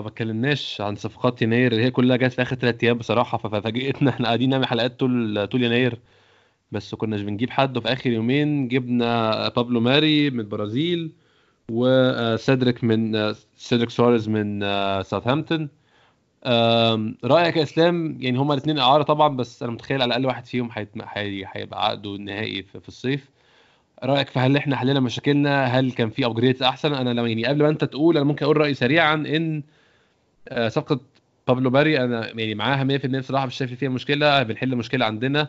ما 0.00 0.08
اتكلمناش 0.08 0.80
عن 0.80 0.96
صفقات 0.96 1.42
يناير 1.42 1.72
اللي 1.72 1.84
هي 1.84 1.90
كلها 1.90 2.16
جت 2.16 2.32
في 2.32 2.42
آخر 2.42 2.56
ثلاث 2.56 2.84
أيام 2.84 2.98
بصراحة 2.98 3.38
ففاجئتنا. 3.38 4.10
إحنا 4.10 4.26
قاعدين 4.26 4.50
نعمل 4.50 4.66
حلقات 4.66 5.00
طول 5.00 5.46
طول 5.46 5.62
يناير 5.62 5.98
بس 6.72 6.94
كناش 6.94 7.20
بنجيب 7.20 7.50
حد 7.50 7.76
وفي 7.76 7.92
آخر 7.92 8.10
يومين 8.10 8.68
جبنا 8.68 9.48
بابلو 9.48 9.80
ماري 9.80 10.30
من 10.30 10.40
البرازيل 10.40 11.12
وسيدريك 11.70 12.84
من 12.84 13.32
سيدريك 13.56 13.90
سواريز 13.90 14.28
من 14.28 14.60
ساوثهامبتون. 15.02 15.68
رأيك 17.24 17.56
يا 17.56 17.62
إسلام 17.62 18.16
يعني 18.20 18.38
هما 18.38 18.54
الاثنين 18.54 18.78
إعارة 18.78 19.02
طبعا 19.02 19.36
بس 19.36 19.62
أنا 19.62 19.72
متخيل 19.72 20.02
على 20.02 20.08
الأقل 20.08 20.26
واحد 20.26 20.46
فيهم 20.46 20.70
هيبقى 20.74 21.86
عقده 21.86 22.14
النهائي 22.14 22.62
في 22.62 22.88
الصيف. 22.88 23.30
رأيك 24.04 24.28
في 24.28 24.38
هل 24.38 24.56
إحنا 24.56 24.76
حلينا 24.76 25.00
مشاكلنا؟ 25.00 25.64
هل 25.64 25.92
كان 25.92 26.10
في 26.10 26.26
ابجريدز 26.26 26.62
أحسن؟ 26.62 26.94
أنا 26.94 27.10
لو 27.14 27.26
يعني 27.26 27.46
قبل 27.46 27.62
ما 27.62 27.68
أنت 27.68 27.84
تقول 27.84 28.16
أنا 28.16 28.24
ممكن 28.26 28.44
أقول 28.44 28.56
رأيي 28.56 28.74
سريعا 28.74 29.14
إن 29.14 29.62
آه، 30.48 30.68
صفقة 30.68 31.00
بابلو 31.48 31.70
باري 31.70 32.04
أنا 32.04 32.26
يعني 32.26 32.54
معاها 32.54 32.84
100% 32.84 33.18
بصراحة 33.18 33.46
مش 33.46 33.54
شايف 33.54 33.74
فيها 33.74 33.88
مشكلة 33.88 34.42
بنحل 34.42 34.76
مشكلة 34.76 35.06
عندنا. 35.06 35.48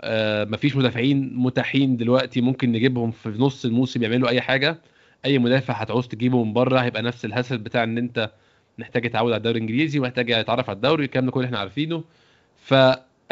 آه، 0.00 0.44
مفيش 0.44 0.76
مدافعين 0.76 1.36
متاحين 1.36 1.96
دلوقتي 1.96 2.40
ممكن 2.40 2.72
نجيبهم 2.72 3.10
في 3.10 3.28
نص 3.28 3.64
الموسم 3.64 4.02
يعملوا 4.02 4.28
أي 4.28 4.40
حاجة. 4.40 4.78
أي 5.24 5.38
مدافع 5.38 5.74
هتعوز 5.74 6.08
تجيبه 6.08 6.44
من 6.44 6.52
بره 6.52 6.78
هيبقى 6.80 7.02
نفس 7.02 7.24
الهسل 7.24 7.58
بتاع 7.58 7.84
إن 7.84 7.98
أنت 7.98 8.30
محتاج 8.78 9.04
يتعود 9.04 9.32
على 9.32 9.36
الدوري 9.38 9.56
الإنجليزي 9.56 9.98
ومحتاج 9.98 10.30
يتعرف 10.30 10.70
على 10.70 10.76
الدوري 10.76 11.04
الكلام 11.04 11.26
ده 11.26 11.30
كله 11.32 11.46
إحنا 11.46 11.58
عارفينه. 11.58 12.04
ف 12.56 12.74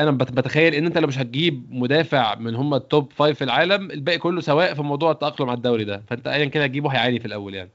أنا 0.00 0.10
بتخيل 0.10 0.74
إن 0.74 0.86
أنت 0.86 0.98
لو 0.98 1.08
مش 1.08 1.18
هتجيب 1.18 1.66
مدافع 1.70 2.34
من 2.34 2.54
هم 2.54 2.74
ال 2.74 2.84
top 2.84 3.12
five 3.12 3.38
في 3.38 3.44
العالم 3.44 3.90
الباقي 3.90 4.18
كله 4.18 4.40
سواء 4.40 4.74
في 4.74 4.82
موضوع 4.82 5.10
التأقلم 5.10 5.48
على 5.50 5.56
الدوري 5.56 5.84
ده. 5.84 6.02
فأنت 6.08 6.26
ايا 6.28 6.44
كان 6.44 6.62
هتجيبه 6.62 6.90
هيعاني 6.90 7.20
في 7.20 7.26
الأول 7.26 7.54
يعني. 7.54 7.70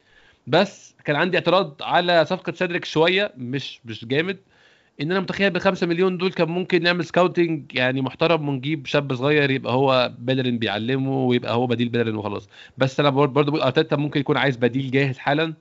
بس 0.48 0.96
كان 1.06 1.16
عندي 1.16 1.38
اعتراض 1.38 1.82
على 1.82 2.26
صفقة 2.26 2.54
سيدريك 2.54 2.86
شوية 2.86 3.34
مش 3.38 3.82
مش 3.86 4.06
جامد 4.06 4.38
إن 5.02 5.12
أنا 5.12 5.20
متخيل 5.20 5.50
ب 5.50 5.58
5 5.58 5.88
مليون 5.88 6.18
دول 6.18 6.32
كان 6.32 6.50
ممكن 6.50 6.84
نعمل 6.84 7.06
scouting 7.06 7.76
يعني 7.76 8.02
محترم 8.02 8.50
ونجيب 8.50 8.86
شاب 8.86 9.14
صغير 9.16 9.52
يبقى 9.52 9.74
هو 9.74 10.12
بيلرين 10.20 10.60
بيعلمه 10.60 11.12
ويبقى 11.26 11.54
هو 11.54 11.68
بديل 11.68 11.90
بيلرين 11.90 12.16
وخلاص. 12.16 12.50
بس 12.78 13.00
أنا 13.00 13.10
برضه 13.10 13.52
بقول 13.52 13.62
أرتيتا 13.62 13.96
ممكن 13.96 14.20
يكون 14.20 14.38
عايز 14.38 14.58
بديل 14.58 14.92
جاهز 14.92 15.18
حالا. 15.18 15.54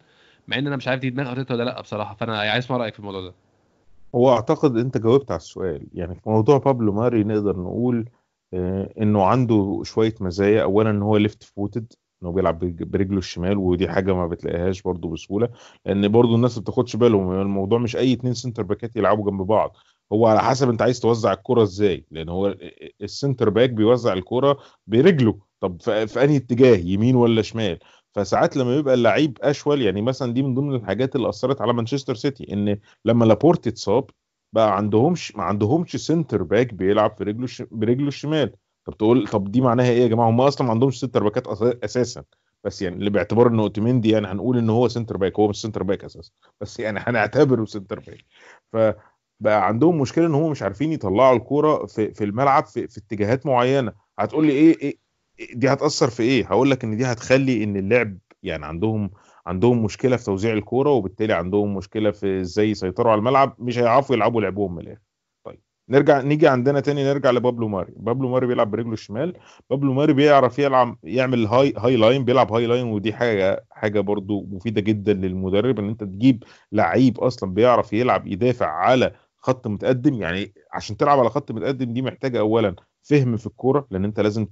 مع 0.48 0.58
إن 0.58 0.66
أنا 0.66 0.76
مش 0.76 0.88
عارف 0.88 1.00
دي 1.00 1.10
دماغ 1.10 1.30
ارتيتا 1.30 1.54
ولا 1.54 1.62
لأ 1.62 1.80
بصراحة. 1.80 2.14
فأنا 2.14 2.38
عايز 2.38 2.64
أسمع 2.64 2.76
رأيك 2.76 2.94
في 2.94 3.00
الموضوع 3.00 3.20
ده. 3.20 3.34
هو 4.14 4.32
أعتقد 4.32 4.76
أنت 4.76 4.98
جاوبت 4.98 5.30
على 5.30 5.38
السؤال. 5.38 5.86
يعني 5.94 6.14
في 6.14 6.20
موضوع 6.30 6.58
بابلو 6.58 6.92
ماري 6.92 7.24
نقدر 7.24 7.56
نقول 7.56 8.08
آه، 8.54 8.92
إنه 9.00 9.24
عنده 9.24 9.80
شوية 9.84 10.14
مزايا. 10.20 10.62
اولا 10.62 10.90
إن 10.90 11.02
هو 11.02 11.16
left 11.16 11.42
footed 11.42 11.92
إنه 12.22 12.32
بيلعب 12.32 12.58
برجله 12.58 13.18
الشمال 13.18 13.58
ودي 13.58 13.88
حاجة 13.88 14.14
ما 14.14 14.26
بتلاقيهاش 14.26 14.82
برضه 14.82 15.08
بسهولة. 15.08 15.48
لأن 15.86 16.08
برضه 16.08 16.34
الناس 16.34 16.56
ما 16.56 16.62
بتاخدش 16.62 16.96
بالهم 16.96 17.32
الموضوع 17.32 17.78
مش 17.78 17.96
أي 17.96 18.12
اتنين 18.12 18.34
center 18.34 18.62
backات 18.62 18.96
يلعبوا 18.96 19.30
جنب 19.30 19.42
بعض. 19.42 19.76
هو 20.12 20.26
على 20.26 20.40
حسب 20.40 20.68
أنت 20.68 20.82
عايز 20.82 21.00
توزع 21.00 21.32
الكرة 21.32 21.62
إزاي. 21.62 22.04
لأن 22.10 22.28
هو 22.28 22.56
ال 23.02 23.09
center 23.09 23.50
back 23.50 23.70
بيوزع 23.70 24.12
الكرة 24.12 24.58
برجله. 24.86 25.38
طب 25.60 25.80
في 25.82 26.24
أنهي 26.24 26.36
اتجاه 26.36 26.76
يمين 26.76 27.16
ولا 27.16 27.42
شمال؟ 27.42 27.78
فساعات 28.16 28.56
لما 28.56 28.76
يبقى 28.76 28.94
اللعيب 28.94 29.38
أشول 29.42 29.82
يعني 29.82 30.02
مثلا 30.02 30.32
دي 30.34 30.42
من 30.42 30.54
ضمن 30.54 30.74
الحاجات 30.74 31.16
اللي 31.16 31.28
أثرت 31.28 31.60
على 31.60 31.72
مانشستر 31.72 32.14
سيتي 32.14 32.52
إن 32.52 32.78
لما 33.04 33.24
لابورت 33.24 33.66
اتصاب 33.66 34.10
بقى 34.52 34.76
عندهمش 34.76 35.36
ما 35.36 35.42
عندهمش 35.42 35.96
center 35.96 36.42
back 36.42 36.74
بيلعب 36.74 37.16
في 37.18 37.24
رجله 37.24 37.46
ش... 37.46 37.62
برجله 37.70 38.08
الشمال. 38.08 38.52
طب 38.84 38.96
تقول 38.96 39.28
طب 39.28 39.50
دي 39.52 39.60
معناها 39.60 39.90
إيه 39.90 40.02
يا 40.02 40.08
جماعة؟ 40.08 40.30
هم 40.30 40.40
أصلا 40.40 40.66
ما 40.66 40.72
عندهمش 40.72 41.00
center 41.00 41.24
backات 41.24 41.46
أساسا. 41.84 42.24
بس 42.64 42.82
يعني 42.82 42.96
اللي 42.96 43.10
باعتبار 43.10 43.48
إن 43.48 43.58
أوتاميندي 43.60 44.10
يعني 44.10 44.26
هنقول 44.26 44.58
إن 44.58 44.70
هو 44.70 44.88
center 44.88 45.16
back 45.16 45.38
هو 45.38 45.48
مش 45.48 45.60
center 45.62 45.82
back 45.82 46.04
أساسا. 46.04 46.30
بس 46.60 46.80
يعني 46.80 47.00
هنعتبره 47.02 47.64
center 47.64 48.00
back. 48.00 48.24
فبقى 48.72 49.66
عندهم 49.66 50.00
مشكلة 50.00 50.26
إن 50.26 50.34
هم 50.34 50.50
مش 50.50 50.62
عارفين 50.62 50.92
يطلعوا 50.92 51.36
الكورة 51.36 51.86
في 51.86 52.14
في 52.14 52.24
الملعب 52.24 52.66
في, 52.66 52.88
في 52.88 52.98
اتجاهات 52.98 53.46
معينة. 53.46 53.92
هتقول 54.18 54.46
لي 54.46 54.52
إيه, 54.52 54.78
إيه 54.82 55.05
دي 55.54 55.68
هتأثر 55.72 56.10
في 56.10 56.22
إيه؟ 56.22 56.46
هقول 56.46 56.70
لك 56.70 56.84
إن 56.84 56.96
دي 56.96 57.04
هتخلي 57.04 57.64
إن 57.64 57.76
اللعب 57.76 58.18
يعني 58.42 58.66
عندهم 58.66 59.10
عندهم 59.46 59.84
مشكلة 59.84 60.16
في 60.16 60.24
توزيع 60.24 60.52
الكورة 60.52 60.90
وبالتالي 60.90 61.32
عندهم 61.32 61.74
مشكلة 61.76 62.10
في 62.10 62.40
إزاي 62.40 62.70
يسيطروا 62.70 63.12
على 63.12 63.18
الملعب 63.18 63.56
مش 63.58 63.78
هيعرفوا 63.78 64.16
يلعبوا 64.16 64.40
لعبهم 64.40 64.74
من 64.74 64.80
الآخر. 64.82 65.00
طيب 65.44 65.60
نرجع 65.88 66.20
نيجي 66.20 66.48
عندنا 66.48 66.80
تاني 66.80 67.04
نرجع 67.04 67.30
لبابلو 67.30 67.68
ماري. 67.68 67.92
بابلو 67.96 68.28
ماري 68.28 68.46
بيلعب 68.46 68.70
برجله 68.70 68.92
الشمال. 68.92 69.34
بابلو 69.70 69.92
ماري 69.92 70.12
بيعرف 70.12 70.58
يلعب 70.58 70.98
يعمل 71.02 71.46
high 71.46 71.74
high 71.78 71.96
line 71.96 72.24
بيلعب 72.24 72.52
high 72.52 72.66
line 72.66 72.86
ودي 72.86 73.12
حاجة 73.12 73.64
حاجة 73.70 74.00
برضو 74.00 74.46
مفيدة 74.50 74.80
جدا 74.80 75.12
للمدرب 75.12 75.78
إن 75.78 75.88
أنت 75.88 76.04
تجيب 76.04 76.44
لعيب 76.72 77.18
أصلا 77.20 77.54
بيعرف 77.54 77.92
يلعب 77.92 78.26
يدافع 78.26 78.66
على 78.66 79.12
خط 79.38 79.66
متقدم. 79.66 80.14
يعني 80.14 80.54
عشان 80.72 80.96
تلعب 80.96 81.18
على 81.18 81.28
خط 81.30 81.52
متقدم 81.52 81.92
دي 81.92 82.02
محتاجة 82.02 82.38
اولا 82.38 82.76
فهم 83.08 83.36
في 83.36 83.46
الكورة 83.46 83.86
لأن 83.90 84.04
أنت 84.04 84.20
لازم 84.20 84.46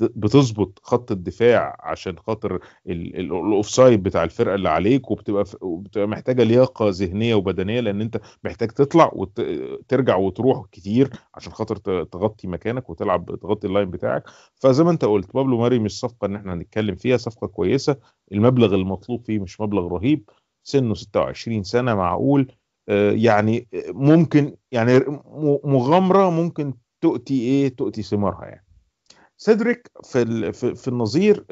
بتظبط 0.00 0.78
خط 0.82 1.12
الدفاع 1.12 1.76
عشان 1.80 2.18
خاطر 2.18 2.58
ال 2.86 3.01
offside 3.01 4.02
بتاع 4.02 4.24
الفرقة 4.24 4.54
اللي 4.54 4.68
عليك 4.68 5.10
وبتبقى 5.10 5.44
بتبقى 5.62 6.06
محتاجة 6.08 6.42
لياقة 6.42 6.86
ذهنية 6.88 7.34
وبدنية 7.34 7.80
لأن 7.80 8.00
أنت 8.00 8.20
محتاج 8.44 8.68
تطلع 8.70 9.10
وترجع 9.14 10.16
وتروح 10.16 10.66
كتير 10.72 11.10
عشان 11.34 11.52
خاطر 11.52 11.76
تغطي 12.04 12.48
مكانك 12.48 12.90
وتلعب 12.90 13.38
تغطي 13.42 13.66
ال 13.66 13.71
line 13.71 13.90
بتاعك. 13.90 14.22
فزي 14.54 14.84
ما 14.84 14.90
أنت 14.90 15.04
قلت 15.04 15.34
بابلو 15.34 15.58
ماري 15.58 15.78
مش 15.78 16.00
صفقة 16.00 16.26
إن 16.26 16.36
إحنا 16.36 16.54
هنتكلم 16.54 16.94
فيها 16.96 17.16
صفقة 17.16 17.46
كويسة. 17.46 17.96
المبلغ 18.32 18.74
المطلوب 18.74 19.24
فيه 19.24 19.38
مش 19.38 19.60
مبلغ 19.60 19.86
رهيب. 19.88 20.30
سنه 20.62 20.94
26 20.94 21.62
سنة 21.62 21.94
معقول. 21.94 22.52
آه، 22.88 23.12
يعني 23.12 23.68
ممكن 23.88 24.56
يعني 24.72 25.00
مغامرة 25.64 26.30
ممكن 26.30 26.74
تؤتي 27.00 27.40
إيه؟ 27.40 27.68
تؤتي 27.68 28.02
ثمارها 28.02 28.44
يعني. 28.44 28.64
سيدريك 29.36 29.90
في 30.04 30.52
في 30.52 30.88
النظير 30.88 31.44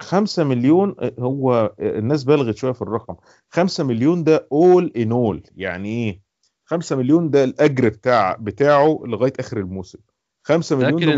5 0.00 0.42
آه، 0.42 0.44
آه، 0.44 0.48
مليون 0.48 0.94
آه، 1.00 1.12
هو 1.18 1.74
الناس 1.80 2.24
بلغت 2.24 2.56
شوية 2.56 2.72
في 2.72 2.82
الرقم. 2.82 3.16
5 3.50 3.84
مليون 3.84 4.24
ده 4.24 4.48
اول 4.52 4.92
ان 4.96 5.12
اول 5.12 5.42
يعني 5.56 5.88
إيه؟ 5.88 6.20
5 6.64 6.96
مليون 6.96 7.30
ده 7.30 7.44
الأجر 7.44 7.88
بتاع 7.88 8.36
بتاعه 8.40 9.00
لغاية 9.06 9.32
آخر 9.40 9.58
الموسم. 9.58 9.98
5 10.42 10.76
مليون 10.76 11.02
لكن 11.02 11.08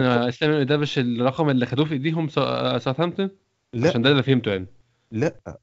إن 0.42 0.66
ده 0.66 0.76
مش 0.76 0.98
الرقم 0.98 1.50
اللي 1.50 1.66
خدوه 1.66 1.84
في 1.84 1.92
إيديهم 1.92 2.28
ساوثهامبتون؟ 2.28 3.30
لا. 3.72 3.88
عشان 3.88 4.02
ده 4.02 4.10
اللي 4.10 4.22
فهمته 4.22 4.50
يعني. 4.50 4.66
لا. 5.10 5.58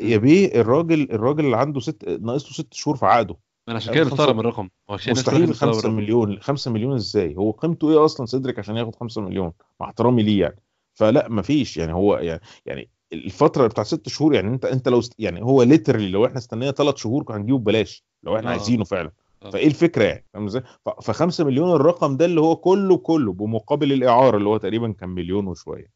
يا 0.00 0.16
بيه 0.16 0.60
الراجل 0.60 1.02
الراجل 1.12 1.44
اللي 1.44 1.56
عنده 1.56 1.80
ست 1.80 2.08
ناقص 2.08 2.44
له 2.44 2.52
ست 2.52 2.74
شهور 2.74 2.96
في 2.96 3.06
عقده. 3.06 3.36
أنا 3.68 3.76
عشان 3.76 3.94
كده 3.94 4.04
مستغرب 4.04 4.40
الرقم 4.40 4.68
مستحيل 4.90 5.54
5 5.54 5.88
مليون. 5.88 6.40
5 6.40 6.70
مليون 6.70 6.94
إزاي؟ 6.94 7.36
هو 7.36 7.50
قيمته 7.50 7.90
إيه 7.90 8.04
أصلا؟ 8.04 8.26
سيدريك 8.26 8.58
عشان 8.58 8.76
ياخد 8.76 8.94
5 8.94 9.20
مليون. 9.20 9.52
مع 9.80 9.86
احترامي 9.86 10.22
ليه 10.22 10.40
يعني؟ 10.40 10.62
فلا 10.94 11.28
مفيش 11.28 11.76
يعني 11.76 11.92
هو 11.92 12.16
يعني 12.16 12.40
يعني 12.66 12.90
الفترة 13.12 13.66
بتاع 13.66 13.84
ست 13.84 14.08
شهور 14.08 14.34
يعني 14.34 14.48
أنت 14.48 14.64
أنت 14.64 14.88
لو 14.88 15.02
يعني 15.18 15.42
هو 15.42 15.62
literally 15.62 16.08
لو 16.08 16.26
إحنا 16.26 16.38
استنينا 16.38 16.72
ثلاث 16.72 16.96
شهور 16.96 17.22
كان 17.22 17.36
هنجيبه 17.36 17.58
ببلاش. 17.58 18.04
لو 18.22 18.36
إحنا 18.36 18.48
آه. 18.48 18.52
عايزينه 18.52 18.84
فعلا. 18.84 19.10
آه. 19.42 19.50
فإيه 19.50 19.66
الفكرة 19.66 20.04
يعني؟ 20.04 20.24
فاهم 20.34 20.46
إزاي؟ 20.46 20.62
ف 21.02 21.10
5 21.10 21.44
مليون 21.44 21.76
الرقم 21.76 22.16
ده 22.16 22.24
اللي 22.24 22.40
هو 22.40 22.56
كله 22.56 22.96
كله 22.96 23.32
بمقابل 23.32 23.92
الاعاره 23.92 24.36
اللي 24.36 24.48
هو 24.48 24.56
تقريبا 24.56 24.92
كان 24.92 25.08
مليون 25.08 25.46
وشوية. 25.46 25.90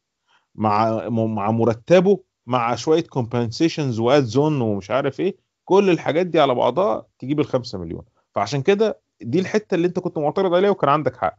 مع 0.55 1.09
مع 1.09 1.51
مرتبه 1.51 2.19
مع 2.45 2.75
شوية 2.75 3.03
compensations 3.03 3.99
و 3.99 4.23
add-ons 4.23 4.61
ومش 4.61 4.91
عارف 4.91 5.19
إيه 5.19 5.35
كل 5.71 5.89
الحاجات 5.89 6.27
دي 6.27 6.39
على 6.39 6.55
بعضها 6.55 7.05
تجيب 7.19 7.39
ال 7.39 7.45
5 7.45 7.77
مليون. 7.77 8.01
فعشان 8.35 8.61
كده 8.61 8.99
دي 9.21 9.39
الحتة 9.39 9.75
اللي 9.75 9.87
انت 9.87 9.99
كنت 9.99 10.17
معترض 10.17 10.53
عليها 10.53 10.69
وكان 10.69 10.89
عندك 10.89 11.17
حق. 11.17 11.37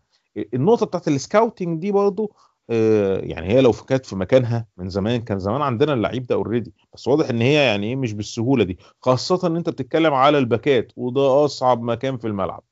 النقطة 0.54 0.86
بتاعت 0.86 1.08
ال 1.08 1.16
scouting 1.16 1.80
دي 1.80 1.92
برضو 1.92 2.32
آه، 2.70 3.18
يعني 3.18 3.48
هي 3.48 3.60
لو 3.60 3.72
كانت 3.72 4.06
في 4.06 4.16
مكانها 4.16 4.66
من 4.76 4.88
زمان 4.88 5.20
كان 5.20 5.38
زمان 5.38 5.62
عندنا 5.62 5.92
اللعيب 5.92 6.26
ده 6.26 6.34
already 6.34 6.72
بس 6.94 7.08
واضح 7.08 7.28
ان 7.28 7.40
هي 7.40 7.54
يعني 7.54 7.86
إيه 7.86 7.96
مش 7.96 8.12
بالسهولة 8.12 8.64
دي. 8.64 8.78
خاصة 9.00 9.46
ان 9.46 9.56
انت 9.56 9.70
بتتكلم 9.70 10.14
على 10.14 10.38
الباكات 10.38 10.92
وده 10.96 11.44
أصعب 11.44 11.82
مكان 11.82 12.16
في 12.16 12.26
الملعب. 12.26 12.62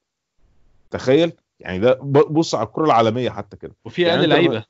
تخيل؟ 0.91 1.33
يعني 1.61 1.79
ده 1.79 1.99
بص 2.31 2.55
على 2.55 2.67
الكرة 2.67 2.85
العالمية 2.85 3.31
حتى 3.31 3.57
كده. 3.57 3.75
وفي 3.85 4.03
يعني 4.03 4.21
أقل 4.21 4.29
لعيبة. 4.29 4.65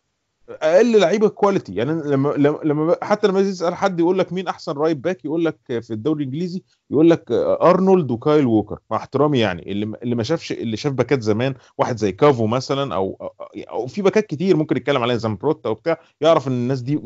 أقل 0.50 1.00
لعيبة 1.00 1.28
quality 1.28 1.74
يعني 1.74 1.92
لما 1.92 2.28
لما 2.64 2.96
حتى 3.02 3.28
لما 3.28 3.42
تسال 3.42 3.74
حد 3.74 4.00
يقول 4.00 4.18
لك 4.18 4.32
مين 4.32 4.48
أحسن 4.48 4.72
right 4.72 4.96
back 4.96 5.24
يقول 5.24 5.44
لك 5.44 5.58
في 5.66 5.90
الدوري 5.90 6.24
الإنجليزي 6.24 6.62
يقول 6.90 7.10
لك 7.10 7.24
أرنولد 7.62 8.10
وكايل 8.10 8.46
ووكر. 8.46 8.78
مع 8.90 8.96
احترامي 8.96 9.38
يعني. 9.38 9.72
اللي 9.72 9.96
اللي 10.02 10.14
ما 10.14 10.22
شافش 10.22 10.52
اللي 10.52 10.76
شاف 10.76 10.92
باكات 10.92 11.22
زمان 11.22 11.54
واحد 11.78 11.96
زي 11.96 12.12
كافو 12.12 12.46
مثلا 12.46 12.94
أو 12.94 13.32
أو 13.70 13.86
في 13.86 14.02
باكات 14.02 14.26
كتير 14.26 14.56
ممكن 14.56 14.76
نتكلم 14.76 15.02
عليها 15.02 15.16
زامبروتا 15.16 15.68
وبتاع 15.68 16.00
يعرف 16.20 16.48
إن 16.48 16.52
الناس 16.52 16.80
دي 16.80 17.00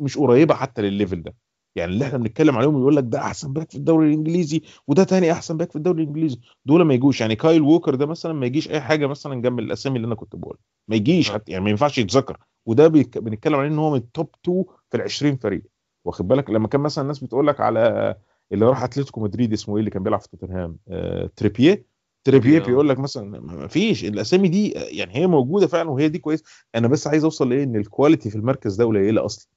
مش 0.00 0.18
قريبة 0.18 0.54
حتى 0.54 0.82
للل 0.82 0.97
level 0.97 1.22
ده. 1.22 1.34
يعني 1.76 1.92
اللي 1.92 2.04
إحنا 2.04 2.18
بنتكلم 2.18 2.56
عليهم 2.56 2.78
يقول 2.80 2.96
لك 2.96 3.04
ده 3.06 3.18
أحسن 3.18 3.52
باك 3.52 3.70
في 3.70 3.76
الدوري 3.76 4.08
الإنجليزي 4.08 4.62
وده 4.86 5.04
تاني 5.04 5.32
أحسن 5.32 5.56
باك 5.56 5.70
في 5.70 5.76
الدوري 5.76 6.02
الإنجليزي. 6.02 6.38
دول 6.66 6.82
ما 6.82 6.94
يجوش. 6.94 7.20
يعني 7.20 7.36
كايل 7.36 7.62
ووكر 7.62 7.94
ده 7.94 8.06
مثلا 8.06 8.32
ما 8.32 8.46
يجيش 8.46 8.70
أي 8.70 8.80
حاجة 8.80 9.06
مثلا 9.06 9.42
جنب 9.42 9.58
الأسامي 9.58 9.96
اللي 9.96 10.06
أنا 10.06 10.14
كنت 10.14 10.36
بقولها 10.36 10.60
ما 10.88 10.96
يجيش. 10.96 11.30
حتى 11.30 11.52
يعني 11.52 11.64
ما 11.64 11.70
ينفعش 11.70 11.98
يتذكر. 11.98 12.38
وده 12.66 12.88
بنتكلم 12.88 13.54
عليه 13.54 13.68
إن 13.68 13.78
هو 13.78 13.90
من 13.90 13.96
ال 13.96 14.04
top 14.04 14.28
2 14.44 14.64
في 14.90 14.96
ال 14.96 15.02
20 15.02 15.36
فريق. 15.36 15.62
واخد 16.04 16.28
بالك؟ 16.28 16.50
لما 16.50 16.68
كان 16.68 16.80
مثلا 16.80 17.02
الناس 17.02 17.18
بتقول 17.18 17.46
لك 17.46 17.60
على 17.60 18.14
اللي 18.52 18.66
راح 18.66 18.82
أتلتيكو 18.82 19.20
مدريد 19.20 19.52
اسمه 19.52 19.74
إيه 19.74 19.80
اللي 19.80 19.90
كان 19.90 20.02
بيلعب 20.02 20.20
في 20.20 20.28
توتنهام؟ 20.28 20.78
آه 20.88 21.30
تريبير 21.36 21.86
تريبير. 22.24 22.58
بيقول 22.58 22.88
لك 22.88 22.98
مثلا 22.98 23.40
ما 23.40 23.66
فيش. 23.66 24.04
الأسامي 24.04 24.48
دي 24.48 24.70
يعني 24.70 25.16
هي 25.16 25.26
موجودة 25.26 25.66
فعلا 25.66 25.90
وهي 25.90 26.08
دي 26.08 26.18
كويس. 26.18 26.44
أنا 26.74 26.88
بس 26.88 27.06
عايز 27.06 27.24
أوصل 27.24 27.48
لإيه؟ 27.48 27.64
إن 27.64 27.76
ال 27.76 27.83
quality 27.83 28.30
في 28.30 28.36
المركز 28.36 28.76
ده 28.76 28.84
قليلة 28.84 29.24
أصلا. 29.24 29.48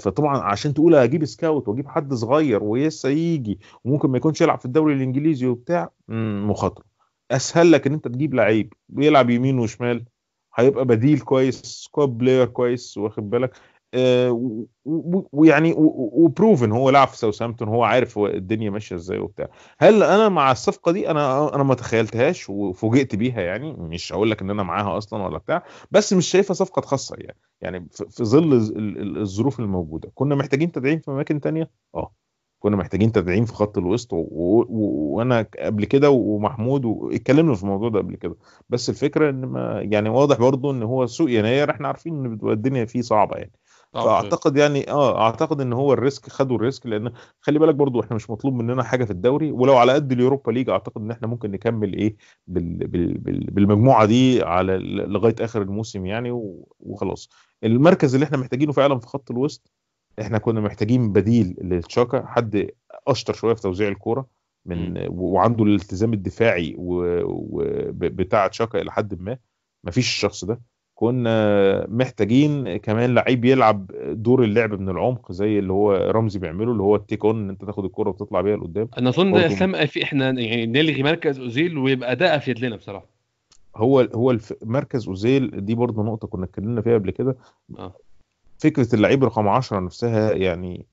فطبعا 0.00 0.38
عشان 0.38 0.74
تقول 0.74 0.94
أجيب 0.94 1.24
scout 1.24 1.68
وأجيب 1.68 1.88
حد 1.88 2.14
صغير 2.14 2.62
ولسه 2.64 3.08
يجي 3.08 3.60
وممكن 3.84 4.10
ما 4.10 4.16
يكونش 4.16 4.40
يلعب 4.40 4.58
في 4.58 4.64
الدوري 4.64 4.94
الإنجليزي 4.94 5.46
وبتاع 5.46 5.90
مخاطرة. 6.48 6.84
أسهل 7.30 7.72
لك 7.72 7.86
إن 7.86 7.92
أنت 7.92 8.08
تجيب 8.08 8.34
لعيب 8.34 8.72
بيلعب 8.88 9.30
يمين 9.30 9.58
وشمال 9.58 10.04
هيبقى 10.54 10.84
بديل 10.84 11.20
كويس 11.20 11.60
squad 11.60 12.08
player 12.08 12.46
كويس 12.46 12.98
واخد 12.98 13.30
بالك؟ 13.30 13.56
ويعني 15.32 15.74
و 15.76 15.90
proven 15.90 16.72
هو 16.72 16.90
لعب 16.90 17.08
في 17.08 17.16
ساوثهامبتون 17.18 17.68
هو 17.68 17.84
عارف 17.84 18.18
الدنيا 18.18 18.70
ماشية 18.70 18.96
إزاي 18.96 19.18
وبتاع. 19.18 19.48
هل 19.78 20.02
أنا 20.02 20.28
مع 20.28 20.52
الصفقة 20.52 20.92
دي؟ 20.92 21.10
أنا 21.10 21.54
أنا 21.54 21.62
ما 21.62 21.74
تخيلتهاش 21.74 22.50
وفوجئت 22.50 23.16
بيها 23.16 23.40
يعني 23.40 23.72
مش 23.72 24.12
هقول 24.12 24.30
لك 24.30 24.42
إن 24.42 24.50
أنا 24.50 24.62
معاها 24.62 24.98
أصلا 24.98 25.24
ولا 25.24 25.38
بتاع 25.38 25.62
بس 25.90 26.12
مش 26.12 26.26
شايفها 26.26 26.54
صفقة 26.54 26.80
تخسر 26.80 27.20
يعني. 27.20 27.38
يعني 27.60 27.86
في 27.90 28.24
ظل 28.24 28.52
ال- 28.52 28.98
ال- 28.98 29.18
الظروف 29.20 29.60
الموجودة. 29.60 30.10
كنا 30.14 30.34
محتاجين 30.34 30.72
تدعيم 30.72 30.98
في 30.98 31.10
أماكن 31.10 31.40
تانية؟ 31.40 31.70
آه. 31.94 32.12
كنا 32.58 32.76
محتاجين 32.76 33.12
تدعيم 33.12 33.44
في 33.44 33.52
خط 33.52 33.78
الوسط 33.78 34.08
وأنا 34.12 35.46
قبل 35.58 35.84
كده 35.84 36.10
ومحمود 36.10 36.84
واتكلمنا 36.84 37.54
في 37.54 37.62
الموضوع 37.62 37.88
ده 37.88 37.98
قبل 37.98 38.16
كده. 38.16 38.36
بس 38.68 38.90
الفكرة 38.90 39.30
إن 39.30 39.44
ما 39.44 39.80
يعني 39.82 40.08
واضح 40.08 40.38
برضو 40.38 40.70
إن 40.70 40.82
هو 40.82 41.06
سوق 41.06 41.30
يناير 41.30 41.70
إحنا 41.70 41.88
عارفين 41.88 42.14
إن 42.26 42.38
الدنيا 42.52 42.84
فيه 42.84 43.00
صعبة 43.00 43.36
يعني. 43.36 43.52
فأعتقد 44.04 44.56
يعني 44.56 44.90
آه 44.90 45.20
أعتقد 45.20 45.60
إن 45.60 45.72
هو 45.72 45.92
ال 45.92 45.99
risk 45.99 46.28
خدوا 46.28 46.56
ال 46.56 46.62
risk 46.62 46.86
لأن 46.86 47.12
خلي 47.40 47.58
بالك 47.58 47.74
برضو 47.74 48.00
إحنا 48.00 48.16
مش 48.16 48.30
مطلوب 48.30 48.54
مننا 48.54 48.82
حاجة 48.82 49.04
في 49.04 49.10
الدوري 49.10 49.52
ولو 49.52 49.76
على 49.76 49.92
قد 49.92 50.12
اليوروبا 50.12 50.50
ليج 50.52 50.68
أعتقد 50.70 51.02
إن 51.02 51.10
إحنا 51.10 51.26
ممكن 51.28 51.50
نكمل 51.50 51.92
إيه 51.94 52.16
بال 52.46 52.86
بال 52.88 53.18
بال 53.18 53.44
بالمجموعة 53.50 54.04
دي 54.06 54.42
على 54.42 54.78
لغاية 55.06 55.34
آخر 55.40 55.62
الموسم 55.62 56.06
يعني 56.06 56.30
وخلاص. 56.80 57.28
المركز 57.64 58.14
اللي 58.14 58.24
إحنا 58.26 58.36
محتاجينه 58.36 58.72
فعلا 58.72 58.98
في 58.98 59.06
خط 59.06 59.30
الوسط 59.30 59.72
إحنا 60.20 60.38
كنا 60.38 60.60
محتاجين 60.60 61.12
بديل 61.12 61.56
للتشاكا 61.60 62.26
حد 62.26 62.70
أشطر 63.08 63.32
شوية 63.34 63.54
في 63.54 63.62
توزيع 63.62 63.88
الكورة 63.88 64.26
من 64.66 65.06
وعنده 65.08 65.64
الالتزام 65.64 66.12
الدفاعي 66.12 66.74
و- 66.78 67.22
و- 67.24 67.90
بتاع 67.92 68.46
تشاكا 68.46 68.80
إلى 68.80 68.92
حد 68.92 69.20
ما. 69.22 69.38
مفيش 69.84 70.06
الشخص 70.08 70.44
ده. 70.44 70.60
كنا 70.94 71.86
محتاجين 71.88 72.76
كمان 72.76 73.14
لعيب 73.14 73.44
يلعب 73.44 73.90
دور 74.10 74.44
اللعب 74.44 74.80
من 74.80 74.88
العمق 74.88 75.32
زي 75.32 75.58
اللي 75.58 75.72
هو 75.72 75.92
رمزي 76.10 76.38
بيعمله 76.38 76.72
اللي 76.72 76.82
هو 76.82 76.96
التيك 76.96 77.24
اون 77.24 77.36
إن 77.40 77.48
انت 77.50 77.64
تاخد 77.64 77.84
الكرة 77.84 78.08
وتطلع 78.08 78.40
بيها 78.40 78.56
لقدام. 78.56 78.88
أنا 78.98 79.08
أظن 79.08 79.32
ده 79.32 79.46
اسلام 79.46 79.86
في 79.86 80.02
إحنا 80.04 80.30
يعني 80.30 80.66
نلغي 80.66 81.02
مركز 81.02 81.38
أوزيل 81.38 81.78
ويبقى 81.78 82.16
ده 82.16 82.36
أفيد 82.36 82.58
لنا 82.64 82.76
بصراحة. 82.76 83.06
هو 83.76 84.00
هو 84.00 84.30
الف- 84.30 84.54
مركز 84.64 85.08
أوزيل 85.08 85.64
دي 85.64 85.74
برضه 85.74 86.02
نقطة 86.02 86.28
كنا 86.28 86.44
اتكلمنا 86.44 86.80
فيها 86.80 86.94
قبل 86.94 87.10
كده. 87.10 87.36
آه. 87.78 87.92
فكرة 88.58 88.94
اللعيب 88.94 89.24
رقم 89.24 89.48
10 89.48 89.80
نفسها 89.80 90.32
يعني 90.32 90.86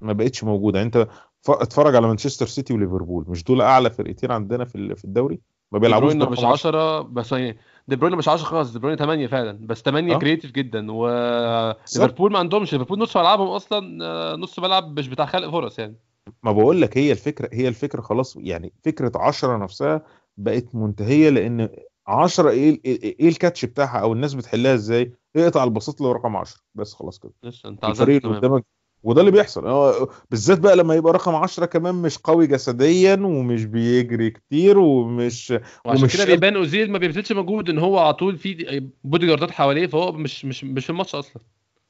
ما 0.00 0.12
بقتش 0.12 0.44
موجودة. 0.44 0.78
يعني 0.78 0.86
أنت 0.86 1.08
ف- 1.42 1.50
اتفرج 1.50 1.94
على 1.96 2.06
مانشستر 2.06 2.46
سيتي 2.46 2.74
وليفربول 2.74 3.24
مش 3.28 3.44
دول 3.44 3.60
أعلى 3.60 3.90
فرقتين 3.90 4.30
عندنا 4.30 4.64
في 4.64 4.94
في 4.94 5.04
الدوري؟ 5.04 5.38
ما 5.72 5.78
بيلعبوش 5.78 6.14
مش 6.14 6.38
10 6.38 6.48
10 6.48 7.00
بس 7.02 7.32
يعني 7.32 7.56
دي 7.88 7.96
بروين 7.96 8.16
مش 8.16 8.28
10 8.28 8.44
خالص 8.44 8.72
دي 8.72 8.78
بروين 8.78 8.96
8 8.96 9.26
فعلا 9.26 9.66
بس 9.66 9.82
8 9.82 10.14
آه. 10.14 10.18
creative 10.18 10.50
جدا 10.52 10.92
وليفربول 10.92 12.32
ما 12.32 12.38
عندهمش 12.38 12.72
ليفربول 12.72 12.98
نص 12.98 13.16
ملعبهم 13.16 13.48
أصلا 13.48 14.04
آه، 14.04 14.36
نص 14.36 14.58
ملعب 14.58 14.98
مش 14.98 15.08
بتاع 15.08 15.26
خلق 15.26 15.50
فرص 15.50 15.78
يعني 15.78 15.96
ما 16.42 16.52
بقول 16.52 16.80
لك 16.80 16.98
هي 16.98 17.12
الفكرة 17.12 17.48
هي 17.52 17.68
الفكرة 17.68 18.00
خلاص 18.00 18.36
يعني 18.36 18.72
فكرة 18.84 19.12
10 19.14 19.56
نفسها 19.56 20.02
بقت 20.36 20.74
منتهية 20.74 21.30
لأن 21.30 21.68
10 22.06 22.50
إيه 22.50 22.80
إيه 22.84 23.02
إيه 23.20 23.28
الكاتش 23.28 23.64
بتاعها 23.64 23.98
أو 23.98 24.12
الناس 24.12 24.34
بتحلها 24.34 24.74
إزاي؟ 24.74 25.12
اقطع 25.36 25.64
البساط 25.64 25.96
اللي 25.96 26.08
هو 26.08 26.12
رقم 26.12 26.36
10 26.36 26.60
بس 26.74 26.94
خلاص 26.94 27.18
كده 27.18 27.32
لسه 27.42 27.68
أنت 27.68 27.84
الفريق 27.84 28.26
اللي 28.26 28.38
قدامك 28.38 28.64
وده 29.02 29.20
اللي 29.20 29.30
بيحصل. 29.32 30.08
بالذات 30.30 30.58
بقى 30.58 30.76
لما 30.76 30.94
يبقى 30.94 31.12
رقم 31.12 31.34
10 31.34 31.66
كمان 31.66 31.94
مش 31.94 32.18
قوي 32.18 32.46
جسديا 32.46 33.14
ومش 33.14 33.64
بيجري 33.64 34.30
كتير 34.30 34.78
ومش 34.78 35.50
وعشان 35.84 36.02
ومش 36.02 36.16
كده 36.16 36.24
بيبان 36.24 36.56
أوزيل 36.56 36.90
ما 36.90 36.98
بيبذلش 36.98 37.32
مجهود 37.32 37.70
إن 37.70 37.78
هو 37.78 37.98
على 37.98 38.14
طول 38.14 38.36
في 38.38 38.90
بودي 39.04 39.26
جاردات 39.26 39.50
حواليه 39.50 39.86
فهو 39.86 40.12
مش 40.12 40.44
مش 40.44 40.64
مش 40.64 40.84
في 40.84 40.90
الماتش 40.90 41.14
أصلا. 41.14 41.42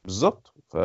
بالظبط. 0.04 0.52
ف... 0.68 0.76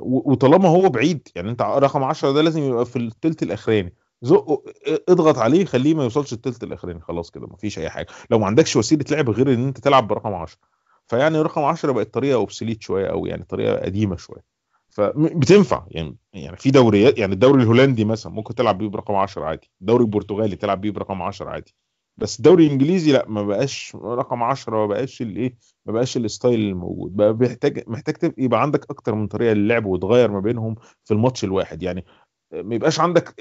وطالما 0.00 0.68
هو 0.68 0.88
بعيد 0.88 1.28
يعني 1.34 1.50
أنت 1.50 1.62
رقم 1.62 2.02
10 2.04 2.32
ده 2.32 2.42
لازم 2.42 2.62
يبقى 2.62 2.86
في 2.86 2.96
الثلث 2.96 3.42
الأخراني. 3.42 3.94
زقه 4.22 4.62
اضغط 5.08 5.38
عليه 5.38 5.64
خليه 5.64 5.94
ما 5.94 6.02
يوصلش 6.02 6.32
الثلث 6.32 6.64
الأخراني. 6.64 7.00
خلاص 7.00 7.30
كده 7.30 7.46
مفيش 7.46 7.78
أي 7.78 7.90
حاجة. 7.90 8.06
لو 8.30 8.38
ما 8.38 8.46
عندكش 8.46 8.76
وسيلة 8.76 9.04
لعب 9.10 9.30
غير 9.30 9.54
إن 9.54 9.66
أنت 9.66 9.78
تلعب 9.78 10.08
برقم 10.08 10.34
10 10.34 10.58
فيعني 11.06 11.42
رقم 11.42 11.62
10 11.62 11.92
بقت 11.92 12.14
طريقة 12.14 12.34
obsolete 12.34 12.82
شوية 12.82 13.06
أو 13.06 13.26
يعني 13.26 13.44
طريقة 13.44 13.76
قديمة 13.76 14.16
شوية. 14.16 14.49
فبتنفع 14.90 15.86
يعني 15.90 16.16
يعني 16.32 16.56
في 16.56 16.70
دوريات 16.70 17.18
يعني 17.18 17.32
الدوري 17.34 17.62
الهولندي 17.62 18.04
مثلا 18.04 18.32
ممكن 18.32 18.54
تلعب 18.54 18.78
بيه 18.78 18.88
برقم 18.88 19.14
10 19.14 19.44
عادي. 19.44 19.70
الدوري 19.80 20.04
البرتغالي 20.04 20.56
تلعب 20.56 20.80
بيه 20.80 20.90
برقم 20.90 21.22
10 21.22 21.48
عادي. 21.50 21.74
بس 22.16 22.38
الدوري 22.38 22.66
الإنجليزي 22.66 23.12
لا 23.12 23.24
ما 23.28 23.42
بقاش 23.42 23.96
رقم 23.96 24.42
10 24.42 24.76
ما 24.76 24.86
بقاش 24.86 25.22
الايه 25.22 25.56
ما 25.86 25.92
بقاش 25.92 26.16
ال 26.16 26.23
style 26.23 26.60
الموجود. 26.60 27.16
بقى 27.16 27.34
بيحتاج 27.36 27.84
محتاج 27.86 28.14
تبقى 28.14 28.42
يبقى 28.44 28.62
عندك 28.62 28.90
أكتر 28.90 29.14
من 29.14 29.26
طريقة 29.26 29.52
للعب 29.52 29.86
وتغير 29.86 30.30
ما 30.30 30.40
بينهم 30.40 30.74
في 31.04 31.14
الماتش 31.14 31.44
الواحد. 31.44 31.82
يعني 31.82 32.04
ما 32.52 32.74
يبقاش 32.74 33.00
عندك 33.00 33.34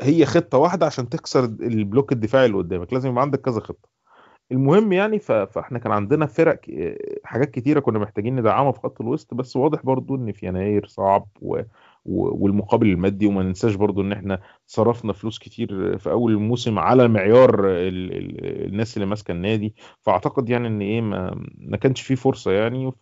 هي 0.00 0.26
خطة 0.26 0.58
واحدة 0.58 0.86
عشان 0.86 1.08
تكسر 1.08 1.44
البلوك 1.44 2.12
الدفاعي 2.12 2.46
اللي 2.46 2.56
قدامك. 2.58 2.92
لازم 2.92 3.08
يبقى 3.10 3.22
عندك 3.22 3.40
كذا 3.40 3.60
خطة. 3.60 3.88
المهم 4.52 4.92
يعني 4.92 5.18
فاحنا 5.18 5.78
كان 5.78 5.92
عندنا 5.92 6.26
فرق 6.26 6.60
حاجات 7.24 7.50
كتيرة 7.50 7.80
كنا 7.80 7.98
محتاجين 7.98 8.36
ندعمها 8.36 8.72
في 8.72 8.80
خط 8.80 9.00
الوسط 9.00 9.34
بس 9.34 9.56
واضح 9.56 9.82
برضو 9.82 10.14
إن 10.16 10.32
في 10.32 10.46
يناير 10.46 10.86
صعب 10.86 11.28
و... 11.42 11.60
والمقابل 12.06 12.86
المادي 12.86 13.26
وما 13.26 13.42
ننساش 13.42 13.74
برضو 13.74 14.00
إن 14.02 14.12
إحنا 14.12 14.40
صرفنا 14.66 15.12
فلوس 15.12 15.38
كتير 15.38 15.98
في 15.98 16.10
أول 16.10 16.32
الموسم 16.32 16.78
على 16.78 17.08
معيار 17.08 17.70
ال... 17.70 18.12
ال... 18.16 18.64
الناس 18.66 18.96
اللي 18.96 19.06
ماسكة 19.06 19.32
النادي 19.32 19.74
فأعتقد 20.00 20.48
يعني 20.48 20.68
إن 20.68 20.80
إيه 20.80 21.00
ما, 21.00 21.44
ما 21.58 21.76
كانش 21.76 22.00
فيه 22.02 22.14
فرصة 22.14 22.52
يعني 22.52 22.92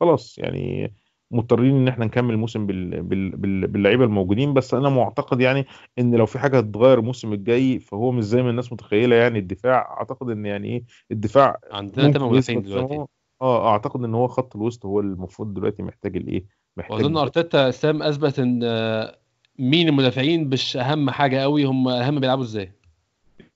فخلاص 0.00 0.38
يعني 0.38 0.92
مضطرين 1.30 1.76
إن 1.76 1.88
إحنا 1.88 2.04
نكمل 2.04 2.34
الموسم 2.34 2.66
بال... 2.66 3.02
بال... 3.02 3.30
بال... 3.36 3.66
باللعيبة 3.66 4.04
الموجودين 4.04 4.54
بس 4.54 4.74
أنا 4.74 4.88
معتقد 4.88 5.40
يعني 5.40 5.66
إن 5.98 6.14
لو 6.14 6.26
في 6.26 6.38
حاجة 6.38 6.58
هتتغير 6.58 6.98
الموسم 6.98 7.32
الجاي 7.32 7.78
فهو 7.78 8.12
مش 8.12 8.24
زي 8.24 8.42
ما 8.42 8.50
الناس 8.50 8.72
متخيلة 8.72 9.16
يعني 9.16 9.38
الدفاع 9.38 9.96
أعتقد 9.98 10.30
إن 10.30 10.46
يعني 10.46 10.68
إيه 10.68 10.84
الدفاع 11.10 11.58
عندنا 11.70 12.12
8 12.12 12.30
مدافعين 12.30 12.62
دلوقتي. 12.62 13.04
آه 13.42 13.72
أعتقد 13.72 14.04
إن 14.04 14.14
هو 14.14 14.28
خط 14.28 14.56
الوسط 14.56 14.86
هو 14.86 15.00
المفروض 15.00 15.54
دلوقتي 15.54 15.82
محتاج 15.82 16.16
الإيه؟ 16.16 16.44
محتاج 16.76 16.96
وأظن 16.96 17.16
أرتيتا 17.16 17.70
سام 17.70 18.02
أثبت 18.02 18.38
إن 18.38 18.60
آه، 18.64 19.18
مين 19.58 19.88
المدافعين 19.88 20.48
مش 20.48 20.76
أهم 20.76 21.10
حاجة 21.10 21.36
قوي 21.36 21.64
هم 21.64 21.88
أهم 21.88 22.20
بيلعبوا 22.20 22.44
إزاي؟ 22.44 22.72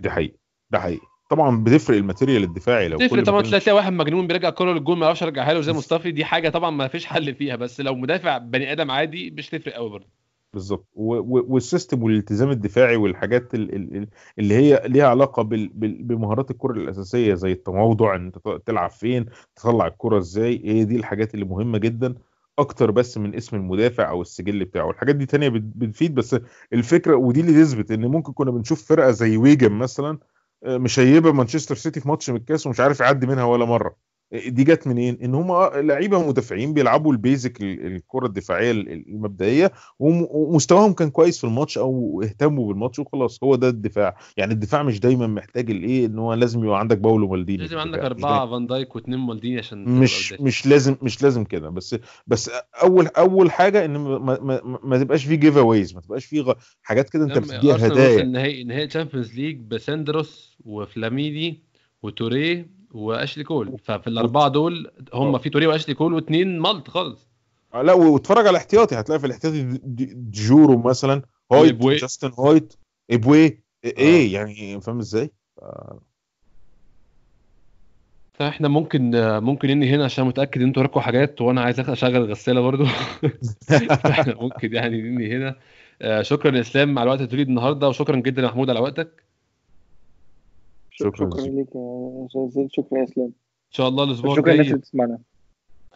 ده 0.01 0.11
حقيقي 0.11 0.39
ده 0.71 0.79
حقيقي 0.79 1.07
طبعا 1.35 1.65
بتفرق 1.65 1.97
الماتيريال 1.97 2.43
الدفاعي 2.43 2.89
لو 2.89 2.99
تفرق 2.99 3.11
كل 3.11 3.23
طبعا 3.25 3.43
تلاقي 3.43 3.73
واحد 3.73 3.93
مجنون 3.93 4.27
بيرجع 4.27 4.49
الكره 4.49 4.73
للجول 4.73 4.99
ما 4.99 5.05
يعرفش 5.07 5.23
يرجعها 5.23 5.53
له 5.53 5.61
زي 5.61 5.73
مصطفى 5.73 6.11
دي 6.11 6.25
حاجة 6.25 6.49
طبعا 6.49 6.71
ما 6.71 6.89
فيش 6.89 7.07
حل 7.07 7.35
فيها 7.35 7.57
بس 7.57 7.81
لو 7.81 7.95
مدافع 7.95 8.39
بني 8.39 8.73
آدم 8.73 8.91
عادي 8.91 9.31
مش 9.31 9.49
تفرق 9.49 9.75
قوي 9.75 9.91
برضه. 9.91 10.07
بالظبط. 10.53 10.87
وال 10.95 11.22
system 11.22 12.03
والالتزام 12.03 12.51
الدفاعي 12.51 12.97
والحاجات 12.97 13.55
ال- 13.55 13.75
ال- 13.75 13.97
ال- 13.97 14.09
اللي 14.39 14.55
هي 14.55 14.83
ليها 14.87 15.07
علاقة 15.07 15.43
بمهارات 15.43 16.51
الكرة 16.51 16.73
الأساسية 16.73 17.35
زي 17.35 17.53
التموضع 17.53 18.15
إن 18.17 18.25
أنت 18.27 18.39
تلعب 18.67 18.91
فين 18.91 19.27
تطلع 19.57 19.87
الكرة 19.87 20.19
إزاي 20.19 20.61
هي 20.65 20.85
دي 20.85 20.97
الحاجات 20.97 21.35
اللي 21.35 21.45
مهمة 21.45 21.79
جدا 21.79 22.15
أكتر 22.59 22.91
بس 22.91 23.19
من 23.19 23.35
اسم 23.35 23.57
المدافع 23.57 24.09
أو 24.11 24.23
السجل 24.23 24.65
بتاعه. 24.65 24.91
الحاجات 24.91 25.17
دي 25.17 25.27
تانية 25.27 25.49
بت- 25.49 25.73
بتفيد 25.77 26.15
بس 26.15 26.37
الفكرة 26.73 27.17
ودي 27.17 27.41
اللي 27.41 27.53
تثبت 27.65 27.91
إن 27.91 28.07
ممكن 28.07 28.33
كنا 28.33 28.51
بنشوف 28.51 28.89
فرقة 28.89 29.11
زي 29.11 29.37
ويجن 29.37 29.73
مثلا 29.73 30.19
مشيبة 30.65 31.33
مانشستر 31.33 31.75
سيتي 31.75 32.01
في 32.01 32.09
ماتش 32.09 32.31
من 32.31 32.37
الكاس 32.37 32.67
ومش 32.67 32.81
عارف 32.81 33.01
يعدي 33.01 33.27
منها 33.27 33.45
ولا 33.45 33.65
مرة. 33.65 33.97
دي 34.35 34.65
جت 34.65 34.87
منين؟ 34.87 35.19
إن 35.23 35.35
هم 35.35 35.71
لعيبة 35.87 36.29
مدافعين 36.29 36.75
بيلعبوا 36.75 37.13
ال 37.13 37.21
basic 37.21 37.61
ال- 37.63 37.87
الكرة 37.87 38.27
الدفاعية 38.27 38.71
ال- 38.71 39.09
المبدئية 39.09 39.73
وم- 39.99 40.27
ومستواهم 40.31 40.93
كان 40.93 41.11
كويس 41.11 41.39
في 41.39 41.45
الماتش 41.45 41.79
أو 41.79 42.23
اهتموا 42.25 42.69
بالماتش 42.69 42.99
وخلاص 42.99 43.45
هو 43.45 43.55
ده 43.57 43.69
الدفاع 43.69 44.17
يعني 44.37 44.53
الدفاع 44.53 44.83
مش 44.83 45.01
دايما 45.01 45.27
محتاج 45.27 45.71
الايه 45.71 46.07
إن 46.07 46.19
هو 46.19 46.35
لازم 46.35 46.65
يبقى 46.65 46.79
عندك 46.79 46.99
باولو 46.99 47.29
مالديني 47.29 47.63
لازم 47.63 47.79
عندك 47.79 47.99
أربعة 47.99 48.51
فان 48.51 48.67
دايك 48.67 48.97
واثنين 48.97 49.19
مالديني 49.19 49.59
عشان 49.59 49.85
مش. 49.85 50.33
مش 50.41 50.67
لازم 50.67 50.97
مش 51.03 51.23
لازم 51.23 51.45
كده 51.45 51.71
بس 51.71 51.97
بس 52.27 52.51
أول 52.83 53.07
أول 53.07 53.51
حاجة 53.51 53.85
إن 53.85 53.97
ما, 53.97 54.19
ما, 54.19 54.79
ما, 54.85 54.99
تبقاش 54.99 55.25
فيه 55.25 55.35
giveaways 55.35 55.95
ما 55.95 56.01
تبقاش 56.01 56.25
فيه 56.25 56.55
حاجات 56.83 57.11
كده 57.11 57.25
أنت 57.25 57.39
لما 57.39 57.41
بتديها 57.59 57.87
هدايا 57.87 58.25
نهائي 58.25 58.65
نهائي 58.65 58.87
تشامبيونز 58.87 59.35
ليج 59.35 59.57
بسندروس 59.61 60.57
وفلاميني 60.65 61.63
وتوريه 62.03 62.71
واشلي 62.95 63.45
كول. 63.45 63.79
ففي 63.85 64.07
الأربعة 64.07 64.49
دول 64.49 64.91
هم 65.15 65.35
آه. 65.35 65.39
في 65.39 65.51
توريه 65.51 65.67
واشلي 65.67 65.95
كول 65.95 66.15
واثنين 66.15 66.59
مالت 66.59 66.89
خالص. 66.89 67.29
آه، 67.75 67.83
لا 67.83 67.93
واتفرج 67.93 68.39
على 68.39 68.51
الاحتياطي 68.51 69.01
هتلاقي 69.01 69.19
في 69.19 69.27
الاحتياطي 69.27 69.81
جورو 70.31 70.79
مثلا 70.79 71.23
وإيبوي. 71.51 71.97
جاستن 71.97 72.33
هويت 72.39 72.75
إيبوي 73.11 73.61
إيه 73.85 74.35
يعني 74.35 74.81
فاهم 74.81 74.99
إزاي؟ 74.99 75.31
فإحنا 78.35 78.69
ممكن 78.69 79.11
ممكن 79.41 79.69
ننهي 79.69 79.95
هنا 79.95 80.05
عشان 80.05 80.25
متأكد 80.27 80.61
إن 80.61 80.67
أنتوا 80.67 80.83
وراكم 80.83 81.01
حاجات 81.01 81.41
وأنا 81.41 81.61
عايز 81.61 81.81
أشغل 81.81 82.17
الغسالة 82.17 82.61
برضو. 82.61 82.85
فإحنا 84.03 84.35
ممكن 84.35 84.75
يعني 84.75 85.03
ننهي 85.03 85.37
هنا. 85.37 85.57
آه، 86.03 86.23
شكرا 86.23 86.61
إسلام 86.61 86.99
على 86.99 87.13
الوقت 87.13 87.33
اللي 87.33 87.43
النهارده 87.43 87.89
وشكرا 87.89 88.17
جدا 88.17 88.43
يا 88.43 88.47
محمود 88.47 88.71
على 88.71 88.81
وقتك. 88.81 89.25
شكراً 90.95 91.11
شكرا 91.17 91.27
جزيلا. 91.29 91.65
أستاذ 92.27 92.49
زيد. 92.49 92.69
شكرا 92.73 92.99
يا 92.99 93.05
إسلام. 93.05 93.27
إن 93.27 93.71
شاء 93.77 93.89
الله 93.89 94.05
الأسبوع 94.05 94.37
شكرا 94.37 94.53
الجاي 94.53 94.67
اللي 94.67 94.79
بتسمعنا. 94.79 95.19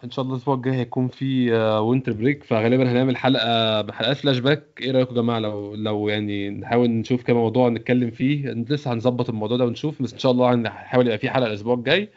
إن 0.05 0.11
شاء 0.11 0.23
الله 0.23 0.35
الأسبوع 0.35 0.55
الجاي 0.55 0.75
هيكون 0.75 1.09
في 1.09 1.53
winter 1.79 2.13
break 2.13 2.45
فغالبا 2.45 2.93
هنعمل 2.93 3.17
حلقة 3.17 3.81
بحلقات 3.83 4.17
فلاش 4.17 4.39
باك 4.39 4.65
إيه 4.81 4.91
رأيكم 4.91 5.17
يا 5.17 5.21
جماعة؟ 5.23 5.39
لو 5.39 5.75
لو 5.75 6.09
يعني 6.09 6.51
نحاول 6.51 6.91
نشوف 6.91 7.23
كام 7.23 7.37
موضوع 7.37 7.69
نتكلم 7.69 8.11
فيه. 8.11 8.49
لسه 8.51 8.93
هنظبط 8.93 9.29
الموضوع 9.29 9.57
ده 9.57 9.65
ونشوف 9.65 10.03
بس 10.03 10.13
إن 10.13 10.19
شاء 10.19 10.33
الله 10.33 10.55
هنحاول 10.55 11.07
يبقى 11.07 11.19
في 11.19 11.31
حلقة 11.31 11.47
الأسبوع 11.49 11.75
الجاي. 11.75 12.09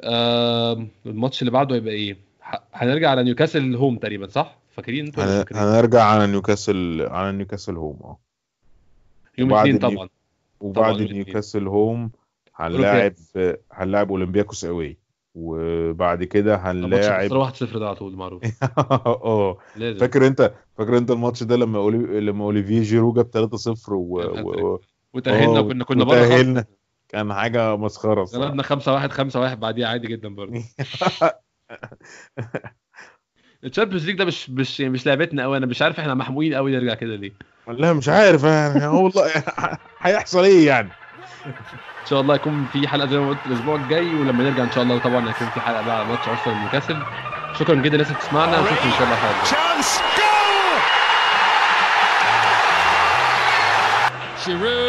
آه 0.00 0.86
الماتش 1.06 1.42
اللي 1.42 1.50
بعده 1.50 1.74
هيبقى 1.76 1.92
إيه؟ 1.94 2.16
ح- 2.40 2.62
هنرجع 2.74 3.10
على 3.10 3.22
نيوكاسل 3.22 3.76
home 3.76 3.98
تقريبا 3.98 4.26
صح؟ 4.26 4.58
فاكرين؟ 4.70 5.06
أنتوا 5.06 5.24
هنرجع 5.52 6.02
على 6.02 6.26
نيوكاسل 6.26 7.02
على 7.10 7.36
نيوكاسل 7.36 7.76
home 7.76 7.96
آه. 8.04 8.18
يوم 9.38 9.54
الاثنين 9.54 9.72
نيو- 9.74 9.80
طبعا. 9.90 10.08
وبعد. 10.60 11.00
نيوكاسل 11.00 11.68
home 11.68 12.10
هنلاعب 12.54 13.14
هنلاعب 13.72 14.10
أولمبياكوس 14.10 14.64
away. 14.64 14.98
وبعد 15.34 16.24
كده 16.24 16.56
هنلاعب 16.56 17.26
خسروا 17.26 17.48
1-0 17.48 17.78
ده 17.78 17.86
على 17.86 17.96
طول 17.96 18.16
معروف. 18.16 18.42
آه. 18.78 19.58
فاكر 19.76 20.26
انت 20.26 20.54
فاكر 20.78 20.98
انت 20.98 21.10
الماتش 21.10 21.42
ده 21.42 21.56
لما 21.56 21.78
أولي... 21.78 22.20
لما 22.20 22.44
اوليفيه 22.44 22.82
جيرو 22.82 23.12
جاب 23.12 23.48
3-0 23.86 23.88
و... 23.88 24.20
و... 24.20 24.80
وتأهلنا 25.14 25.58
آه، 25.58 25.62
وكنا 25.62 25.84
كنا 25.84 26.04
بره. 26.04 26.66
كان 27.08 27.34
حاجة 27.34 27.76
مسخرة. 27.76 28.24
غلبنا 28.24 28.62
5 28.62 28.92
1 28.92 29.12
5 29.12 29.40
1 29.40 29.60
بعديها 29.60 29.88
عادي 29.88 30.06
جدا 30.06 30.28
برضه. 30.34 30.62
ال 33.64 33.68
Champions 33.68 34.06
League 34.06 34.18
ده 34.18 34.24
مش 34.24 34.50
مش 34.50 34.80
مش 34.80 35.06
لعبتنا 35.06 35.42
قوي 35.42 35.56
أنا 35.56 35.66
مش 35.66 35.82
عارف 35.82 36.00
إحنا 36.00 36.14
محموقين 36.14 36.54
قوي 36.54 36.72
نرجع 36.72 36.94
كده 36.94 37.16
ليه. 37.16 37.32
والله 37.66 37.92
مش 37.92 38.08
عارف 38.08 38.42
يعني. 38.44 38.86
هو 38.86 39.04
والله 39.04 39.30
هيحصل 40.00 40.44
إيه 40.44 40.66
يعني؟ 40.66 40.88
إن 41.46 42.10
شاء 42.10 42.20
الله 42.20 42.34
يكون 42.34 42.66
في 42.72 42.88
حلقة 42.88 43.06
زي 43.06 43.18
ما 43.18 43.28
قلت 43.28 43.38
الأسبوع 43.46 43.76
الجاي 43.76 44.14
ولما 44.14 44.44
نرجع 44.44 44.62
إن 44.62 44.72
شاء 44.72 44.84
الله 44.84 44.98
طبعا 44.98 45.28
هيكون 45.28 45.48
في 45.54 45.60
حلقة 45.60 45.82
بقى 45.82 45.96
على 45.98 46.08
ماتش 46.08 46.28
أرسنال 46.28 46.60
نيوكاسل. 46.60 46.96
شكرا 47.58 47.74
جدا 47.74 47.92
اللي 48.02 48.14
بتسمعنا 48.14 48.60
نشوفكم 48.60 48.88
إن 48.88 48.92
شاء 48.92 49.04
الله 49.04 49.16
goal! 50.16 50.80
Giroud. 54.44 54.83